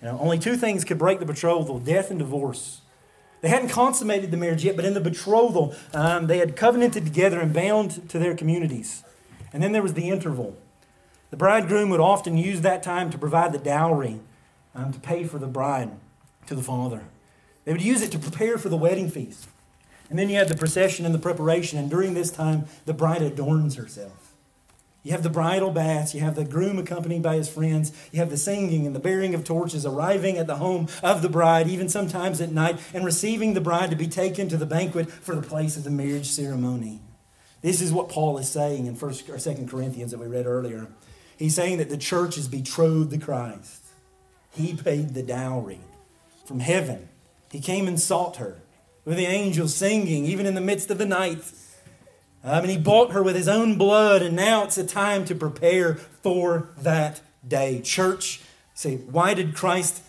You 0.00 0.08
know, 0.08 0.18
only 0.20 0.38
two 0.38 0.56
things 0.56 0.84
could 0.84 0.98
break 0.98 1.18
the 1.18 1.26
betrothal 1.26 1.80
death 1.80 2.10
and 2.10 2.18
divorce. 2.18 2.82
They 3.40 3.48
hadn't 3.48 3.70
consummated 3.70 4.30
the 4.30 4.36
marriage 4.36 4.64
yet, 4.64 4.76
but 4.76 4.84
in 4.84 4.94
the 4.94 5.00
betrothal, 5.00 5.74
um, 5.92 6.28
they 6.28 6.38
had 6.38 6.54
covenanted 6.54 7.04
together 7.04 7.40
and 7.40 7.52
bound 7.52 8.08
to 8.10 8.18
their 8.20 8.36
communities. 8.36 9.02
And 9.52 9.60
then 9.60 9.72
there 9.72 9.82
was 9.82 9.94
the 9.94 10.08
interval. 10.08 10.56
The 11.32 11.38
bridegroom 11.38 11.88
would 11.88 11.98
often 11.98 12.36
use 12.36 12.60
that 12.60 12.82
time 12.82 13.08
to 13.08 13.16
provide 13.16 13.54
the 13.54 13.58
dowry, 13.58 14.20
um, 14.74 14.92
to 14.92 15.00
pay 15.00 15.24
for 15.24 15.38
the 15.38 15.46
bride 15.46 15.90
to 16.46 16.54
the 16.54 16.62
father. 16.62 17.04
They 17.64 17.72
would 17.72 17.80
use 17.80 18.02
it 18.02 18.12
to 18.12 18.18
prepare 18.18 18.58
for 18.58 18.68
the 18.68 18.76
wedding 18.76 19.08
feast. 19.10 19.48
And 20.10 20.18
then 20.18 20.28
you 20.28 20.36
had 20.36 20.50
the 20.50 20.58
procession 20.58 21.06
and 21.06 21.14
the 21.14 21.18
preparation, 21.18 21.78
and 21.78 21.88
during 21.88 22.12
this 22.12 22.30
time, 22.30 22.66
the 22.84 22.92
bride 22.92 23.22
adorns 23.22 23.76
herself. 23.76 24.34
You 25.02 25.12
have 25.12 25.22
the 25.22 25.30
bridal 25.30 25.70
baths, 25.70 26.14
you 26.14 26.20
have 26.20 26.34
the 26.34 26.44
groom 26.44 26.78
accompanied 26.78 27.22
by 27.22 27.36
his 27.36 27.48
friends, 27.48 27.92
you 28.12 28.18
have 28.18 28.28
the 28.28 28.36
singing 28.36 28.86
and 28.86 28.94
the 28.94 29.00
bearing 29.00 29.34
of 29.34 29.42
torches, 29.42 29.86
arriving 29.86 30.36
at 30.36 30.46
the 30.46 30.56
home 30.56 30.86
of 31.02 31.22
the 31.22 31.30
bride, 31.30 31.66
even 31.66 31.88
sometimes 31.88 32.42
at 32.42 32.52
night, 32.52 32.78
and 32.92 33.06
receiving 33.06 33.54
the 33.54 33.60
bride 33.62 33.88
to 33.88 33.96
be 33.96 34.06
taken 34.06 34.50
to 34.50 34.58
the 34.58 34.66
banquet 34.66 35.10
for 35.10 35.34
the 35.34 35.40
place 35.40 35.78
of 35.78 35.84
the 35.84 35.90
marriage 35.90 36.28
ceremony. 36.28 37.00
This 37.62 37.80
is 37.80 37.90
what 37.90 38.10
Paul 38.10 38.36
is 38.36 38.50
saying 38.50 38.84
in 38.84 38.96
1st 38.96 39.30
or 39.30 39.36
2nd 39.36 39.70
Corinthians 39.70 40.10
that 40.10 40.20
we 40.20 40.26
read 40.26 40.46
earlier. 40.46 40.88
He's 41.42 41.56
saying 41.56 41.78
that 41.78 41.88
the 41.88 41.96
church 41.96 42.38
is 42.38 42.46
betrothed 42.46 43.10
to 43.10 43.18
Christ. 43.18 43.84
He 44.52 44.74
paid 44.74 45.12
the 45.12 45.24
dowry 45.24 45.80
from 46.44 46.60
heaven. 46.60 47.08
He 47.50 47.58
came 47.58 47.88
and 47.88 47.98
sought 47.98 48.36
her 48.36 48.62
with 49.04 49.16
the 49.16 49.26
angels 49.26 49.74
singing, 49.74 50.24
even 50.24 50.46
in 50.46 50.54
the 50.54 50.60
midst 50.60 50.88
of 50.92 50.98
the 50.98 51.04
night. 51.04 51.42
Um, 52.44 52.60
and 52.60 52.70
he 52.70 52.78
bought 52.78 53.10
her 53.10 53.24
with 53.24 53.34
his 53.34 53.48
own 53.48 53.76
blood, 53.76 54.22
and 54.22 54.36
now 54.36 54.62
it's 54.62 54.78
a 54.78 54.86
time 54.86 55.24
to 55.24 55.34
prepare 55.34 55.96
for 55.96 56.68
that 56.78 57.20
day. 57.48 57.80
Church, 57.80 58.40
say, 58.72 58.98
why 58.98 59.34
did 59.34 59.56
Christ 59.56 60.00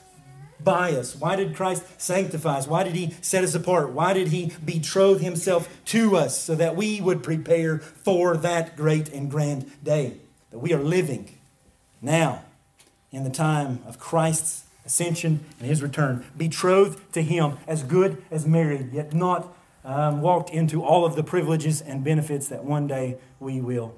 buy 0.63 0.91
us? 0.91 1.15
Why 1.15 1.35
did 1.35 1.55
Christ 1.55 1.99
sanctify 1.99 2.59
us? 2.59 2.67
Why 2.67 2.83
did 2.83 2.93
he 2.93 3.15
set 3.21 3.43
us 3.43 3.55
apart? 3.55 3.89
Why 3.89 4.13
did 4.13 4.27
he 4.27 4.51
betroth 4.63 5.21
himself 5.21 5.67
to 5.85 6.15
us 6.15 6.39
so 6.39 6.53
that 6.53 6.75
we 6.75 7.01
would 7.01 7.23
prepare 7.23 7.79
for 7.79 8.37
that 8.37 8.77
great 8.77 9.09
and 9.09 9.31
grand 9.31 9.71
day? 9.83 10.19
That 10.53 10.59
we 10.59 10.71
are 10.71 10.81
living 10.81 11.35
now 11.99 12.43
in 13.11 13.23
the 13.23 13.29
time 13.31 13.79
of 13.87 13.97
Christ's 13.97 14.65
ascension 14.85 15.43
and 15.57 15.67
his 15.67 15.81
return, 15.81 16.23
betrothed 16.37 17.11
to 17.13 17.23
him 17.23 17.57
as 17.65 17.81
good 17.81 18.23
as 18.29 18.45
married, 18.45 18.93
yet 18.93 19.13
not 19.13 19.51
um, 19.83 20.21
walked 20.21 20.51
into 20.51 20.83
all 20.83 21.05
of 21.05 21.15
the 21.15 21.23
privileges 21.23 21.81
and 21.81 22.03
benefits 22.03 22.47
that 22.49 22.63
one 22.63 22.85
day 22.85 23.17
we 23.39 23.61
will. 23.61 23.95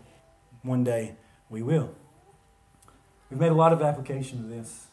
One 0.64 0.86
day 0.86 1.16
we 1.50 1.62
will. 1.62 1.94
We've 3.30 3.40
made 3.40 3.52
a 3.52 3.56
lot 3.56 3.74
of 3.74 3.82
application 3.82 4.40
of 4.40 4.50
this, 4.50 4.88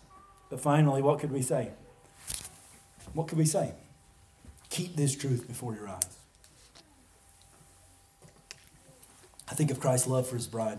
but 0.50 0.58
finally, 0.58 1.00
what 1.00 1.20
could 1.20 1.30
we 1.30 1.42
say? 1.42 1.70
What 3.14 3.28
could 3.28 3.38
we 3.38 3.46
say? 3.46 3.74
Keep 4.68 4.96
this 4.96 5.14
truth 5.14 5.46
before 5.46 5.76
your 5.76 5.88
eyes. 5.88 6.16
I 9.48 9.54
think 9.54 9.70
of 9.70 9.78
Christ's 9.78 10.08
love 10.08 10.26
for 10.26 10.34
his 10.34 10.48
bride. 10.48 10.78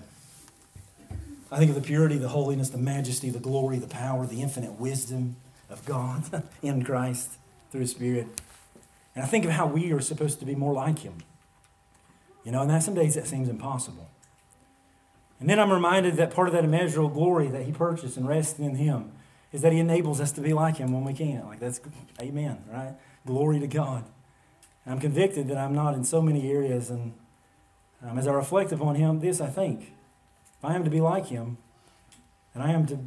I 1.54 1.60
think 1.60 1.70
of 1.70 1.76
the 1.76 1.82
purity, 1.82 2.18
the 2.18 2.30
holiness, 2.30 2.70
the 2.70 2.80
majesty, 2.80 3.30
the 3.30 3.40
glory, 3.40 3.78
the 3.78 3.88
power, 3.88 4.26
the 4.26 4.42
infinite 4.42 4.80
wisdom 4.80 5.36
of 5.70 5.86
God 5.86 6.44
in 6.64 6.84
Christ 6.84 7.30
through 7.70 7.82
His 7.82 7.92
Spirit. 7.92 8.28
And 9.14 9.24
I 9.24 9.28
think 9.28 9.46
of 9.46 9.52
how 9.52 9.68
we 9.68 9.92
are 9.94 10.02
supposed 10.02 10.40
to 10.40 10.48
be 10.48 10.56
more 10.56 10.74
like 10.74 11.00
Him. 11.00 11.20
You 12.44 12.52
know, 12.54 12.62
and 12.62 12.72
that 12.72 12.82
some 12.82 12.96
days 12.96 13.14
that 13.14 13.28
seems 13.28 13.50
impossible. 13.50 14.10
And 15.40 15.48
then 15.48 15.60
I'm 15.60 15.72
reminded 15.72 16.16
that 16.16 16.34
part 16.34 16.48
of 16.48 16.56
that 16.56 16.64
immeasurable 16.64 17.10
glory 17.10 17.50
that 17.50 17.66
He 17.66 17.72
purchased 17.72 18.18
and 18.18 18.28
rests 18.28 18.58
in 18.58 18.74
Him 18.74 19.12
is 19.52 19.62
that 19.62 19.72
He 19.72 19.78
enables 19.78 20.20
us 20.20 20.32
to 20.32 20.42
be 20.42 20.54
like 20.54 20.78
Him 20.78 20.92
when 20.92 21.04
we 21.04 21.14
can. 21.14 21.46
Like 21.46 21.60
that's, 21.60 21.80
amen, 22.20 22.64
right? 22.68 22.96
Glory 23.28 23.60
to 23.60 23.68
God. 23.68 24.06
And 24.86 24.96
I'm 24.96 25.00
convicted 25.00 25.50
that 25.50 25.58
I'm 25.58 25.76
not 25.76 25.94
in 25.94 26.04
so 26.04 26.20
many 26.20 26.52
areas. 26.52 26.90
And 26.90 27.14
um, 28.02 28.18
as 28.18 28.28
I 28.28 28.34
reflect 28.34 28.72
upon 28.72 28.96
Him, 28.96 29.20
this 29.20 29.40
I 29.40 29.50
think 29.50 29.94
I 30.64 30.76
am 30.76 30.84
to 30.84 30.90
be 30.90 31.02
like 31.02 31.28
him, 31.28 31.58
and 32.54 32.64
I 32.64 32.72
am 32.72 32.86
to 32.88 33.00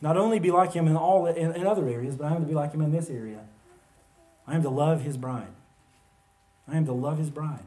not 0.00 0.16
only 0.16 0.38
be 0.38 0.50
like 0.50 0.72
him 0.72 0.86
in 0.86 0.96
all 0.96 1.26
in, 1.26 1.54
in 1.54 1.66
other 1.66 1.88
areas, 1.88 2.16
but 2.16 2.26
I 2.26 2.34
am 2.34 2.42
to 2.42 2.46
be 2.46 2.54
like 2.54 2.72
him 2.72 2.80
in 2.80 2.92
this 2.92 3.10
area. 3.10 3.40
I 4.46 4.54
am 4.54 4.62
to 4.62 4.70
love 4.70 5.02
his 5.02 5.16
bride. 5.16 5.52
I 6.66 6.76
am 6.76 6.86
to 6.86 6.92
love 6.92 7.18
his 7.18 7.30
bride. 7.30 7.64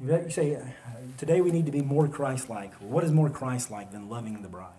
You 0.00 0.30
say, 0.30 0.60
today 1.16 1.40
we 1.40 1.52
need 1.52 1.66
to 1.66 1.72
be 1.72 1.80
more 1.80 2.08
Christ 2.08 2.50
like. 2.50 2.74
What 2.74 3.04
is 3.04 3.12
more 3.12 3.30
Christ 3.30 3.70
like 3.70 3.92
than 3.92 4.08
loving 4.08 4.42
the 4.42 4.48
bride? 4.48 4.72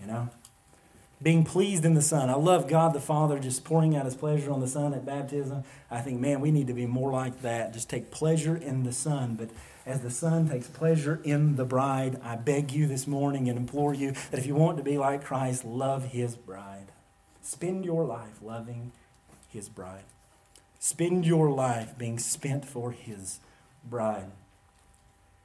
You 0.00 0.06
know? 0.06 0.28
being 1.22 1.44
pleased 1.44 1.84
in 1.84 1.94
the 1.94 2.02
Son. 2.02 2.28
I 2.28 2.34
love 2.34 2.68
God 2.68 2.92
the 2.92 3.00
Father 3.00 3.38
just 3.38 3.64
pouring 3.64 3.96
out 3.96 4.04
his 4.04 4.14
pleasure 4.14 4.50
on 4.52 4.60
the 4.60 4.68
Son 4.68 4.92
at 4.92 5.06
baptism. 5.06 5.64
I 5.90 6.00
think, 6.00 6.20
man, 6.20 6.40
we 6.40 6.50
need 6.50 6.66
to 6.66 6.74
be 6.74 6.86
more 6.86 7.10
like 7.10 7.40
that. 7.42 7.72
Just 7.72 7.88
take 7.88 8.10
pleasure 8.10 8.56
in 8.56 8.84
the 8.84 8.92
Son. 8.92 9.34
But 9.34 9.48
as 9.86 10.00
the 10.00 10.10
Son 10.10 10.48
takes 10.48 10.66
pleasure 10.66 11.20
in 11.22 11.54
the 11.54 11.64
bride, 11.64 12.20
I 12.22 12.34
beg 12.34 12.72
you 12.72 12.88
this 12.88 13.06
morning 13.06 13.48
and 13.48 13.56
implore 13.56 13.94
you 13.94 14.14
that 14.32 14.38
if 14.38 14.44
you 14.44 14.56
want 14.56 14.76
to 14.78 14.82
be 14.82 14.98
like 14.98 15.24
Christ, 15.24 15.64
love 15.64 16.06
his 16.06 16.34
bride. 16.34 16.88
Spend 17.40 17.84
your 17.84 18.04
life 18.04 18.42
loving 18.42 18.90
his 19.48 19.68
bride. 19.68 20.02
Spend 20.80 21.24
your 21.24 21.48
life 21.50 21.96
being 21.96 22.18
spent 22.18 22.64
for 22.64 22.90
his 22.90 23.38
bride. 23.88 24.32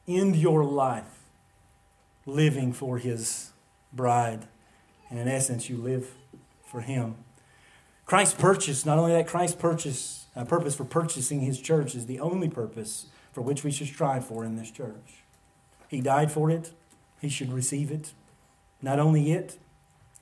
End 0.08 0.36
your 0.36 0.64
life 0.64 1.20
living 2.26 2.74
for 2.74 2.98
his 2.98 3.52
bride. 3.94 4.48
And 5.12 5.20
in 5.20 5.28
essence, 5.28 5.70
you 5.70 5.78
live 5.78 6.10
for 6.66 6.82
him. 6.82 7.16
Christ's 8.08 8.34
purchase, 8.34 8.88
not 8.88 8.98
only 8.98 9.12
that, 9.12 9.28
Christ's 9.28 9.56
purchase, 9.56 10.26
uh, 10.36 10.46
purpose 10.46 10.74
for 10.74 10.84
purchasing 10.84 11.42
his 11.42 11.62
church 11.62 11.94
is 11.94 12.08
the 12.08 12.20
only 12.20 12.50
purpose 12.50 13.06
for 13.32 13.42
which 13.42 13.64
we 13.64 13.72
should 13.72 13.88
strive 13.88 14.26
for 14.26 14.44
in 14.44 14.56
this 14.56 14.72
church. 14.72 15.24
He 15.88 16.02
died 16.02 16.32
for 16.32 16.50
it, 16.50 16.72
he 17.20 17.30
should 17.30 17.52
receive 17.52 17.92
it. 17.92 18.14
Not 18.82 19.00
only 19.00 19.32
it, 19.32 19.58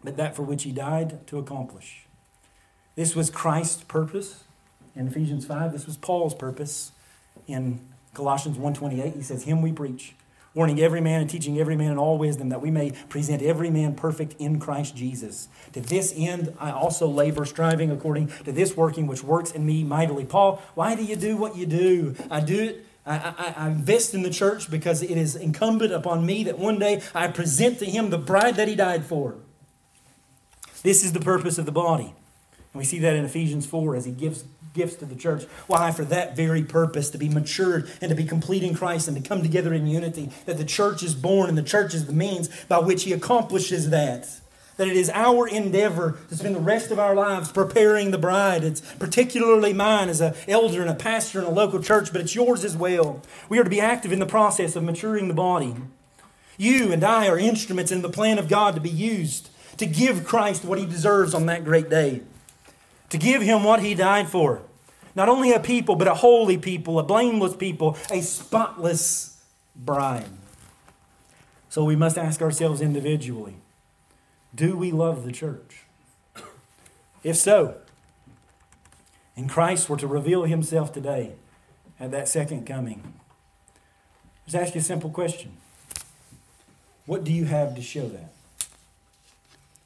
but 0.04 0.18
that 0.18 0.36
for 0.36 0.44
which 0.44 0.64
he 0.64 0.72
died 0.72 1.26
to 1.28 1.38
accomplish. 1.38 2.06
This 2.96 3.16
was 3.16 3.30
Christ's 3.30 3.84
purpose 3.84 4.44
in 4.96 5.08
Ephesians 5.08 5.46
5. 5.46 5.72
This 5.72 5.86
was 5.86 5.96
Paul's 5.96 6.36
purpose 6.36 6.92
in 7.48 7.80
Colossians 8.14 8.58
1:28. 8.58 9.16
He 9.16 9.22
says, 9.22 9.44
"Him 9.44 9.62
we 9.62 9.72
preach, 9.72 10.16
warning 10.56 10.80
every 10.82 11.00
man 11.00 11.22
and 11.22 11.30
teaching 11.30 11.60
every 11.60 11.76
man 11.76 11.92
in 11.92 11.98
all 11.98 12.18
wisdom, 12.18 12.50
that 12.50 12.62
we 12.62 12.72
may 12.72 12.92
present 13.08 13.42
every 13.42 13.70
man 13.70 13.96
perfect 13.96 14.36
in 14.40 14.60
Christ 14.60 14.96
Jesus. 14.96 15.48
To 15.74 15.80
this 15.80 16.14
end, 16.18 16.54
I 16.60 16.72
also 16.72 17.08
labor, 17.08 17.46
striving 17.46 17.92
according 17.92 18.28
to 18.46 18.52
this 18.52 18.76
working 18.76 19.08
which 19.08 19.24
works 19.24 19.52
in 19.52 19.66
me 19.66 19.84
mightily. 19.84 20.26
Paul, 20.26 20.62
why 20.76 20.96
do 20.96 21.04
you 21.04 21.16
do 21.16 21.38
what 21.38 21.56
you 21.56 21.66
do? 21.66 22.16
I 22.30 22.42
do 22.42 22.60
it. 22.60 22.86
I, 23.10 23.34
I, 23.38 23.54
I 23.66 23.68
invest 23.68 24.14
in 24.14 24.22
the 24.22 24.30
church 24.30 24.70
because 24.70 25.02
it 25.02 25.18
is 25.18 25.36
incumbent 25.36 25.92
upon 25.92 26.26
me 26.26 26.44
that 26.44 26.60
one 26.60 26.78
day 26.78 27.02
I 27.16 27.28
present 27.28 27.80
to 27.80 27.86
him 27.86 28.12
the 28.12 28.20
bride 28.20 28.56
that 28.56 28.68
he 28.68 28.76
died 28.76 29.04
for. 29.06 29.36
This 30.84 31.04
is 31.04 31.12
the 31.12 31.20
purpose 31.20 31.58
of 31.58 31.66
the 31.66 31.72
body. 31.72 32.14
And 32.74 32.80
we 32.80 32.86
see 32.86 33.00
that 33.00 33.16
in 33.16 33.26
Ephesians 33.26 33.66
4 33.66 33.96
as 33.96 34.06
he 34.06 34.12
gives 34.12 34.46
gifts 34.74 34.96
to 34.98 35.06
the 35.06 35.16
church. 35.16 35.46
Why? 35.66 35.92
For 35.92 36.06
that 36.06 36.36
very 36.36 36.64
purpose, 36.64 37.10
to 37.10 37.18
be 37.18 37.30
matured 37.30 37.90
and 38.00 38.10
to 38.10 38.16
be 38.16 38.26
complete 38.26 38.62
in 38.62 38.76
Christ 38.76 39.08
and 39.08 39.18
to 39.18 39.28
come 39.28 39.42
together 39.42 39.74
in 39.74 39.88
unity. 39.88 40.30
That 40.46 40.58
the 40.58 40.66
church 40.66 41.02
is 41.02 41.16
born 41.16 41.50
and 41.50 41.58
the 41.58 41.64
church 41.64 41.96
is 41.96 42.06
the 42.06 42.14
means 42.14 42.50
by 42.66 42.78
which 42.78 43.04
He 43.04 43.14
accomplishes 43.14 43.90
that. 43.90 44.30
That 44.80 44.88
it 44.88 44.98
is 44.98 45.12
our 45.14 45.48
endeavor 45.48 46.18
to 46.30 46.36
spend 46.36 46.56
the 46.56 46.60
rest 46.60 46.90
of 46.90 46.98
our 46.98 47.14
lives 47.14 47.52
preparing 47.52 48.10
the 48.10 48.18
bride. 48.18 48.64
It's 48.64 48.82
particularly 48.96 49.74
mine 49.74 50.10
as 50.10 50.22
an 50.22 50.34
elder 50.48 50.82
and 50.82 50.90
a 50.90 50.96
pastor 50.96 51.38
in 51.38 51.46
a 51.46 51.52
local 51.52 51.80
church, 51.80 52.12
but 52.12 52.22
it's 52.22 52.34
yours 52.34 52.66
as 52.66 52.76
well. 52.76 53.22
We 53.48 53.60
are 53.60 53.64
to 53.64 53.70
be 53.70 53.82
active 53.82 54.12
in 54.12 54.20
the 54.20 54.26
process 54.26 54.76
of 54.76 54.84
maturing 54.84 55.28
the 55.28 55.36
body. 55.36 55.76
You 56.58 56.92
and 56.92 57.04
I 57.04 57.28
are 57.28 57.38
instruments 57.38 57.92
in 57.92 58.02
the 58.02 58.10
plan 58.10 58.40
of 58.40 58.50
God 58.50 58.74
to 58.74 58.82
be 58.82 58.90
used 58.90 59.50
to 59.78 59.86
give 59.86 60.26
Christ 60.26 60.66
what 60.66 60.80
He 60.80 60.86
deserves 60.88 61.36
on 61.36 61.46
that 61.46 61.64
great 61.64 61.90
day 61.90 62.24
to 63.10 63.18
give 63.18 63.42
him 63.42 63.64
what 63.64 63.82
he 63.82 63.96
died 63.96 64.30
for. 64.30 64.62
Not 65.16 65.30
only 65.30 65.52
a 65.52 65.60
people, 65.60 65.96
but 65.96 66.08
a 66.08 66.16
holy 66.16 66.58
people, 66.58 67.00
a 67.00 67.04
blameless 67.04 67.56
people, 67.56 67.98
a 68.12 68.22
spotless 68.22 69.42
bride. 69.76 70.30
So 71.70 71.84
we 71.84 71.96
must 71.96 72.18
ask 72.18 72.42
ourselves 72.42 72.82
individually 72.82 73.56
do 74.54 74.76
we 74.78 74.92
love 74.92 75.26
the 75.26 75.32
church? 75.32 75.84
If 77.24 77.36
so, 77.36 77.76
and 79.36 79.50
Christ 79.50 79.90
were 79.90 79.98
to 79.98 80.08
reveal 80.08 80.44
himself 80.44 80.92
today 80.94 81.34
at 82.00 82.12
that 82.12 82.28
second 82.28 82.66
coming, 82.66 83.14
just 84.46 84.56
ask 84.56 84.76
you 84.76 84.82
a 84.82 84.84
simple 84.84 85.10
question 85.10 85.58
What 87.06 87.24
do 87.24 87.32
you 87.32 87.46
have 87.46 87.76
to 87.76 87.82
show 87.82 88.08
that? 88.08 88.32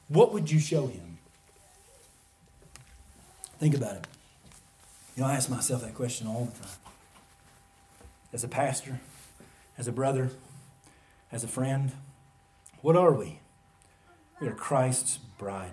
What 0.07 0.33
would 0.33 0.51
you 0.51 0.59
show 0.59 0.87
him? 0.87 1.17
Think 3.59 3.75
about 3.75 3.95
it. 3.97 4.07
You 5.15 5.23
know, 5.23 5.29
I 5.29 5.33
ask 5.33 5.49
myself 5.49 5.81
that 5.81 5.93
question 5.93 6.27
all 6.27 6.45
the 6.45 6.59
time. 6.59 6.77
As 8.31 8.43
a 8.43 8.47
pastor, 8.47 8.99
as 9.77 9.87
a 9.87 9.91
brother, 9.91 10.31
as 11.31 11.43
a 11.43 11.47
friend, 11.47 11.91
what 12.81 12.95
are 12.95 13.13
we? 13.13 13.39
We 14.43 14.49
are 14.49 14.53
Christ's 14.53 15.19
bride. 15.37 15.71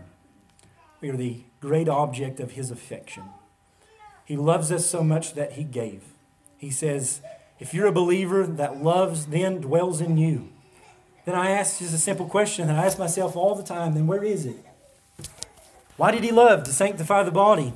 We 1.01 1.11
are 1.11 1.17
the 1.17 1.43
great 1.59 1.89
object 1.89 2.39
of 2.39 2.53
his 2.53 2.71
affection. 2.71 3.25
He 4.25 4.37
loves 4.37 4.71
us 4.71 4.87
so 4.87 5.03
much 5.03 5.35
that 5.35 5.55
he 5.55 5.65
gave. 5.65 6.05
He 6.57 6.71
says, 6.71 7.21
if 7.59 7.75
you're 7.75 7.89
a 7.89 7.93
believer 7.93 8.47
that 8.47 8.81
loves, 8.81 9.27
then 9.27 9.61
dwells 9.61 10.01
in 10.01 10.17
you. 10.17 10.51
Then 11.25 11.35
I 11.35 11.51
ask 11.51 11.81
just 11.81 11.93
a 11.93 11.99
simple 11.99 12.27
question 12.27 12.69
that 12.69 12.79
I 12.79 12.87
ask 12.87 12.97
myself 12.97 13.35
all 13.35 13.57
the 13.57 13.65
time 13.65 13.95
then 13.95 14.07
where 14.07 14.23
is 14.23 14.47
it? 14.47 14.65
Why 15.97 16.13
did 16.13 16.23
he 16.23 16.31
love? 16.31 16.63
To 16.63 16.73
sanctify 16.73 17.25
the 17.25 17.33
body, 17.33 17.73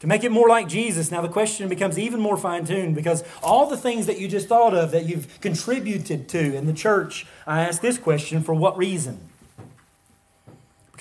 to 0.00 0.06
make 0.06 0.24
it 0.24 0.30
more 0.30 0.46
like 0.46 0.68
Jesus. 0.68 1.10
Now 1.10 1.22
the 1.22 1.28
question 1.28 1.70
becomes 1.70 1.98
even 1.98 2.20
more 2.20 2.36
fine 2.36 2.66
tuned 2.66 2.94
because 2.94 3.24
all 3.42 3.66
the 3.66 3.78
things 3.78 4.04
that 4.04 4.20
you 4.20 4.28
just 4.28 4.46
thought 4.46 4.74
of 4.74 4.90
that 4.90 5.06
you've 5.06 5.40
contributed 5.40 6.28
to 6.28 6.54
in 6.54 6.66
the 6.66 6.74
church, 6.74 7.26
I 7.46 7.62
ask 7.62 7.80
this 7.80 7.96
question 7.96 8.42
for 8.42 8.52
what 8.52 8.76
reason? 8.76 9.30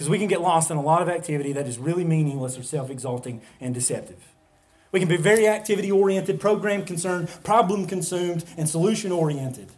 Because 0.01 0.09
we 0.09 0.17
can 0.17 0.27
get 0.27 0.41
lost 0.41 0.71
in 0.71 0.77
a 0.77 0.81
lot 0.81 1.03
of 1.03 1.09
activity 1.09 1.53
that 1.53 1.67
is 1.67 1.77
really 1.77 2.03
meaningless 2.03 2.57
or 2.57 2.63
self 2.63 2.89
exalting 2.89 3.39
and 3.59 3.71
deceptive. 3.71 4.33
We 4.91 4.99
can 4.99 5.07
be 5.07 5.15
very 5.15 5.47
activity 5.47 5.91
oriented, 5.91 6.39
program 6.39 6.85
concerned, 6.85 7.29
problem 7.43 7.85
consumed, 7.85 8.43
and 8.57 8.67
solution 8.67 9.11
oriented. 9.11 9.69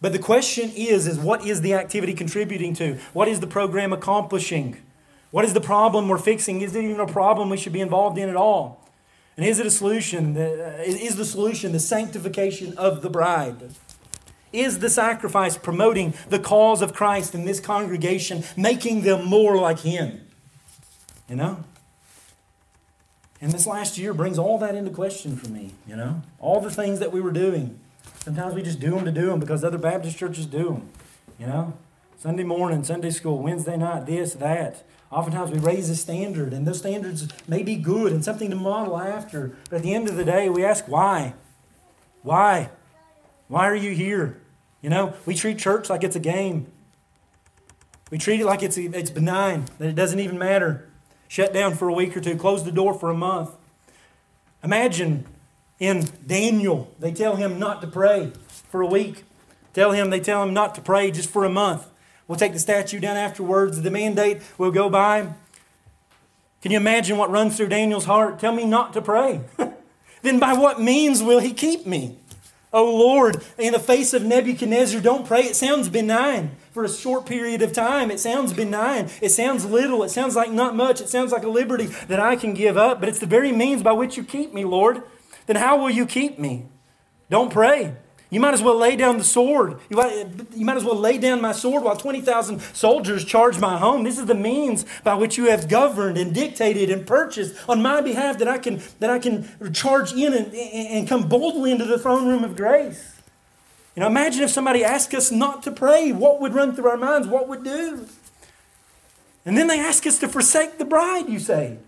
But 0.00 0.14
the 0.14 0.18
question 0.18 0.72
is, 0.74 1.06
is 1.06 1.16
what 1.16 1.46
is 1.46 1.60
the 1.60 1.74
activity 1.74 2.12
contributing 2.12 2.74
to? 2.74 2.98
What 3.12 3.28
is 3.28 3.38
the 3.38 3.46
program 3.46 3.92
accomplishing? 3.92 4.78
What 5.30 5.44
is 5.44 5.54
the 5.54 5.60
problem 5.60 6.08
we're 6.08 6.18
fixing? 6.18 6.60
Is 6.60 6.74
it 6.74 6.82
even 6.82 6.98
a 6.98 7.06
problem 7.06 7.50
we 7.50 7.56
should 7.56 7.72
be 7.72 7.80
involved 7.80 8.18
in 8.18 8.28
at 8.28 8.34
all? 8.34 8.84
And 9.36 9.46
is 9.46 9.60
it 9.60 9.66
a 9.66 9.70
solution? 9.70 10.36
Uh, 10.36 10.82
is 10.84 11.14
the 11.14 11.24
solution 11.24 11.70
the 11.70 11.78
sanctification 11.78 12.76
of 12.76 13.02
the 13.02 13.10
bride? 13.10 13.62
Is 14.54 14.78
the 14.78 14.88
sacrifice 14.88 15.58
promoting 15.58 16.14
the 16.28 16.38
cause 16.38 16.80
of 16.80 16.94
Christ 16.94 17.34
in 17.34 17.44
this 17.44 17.58
congregation, 17.58 18.44
making 18.56 19.02
them 19.02 19.24
more 19.24 19.56
like 19.56 19.80
Him? 19.80 20.20
You 21.28 21.34
know? 21.34 21.64
And 23.40 23.50
this 23.50 23.66
last 23.66 23.98
year 23.98 24.14
brings 24.14 24.38
all 24.38 24.56
that 24.58 24.76
into 24.76 24.92
question 24.92 25.36
for 25.36 25.48
me, 25.48 25.72
you 25.88 25.96
know? 25.96 26.22
All 26.38 26.60
the 26.60 26.70
things 26.70 27.00
that 27.00 27.10
we 27.10 27.20
were 27.20 27.32
doing. 27.32 27.80
Sometimes 28.20 28.54
we 28.54 28.62
just 28.62 28.78
do 28.78 28.92
them 28.92 29.04
to 29.04 29.10
do 29.10 29.26
them 29.26 29.40
because 29.40 29.64
other 29.64 29.76
Baptist 29.76 30.16
churches 30.16 30.46
do 30.46 30.64
them, 30.64 30.88
you 31.36 31.46
know? 31.46 31.74
Sunday 32.16 32.44
morning, 32.44 32.84
Sunday 32.84 33.10
school, 33.10 33.42
Wednesday 33.42 33.76
night, 33.76 34.06
this, 34.06 34.34
that. 34.34 34.84
Oftentimes 35.10 35.50
we 35.50 35.58
raise 35.58 35.90
a 35.90 35.96
standard, 35.96 36.52
and 36.52 36.64
those 36.64 36.78
standards 36.78 37.26
may 37.48 37.64
be 37.64 37.74
good 37.74 38.12
and 38.12 38.24
something 38.24 38.50
to 38.50 38.56
model 38.56 38.96
after. 38.98 39.56
But 39.68 39.78
at 39.78 39.82
the 39.82 39.94
end 39.94 40.08
of 40.08 40.14
the 40.14 40.24
day, 40.24 40.48
we 40.48 40.64
ask 40.64 40.86
why? 40.86 41.34
Why? 42.22 42.70
Why 43.48 43.68
are 43.68 43.74
you 43.74 43.90
here? 43.90 44.40
You 44.84 44.90
know, 44.90 45.14
we 45.24 45.34
treat 45.34 45.58
church 45.58 45.88
like 45.88 46.04
it's 46.04 46.14
a 46.14 46.20
game. 46.20 46.66
We 48.10 48.18
treat 48.18 48.38
it 48.38 48.44
like 48.44 48.62
it's, 48.62 48.76
it's 48.76 49.08
benign, 49.08 49.64
that 49.78 49.88
it 49.88 49.94
doesn't 49.94 50.20
even 50.20 50.38
matter. 50.38 50.86
Shut 51.26 51.54
down 51.54 51.72
for 51.74 51.88
a 51.88 51.92
week 51.94 52.14
or 52.14 52.20
two, 52.20 52.36
close 52.36 52.64
the 52.64 52.70
door 52.70 52.92
for 52.92 53.08
a 53.08 53.14
month. 53.16 53.48
Imagine 54.62 55.24
in 55.78 56.10
Daniel, 56.26 56.92
they 56.98 57.12
tell 57.12 57.36
him 57.36 57.58
not 57.58 57.80
to 57.80 57.86
pray 57.86 58.32
for 58.46 58.82
a 58.82 58.86
week. 58.86 59.24
Tell 59.72 59.92
him, 59.92 60.10
they 60.10 60.20
tell 60.20 60.42
him 60.42 60.52
not 60.52 60.74
to 60.74 60.82
pray 60.82 61.10
just 61.10 61.30
for 61.30 61.46
a 61.46 61.50
month. 61.50 61.86
We'll 62.28 62.36
take 62.36 62.52
the 62.52 62.58
statue 62.58 63.00
down 63.00 63.16
afterwards. 63.16 63.80
The 63.80 63.90
mandate 63.90 64.42
will 64.58 64.70
go 64.70 64.90
by. 64.90 65.32
Can 66.60 66.72
you 66.72 66.76
imagine 66.76 67.16
what 67.16 67.30
runs 67.30 67.56
through 67.56 67.68
Daniel's 67.68 68.04
heart? 68.04 68.38
Tell 68.38 68.52
me 68.52 68.66
not 68.66 68.92
to 68.92 69.00
pray. 69.00 69.40
then 70.20 70.38
by 70.38 70.52
what 70.52 70.78
means 70.78 71.22
will 71.22 71.40
he 71.40 71.54
keep 71.54 71.86
me? 71.86 72.18
Oh 72.74 72.92
Lord, 72.92 73.44
in 73.56 73.72
the 73.72 73.78
face 73.78 74.12
of 74.12 74.24
Nebuchadnezzar, 74.24 75.00
don't 75.00 75.24
pray. 75.24 75.42
It 75.42 75.54
sounds 75.54 75.88
benign 75.88 76.56
for 76.72 76.82
a 76.82 76.88
short 76.88 77.24
period 77.24 77.62
of 77.62 77.72
time. 77.72 78.10
It 78.10 78.18
sounds 78.18 78.52
benign. 78.52 79.10
It 79.22 79.28
sounds 79.28 79.64
little. 79.64 80.02
It 80.02 80.08
sounds 80.08 80.34
like 80.34 80.50
not 80.50 80.74
much. 80.74 81.00
It 81.00 81.08
sounds 81.08 81.30
like 81.30 81.44
a 81.44 81.48
liberty 81.48 81.86
that 82.08 82.18
I 82.18 82.34
can 82.34 82.52
give 82.52 82.76
up, 82.76 82.98
but 82.98 83.08
it's 83.08 83.20
the 83.20 83.26
very 83.26 83.52
means 83.52 83.84
by 83.84 83.92
which 83.92 84.16
you 84.16 84.24
keep 84.24 84.52
me, 84.52 84.64
Lord. 84.64 85.04
Then 85.46 85.54
how 85.54 85.78
will 85.78 85.90
you 85.90 86.04
keep 86.04 86.36
me? 86.36 86.66
Don't 87.30 87.52
pray. 87.52 87.94
You 88.34 88.40
might 88.40 88.52
as 88.52 88.64
well 88.64 88.76
lay 88.76 88.96
down 88.96 89.16
the 89.16 89.22
sword. 89.22 89.78
You 89.88 89.96
might, 89.96 90.76
as 90.76 90.82
well 90.82 90.96
lay 90.96 91.18
down 91.18 91.40
my 91.40 91.52
sword 91.52 91.84
while 91.84 91.96
20,000 91.96 92.60
soldiers 92.74 93.24
charge 93.24 93.60
my 93.60 93.78
home. 93.78 94.02
This 94.02 94.18
is 94.18 94.26
the 94.26 94.34
means 94.34 94.84
by 95.04 95.14
which 95.14 95.38
you 95.38 95.44
have 95.50 95.68
governed 95.68 96.18
and 96.18 96.34
dictated 96.34 96.90
and 96.90 97.06
purchased 97.06 97.54
on 97.68 97.80
my 97.80 98.00
behalf 98.00 98.38
that 98.38 98.48
I 98.48 98.58
can, 98.58 98.82
that 98.98 99.08
I 99.08 99.20
can 99.20 99.72
charge 99.72 100.14
in 100.14 100.34
and, 100.34 100.52
and 100.52 101.06
come 101.06 101.28
boldly 101.28 101.70
into 101.70 101.84
the 101.84 101.96
throne 101.96 102.26
room 102.26 102.42
of 102.42 102.56
grace. 102.56 103.20
You 103.94 104.00
know, 104.00 104.08
imagine 104.08 104.42
if 104.42 104.50
somebody 104.50 104.82
asked 104.82 105.14
us 105.14 105.30
not 105.30 105.62
to 105.62 105.70
pray. 105.70 106.10
What 106.10 106.40
would 106.40 106.54
run 106.54 106.74
through 106.74 106.90
our 106.90 106.96
minds? 106.96 107.28
What 107.28 107.46
would 107.46 107.62
do? 107.62 108.08
And 109.46 109.56
then 109.56 109.68
they 109.68 109.78
ask 109.78 110.08
us 110.08 110.18
to 110.18 110.26
forsake 110.26 110.78
the 110.78 110.84
bride, 110.84 111.28
you 111.28 111.38
say. 111.38 111.78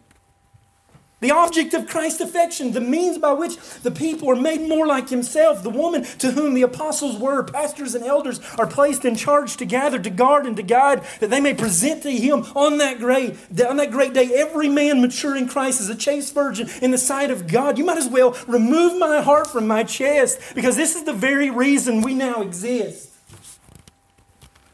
The 1.27 1.35
object 1.35 1.75
of 1.75 1.89
Christ's 1.89 2.21
affection, 2.21 2.71
the 2.71 2.81
means 2.81 3.19
by 3.19 3.33
which 3.33 3.57
the 3.83 3.91
people 3.91 4.31
are 4.31 4.37
made 4.37 4.61
more 4.61 4.87
like 4.87 5.09
himself, 5.09 5.61
the 5.61 5.71
woman 5.71 6.05
to 6.19 6.31
whom 6.31 6.55
the 6.55 6.63
apostles 6.63 7.19
were, 7.19 7.43
pastors 7.43 7.97
and 7.97 8.05
elders, 8.05 8.39
are 8.57 8.67
placed 8.69 9.05
in 9.05 9.17
charge 9.17 9.57
to 9.57 9.65
gather, 9.65 9.99
to 9.99 10.09
guard, 10.09 10.47
and 10.47 10.57
to 10.57 10.63
guide, 10.63 11.03
that 11.19 11.31
they 11.31 11.41
may 11.41 11.53
present 11.53 12.05
to 12.05 12.13
him 12.13 12.47
on 12.55 12.79
that 12.79 13.01
great, 13.01 13.37
on 13.61 13.77
that 13.79 13.91
great 13.91 14.15
day 14.15 14.31
every 14.37 14.69
man 14.69 15.01
mature 15.01 15.37
in 15.37 15.49
Christ 15.49 15.81
as 15.81 15.89
a 15.89 15.97
chaste 15.97 16.33
virgin 16.33 16.69
in 16.81 16.93
the 16.93 16.97
sight 16.97 17.33
of 17.33 17.49
God. 17.49 17.77
You 17.77 17.85
might 17.85 17.99
as 17.99 18.07
well 18.09 18.37
remove 18.47 18.97
my 18.97 19.21
heart 19.21 19.49
from 19.49 19.67
my 19.67 19.83
chest, 19.83 20.39
because 20.55 20.77
this 20.77 20.95
is 20.95 21.03
the 21.03 21.13
very 21.13 21.51
reason 21.51 22.03
we 22.03 22.15
now 22.15 22.41
exist. 22.41 23.11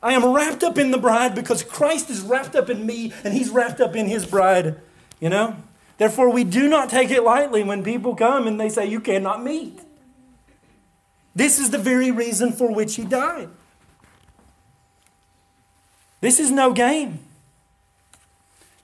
I 0.02 0.12
am 0.12 0.34
wrapped 0.34 0.62
up 0.62 0.76
in 0.76 0.90
the 0.90 0.98
bride 0.98 1.34
because 1.34 1.62
Christ 1.62 2.10
is 2.10 2.20
wrapped 2.20 2.54
up 2.54 2.68
in 2.68 2.84
me 2.84 3.14
and 3.24 3.32
he's 3.32 3.48
wrapped 3.48 3.80
up 3.80 3.96
in 3.96 4.04
his 4.04 4.26
bride. 4.26 4.78
You 5.18 5.30
know? 5.30 5.56
Therefore, 6.02 6.30
we 6.30 6.42
do 6.42 6.68
not 6.68 6.90
take 6.90 7.12
it 7.12 7.22
lightly 7.22 7.62
when 7.62 7.84
people 7.84 8.16
come 8.16 8.48
and 8.48 8.58
they 8.58 8.68
say, 8.68 8.86
You 8.86 8.98
cannot 8.98 9.44
meet. 9.44 9.78
This 11.32 11.60
is 11.60 11.70
the 11.70 11.78
very 11.78 12.10
reason 12.10 12.50
for 12.50 12.74
which 12.74 12.96
he 12.96 13.04
died. 13.04 13.48
This 16.20 16.40
is 16.40 16.50
no 16.50 16.72
game. 16.72 17.20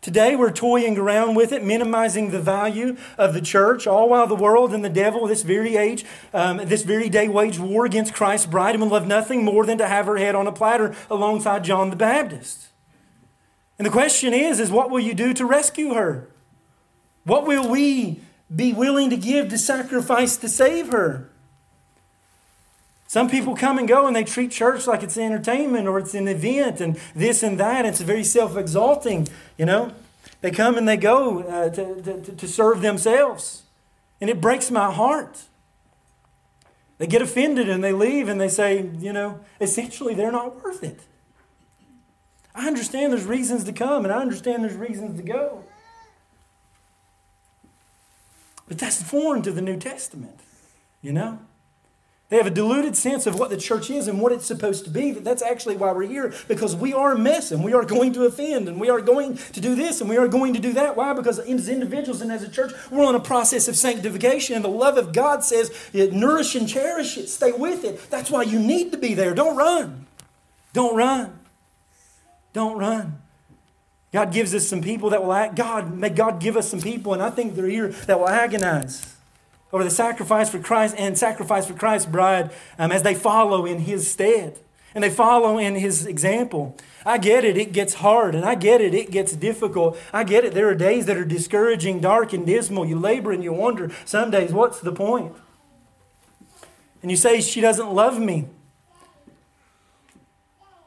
Today, 0.01 0.37
we're 0.37 0.53
toying 0.53 0.97
around 0.97 1.35
with 1.35 1.51
it, 1.51 1.65
minimizing 1.65 2.31
the 2.31 2.39
value 2.39 2.97
of 3.19 3.35
the 3.35 3.41
church, 3.41 3.89
all 3.89 4.09
while 4.11 4.29
the 4.29 4.37
world 4.37 4.73
and 4.73 4.85
the 4.85 4.89
devil, 4.89 5.27
this 5.27 5.43
very 5.43 5.77
age, 5.77 6.05
um, 6.33 6.59
this 6.59 6.83
very 6.83 7.09
day, 7.09 7.27
wage 7.27 7.59
war 7.59 7.85
against 7.85 8.15
Christ's 8.15 8.47
bride 8.47 8.77
and 8.77 8.85
will 8.85 8.91
love 8.91 9.09
nothing 9.09 9.45
more 9.45 9.67
than 9.67 9.79
to 9.79 9.89
have 9.89 10.07
her 10.07 10.19
head 10.19 10.37
on 10.37 10.47
a 10.47 10.53
platter 10.53 10.95
alongside 11.11 11.65
John 11.65 11.91
the 11.91 11.97
Baptist. 11.97 12.69
And 13.77 13.87
the 13.87 13.91
question 13.91 14.33
is, 14.33 14.61
is 14.61 14.71
what 14.71 14.89
will 14.89 15.01
you 15.01 15.15
do 15.15 15.35
to 15.35 15.45
rescue 15.45 15.95
her? 15.95 16.29
What 17.29 17.47
will 17.47 17.69
we 17.69 18.23
be 18.55 18.73
willing 18.73 19.11
to 19.11 19.17
give 19.19 19.51
to 19.51 19.59
sacrifice 19.59 20.39
to 20.39 20.49
save 20.49 20.89
her? 20.93 21.29
Some 23.07 23.29
people 23.29 23.55
come 23.55 23.77
and 23.77 23.87
go 23.87 24.07
and 24.07 24.17
they 24.17 24.25
treat 24.25 24.51
church 24.51 24.87
like 24.87 25.03
it's 25.03 25.19
entertainment 25.19 25.87
or 25.87 25.99
it's 25.99 26.15
an 26.15 26.27
event 26.27 26.81
and 26.81 26.99
this 27.15 27.43
and 27.43 27.61
that. 27.61 27.85
It's 27.85 28.01
very 28.01 28.25
self 28.25 28.57
exalting, 28.57 29.29
you 29.59 29.67
know. 29.67 29.93
They 30.41 30.51
come 30.51 30.79
and 30.79 30.89
they 30.89 30.97
go 30.97 31.41
uh, 31.41 31.69
to, 31.69 32.01
to, 32.01 32.33
to 32.35 32.49
serve 32.49 32.81
themselves. 32.81 33.65
And 34.23 34.31
it 34.31 34.41
breaks 34.41 34.71
my 34.71 34.91
heart. 34.91 35.43
They 36.97 37.07
get 37.07 37.21
offended 37.21 37.69
and 37.69 37.85
they 37.85 37.93
leave 37.93 38.29
and 38.29 38.41
they 38.41 38.49
say, 38.49 38.89
you 38.99 39.13
know, 39.13 39.41
essentially 39.61 40.15
they're 40.15 40.33
not 40.33 40.65
worth 40.65 40.83
it. 40.83 41.01
I 42.55 42.67
understand 42.67 43.13
there's 43.13 43.27
reasons 43.27 43.65
to 43.65 43.73
come 43.73 44.07
and 44.07 44.15
I 44.15 44.21
understand 44.21 44.65
there's 44.65 44.77
reasons 44.77 45.21
to 45.21 45.23
go. 45.23 45.65
But 48.69 48.79
that's 48.79 49.03
foreign 49.03 49.43
to 49.43 49.51
the 49.51 49.63
New 49.63 49.79
Testament, 49.79 50.41
you 51.03 51.13
know? 51.13 51.41
They 52.31 52.37
have 52.37 52.47
a 52.47 52.51
diluted 52.51 52.95
sense 52.95 53.27
of 53.27 53.39
what 53.39 53.49
the 53.49 53.57
church 53.57 53.89
is 53.89 54.07
and 54.07 54.21
what 54.21 54.33
it's 54.33 54.45
supposed 54.45 54.85
to 54.85 54.91
be. 54.91 55.13
That 55.13 55.25
that's 55.25 55.41
actually 55.41 55.77
why 55.79 55.93
we're 55.93 56.07
here, 56.07 56.35
because 56.47 56.77
we 56.77 56.93
are 56.93 57.13
a 57.13 57.19
mess 57.19 57.51
and 57.51 57.65
we 57.65 57.73
are 57.73 57.87
going 57.87 58.13
to 58.13 58.25
offend 58.25 58.69
and 58.69 58.79
we 58.79 58.91
are 58.91 59.01
going 59.01 59.39
to 59.39 59.61
do 59.63 59.75
this 59.75 60.03
and 60.03 60.11
we 60.11 60.19
are 60.19 60.29
going 60.29 60.53
to 60.53 60.61
do 60.61 60.75
that. 60.75 60.95
Why? 60.95 61.15
Because 61.15 61.39
as 61.39 61.69
individuals 61.71 62.21
and 62.21 62.31
as 62.31 62.43
a 62.43 62.49
church, 62.51 62.73
we're 62.91 63.07
on 63.07 63.15
a 63.15 63.21
process 63.21 63.67
of 63.67 63.77
sanctification 63.77 64.57
and 64.57 64.63
the 64.63 64.69
love 64.69 64.99
of 64.99 65.15
God 65.15 65.43
says, 65.43 65.73
nourish 65.95 66.55
and 66.55 66.69
cherish 66.69 67.17
it, 67.17 67.29
stay 67.29 67.53
with 67.53 67.83
it. 67.83 68.11
That's 68.11 68.31
why 68.31 68.43
you 68.43 68.59
need 68.59 68.93
to 68.93 68.99
be 68.99 69.15
there. 69.15 69.33
Don't 69.33 69.57
run. 69.57 70.07
Don't 70.75 70.97
run. 70.97 71.39
Don't 72.53 72.77
run. 72.77 73.23
God 74.13 74.33
gives 74.33 74.55
us 74.55 74.67
some 74.67 74.81
people 74.81 75.11
that 75.11 75.23
will 75.23 75.33
act. 75.33 75.55
God, 75.55 75.95
may 75.95 76.09
God 76.09 76.41
give 76.41 76.57
us 76.57 76.71
some 76.71 76.81
people, 76.81 77.13
and 77.13 77.23
I 77.23 77.31
think 77.31 77.55
they're 77.55 77.67
here 77.67 77.89
that 77.89 78.19
will 78.19 78.29
agonize 78.29 79.17
over 79.73 79.85
the 79.85 79.91
sacrifice 79.91 80.49
for 80.49 80.59
Christ 80.59 80.95
and 80.99 81.19
sacrifice 81.19 81.67
for 81.67 81.75
Christ's 81.75 82.11
bride 82.11 82.51
um, 82.79 82.91
as 82.91 83.03
they 83.03 83.15
follow 83.15 83.67
in 83.67 83.81
His 83.81 84.11
stead 84.11 84.59
and 84.95 85.05
they 85.05 85.11
follow 85.11 85.59
in 85.59 85.75
His 85.75 86.07
example. 86.07 86.77
I 87.05 87.19
get 87.19 87.45
it, 87.45 87.57
it 87.57 87.73
gets 87.73 87.95
hard, 87.95 88.35
and 88.35 88.45
I 88.45 88.55
get 88.55 88.81
it, 88.81 88.95
it 88.95 89.11
gets 89.11 89.37
difficult. 89.37 89.99
I 90.13 90.25
get 90.25 90.45
it, 90.45 90.55
there 90.55 90.69
are 90.69 90.75
days 90.75 91.07
that 91.07 91.17
are 91.17 91.25
discouraging, 91.25 92.01
dark, 92.01 92.33
and 92.33 92.47
dismal. 92.47 92.87
You 92.87 92.99
labor 92.99 93.31
and 93.33 93.45
you 93.45 93.53
wonder 93.53 93.91
some 94.05 94.31
days, 94.31 94.53
what's 94.53 94.81
the 94.81 94.93
point? 94.93 95.35
And 97.03 97.11
you 97.11 97.17
say, 97.17 97.41
She 97.41 97.61
doesn't 97.61 97.93
love 97.93 98.19
me. 98.19 98.49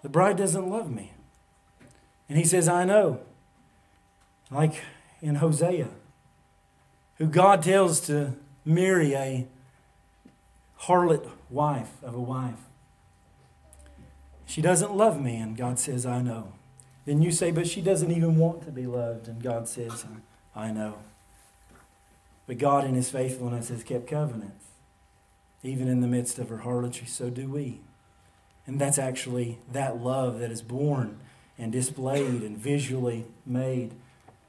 The 0.02 0.10
bride 0.10 0.38
doesn't 0.38 0.68
love 0.68 0.89
me. 0.89 1.14
And 2.32 2.38
he 2.38 2.45
says, 2.45 2.70
I 2.70 2.86
know. 2.86 3.20
Like 4.49 4.84
in 5.22 5.36
Hosea, 5.36 5.90
who 7.18 7.26
God 7.26 7.62
tells 7.62 7.99
to 8.08 8.38
marry 8.64 9.14
a 9.14 9.48
harlot 10.84 11.30
wife 11.49 11.91
of 12.02 12.16
a 12.16 12.22
wife. 12.22 12.70
She 14.45 14.62
doesn't 14.62 14.95
love 14.95 15.20
me, 15.20 15.36
and 15.36 15.58
God 15.58 15.78
says, 15.78 16.06
I 16.06 16.22
know. 16.22 16.53
Then 17.03 17.22
you 17.22 17.32
say, 17.32 17.52
but 17.52 17.68
she 17.68 17.82
doesn't 17.82 18.12
even 18.12 18.38
want 18.38 18.64
to 18.64 18.72
be 18.72 18.88
loved, 18.88 19.28
and 19.28 19.44
God 19.44 19.68
says, 19.68 20.06
I 20.56 20.72
know. 20.72 20.99
But 22.48 22.60
God, 22.60 22.86
in 22.86 22.95
His 22.95 23.10
faithfulness, 23.10 23.68
has 23.68 23.84
kept 23.84 24.08
covenants. 24.08 24.68
Even 25.64 25.90
in 25.90 25.99
the 25.99 26.08
midst 26.08 26.40
of 26.40 26.48
her 26.48 26.60
harlotry, 26.60 27.08
so 27.08 27.30
do 27.30 27.49
we. 27.49 27.82
And 28.66 28.80
that's 28.80 28.98
actually 28.98 29.60
that 29.70 30.02
love 30.02 30.40
that 30.40 30.49
is 30.49 30.62
born 30.62 31.20
and 31.62 31.72
displayed 31.72 32.42
and 32.42 32.58
visually 32.58 33.24
made 33.46 33.94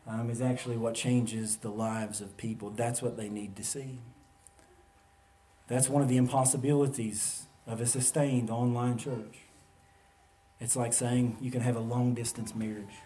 um, 0.09 0.31
is 0.31 0.41
actually 0.41 0.79
what 0.79 0.95
changes 0.95 1.59
the 1.59 1.69
lives 1.69 2.23
of 2.23 2.37
people. 2.39 2.71
That's 2.71 3.03
what 3.03 3.19
they 3.19 3.29
need 3.29 3.55
to 3.57 3.63
see. 3.63 3.99
That's 5.69 5.91
one 5.91 6.03
of 6.03 6.09
the 6.09 6.17
impossibilities 6.17 7.47
of 7.67 7.83
a 7.83 7.87
sustained 7.87 8.49
online 8.51 8.97
church. 8.97 9.41
It's 10.59 10.75
like 10.75 10.95
saying 10.95 11.37
you 11.41 11.51
can 11.51 11.61
have 11.61 11.77
a 11.77 11.81
long 11.81 12.15
distance 12.15 12.55
marriage. 12.55 12.97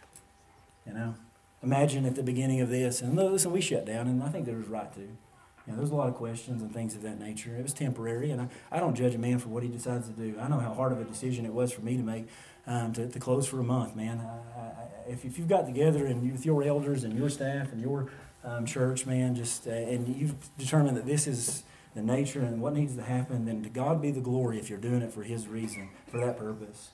You 0.86 0.94
know? 0.94 1.14
Imagine 1.62 2.06
at 2.06 2.14
the 2.14 2.22
beginning 2.22 2.60
of 2.60 2.70
this, 2.70 3.02
and 3.02 3.16
listen, 3.16 3.50
we 3.50 3.60
shut 3.60 3.84
down, 3.86 4.06
and 4.06 4.22
I 4.22 4.28
think 4.28 4.46
there 4.46 4.56
was 4.56 4.68
right 4.68 4.92
to. 4.94 5.00
You 5.00 5.72
know, 5.72 5.76
there's 5.78 5.90
a 5.90 5.96
lot 5.96 6.08
of 6.08 6.14
questions 6.14 6.62
and 6.62 6.72
things 6.72 6.94
of 6.94 7.02
that 7.02 7.18
nature. 7.18 7.56
It 7.56 7.62
was 7.62 7.72
temporary, 7.72 8.30
and 8.30 8.40
I, 8.40 8.48
I 8.70 8.78
don't 8.78 8.94
judge 8.94 9.16
a 9.16 9.18
man 9.18 9.40
for 9.40 9.48
what 9.48 9.64
he 9.64 9.68
decides 9.68 10.06
to 10.06 10.12
do. 10.12 10.38
I 10.40 10.46
know 10.46 10.60
how 10.60 10.72
hard 10.72 10.92
of 10.92 11.00
a 11.00 11.04
decision 11.04 11.44
it 11.44 11.52
was 11.52 11.72
for 11.72 11.80
me 11.80 11.96
to 11.96 12.04
make 12.04 12.28
um, 12.66 12.92
to, 12.94 13.08
to 13.08 13.18
close 13.18 13.46
for 13.46 13.60
a 13.60 13.64
month, 13.64 13.94
man. 13.94 14.20
I, 14.20 14.60
I, 14.60 14.72
if, 15.08 15.24
if 15.24 15.38
you've 15.38 15.48
got 15.48 15.66
together 15.66 16.06
and 16.06 16.24
you, 16.24 16.32
with 16.32 16.44
your 16.44 16.62
elders 16.62 17.04
and 17.04 17.16
your 17.16 17.28
staff 17.28 17.72
and 17.72 17.80
your 17.80 18.10
um, 18.44 18.66
church, 18.66 19.06
man, 19.06 19.34
just 19.34 19.66
uh, 19.66 19.70
and 19.70 20.08
you've 20.16 20.34
determined 20.58 20.96
that 20.96 21.06
this 21.06 21.26
is 21.26 21.62
the 21.94 22.02
nature 22.02 22.40
and 22.40 22.60
what 22.60 22.74
needs 22.74 22.94
to 22.96 23.02
happen, 23.02 23.46
then 23.46 23.62
to 23.62 23.68
God 23.68 24.02
be 24.02 24.10
the 24.10 24.20
glory 24.20 24.58
if 24.58 24.68
you're 24.68 24.78
doing 24.78 25.02
it 25.02 25.12
for 25.12 25.22
His 25.22 25.48
reason, 25.48 25.88
for 26.08 26.18
that 26.18 26.38
purpose. 26.38 26.90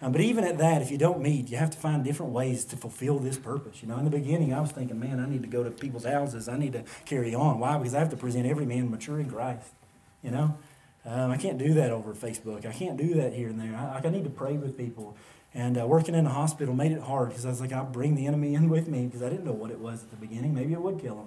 Um, 0.00 0.12
but 0.12 0.20
even 0.20 0.44
at 0.44 0.58
that, 0.58 0.80
if 0.80 0.92
you 0.92 0.98
don't 0.98 1.20
meet, 1.20 1.50
you 1.50 1.56
have 1.56 1.70
to 1.70 1.78
find 1.78 2.04
different 2.04 2.32
ways 2.32 2.64
to 2.66 2.76
fulfill 2.76 3.18
this 3.18 3.36
purpose. 3.36 3.82
You 3.82 3.88
know, 3.88 3.98
in 3.98 4.04
the 4.04 4.10
beginning, 4.10 4.54
I 4.54 4.60
was 4.60 4.70
thinking, 4.70 4.98
man, 4.98 5.18
I 5.18 5.28
need 5.28 5.42
to 5.42 5.48
go 5.48 5.64
to 5.64 5.70
people's 5.70 6.04
houses. 6.04 6.48
I 6.48 6.56
need 6.56 6.72
to 6.74 6.84
carry 7.04 7.34
on. 7.34 7.58
Why? 7.58 7.76
Because 7.76 7.94
I 7.94 7.98
have 7.98 8.10
to 8.10 8.16
present 8.16 8.46
every 8.46 8.64
man 8.64 8.90
mature 8.90 9.18
in 9.18 9.28
Christ. 9.28 9.72
You 10.22 10.30
know, 10.30 10.56
um, 11.08 11.30
I 11.30 11.38
can't 11.38 11.56
do 11.56 11.74
that 11.74 11.90
over 11.90 12.12
Facebook. 12.12 12.66
I 12.66 12.72
can't 12.72 12.98
do 12.98 13.14
that 13.14 13.32
here 13.32 13.48
and 13.48 13.58
there. 13.58 13.74
I, 13.74 14.06
I 14.06 14.10
need 14.10 14.24
to 14.24 14.30
pray 14.30 14.58
with 14.58 14.76
people. 14.76 15.16
And 15.54 15.80
uh, 15.80 15.86
working 15.86 16.14
in 16.14 16.26
a 16.26 16.30
hospital 16.30 16.74
made 16.74 16.92
it 16.92 17.00
hard 17.00 17.30
because 17.30 17.46
I 17.46 17.48
was 17.48 17.60
like, 17.60 17.72
I'll 17.72 17.86
bring 17.86 18.14
the 18.14 18.26
enemy 18.26 18.54
in 18.54 18.68
with 18.68 18.88
me 18.88 19.06
because 19.06 19.22
I 19.22 19.30
didn't 19.30 19.46
know 19.46 19.52
what 19.52 19.70
it 19.70 19.78
was 19.78 20.02
at 20.02 20.10
the 20.10 20.16
beginning. 20.16 20.54
Maybe 20.54 20.74
it 20.74 20.82
would 20.82 21.00
kill 21.00 21.16
him, 21.16 21.26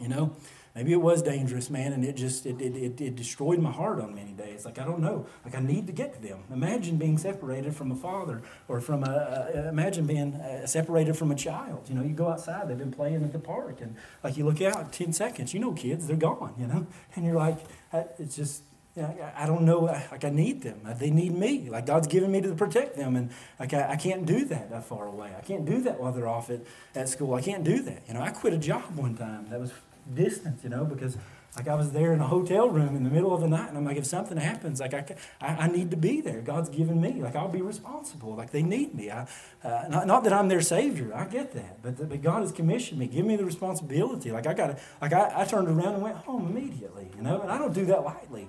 you 0.00 0.08
know. 0.08 0.34
Maybe 0.74 0.92
it 0.92 1.00
was 1.00 1.22
dangerous, 1.22 1.70
man, 1.70 1.92
and 1.92 2.04
it 2.04 2.14
just 2.14 2.46
it, 2.46 2.60
it, 2.60 2.76
it, 2.76 3.00
it, 3.00 3.16
destroyed 3.16 3.58
my 3.58 3.72
heart 3.72 4.00
on 4.00 4.14
many 4.14 4.30
days. 4.30 4.64
Like 4.64 4.78
I 4.78 4.84
don't 4.84 5.00
know, 5.00 5.26
like 5.44 5.56
I 5.56 5.60
need 5.60 5.88
to 5.88 5.92
get 5.92 6.14
to 6.14 6.20
them. 6.20 6.44
Imagine 6.52 6.98
being 6.98 7.18
separated 7.18 7.74
from 7.74 7.90
a 7.90 7.96
father, 7.96 8.42
or 8.68 8.80
from 8.80 9.02
a, 9.02 9.10
uh, 9.56 9.68
imagine 9.68 10.06
being 10.06 10.34
uh, 10.34 10.66
separated 10.66 11.16
from 11.16 11.32
a 11.32 11.34
child. 11.34 11.88
You 11.88 11.96
know, 11.96 12.02
you 12.04 12.14
go 12.14 12.28
outside, 12.28 12.68
they've 12.68 12.78
been 12.78 12.92
playing 12.92 13.24
at 13.24 13.32
the 13.32 13.40
park, 13.40 13.80
and 13.80 13.96
like 14.22 14.36
you 14.36 14.44
look 14.44 14.62
out, 14.62 14.92
ten 14.92 15.12
seconds, 15.12 15.52
you 15.52 15.58
know, 15.58 15.72
kids, 15.72 16.06
they're 16.06 16.16
gone. 16.16 16.54
You 16.56 16.68
know, 16.68 16.86
and 17.16 17.24
you're 17.24 17.34
like, 17.34 17.58
it's 17.92 18.36
just 18.36 18.62
I 19.00 19.46
don't 19.46 19.62
know, 19.62 19.80
like 19.80 20.24
I 20.24 20.30
need 20.30 20.62
them. 20.62 20.80
They 20.98 21.10
need 21.10 21.36
me. 21.36 21.68
Like 21.68 21.86
God's 21.86 22.06
given 22.06 22.30
me 22.30 22.40
to 22.40 22.54
protect 22.54 22.96
them. 22.96 23.16
And 23.16 23.30
like 23.58 23.74
I, 23.74 23.92
I 23.92 23.96
can't 23.96 24.26
do 24.26 24.44
that 24.46 24.70
that 24.70 24.84
far 24.84 25.06
away. 25.06 25.32
I 25.36 25.42
can't 25.42 25.64
do 25.64 25.80
that 25.82 26.00
while 26.00 26.12
they're 26.12 26.28
off 26.28 26.50
at, 26.50 26.60
at 26.94 27.08
school. 27.08 27.34
I 27.34 27.40
can't 27.40 27.64
do 27.64 27.82
that. 27.82 28.02
You 28.08 28.14
know, 28.14 28.20
I 28.20 28.30
quit 28.30 28.52
a 28.52 28.58
job 28.58 28.96
one 28.96 29.16
time 29.16 29.48
that 29.50 29.60
was 29.60 29.72
distant, 30.14 30.62
you 30.62 30.70
know, 30.70 30.84
because 30.84 31.16
like 31.56 31.66
I 31.66 31.74
was 31.74 31.90
there 31.90 32.12
in 32.12 32.20
a 32.20 32.26
hotel 32.26 32.68
room 32.68 32.94
in 32.94 33.02
the 33.02 33.10
middle 33.10 33.34
of 33.34 33.40
the 33.40 33.48
night, 33.48 33.68
and 33.68 33.76
I'm 33.76 33.84
like, 33.84 33.96
if 33.96 34.06
something 34.06 34.36
happens, 34.36 34.80
like 34.80 34.94
I, 34.94 35.16
I, 35.40 35.64
I 35.64 35.66
need 35.68 35.90
to 35.90 35.96
be 35.96 36.20
there. 36.20 36.40
God's 36.40 36.68
given 36.68 37.00
me, 37.00 37.14
like 37.20 37.34
I'll 37.34 37.48
be 37.48 37.62
responsible. 37.62 38.36
Like 38.36 38.50
they 38.50 38.62
need 38.62 38.94
me. 38.94 39.10
I, 39.10 39.26
uh, 39.64 39.88
not, 39.88 40.06
not 40.06 40.24
that 40.24 40.32
I'm 40.32 40.48
their 40.48 40.60
savior, 40.60 41.12
I 41.14 41.24
get 41.24 41.54
that, 41.54 41.82
but, 41.82 41.96
the, 41.96 42.04
but 42.04 42.22
God 42.22 42.42
has 42.42 42.52
commissioned 42.52 43.00
me. 43.00 43.06
Give 43.06 43.26
me 43.26 43.34
the 43.36 43.44
responsibility. 43.44 44.30
Like 44.30 44.46
I 44.46 44.54
got 44.54 44.78
like 45.00 45.12
I, 45.12 45.32
I 45.34 45.44
turned 45.46 45.68
around 45.68 45.94
and 45.94 46.02
went 46.02 46.16
home 46.16 46.46
immediately, 46.46 47.10
you 47.16 47.22
know, 47.22 47.40
and 47.40 47.50
I 47.50 47.58
don't 47.58 47.74
do 47.74 47.86
that 47.86 48.04
lightly. 48.04 48.48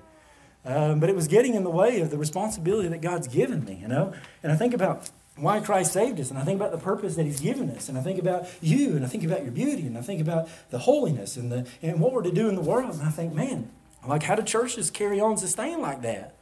Um, 0.65 0.99
but 0.99 1.09
it 1.09 1.15
was 1.15 1.27
getting 1.27 1.53
in 1.53 1.63
the 1.63 1.69
way 1.69 2.01
of 2.01 2.11
the 2.11 2.17
responsibility 2.17 2.89
that 2.89 3.01
God's 3.01 3.27
given 3.27 3.63
me, 3.63 3.79
you 3.81 3.87
know. 3.87 4.13
And 4.43 4.51
I 4.51 4.55
think 4.55 4.73
about 4.73 5.09
why 5.37 5.61
Christ 5.61 5.93
saved 5.93 6.19
us, 6.19 6.29
and 6.29 6.37
I 6.37 6.43
think 6.43 6.59
about 6.59 6.71
the 6.71 6.77
purpose 6.77 7.15
that 7.15 7.25
He's 7.25 7.39
given 7.39 7.69
us, 7.69 7.87
and 7.87 7.97
I 7.97 8.01
think 8.01 8.19
about 8.19 8.47
you, 8.61 8.95
and 8.95 9.05
I 9.05 9.07
think 9.07 9.23
about 9.23 9.43
your 9.43 9.51
beauty, 9.51 9.87
and 9.87 9.97
I 9.97 10.01
think 10.01 10.21
about 10.21 10.49
the 10.69 10.79
holiness 10.79 11.37
and 11.37 11.51
the 11.51 11.65
and 11.81 12.01
what 12.01 12.11
we're 12.11 12.23
to 12.23 12.31
do 12.31 12.49
in 12.49 12.55
the 12.55 12.61
world, 12.61 12.93
and 12.93 13.03
I 13.03 13.09
think, 13.09 13.33
man, 13.33 13.71
like 14.05 14.23
how 14.23 14.35
do 14.35 14.43
churches 14.43 14.91
carry 14.91 15.19
on 15.19 15.37
sustain 15.37 15.81
like 15.81 16.01
that? 16.01 16.35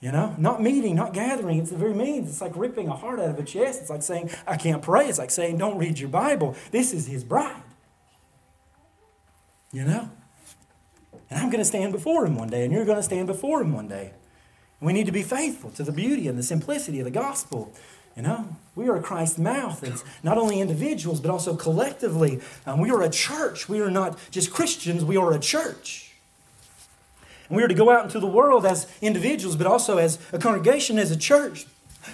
You 0.00 0.12
know, 0.12 0.34
not 0.36 0.62
meeting, 0.62 0.94
not 0.94 1.14
gathering. 1.14 1.58
It's 1.58 1.70
the 1.70 1.76
very 1.78 1.94
means. 1.94 2.28
It's 2.28 2.42
like 2.42 2.52
ripping 2.54 2.88
a 2.88 2.94
heart 2.94 3.18
out 3.18 3.30
of 3.30 3.38
a 3.38 3.42
chest. 3.42 3.80
It's 3.80 3.90
like 3.90 4.02
saying, 4.02 4.30
I 4.46 4.56
can't 4.56 4.82
pray. 4.82 5.08
It's 5.08 5.18
like 5.18 5.30
saying, 5.30 5.56
don't 5.56 5.78
read 5.78 5.98
your 5.98 6.10
Bible. 6.10 6.54
This 6.70 6.92
is 6.92 7.06
His 7.06 7.24
bride. 7.24 7.62
You 9.72 9.84
know? 9.84 10.10
And 11.30 11.40
I'm 11.40 11.50
going 11.50 11.60
to 11.60 11.64
stand 11.64 11.92
before 11.92 12.24
Him 12.26 12.36
one 12.36 12.48
day, 12.48 12.64
and 12.64 12.72
you're 12.72 12.84
going 12.84 12.96
to 12.96 13.02
stand 13.02 13.26
before 13.26 13.60
Him 13.60 13.72
one 13.72 13.88
day. 13.88 14.12
We 14.80 14.92
need 14.92 15.06
to 15.06 15.12
be 15.12 15.22
faithful 15.22 15.70
to 15.70 15.82
the 15.82 15.92
beauty 15.92 16.28
and 16.28 16.38
the 16.38 16.42
simplicity 16.42 17.00
of 17.00 17.04
the 17.04 17.10
gospel. 17.10 17.72
You 18.16 18.22
know, 18.22 18.48
we 18.74 18.88
are 18.88 19.00
Christ's 19.00 19.38
mouth 19.38 19.82
as 19.82 20.04
not 20.22 20.38
only 20.38 20.60
individuals, 20.60 21.20
but 21.20 21.30
also 21.30 21.54
collectively. 21.54 22.40
Um, 22.64 22.80
we 22.80 22.90
are 22.90 23.02
a 23.02 23.10
church. 23.10 23.68
We 23.68 23.80
are 23.80 23.90
not 23.90 24.18
just 24.30 24.52
Christians, 24.52 25.04
we 25.04 25.16
are 25.16 25.32
a 25.32 25.38
church. 25.38 26.14
And 27.48 27.56
we 27.56 27.62
are 27.62 27.68
to 27.68 27.74
go 27.74 27.90
out 27.90 28.04
into 28.04 28.18
the 28.18 28.26
world 28.26 28.66
as 28.66 28.86
individuals, 29.00 29.56
but 29.56 29.66
also 29.66 29.98
as 29.98 30.18
a 30.32 30.38
congregation, 30.38 30.98
as 30.98 31.10
a 31.10 31.16
church, 31.16 31.66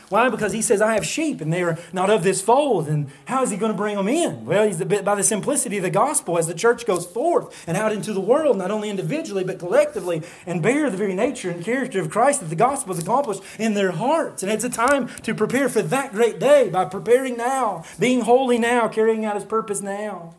why? 0.09 0.29
Because 0.29 0.53
he 0.53 0.63
says, 0.63 0.81
I 0.81 0.95
have 0.95 1.07
sheep 1.07 1.41
and 1.41 1.53
they 1.53 1.63
are 1.63 1.79
not 1.93 2.11
of 2.11 2.23
this 2.23 2.43
fold. 2.43 2.89
And 2.89 3.09
how 3.27 3.43
is 3.43 3.51
he 3.51 3.57
going 3.57 3.73
to 3.73 3.77
bring 3.77 3.97
them 3.97 4.09
in? 4.09 4.45
Well, 4.45 4.67
he's 4.67 4.83
by 4.83 5.15
the 5.15 5.23
simplicity 5.23 5.79
of 5.79 5.83
the 5.83 5.91
gospel 5.91 6.39
as 6.39 6.47
the 6.47 6.55
church 6.55 6.87
goes 6.87 7.07
forth 7.07 7.65
and 7.67 7.77
out 7.77 7.93
into 7.93 8.13
the 8.13 8.21
world, 8.21 8.59
not 8.59 8.71
only 8.71 8.91
individually, 8.91 9.45
but 9.45 9.59
collectively, 9.59 10.23
and 10.47 10.63
bear 10.63 10.91
the 10.91 10.97
very 10.97 11.15
nature 11.15 11.51
and 11.51 11.65
character 11.65 12.01
of 12.01 12.11
Christ 12.11 12.41
that 12.41 12.47
the 12.47 12.57
gospel 12.57 12.95
has 12.95 13.03
accomplished 13.03 13.43
in 13.59 13.75
their 13.75 13.93
hearts. 13.93 14.43
And 14.43 14.51
it's 14.51 14.65
a 14.65 14.71
time 14.71 15.09
to 15.23 15.35
prepare 15.35 15.69
for 15.69 15.83
that 15.83 16.13
great 16.13 16.39
day 16.39 16.69
by 16.69 16.85
preparing 16.85 17.37
now, 17.37 17.85
being 17.99 18.23
holy 18.23 18.59
now, 18.59 18.89
carrying 18.89 19.25
out 19.25 19.35
his 19.35 19.45
purpose 19.45 19.81
now. 19.81 20.35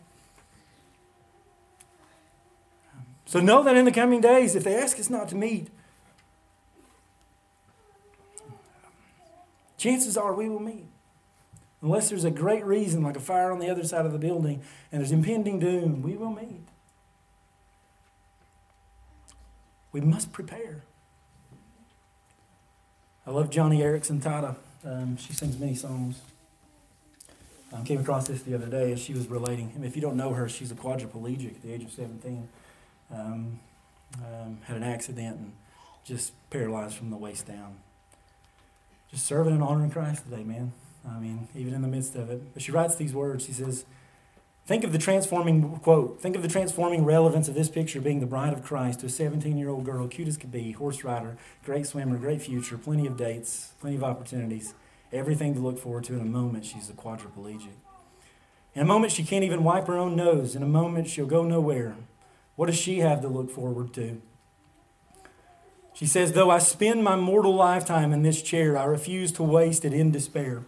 So 3.25 3.39
know 3.39 3.63
that 3.63 3.75
in 3.75 3.85
the 3.85 3.91
coming 3.91 4.21
days, 4.21 4.55
if 4.55 4.63
they 4.63 4.75
ask 4.75 4.99
us 4.99 5.09
not 5.09 5.27
to 5.29 5.35
meet, 5.35 5.69
chances 9.83 10.15
are 10.15 10.33
we 10.33 10.47
will 10.47 10.61
meet. 10.61 10.85
Unless 11.81 12.09
there's 12.09 12.23
a 12.23 12.31
great 12.31 12.65
reason, 12.65 13.03
like 13.03 13.17
a 13.17 13.19
fire 13.19 13.51
on 13.51 13.59
the 13.59 13.69
other 13.69 13.83
side 13.83 14.05
of 14.05 14.13
the 14.13 14.17
building, 14.17 14.61
and 14.91 15.01
there's 15.01 15.11
impending 15.11 15.59
doom, 15.59 16.01
we 16.01 16.15
will 16.15 16.31
meet. 16.31 16.65
We 19.91 19.99
must 19.99 20.31
prepare. 20.31 20.83
I 23.27 23.31
love 23.31 23.49
Joni 23.49 23.79
Eareckson 23.79 24.21
Tada. 24.21 24.55
Um, 24.85 25.17
she 25.17 25.33
sings 25.33 25.59
many 25.59 25.75
songs. 25.75 26.21
I 27.75 27.83
came 27.83 27.99
across 27.99 28.27
this 28.27 28.43
the 28.43 28.55
other 28.55 28.67
day 28.67 28.93
as 28.93 29.01
she 29.01 29.13
was 29.13 29.27
relating. 29.27 29.73
I 29.75 29.79
mean, 29.79 29.87
if 29.87 29.95
you 29.95 30.01
don't 30.01 30.15
know 30.15 30.33
her, 30.33 30.47
she's 30.47 30.71
a 30.71 30.75
quadriplegic 30.75 31.55
at 31.55 31.61
the 31.61 31.73
age 31.73 31.83
of 31.83 31.91
17. 31.91 32.47
Um, 33.11 33.59
um, 34.19 34.59
had 34.63 34.77
an 34.77 34.83
accident 34.83 35.37
and 35.37 35.51
just 36.05 36.31
paralyzed 36.49 36.95
from 36.95 37.09
the 37.09 37.17
waist 37.17 37.47
down 37.47 37.77
just 39.13 39.27
serving 39.27 39.53
and 39.53 39.61
honoring 39.61 39.91
Christ 39.91 40.23
today, 40.23 40.43
man. 40.43 40.73
I 41.07 41.19
mean, 41.19 41.47
even 41.55 41.75
in 41.75 41.83
the 41.83 41.87
midst 41.87 42.15
of 42.15 42.31
it. 42.31 42.53
But 42.53 42.63
she 42.63 42.71
writes 42.71 42.95
these 42.95 43.13
words. 43.13 43.45
She 43.45 43.53
says, 43.53 43.85
Think 44.65 44.83
of 44.83 44.91
the 44.91 44.97
transforming, 44.97 45.77
quote, 45.79 46.19
think 46.19 46.35
of 46.35 46.41
the 46.41 46.47
transforming 46.47 47.03
relevance 47.05 47.47
of 47.47 47.53
this 47.53 47.69
picture 47.69 47.99
being 47.99 48.21
the 48.21 48.25
bride 48.25 48.53
of 48.53 48.63
Christ 48.63 49.01
to 49.01 49.07
a 49.07 49.09
17 49.09 49.57
year 49.57 49.69
old 49.69 49.83
girl, 49.85 50.07
cute 50.07 50.27
as 50.29 50.37
could 50.37 50.51
be, 50.51 50.71
horse 50.71 51.03
rider, 51.03 51.37
great 51.65 51.85
swimmer, 51.85 52.17
great 52.17 52.41
future, 52.41 52.77
plenty 52.77 53.05
of 53.05 53.17
dates, 53.17 53.73
plenty 53.81 53.97
of 53.97 54.03
opportunities, 54.03 54.73
everything 55.11 55.53
to 55.53 55.59
look 55.59 55.77
forward 55.77 56.05
to. 56.05 56.13
In 56.13 56.21
a 56.21 56.25
moment, 56.25 56.65
she's 56.65 56.89
a 56.89 56.93
quadriplegic. 56.93 57.75
In 58.73 58.81
a 58.81 58.85
moment, 58.85 59.11
she 59.11 59.23
can't 59.23 59.43
even 59.43 59.63
wipe 59.63 59.85
her 59.87 59.97
own 59.97 60.15
nose. 60.15 60.55
In 60.55 60.63
a 60.63 60.67
moment, 60.67 61.09
she'll 61.09 61.27
go 61.27 61.43
nowhere. 61.43 61.97
What 62.55 62.67
does 62.67 62.77
she 62.77 62.99
have 62.99 63.21
to 63.21 63.27
look 63.27 63.51
forward 63.51 63.93
to? 63.95 64.21
She 66.03 66.07
says, 66.07 66.33
Though 66.33 66.49
I 66.49 66.59
spend 66.59 67.01
my 67.01 67.15
mortal 67.15 67.55
lifetime 67.55 68.11
in 68.11 68.23
this 68.23 68.41
chair, 68.41 68.77
I 68.77 68.83
refuse 68.83 69.31
to 69.31 69.41
waste 69.41 69.85
it 69.85 69.93
in 69.93 70.11
despair. 70.11 70.63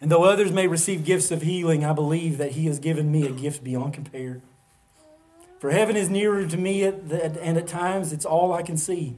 And 0.00 0.10
though 0.10 0.24
others 0.24 0.50
may 0.50 0.66
receive 0.66 1.04
gifts 1.04 1.30
of 1.30 1.42
healing, 1.42 1.84
I 1.84 1.92
believe 1.92 2.36
that 2.38 2.50
He 2.50 2.66
has 2.66 2.80
given 2.80 3.12
me 3.12 3.24
a 3.24 3.30
gift 3.30 3.62
beyond 3.62 3.94
compare. 3.94 4.40
For 5.60 5.70
heaven 5.70 5.94
is 5.94 6.10
nearer 6.10 6.44
to 6.44 6.56
me, 6.56 6.82
and 6.82 7.12
at 7.12 7.68
times 7.68 8.12
it's 8.12 8.24
all 8.24 8.52
I 8.52 8.62
can 8.62 8.76
see. 8.76 9.16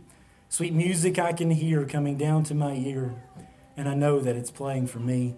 Sweet 0.50 0.74
music 0.74 1.18
I 1.18 1.32
can 1.32 1.52
hear 1.52 1.86
coming 1.86 2.18
down 2.18 2.44
to 2.44 2.54
my 2.54 2.74
ear, 2.74 3.14
and 3.78 3.88
I 3.88 3.94
know 3.94 4.20
that 4.20 4.36
it's 4.36 4.50
playing 4.50 4.88
for 4.88 4.98
me. 4.98 5.36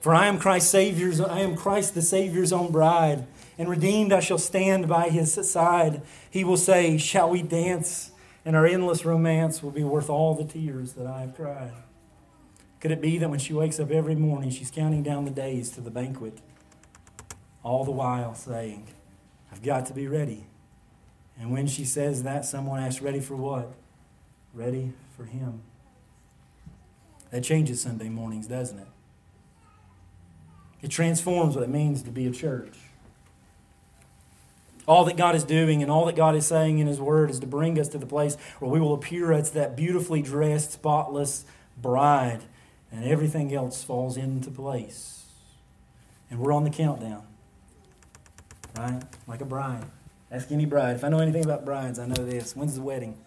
For 0.00 0.12
I 0.12 0.26
am 0.26 0.40
Christ's 0.40 0.72
Savior's, 0.72 1.20
I 1.20 1.38
am 1.38 1.54
Christ 1.54 1.94
the 1.94 2.02
Savior's 2.02 2.52
own 2.52 2.72
bride, 2.72 3.28
and 3.56 3.68
redeemed 3.68 4.12
I 4.12 4.18
shall 4.18 4.38
stand 4.38 4.88
by 4.88 5.08
his 5.08 5.34
side. 5.48 6.02
He 6.28 6.42
will 6.42 6.56
say, 6.56 6.98
Shall 6.98 7.30
we 7.30 7.42
dance? 7.42 8.11
And 8.44 8.56
our 8.56 8.66
endless 8.66 9.04
romance 9.04 9.62
will 9.62 9.70
be 9.70 9.84
worth 9.84 10.10
all 10.10 10.34
the 10.34 10.44
tears 10.44 10.94
that 10.94 11.06
I 11.06 11.22
have 11.22 11.34
cried. 11.34 11.72
Could 12.80 12.90
it 12.90 13.00
be 13.00 13.18
that 13.18 13.30
when 13.30 13.38
she 13.38 13.52
wakes 13.52 13.78
up 13.78 13.90
every 13.90 14.16
morning, 14.16 14.50
she's 14.50 14.70
counting 14.70 15.02
down 15.02 15.24
the 15.24 15.30
days 15.30 15.70
to 15.70 15.80
the 15.80 15.90
banquet, 15.90 16.38
all 17.62 17.84
the 17.84 17.92
while 17.92 18.34
saying, 18.34 18.88
I've 19.52 19.62
got 19.62 19.86
to 19.86 19.94
be 19.94 20.08
ready. 20.08 20.46
And 21.38 21.52
when 21.52 21.66
she 21.66 21.84
says 21.84 22.24
that, 22.24 22.44
someone 22.44 22.82
asks, 22.82 23.00
Ready 23.00 23.20
for 23.20 23.36
what? 23.36 23.72
Ready 24.52 24.92
for 25.16 25.24
Him. 25.24 25.62
That 27.30 27.44
changes 27.44 27.80
Sunday 27.80 28.08
mornings, 28.08 28.46
doesn't 28.46 28.78
it? 28.78 28.88
It 30.82 30.90
transforms 30.90 31.54
what 31.54 31.62
it 31.62 31.70
means 31.70 32.02
to 32.02 32.10
be 32.10 32.26
a 32.26 32.32
church. 32.32 32.76
All 34.86 35.04
that 35.04 35.16
God 35.16 35.34
is 35.34 35.44
doing 35.44 35.82
and 35.82 35.90
all 35.90 36.06
that 36.06 36.16
God 36.16 36.34
is 36.34 36.46
saying 36.46 36.78
in 36.78 36.86
His 36.86 37.00
Word 37.00 37.30
is 37.30 37.38
to 37.40 37.46
bring 37.46 37.78
us 37.78 37.88
to 37.88 37.98
the 37.98 38.06
place 38.06 38.36
where 38.58 38.70
we 38.70 38.80
will 38.80 38.94
appear 38.94 39.32
as 39.32 39.52
that 39.52 39.76
beautifully 39.76 40.22
dressed, 40.22 40.72
spotless 40.72 41.44
bride, 41.76 42.42
and 42.90 43.04
everything 43.04 43.54
else 43.54 43.82
falls 43.84 44.16
into 44.16 44.50
place. 44.50 45.24
And 46.30 46.40
we're 46.40 46.52
on 46.52 46.64
the 46.64 46.70
countdown, 46.70 47.24
right? 48.76 49.02
Like 49.26 49.40
a 49.40 49.44
bride. 49.44 49.84
Ask 50.30 50.50
any 50.50 50.64
bride. 50.64 50.96
If 50.96 51.04
I 51.04 51.10
know 51.10 51.18
anything 51.18 51.44
about 51.44 51.64
brides, 51.64 51.98
I 51.98 52.06
know 52.06 52.24
this. 52.24 52.56
When's 52.56 52.74
the 52.74 52.82
wedding? 52.82 53.18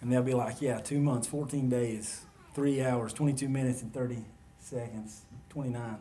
And 0.00 0.10
they'll 0.10 0.22
be 0.22 0.34
like, 0.34 0.60
yeah, 0.60 0.80
two 0.80 1.00
months, 1.00 1.28
14 1.28 1.68
days, 1.68 2.22
three 2.54 2.82
hours, 2.82 3.12
22 3.12 3.48
minutes, 3.48 3.82
and 3.82 3.92
30 3.92 4.24
seconds, 4.58 5.22
29, 5.50 5.98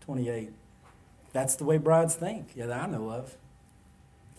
28. 0.00 0.50
That's 1.32 1.56
the 1.56 1.64
way 1.64 1.78
brides 1.78 2.14
think, 2.14 2.48
yeah, 2.54 2.66
that 2.66 2.82
I 2.82 2.86
know 2.86 3.10
of. 3.10 3.36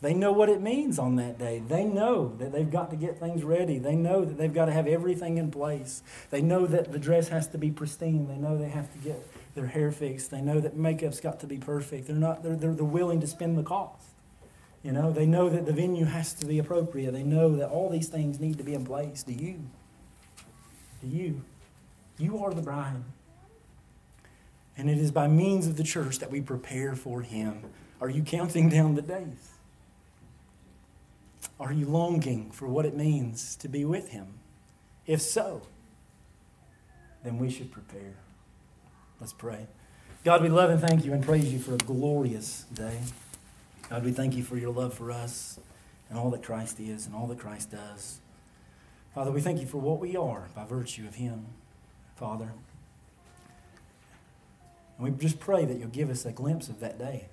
They 0.01 0.13
know 0.13 0.31
what 0.31 0.47
it 0.47 0.61
means 0.61 0.97
on 0.97 1.17
that 1.17 1.37
day. 1.37 1.61
They 1.67 1.83
know 1.83 2.33
that 2.37 2.53
they've 2.53 2.69
got 2.69 2.89
to 2.91 2.95
get 2.95 3.19
things 3.19 3.43
ready. 3.43 3.79
They 3.79 3.95
know 3.95 4.23
that 4.23 4.37
they've 4.37 4.53
got 4.53 4.65
to 4.65 4.71
have 4.71 4.87
everything 4.87 5.37
in 5.37 5.51
place. 5.51 6.03
They 6.29 6.41
know 6.41 6.65
that 6.67 6.93
the 6.93 6.99
dress 6.99 7.27
has 7.27 7.47
to 7.49 7.57
be 7.57 7.69
pristine. 7.69 8.27
They 8.27 8.37
know 8.37 8.57
they 8.57 8.69
have 8.69 8.91
to 8.93 8.97
get 8.99 9.27
their 9.55 9.67
hair 9.67 9.91
fixed. 9.91 10.31
They 10.31 10.41
know 10.41 10.61
that 10.61 10.77
makeup's 10.77 11.19
got 11.19 11.41
to 11.41 11.47
be 11.47 11.57
perfect. 11.57 12.07
They're 12.07 12.15
not 12.15 12.43
they're, 12.43 12.55
they're, 12.55 12.73
they're 12.73 12.85
willing 12.85 13.19
to 13.19 13.27
spend 13.27 13.57
the 13.57 13.63
cost. 13.63 14.05
You 14.83 14.93
know, 14.93 15.11
they 15.11 15.25
know 15.25 15.49
that 15.49 15.65
the 15.65 15.73
venue 15.73 16.05
has 16.05 16.33
to 16.35 16.45
be 16.45 16.59
appropriate. 16.59 17.11
They 17.11 17.23
know 17.23 17.57
that 17.57 17.67
all 17.69 17.89
these 17.89 18.07
things 18.07 18.39
need 18.39 18.57
to 18.59 18.63
be 18.63 18.73
in 18.73 18.85
place. 18.85 19.23
Do 19.23 19.33
you? 19.33 19.59
Do 21.01 21.07
you? 21.07 21.43
You 22.17 22.43
are 22.43 22.53
the 22.53 22.61
bride. 22.61 23.03
And 24.77 24.89
it 24.89 24.97
is 24.97 25.11
by 25.11 25.27
means 25.27 25.67
of 25.67 25.75
the 25.75 25.83
church 25.83 26.19
that 26.19 26.31
we 26.31 26.39
prepare 26.39 26.95
for 26.95 27.21
him. 27.21 27.63
Are 27.99 28.09
you 28.09 28.23
counting 28.23 28.69
down 28.69 28.95
the 28.95 29.01
days? 29.01 29.58
Are 31.59 31.73
you 31.73 31.85
longing 31.85 32.51
for 32.51 32.67
what 32.67 32.85
it 32.85 32.95
means 32.95 33.55
to 33.57 33.67
be 33.67 33.85
with 33.85 34.09
Him? 34.09 34.39
If 35.05 35.21
so, 35.21 35.61
then 37.23 37.37
we 37.37 37.49
should 37.49 37.71
prepare. 37.71 38.15
Let's 39.19 39.33
pray. 39.33 39.67
God, 40.23 40.41
we 40.41 40.49
love 40.49 40.69
and 40.69 40.79
thank 40.79 41.05
you 41.05 41.13
and 41.13 41.23
praise 41.23 41.51
you 41.51 41.59
for 41.59 41.73
a 41.73 41.77
glorious 41.77 42.65
day. 42.73 42.99
God, 43.89 44.05
we 44.05 44.11
thank 44.11 44.35
you 44.35 44.43
for 44.43 44.57
your 44.57 44.71
love 44.71 44.93
for 44.93 45.11
us 45.11 45.59
and 46.09 46.17
all 46.17 46.29
that 46.31 46.43
Christ 46.43 46.79
is 46.79 47.05
and 47.05 47.15
all 47.15 47.27
that 47.27 47.39
Christ 47.39 47.71
does. 47.71 48.19
Father, 49.13 49.31
we 49.31 49.41
thank 49.41 49.59
you 49.59 49.67
for 49.67 49.77
what 49.77 49.99
we 49.99 50.15
are 50.15 50.47
by 50.55 50.65
virtue 50.65 51.07
of 51.07 51.15
Him, 51.15 51.47
Father. 52.15 52.51
And 54.97 55.07
we 55.07 55.11
just 55.11 55.39
pray 55.39 55.65
that 55.65 55.77
you'll 55.77 55.89
give 55.89 56.09
us 56.09 56.25
a 56.25 56.31
glimpse 56.31 56.69
of 56.69 56.79
that 56.79 56.99
day 56.99 57.29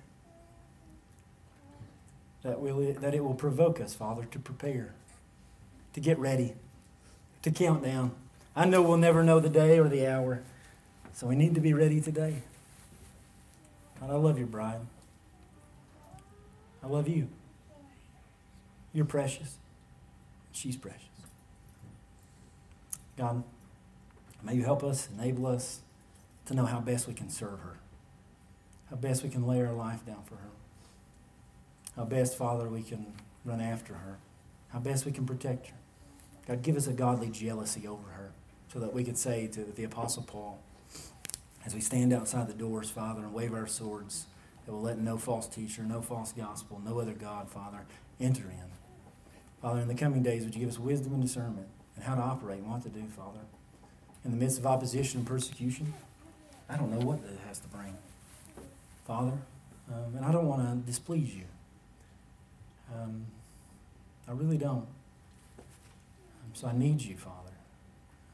that, 2.47 2.61
will, 2.61 2.93
that 2.93 3.13
it 3.13 3.21
will 3.21 3.33
provoke 3.33 3.81
us, 3.81 3.93
Father, 3.93 4.23
to 4.31 4.39
prepare, 4.39 4.93
to 5.91 5.99
get 5.99 6.17
ready, 6.17 6.53
to 7.41 7.51
count 7.51 7.83
down. 7.83 8.11
I 8.55 8.65
know 8.65 8.81
we'll 8.81 8.95
never 8.95 9.21
know 9.21 9.41
the 9.41 9.49
day 9.49 9.77
or 9.77 9.89
the 9.89 10.07
hour, 10.07 10.43
so 11.11 11.27
we 11.27 11.35
need 11.35 11.55
to 11.55 11.61
be 11.61 11.73
ready 11.73 11.99
today. 11.99 12.41
God, 13.99 14.11
I 14.11 14.15
love 14.15 14.37
your 14.37 14.47
bride. 14.47 14.79
I 16.81 16.87
love 16.87 17.09
you. 17.09 17.27
You're 18.93 19.03
precious. 19.03 19.57
She's 20.53 20.77
precious. 20.77 21.01
God, 23.17 23.43
may 24.41 24.55
you 24.55 24.63
help 24.63 24.85
us, 24.85 25.09
enable 25.19 25.47
us, 25.47 25.81
to 26.45 26.53
know 26.53 26.65
how 26.65 26.79
best 26.79 27.09
we 27.09 27.13
can 27.13 27.29
serve 27.29 27.59
her, 27.59 27.77
how 28.89 28.95
best 28.95 29.21
we 29.21 29.27
can 29.27 29.45
lay 29.45 29.61
our 29.61 29.73
life 29.73 30.05
down 30.05 30.23
for 30.23 30.35
her, 30.35 30.49
how 31.97 32.05
best, 32.05 32.37
Father, 32.37 32.69
we 32.69 32.83
can 32.83 33.13
run 33.43 33.59
after 33.59 33.95
her, 33.95 34.19
how 34.69 34.79
best 34.79 35.05
we 35.05 35.11
can 35.11 35.25
protect 35.25 35.67
her. 35.67 35.75
God, 36.47 36.61
give 36.61 36.77
us 36.77 36.87
a 36.87 36.93
godly 36.93 37.29
jealousy 37.29 37.87
over 37.87 38.09
her 38.11 38.31
so 38.71 38.79
that 38.79 38.93
we 38.93 39.03
could 39.03 39.17
say 39.17 39.47
to 39.47 39.63
the 39.63 39.83
Apostle 39.83 40.23
Paul, 40.23 40.59
as 41.65 41.73
we 41.73 41.81
stand 41.81 42.13
outside 42.13 42.47
the 42.47 42.53
doors, 42.53 42.89
Father, 42.89 43.23
and 43.23 43.33
wave 43.33 43.53
our 43.53 43.67
swords, 43.67 44.27
that 44.65 44.71
we'll 44.71 44.81
let 44.81 44.99
no 44.99 45.17
false 45.17 45.47
teacher, 45.47 45.83
no 45.83 46.01
false 46.01 46.31
gospel, 46.31 46.81
no 46.85 46.99
other 46.99 47.13
God, 47.13 47.49
Father, 47.49 47.79
enter 48.21 48.43
in. 48.43 48.71
Father, 49.61 49.81
in 49.81 49.87
the 49.87 49.95
coming 49.95 50.23
days, 50.23 50.45
would 50.45 50.53
you 50.53 50.61
give 50.61 50.69
us 50.69 50.79
wisdom 50.79 51.13
and 51.13 51.21
discernment 51.21 51.67
and 51.95 52.05
how 52.05 52.15
to 52.15 52.21
operate 52.21 52.59
and 52.59 52.69
what 52.69 52.83
to 52.83 52.89
do, 52.89 53.03
Father? 53.07 53.39
In 54.23 54.31
the 54.31 54.37
midst 54.37 54.59
of 54.59 54.65
opposition 54.65 55.19
and 55.19 55.27
persecution, 55.27 55.93
I 56.69 56.77
don't 56.77 56.91
know 56.91 57.05
what 57.05 57.23
that 57.23 57.37
has 57.47 57.59
to 57.59 57.67
bring. 57.69 57.97
Father, 59.05 59.33
um, 59.91 60.15
and 60.15 60.25
I 60.25 60.31
don't 60.31 60.47
want 60.47 60.61
to 60.61 60.75
displease 60.85 61.33
you. 61.33 61.45
Um, 62.93 63.25
I 64.27 64.31
really 64.31 64.57
don't. 64.57 64.87
So 66.53 66.67
I 66.67 66.73
need 66.73 67.01
you, 67.01 67.17
Father. 67.17 67.51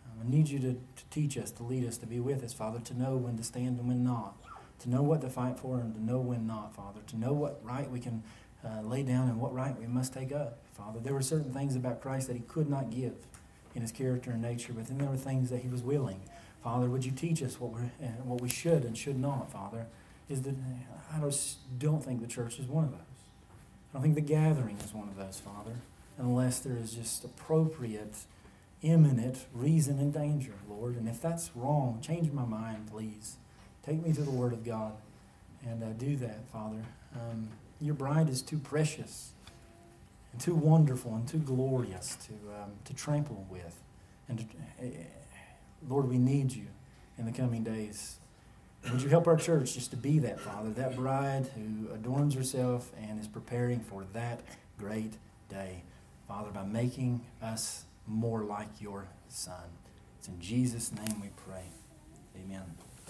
Um, 0.06 0.26
I 0.26 0.30
need 0.30 0.48
you 0.48 0.60
to, 0.60 0.74
to 0.74 1.06
teach 1.12 1.38
us, 1.38 1.52
to 1.52 1.64
lead 1.64 1.86
us, 1.86 1.98
to 1.98 2.06
be 2.06 2.20
with 2.20 2.44
us, 2.44 2.54
Father, 2.54 2.80
to 2.80 2.98
know 2.98 3.18
when 3.18 3.38
to 3.38 3.44
stand 3.44 3.80
and 3.80 3.88
when 3.88 4.04
not, 4.04 4.36
to 4.80 4.90
know 4.90 5.02
what 5.02 5.22
to 5.22 5.30
fight 5.30 5.60
for 5.60 5.80
and 5.80 5.94
to 5.96 6.04
know 6.04 6.20
when 6.20 6.48
not, 6.48 6.74
Father, 6.76 7.02
to 7.08 7.18
know 7.18 7.34
what 7.34 7.60
right 7.64 7.90
we 7.90 8.00
can 8.00 8.24
uh, 8.64 8.82
lay 8.82 9.04
down 9.04 9.28
and 9.28 9.40
what 9.40 9.54
right 9.54 9.78
we 9.78 9.88
must 9.88 10.14
take 10.14 10.32
up, 10.32 10.60
Father. 10.74 11.00
There 11.00 11.14
were 11.14 11.22
certain 11.22 11.52
things 11.52 11.76
about 11.76 12.02
Christ 12.02 12.28
that 12.28 12.36
he 12.36 12.44
could 12.44 12.70
not 12.70 12.90
give 12.90 13.14
in 13.76 13.82
his 13.82 13.92
character 13.92 14.32
and 14.32 14.42
nature, 14.42 14.72
but 14.74 14.88
then 14.88 15.00
there 15.00 15.10
were 15.10 15.18
things 15.18 15.50
that 15.50 15.60
he 15.60 15.68
was 15.68 15.82
willing. 15.82 16.22
Father, 16.64 16.90
would 16.90 17.04
you 17.04 17.12
teach 17.12 17.44
us 17.44 17.60
what, 17.60 17.74
we 17.74 17.82
uh, 17.82 18.10
what 18.24 18.42
we 18.42 18.48
should 18.48 18.86
and 18.86 18.98
should 18.98 19.20
not, 19.20 19.52
Father? 19.52 19.88
Is 20.30 20.44
that 20.44 20.56
I 21.14 21.20
just 21.20 21.58
don't 21.78 22.04
think 22.04 22.22
the 22.22 22.28
church 22.28 22.58
is 22.58 22.68
one 22.68 22.86
of 22.86 22.92
those. 22.92 23.13
I 23.96 24.00
think 24.00 24.16
the 24.16 24.22
gathering 24.22 24.78
is 24.80 24.94
one 24.94 25.08
of 25.08 25.16
those, 25.16 25.40
Father, 25.40 25.76
unless 26.18 26.60
there 26.60 26.78
is 26.78 26.94
just 26.94 27.24
appropriate, 27.24 28.16
imminent 28.82 29.46
reason 29.54 30.00
and 30.00 30.12
danger, 30.12 30.54
Lord. 30.68 30.96
And 30.96 31.08
if 31.08 31.22
that's 31.22 31.52
wrong, 31.56 32.00
change 32.02 32.32
my 32.32 32.46
mind, 32.46 32.90
please. 32.92 33.38
Take 33.86 34.04
me 34.04 34.14
to 34.14 34.22
the 34.22 34.32
Word 34.32 34.54
of 34.54 34.64
God 34.64 34.94
and 35.64 35.84
uh, 35.84 35.88
do 35.90 36.16
that, 36.18 36.48
Father. 36.52 36.84
Um, 37.14 37.50
your 37.80 37.94
bride 37.94 38.30
is 38.30 38.42
too 38.42 38.58
precious 38.58 39.34
and 40.32 40.42
too 40.42 40.56
wonderful 40.56 41.14
and 41.14 41.28
too 41.28 41.38
glorious 41.38 42.18
to, 42.28 42.34
um, 42.34 42.72
to 42.86 42.94
trample 42.94 43.46
with. 43.50 43.80
And 44.28 44.48
uh, 44.82 44.86
Lord, 45.88 46.10
we 46.10 46.18
need 46.18 46.54
you 46.54 46.68
in 47.18 47.26
the 47.26 47.32
coming 47.32 47.64
days. 47.64 48.18
Would 48.92 49.02
you 49.02 49.10
help 49.10 49.28
our 49.28 49.38
church 49.38 49.74
just 49.74 49.92
to 49.92 49.98
be 49.98 50.20
that, 50.20 50.40
Father, 50.40 50.70
that 50.72 50.96
bride 50.96 51.50
who 51.56 51.94
adorns 51.94 52.36
herself 52.36 52.92
and 53.02 53.20
is 53.20 53.28
preparing 53.28 53.80
for 53.80 54.06
that 54.14 54.42
great 54.78 55.14
day, 55.50 55.84
Father, 56.28 56.52
by 56.52 56.64
making 56.64 57.22
us 57.42 57.86
more 58.08 58.44
like 58.44 58.82
your 58.82 59.08
Son. 59.30 59.64
It's 60.20 60.28
in 60.28 60.40
Jesus' 60.40 60.92
name 60.92 61.22
we 61.22 61.30
pray. 61.46 61.64
Amen. 62.36 62.83